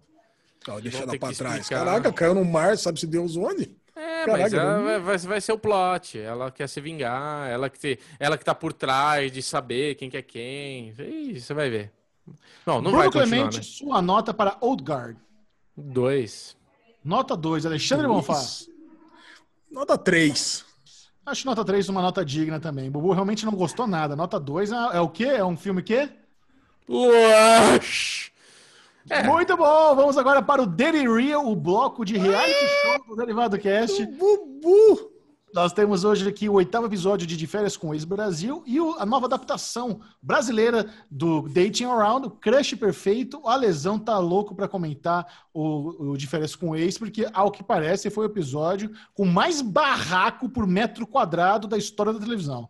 [0.64, 1.32] Pra que trás.
[1.32, 1.64] explicar.
[1.68, 3.74] Caraca, caiu no mar, sabe se Deus onde?
[3.96, 6.18] É, Caraca, mas ela vai, vai- ser o plot.
[6.18, 10.16] Ela quer se vingar, ela que, ela que tá por trás de saber quem que
[10.16, 10.92] é quem.
[10.98, 11.90] Ih, você vai ver.
[12.66, 13.62] Não, não Bruno vai Clemente, né?
[13.62, 15.16] sua nota para Old Guard.
[15.76, 16.56] Dois.
[17.04, 17.66] Nota 2.
[17.66, 18.40] Alexandre Bonfá.
[19.70, 20.64] Nota 3.
[21.24, 22.90] Acho nota 3 uma nota digna também.
[22.90, 24.16] Bubu realmente não gostou nada.
[24.16, 25.24] Nota 2 é, é o quê?
[25.24, 26.10] É um filme quê?
[26.88, 28.32] Lush!
[29.08, 29.22] É.
[29.22, 29.94] Muito bom!
[29.94, 34.04] Vamos agora para o Daily Real, o bloco de reality show do Derivado Cast.
[34.06, 35.19] Bubu!
[35.52, 38.94] Nós temos hoje aqui o oitavo episódio de De Férias com o Ex-Brasil e o-
[39.00, 43.40] a nova adaptação brasileira do Dating Around, o Crush Perfeito.
[43.44, 47.50] A Lesão tá louco para comentar o, o De Férias com o Ex, porque, ao
[47.50, 52.68] que parece, foi o episódio com mais barraco por metro quadrado da história da televisão.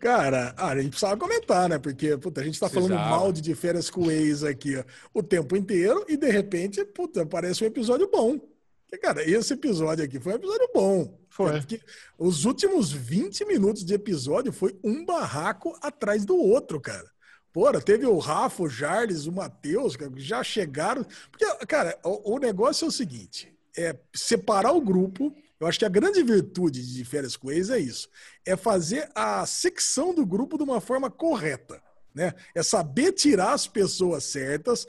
[0.00, 1.78] Cara, ah, a gente precisava comentar, né?
[1.78, 4.84] Porque, puta, a gente tá falando mal de, de férias com o ex aqui ó,
[5.14, 8.36] o tempo inteiro e, de repente, puta, parece um episódio bom.
[8.38, 11.20] Porque, cara, esse episódio aqui foi um episódio bom.
[11.48, 11.80] Foi.
[12.18, 17.08] Os últimos 20 minutos de episódio foi um barraco atrás do outro, cara.
[17.52, 21.04] Porra, teve o Rafa, o Jarles, o Matheus, já chegaram.
[21.30, 25.34] Porque, cara, o, o negócio é o seguinte: é separar o grupo.
[25.58, 28.08] Eu acho que a grande virtude de férias ex é isso:
[28.46, 31.82] é fazer a secção do grupo de uma forma correta.
[32.14, 32.34] Né?
[32.54, 34.86] É saber tirar as pessoas certas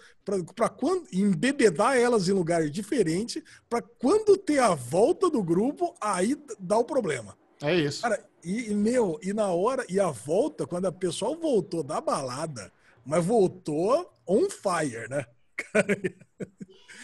[0.56, 6.36] para quando embebedar elas em lugares diferentes, para quando ter a volta do grupo, aí
[6.60, 7.38] dá o problema.
[7.62, 8.02] É isso.
[8.02, 12.02] Cara, e, e, meu, e na hora, e a volta, quando a pessoa voltou da
[12.02, 12.72] balada,
[13.06, 15.26] mas voltou on fire, né?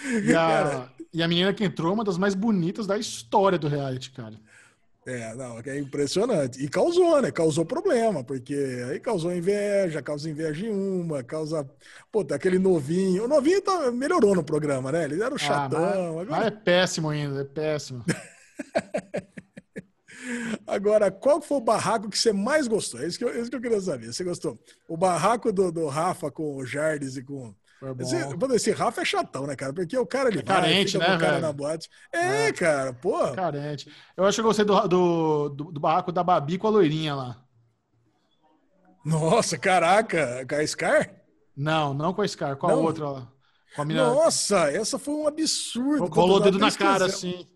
[0.03, 3.67] E a, e a menina que entrou é uma das mais bonitas da história do
[3.67, 4.39] reality, cara.
[5.07, 6.61] É, não, é impressionante.
[6.61, 7.31] E causou, né?
[7.31, 8.53] Causou problema, porque
[8.89, 11.65] aí causou inveja, causa inveja em uma, causa.
[12.11, 13.23] Pô, tá aquele novinho.
[13.23, 15.05] O novinho tá, melhorou no programa, né?
[15.05, 15.79] Ele era o chatão.
[15.79, 16.25] Ah, mas, agora...
[16.29, 18.03] mas é péssimo ainda, é péssimo.
[20.67, 22.99] Agora, qual foi o barraco que você mais gostou?
[23.01, 24.11] É isso que eu, isso que eu queria saber.
[24.11, 24.59] Você gostou?
[24.89, 27.55] O barraco do, do Rafa com o Jardes e com.
[27.99, 28.15] Esse,
[28.55, 29.73] esse Rafa é chatão, né, cara?
[29.73, 31.41] Porque o cara ele É carente, fica com né, o cara velho?
[31.41, 31.89] na boate.
[32.11, 33.17] É, cara, pô.
[33.31, 33.89] Carente.
[34.15, 37.15] Eu acho que eu gostei do, do, do, do barraco da Babi com a loirinha
[37.15, 37.47] lá.
[39.03, 41.15] Nossa, caraca, com a Scar?
[41.55, 42.83] Não, não com a Scar, com a Não?
[42.83, 43.33] outra lá.
[43.73, 44.07] Com a menina.
[44.07, 46.09] Nossa, essa foi um absurdo.
[46.09, 47.47] Colou o dedo na cara, assim.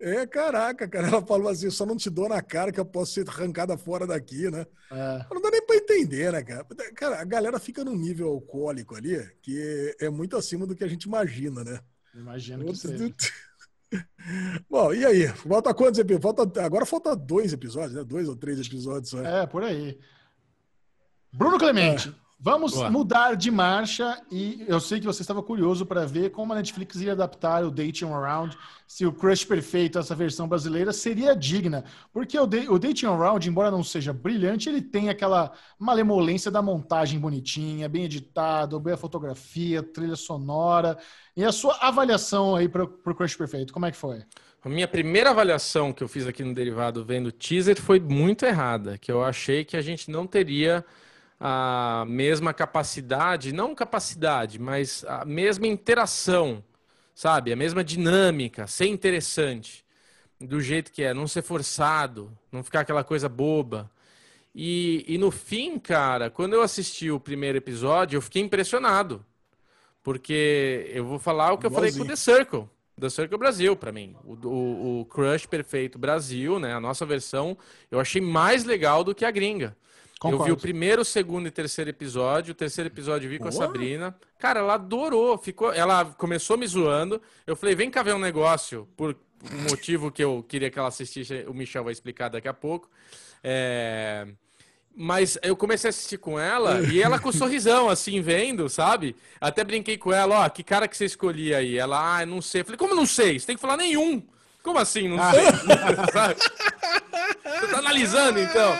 [0.00, 1.08] É, caraca, cara.
[1.08, 4.06] Ela falou assim: só não te dou na cara que eu posso ser arrancada fora
[4.06, 4.66] daqui, né?
[4.90, 5.26] É.
[5.30, 6.64] Não dá nem pra entender, né, cara?
[6.94, 10.88] Cara, a galera fica num nível alcoólico ali que é muito acima do que a
[10.88, 11.80] gente imagina, né?
[12.14, 13.12] Imagino que seja.
[14.70, 15.28] Bom, e aí?
[15.28, 16.22] Falta quantos episódios?
[16.22, 18.04] Falta, agora falta dois episódios, né?
[18.04, 19.12] Dois ou três episódios.
[19.12, 19.42] Né?
[19.42, 19.98] É, por aí.
[21.32, 22.08] Bruno Clemente.
[22.08, 22.29] É.
[22.42, 22.90] Vamos Boa.
[22.90, 26.96] mudar de marcha e eu sei que você estava curioso para ver como a Netflix
[26.96, 31.84] ia adaptar o Dating Around, se o Crush Perfeito, essa versão brasileira, seria digna.
[32.14, 37.20] Porque o, o Dating Around, embora não seja brilhante, ele tem aquela malemolência da montagem
[37.20, 40.96] bonitinha, bem editado, boa fotografia, trilha sonora.
[41.36, 44.22] E a sua avaliação aí para o Crush Perfeito, como é que foi?
[44.64, 48.46] A minha primeira avaliação que eu fiz aqui no Derivado vendo o teaser foi muito
[48.46, 50.82] errada, que eu achei que a gente não teria
[51.40, 56.62] a mesma capacidade, não capacidade, mas a mesma interação,
[57.14, 57.50] sabe?
[57.50, 59.82] A mesma dinâmica, ser interessante,
[60.38, 63.90] do jeito que é, não ser forçado, não ficar aquela coisa boba.
[64.54, 69.24] E, e no fim, cara, quando eu assisti o primeiro episódio, eu fiquei impressionado.
[70.02, 72.68] Porque eu vou falar o que eu falei com o The Circle.
[72.98, 74.16] The Circle Brasil, para mim.
[74.24, 76.74] O, o, o Crush Perfeito Brasil, né?
[76.74, 77.56] A nossa versão,
[77.90, 79.76] eu achei mais legal do que a gringa.
[80.20, 80.42] Concordo.
[80.42, 82.52] Eu vi o primeiro, o segundo e terceiro episódio.
[82.52, 84.14] O terceiro episódio eu vi com a Sabrina.
[84.38, 85.38] Cara, ela adorou.
[85.38, 87.22] Ficou, ela começou me zoando.
[87.46, 88.86] Eu falei, vem cá ver um negócio.
[88.98, 89.16] Por
[89.50, 92.90] um motivo que eu queria que ela assistisse, o Michel vai explicar daqui a pouco.
[93.42, 94.26] É...
[94.94, 99.16] Mas eu comecei a assistir com ela e ela com um sorrisão, assim, vendo, sabe?
[99.40, 101.78] Até brinquei com ela, ó, que cara que você escolhia aí?
[101.78, 102.60] Ela, ah, não sei.
[102.60, 103.40] Eu falei, como não sei?
[103.40, 104.22] Você tem que falar nenhum.
[104.62, 105.08] Como assim?
[105.08, 105.32] Não ah.
[105.32, 105.44] sei.
[107.42, 108.72] Você tá analisando, então?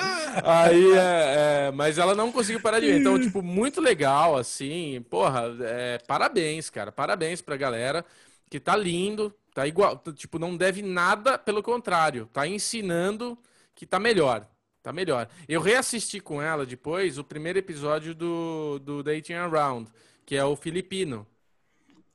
[0.44, 3.00] Aí, é, é, mas ela não conseguiu parar de ver.
[3.00, 5.04] Então, tipo, muito legal, assim.
[5.08, 6.92] Porra, é, parabéns, cara.
[6.92, 8.04] Parabéns pra galera
[8.48, 9.96] que tá lindo, tá igual.
[10.14, 12.28] Tipo, não deve nada, pelo contrário.
[12.32, 13.38] Tá ensinando
[13.74, 14.46] que tá melhor.
[14.82, 15.28] Tá melhor.
[15.48, 19.90] Eu reassisti com ela depois o primeiro episódio do, do Dating Around,
[20.24, 21.26] que é o filipino.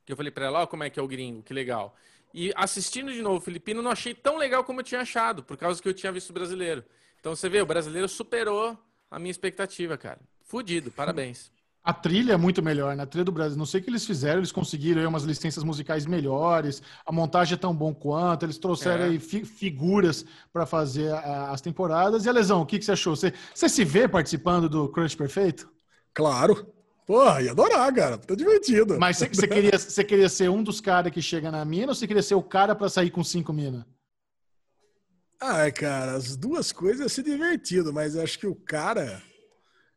[0.04, 1.96] Que eu falei pra ela, ó, como é que é o gringo, que legal.
[2.34, 5.56] E assistindo de novo o filipino, não achei tão legal como eu tinha achado, por
[5.58, 6.84] causa que eu tinha visto brasileiro.
[7.26, 8.78] Então você vê, o brasileiro superou
[9.10, 10.20] a minha expectativa, cara.
[10.44, 11.52] Fudido, parabéns.
[11.84, 13.02] A trilha é muito melhor, né?
[13.02, 13.58] A trilha do Brasil.
[13.58, 17.56] Não sei o que eles fizeram, eles conseguiram aí umas licenças musicais melhores, a montagem
[17.56, 19.08] é tão bom quanto, eles trouxeram é.
[19.08, 20.24] aí fi figuras
[20.54, 22.26] para fazer a, as temporadas.
[22.26, 23.16] E a Lesão, o que, que você achou?
[23.16, 25.68] Você, você se vê participando do Crunch Perfeito?
[26.14, 26.72] Claro.
[27.08, 28.20] Porra, ia adorar, cara.
[28.20, 29.00] Tá divertido.
[29.00, 29.72] Mas você queria,
[30.08, 32.76] queria ser um dos caras que chega na mina ou você queria ser o cara
[32.76, 33.84] para sair com cinco minas?
[35.48, 39.22] Ah, cara, as duas coisas é ser divertido, mas acho que o cara.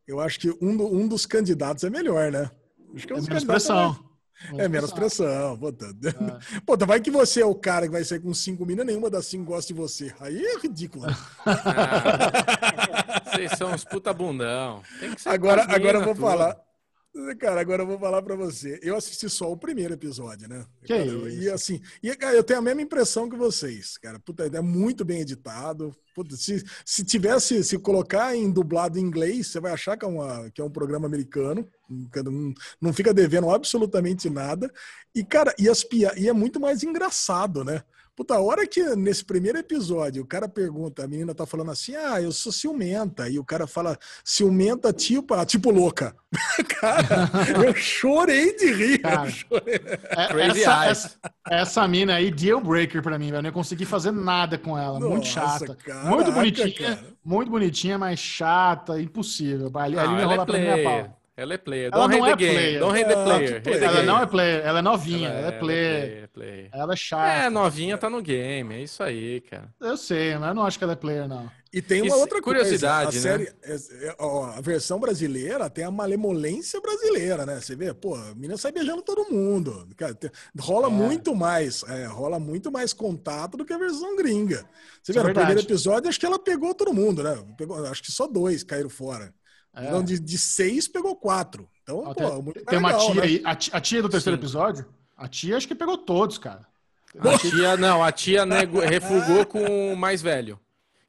[0.07, 2.51] Eu acho que um, um dos candidatos é melhor, né?
[2.95, 4.09] Acho que é, é menos pressão.
[4.59, 5.59] É, é menos pressão.
[5.59, 5.87] Puta.
[5.87, 6.61] É.
[6.67, 9.25] Puta, vai que você é o cara que vai sair com cinco minas, nenhuma das
[9.25, 10.15] cinco gosta de você.
[10.21, 11.07] Aí é ridículo.
[13.31, 14.83] Ah, vocês são uns puta bundão.
[15.25, 16.27] agora, agora eu vou tudo.
[16.27, 16.57] falar.
[17.39, 18.79] Cara, agora eu vou falar para você.
[18.83, 20.65] Eu assisti só o primeiro episódio, né?
[20.83, 21.29] Que cara, isso?
[21.29, 24.21] E assim, e, cara, eu tenho a mesma impressão que vocês, cara.
[24.21, 25.95] Puta, é muito bem editado.
[26.15, 30.09] Puta, se, se tivesse, se colocar em dublado em inglês, você vai achar que é,
[30.09, 31.69] uma, que é um programa americano.
[31.89, 34.73] Não, não fica devendo absolutamente nada.
[35.15, 37.83] E, cara, e, as, e é muito mais engraçado, né?
[38.19, 41.95] Puta, a hora que nesse primeiro episódio o cara pergunta, a menina tá falando assim,
[41.95, 43.29] ah, eu sou ciumenta.
[43.29, 46.17] E o cara fala, ciumenta tipo, ah, tipo louca.
[46.81, 47.31] cara,
[47.65, 48.99] eu chorei de rir.
[48.99, 49.29] Cara,
[50.37, 53.39] é, essa, essa, essa, mina aí, deal breaker pra mim, velho.
[53.39, 54.99] Eu não consegui fazer nada com ela.
[54.99, 55.77] Nossa, muito chata.
[55.77, 57.05] Caraca, muito bonitinha, cara.
[57.25, 59.71] muito bonitinha, mas chata, impossível.
[59.77, 61.18] Ali, não, ali me rola é pra minha pau.
[61.39, 61.91] Ela é player.
[61.93, 62.81] Ela não é player.
[62.81, 63.63] Don't hate the player.
[63.63, 63.83] player.
[63.85, 64.67] Ela não é player.
[64.67, 65.29] Ela é novinha.
[65.29, 66.25] Ela, ela é, é player.
[66.25, 66.71] É player.
[66.73, 67.45] Ela é chata.
[67.45, 68.75] É, novinha tá no game.
[68.75, 69.73] É isso aí, cara.
[69.81, 71.49] Eu sei, mas eu não acho que ela é player, não.
[71.73, 73.35] E tem uma outra curiosidade, coisa.
[73.35, 73.47] A, né?
[73.47, 77.61] série, é, ó, a versão brasileira tem a malemolência brasileira, né?
[77.61, 79.87] Você vê, pô, a menina sai beijando todo mundo.
[79.97, 80.91] Cara, tem, rola é.
[80.91, 84.69] muito mais, é, rola muito mais contato do que a versão gringa.
[85.03, 87.39] Você vê, no primeiro episódio, acho que ela pegou todo mundo, né?
[87.57, 89.33] Pegou, acho que só dois caíram fora.
[89.79, 89.87] É.
[89.87, 91.69] Então, de, de seis, pegou quatro.
[91.83, 93.23] Então, pô, tem, muito Tem legal, uma tia né?
[93.23, 94.41] aí, a tia, a tia do terceiro Sim.
[94.41, 96.67] episódio, a tia acho que pegou todos, cara.
[97.19, 100.59] A tia, não, a tia nego, refugou com o mais velho.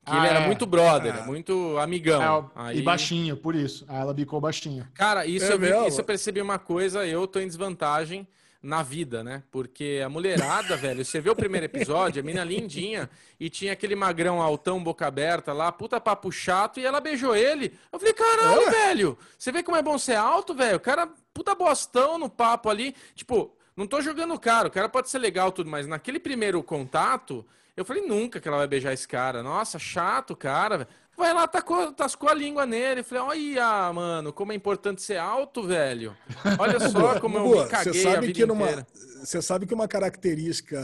[0.05, 0.47] Que ah, ele era é.
[0.47, 1.25] muito brother, ah.
[1.25, 2.51] muito amigão.
[2.55, 2.79] É, aí...
[2.79, 3.85] E baixinho, por isso.
[3.89, 4.87] Ela bicou baixinho.
[4.93, 8.27] Cara, isso, é eu, vi, isso eu percebi uma coisa, eu tô em desvantagem
[8.61, 9.41] na vida, né?
[9.49, 13.95] Porque a mulherada, velho, você vê o primeiro episódio, a mina lindinha, e tinha aquele
[13.95, 17.73] magrão altão, boca aberta lá, puta papo chato, e ela beijou ele.
[17.91, 20.77] Eu falei, caralho, velho, você vê como é bom ser alto, velho?
[20.77, 22.93] O cara, puta bostão no papo ali.
[23.15, 27.45] Tipo, Não tô jogando caro, o cara pode ser legal tudo, mas naquele primeiro contato,
[27.77, 29.41] eu falei nunca que ela vai beijar esse cara.
[29.41, 30.85] Nossa, chato, cara.
[31.19, 33.03] Vai lá, tacou, tascou a língua nele.
[33.03, 36.15] Falei, olha, mano, como é importante ser alto, velho.
[36.57, 38.87] Olha só como eu me caguei você sabe que numa, inteira.
[39.19, 40.81] Você sabe que uma característica,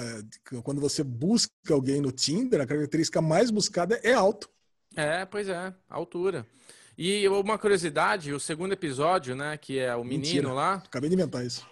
[0.61, 4.49] quando você busca alguém no Tinder, a característica mais buscada é alto.
[4.93, 6.45] É, pois é, altura.
[6.97, 10.51] E uma curiosidade, o segundo episódio, né, que é o menino Mentira.
[10.51, 11.65] lá, Acabei de inventar isso.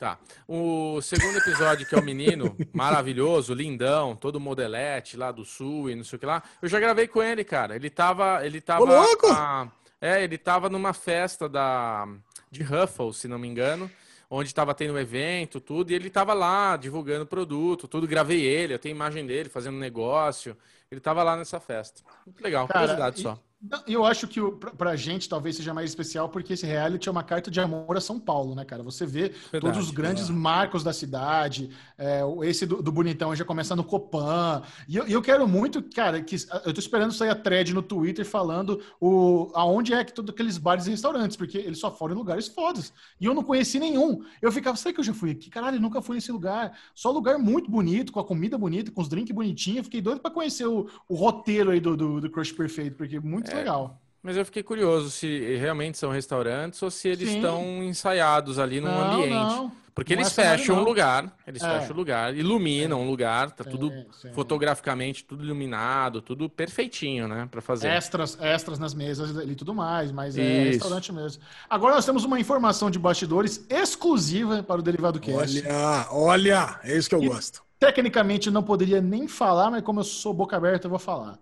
[0.00, 0.18] Tá.
[0.48, 5.94] O segundo episódio, que é o menino, maravilhoso, lindão, todo modelete lá do sul e
[5.94, 6.42] não sei o que lá.
[6.62, 7.76] Eu já gravei com ele, cara.
[7.76, 8.44] Ele tava.
[8.44, 8.82] Ele tava.
[8.82, 9.26] Ô, louco!
[9.30, 9.70] a-
[10.00, 12.08] é, ele tava numa festa da,
[12.50, 13.90] de Ruffles, se não me engano.
[14.30, 18.06] Onde tava tendo um evento, tudo, e ele tava lá divulgando produto, tudo.
[18.06, 20.56] Gravei ele, eu tenho imagem dele fazendo negócio.
[20.90, 22.00] Ele tava lá nessa festa.
[22.24, 23.38] Muito legal, Cara, curiosidade e- só.
[23.86, 27.22] Eu acho que pra, pra gente talvez seja mais especial porque esse reality é uma
[27.22, 28.82] carta de amor a São Paulo, né, cara?
[28.82, 33.76] Você vê todos os grandes marcos da cidade, é, esse do, do Bonitão já começa
[33.76, 34.62] no Copan.
[34.88, 38.24] E eu, eu quero muito, cara, que eu tô esperando sair a thread no Twitter
[38.24, 42.18] falando o, aonde é que todos aqueles bares e restaurantes, porque eles só foram em
[42.18, 42.94] lugares fodas.
[43.20, 44.24] E eu não conheci nenhum.
[44.40, 45.50] Eu ficava, será que eu já fui aqui?
[45.50, 46.78] Caralho, eu nunca fui nesse lugar.
[46.94, 49.84] Só lugar muito bonito, com a comida bonita, com os drinks bonitinhos.
[49.84, 53.20] Fiquei doido pra conhecer o, o roteiro aí do, do, do Crush Perfeito, porque é
[53.54, 53.96] muito legal.
[54.22, 57.36] Mas eu fiquei curioso se realmente são restaurantes ou se eles Sim.
[57.36, 59.30] estão ensaiados ali num Não, ambiente.
[59.32, 59.72] não.
[59.94, 60.84] Porque Não eles é fecham o não.
[60.84, 61.80] lugar, eles É.
[61.80, 63.90] fecham o lugar, iluminam o lugar, tá tudo
[64.32, 67.88] fotograficamente, tudo iluminado, tudo perfeitinho, né, Pra fazer.
[67.88, 70.72] Extras, extras nas mesas e tudo mais, mas é Isso.
[70.72, 71.42] restaurante mesmo.
[71.68, 75.60] Agora nós temos uma informação de bastidores exclusiva para o Derivado Cast.
[75.66, 77.62] Olha, olha, é isso que eu E- gosto.
[77.78, 81.38] Tecnicamente eu não poderia nem falar, mas como eu sou boca aberta, eu vou falar.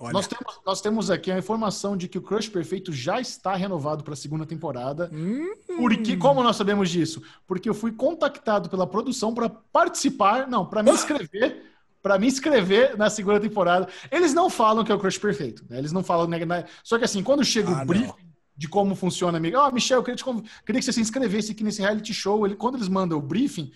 [0.00, 0.12] Olha.
[0.12, 4.04] Nós temos, nós temos aqui a informação de que o Crush Perfeito já está renovado
[4.04, 5.10] para a segunda temporada.
[5.12, 7.20] Hum, Porque, como nós sabemos disso?
[7.46, 11.64] Porque eu fui contactado pela produção para participar, não, para me inscrever,
[12.00, 13.88] para me inscrever na segunda temporada.
[14.10, 15.78] Eles não falam que é o Crush Perfeito, né?
[15.78, 16.64] Eles não falam, né?
[16.84, 18.16] Só que assim, quando chega Ah, o briefing não.
[18.56, 21.50] de como funciona, amigo, ó, Michel, eu queria, te conv- queria que você se inscrevesse
[21.52, 22.46] aqui nesse reality show.
[22.46, 23.72] Ele, quando eles mandam o briefing,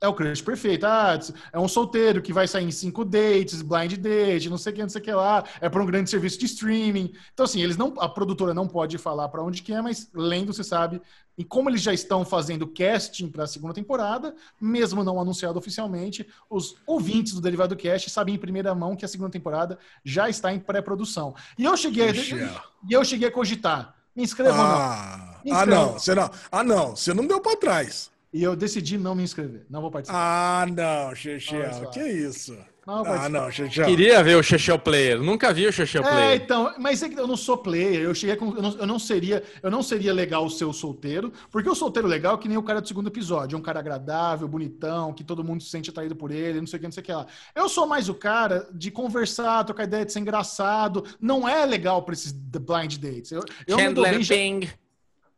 [0.00, 0.84] é o crush perfeito.
[0.84, 1.18] Ah,
[1.52, 4.82] é um solteiro que vai sair em cinco dates, blind date, não sei o que,
[4.82, 5.44] não sei o que lá.
[5.60, 7.12] É para um grande serviço de streaming.
[7.32, 10.52] Então, assim, eles não, a produtora não pode falar para onde que é, mas lendo,
[10.52, 11.00] você sabe.
[11.36, 16.26] E como eles já estão fazendo casting para a segunda temporada, mesmo não anunciado oficialmente,
[16.48, 20.52] os ouvintes do Derivado Cast sabem em primeira mão que a segunda temporada já está
[20.52, 21.34] em pré-produção.
[21.58, 22.48] E eu cheguei, a, Michel.
[22.88, 23.96] e eu cheguei a cogitar.
[24.14, 24.64] Me inscreva ou não.
[24.64, 25.80] Ah, Me ah, inscreva.
[25.80, 26.30] não, você não.
[26.52, 28.13] Ah, não, você não deu pra trás.
[28.34, 29.64] E eu decidi não me inscrever.
[29.70, 30.62] Não vou participar.
[30.62, 32.52] Ah, não, Chechel, que isso?
[32.86, 33.28] Não, Ah, participar.
[33.30, 33.86] não, Chechel.
[33.86, 36.42] Queria ver o Chechel Player, nunca vi o Chechel É, Player.
[36.42, 38.98] então, mas é que eu não sou player, eu cheguei com, eu, não, eu não
[38.98, 42.58] seria, eu não seria legal ser o solteiro, porque o solteiro legal é que nem
[42.58, 45.88] o cara do segundo episódio, é um cara agradável, bonitão, que todo mundo se sente
[45.88, 47.26] atraído por ele, não sei o que, não sei o que lá.
[47.54, 52.02] Eu sou mais o cara de conversar, trocar ideia, de ser engraçado, não é legal
[52.02, 53.30] para esses the blind dates.
[53.32, 54.68] Eu, eu me dou Chandler bem já- Bing.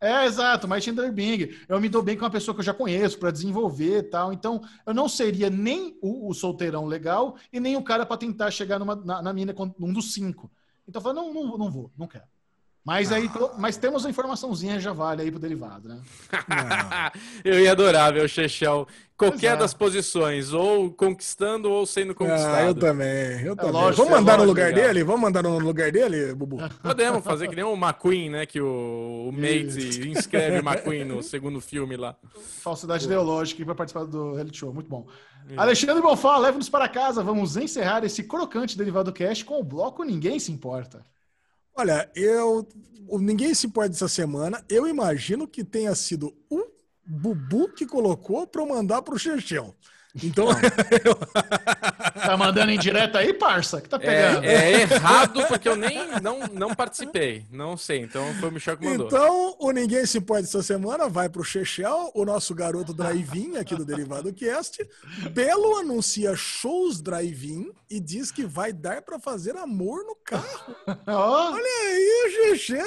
[0.01, 1.49] É, exato, mas Chandler Bing.
[1.69, 4.33] Eu me dou bem com uma pessoa que eu já conheço para desenvolver tal.
[4.33, 8.51] Então, eu não seria nem o, o solteirão legal e nem o cara para tentar
[8.51, 10.51] chegar numa, na, na mina um dos cinco.
[10.87, 12.25] Então, eu falei, não, não, não vou, não quero.
[12.87, 16.01] Mas aí, mas temos uma informaçãozinha já vale aí pro derivado, né?
[17.45, 19.57] Eu ia adorar ver o Chechel qualquer é.
[19.57, 22.55] das posições, ou conquistando ou sendo conquistado.
[22.55, 23.73] Ah, eu também, eu também.
[23.73, 24.85] lógico, Vamos é mandar no lógico, lugar legal.
[24.85, 25.05] dele?
[25.05, 26.59] Vamos mandar no lugar dele, Bubu?
[26.81, 28.47] Podemos fazer que nem o McQueen, né?
[28.47, 32.15] Que o, o Mate inscreve o McQueen no segundo filme lá.
[32.61, 35.09] Falsidade ideológica para participar do reality show, muito bom.
[35.57, 37.21] Alexandre Bonfá, leve-nos para casa.
[37.21, 41.05] Vamos encerrar esse crocante derivado cast com o bloco Ninguém Se Importa.
[41.77, 42.67] Olha, eu.
[43.07, 44.65] o Ninguém se importa dessa semana.
[44.69, 46.65] Eu imagino que tenha sido o
[47.07, 49.75] Bubu que colocou para eu mandar pro Chechel.
[50.23, 50.47] Então,
[52.27, 53.81] Tá mandando em direto aí, parça?
[53.81, 54.45] Que tá pegando?
[54.45, 57.47] É, é errado porque eu nem não, não participei.
[57.51, 59.07] Não sei, então foi o Michel que mandou.
[59.07, 63.77] então, o Ninguém Se Importa essa semana vai pro Chechel, o nosso garoto drive-in aqui
[63.77, 64.85] do Derivado Cast.
[65.31, 70.75] Belo anuncia shows drive-in e diz que vai dar para fazer amor no carro.
[71.07, 72.87] Ó, Olha aí, Chechel!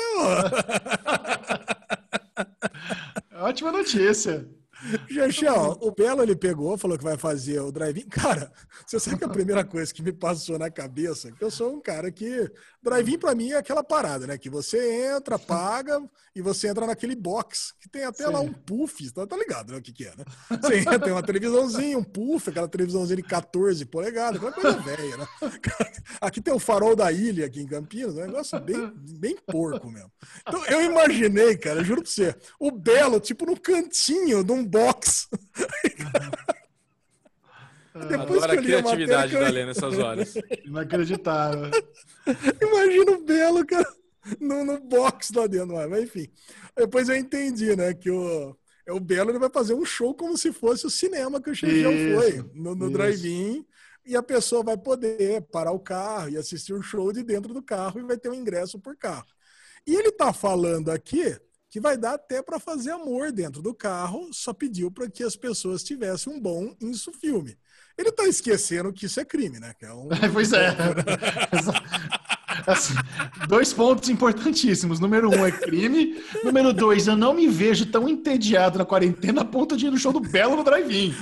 [3.40, 4.46] ótima notícia.
[5.10, 8.08] Chechel, o Belo ele pegou, falou que vai fazer o drive-in.
[8.08, 8.52] Cara,
[8.86, 11.82] você sabe que a primeira coisa que me passou na cabeça, que eu sou um
[11.82, 12.50] cara que
[12.82, 14.38] drive-in pra mim é aquela parada, né?
[14.38, 16.02] Que você entra, paga
[16.36, 18.32] e você entra naquele box, que tem até Sim.
[18.32, 19.80] lá um puff, tá, tá ligado, né?
[19.80, 20.24] O que que é, né?
[20.62, 25.18] Você entra, tem uma televisãozinha, um puff, aquela televisãozinha de 14 polegadas, aquela coisa velha,
[25.18, 25.28] né?
[26.22, 30.12] Aqui tem o farol da ilha aqui em Campinas, um negócio bem, bem porco mesmo.
[30.42, 35.28] Então eu imaginei, cara, juro pra você, o Belo, tipo, no cantinho de um box.
[38.08, 40.34] Depois Adoro que a criatividade matéria, da Lê nessas horas.
[40.66, 41.72] Inacreditável.
[42.62, 43.94] Imagina o Belo, cara,
[44.40, 45.76] no, no box lá dentro.
[45.76, 46.28] Mas, enfim,
[46.76, 48.56] depois eu entendi, né, que o,
[48.86, 51.56] é o Belo ele vai fazer um show como se fosse o cinema que o
[51.56, 53.66] Xijão foi, no, no drive-in,
[54.06, 57.62] e a pessoa vai poder parar o carro e assistir o show de dentro do
[57.62, 59.28] carro e vai ter um ingresso por carro.
[59.86, 61.38] E ele tá falando aqui
[61.70, 65.36] que vai dar até para fazer amor dentro do carro, só pediu para que as
[65.36, 67.56] pessoas tivessem um bom isso filme.
[68.00, 69.74] Ele tá esquecendo que isso é crime, né?
[69.82, 70.08] É um...
[70.32, 70.70] pois é.
[72.66, 72.94] Assim,
[73.48, 75.02] dois pontos importantíssimos.
[75.02, 76.24] Número um é crime.
[76.42, 79.98] Número dois, eu não me vejo tão entediado na quarentena a ponto de ir no
[79.98, 81.14] show do Belo no drive-in.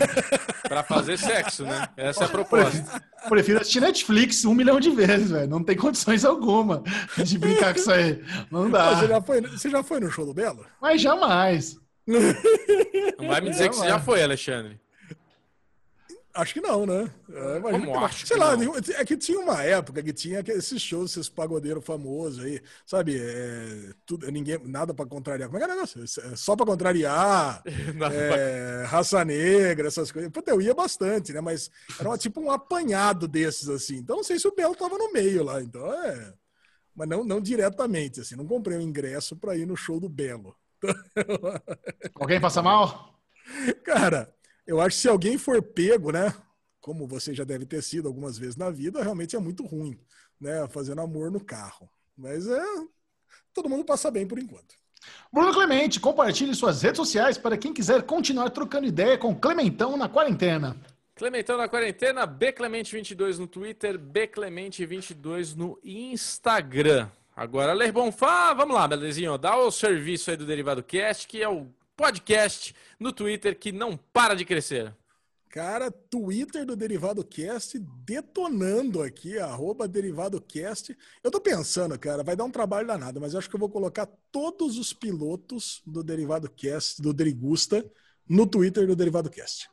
[0.66, 1.88] pra fazer sexo, né?
[1.94, 3.02] Essa é a proposta.
[3.28, 5.48] Prefiro assistir Netflix um milhão de vezes, velho.
[5.48, 6.82] Não tem condições alguma
[7.22, 8.22] de brincar com isso aí.
[8.50, 8.94] Não dá.
[8.94, 10.64] Você já foi, você já foi no show do Belo?
[10.80, 11.76] Mas jamais.
[12.06, 14.83] Não vai me dizer que você já foi, Alexandre.
[16.34, 17.08] Acho que não, né?
[17.30, 18.74] É, Como acho Sei lá, não.
[18.76, 23.16] é que tinha uma época que tinha esses shows, esses pagodeiros famosos aí, sabe?
[23.20, 25.48] É, tudo, ninguém, nada para contrariar.
[25.48, 26.02] Como é que é negócio?
[26.02, 28.86] É só para contrariar, é, pra...
[28.88, 30.28] raça negra, essas coisas.
[30.32, 31.40] Puta, eu ia bastante, né?
[31.40, 33.98] Mas era uma, tipo um apanhado desses, assim.
[33.98, 35.62] Então não sei se o Belo tava no meio lá.
[35.62, 36.34] Então é.
[36.96, 38.34] Mas não, não diretamente, assim.
[38.34, 40.56] Não comprei um ingresso para ir no show do Belo.
[42.16, 43.14] Alguém passa mal?
[43.84, 44.33] Cara,
[44.66, 46.34] eu acho que se alguém for pego, né?
[46.80, 49.98] Como você já deve ter sido algumas vezes na vida, realmente é muito ruim,
[50.40, 50.66] né?
[50.68, 51.88] Fazendo amor no carro.
[52.16, 52.64] Mas é.
[53.52, 54.74] Todo mundo passa bem por enquanto.
[55.32, 60.08] Bruno Clemente, compartilhe suas redes sociais para quem quiser continuar trocando ideia com Clementão na
[60.08, 60.76] quarentena.
[61.14, 67.08] Clementão na quarentena, Bclemente22 no Twitter, Bclemente22 no Instagram.
[67.36, 69.36] Agora, Ler Bonfá, vamos lá, belezinho.
[69.38, 73.96] Dá o serviço aí do Derivado Cast, que é o podcast no Twitter que não
[73.96, 74.94] para de crescer.
[75.54, 80.98] Cara, Twitter do Derivado Cast detonando aqui, arroba Derivado Cast.
[81.22, 84.08] Eu tô pensando, cara, vai dar um trabalho danado, mas acho que eu vou colocar
[84.32, 87.88] todos os pilotos do Derivado Cast, do Derigusta,
[88.28, 89.70] no Twitter do Derivado Cast.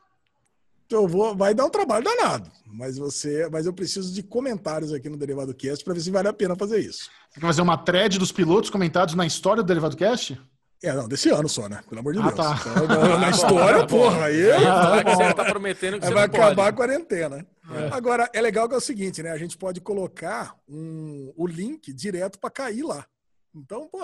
[0.86, 4.92] Então eu vou, vai dar um trabalho danado, mas você, mas eu preciso de comentários
[4.92, 7.10] aqui no Derivado Cast para ver se vale a pena fazer isso.
[7.28, 10.40] Você quer fazer uma thread dos pilotos comentados na história do Derivado Cast?
[10.82, 11.80] É, não, desse ano só, né?
[11.88, 12.34] Pelo amor de ah, Deus.
[12.34, 12.56] Tá.
[12.82, 14.50] Então, na história, porra, aí.
[14.50, 16.68] Ah, que você tá prometendo que você vai acabar pode.
[16.68, 17.46] a quarentena.
[17.70, 17.94] É.
[17.94, 19.30] Agora, é legal que é o seguinte, né?
[19.30, 23.06] A gente pode colocar um, o link direto para cair lá.
[23.54, 24.00] Então, pô,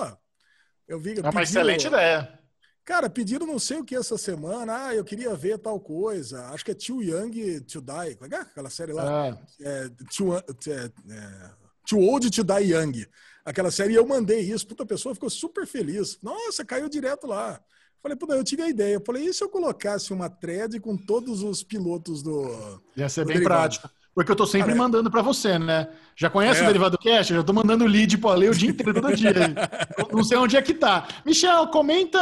[0.87, 1.19] eu vi.
[1.19, 2.39] É uma excelente ideia.
[2.85, 4.87] Cara, pediram não sei o que essa semana.
[4.87, 6.47] Ah, eu queria ver tal coisa.
[6.47, 8.15] Acho que é Too Young to Die.
[8.17, 9.27] Como é, é aquela série lá?
[9.27, 9.39] É.
[9.61, 11.51] É, too, é, é,
[11.87, 13.07] too Old to Die Young
[13.49, 16.19] aquela série, eu mandei isso, puta, a pessoa ficou super feliz.
[16.23, 17.61] Nossa, caiu direto lá.
[18.03, 18.95] Falei, puta, eu tive a ideia.
[18.95, 22.81] Eu falei, e se eu colocasse uma thread com todos os pilotos do.
[22.97, 23.61] Ia ser do bem derivado?
[23.61, 23.91] prático.
[24.19, 25.87] Porque eu tô sempre Cara, mandando para você, né?
[26.17, 26.65] Já conhece é.
[26.65, 27.31] o Derivado Cash?
[27.31, 29.31] Eu já tô mandando lead pro Ale o dia inteiro, todo dia.
[30.13, 31.07] não sei onde é que tá.
[31.25, 32.19] Michel, comenta.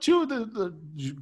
[0.00, 0.26] Tio,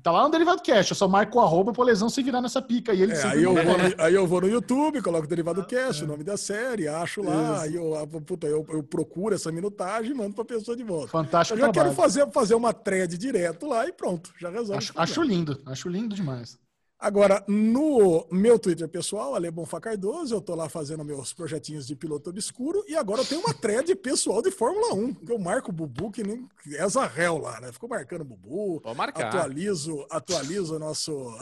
[0.00, 0.90] tá lá no Derivado Cash.
[0.90, 2.94] Eu só marco o arroba pro lesão se virar nessa pica.
[2.94, 5.64] E ele é, aí, eu vou no, aí eu vou no YouTube, coloco o Derivado
[5.64, 6.04] Cash, é.
[6.04, 7.62] o nome da série, acho lá.
[7.62, 7.92] Aí eu,
[8.24, 11.08] puta, eu, eu, procuro essa minutagem e mando pra pessoa de volta.
[11.08, 11.58] Fantástico.
[11.58, 11.96] Eu já trabalho.
[11.96, 14.32] quero fazer, fazer uma thread direto lá e pronto.
[14.38, 14.78] Já resolve.
[14.78, 15.60] Acho, acho lindo.
[15.66, 16.61] Acho lindo demais.
[17.02, 21.96] Agora, no meu Twitter pessoal, Ale Bonfá Cardoso, eu tô lá fazendo meus projetinhos de
[21.96, 25.70] piloto obscuro e agora eu tenho uma thread pessoal de Fórmula 1, que eu marco
[25.70, 27.72] o Bubu, que nem é Zarrel lá, né?
[27.72, 28.80] Ficou marcando o Bubu,
[29.26, 31.36] atualizo, atualizo o nosso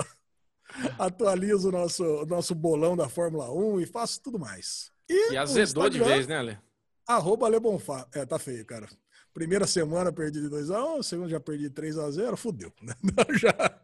[0.99, 4.91] atualizo o nosso, nosso bolão da Fórmula 1 e faço tudo mais.
[5.11, 6.59] E, e azedou de vez, né, Ale?
[7.07, 8.09] Arroba Ale Bonfá.
[8.15, 8.89] É, tá feio, cara.
[9.35, 12.73] Primeira semana perdi de 2x1, segunda já perdi 3x0, fudeu.
[13.39, 13.81] já,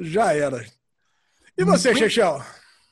[0.00, 0.79] já era.
[1.56, 2.42] E você, Chechel?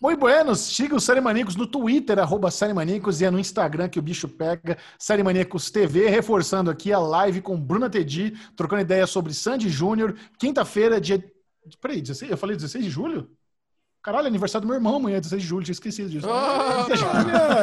[0.01, 3.89] Muito buenos, siga o Série Maníacos no Twitter, arroba Série Maníacos, e é no Instagram
[3.89, 8.83] que o bicho pega, Série Maníacos TV, reforçando aqui a live com Bruna Tedi, trocando
[8.83, 11.21] ideia sobre Sandy Júnior, quinta-feira, dia...
[11.81, 12.31] Peraí, 16?
[12.31, 13.29] eu falei 16 de julho?
[14.01, 16.29] Caralho, é aniversário do meu irmão amanhã, 16 de julho, tinha esquecido disso.
[16.29, 17.61] Oh, olha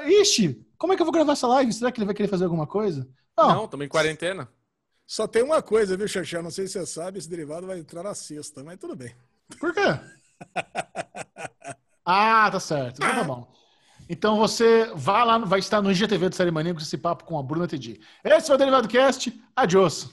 [0.00, 0.20] aí!
[0.22, 1.70] Ixi, como é que eu vou gravar essa live?
[1.70, 3.06] Será que ele vai querer fazer alguma coisa?
[3.36, 4.48] Não, Não também quarentena.
[5.06, 6.42] Só tem uma coisa, viu, Xaxá?
[6.42, 9.14] Não sei se você sabe, esse derivado vai entrar na sexta, mas tudo bem.
[9.60, 9.80] Por quê?
[12.04, 13.02] ah, tá certo.
[13.02, 13.54] Então tá bom.
[14.08, 17.42] Então você vai lá, vai estar no IGTV do Série Maníaco esse papo com a
[17.42, 18.00] Bruna Tedi.
[18.22, 19.32] Esse foi o Derivado Cast.
[19.56, 20.10] Adiós.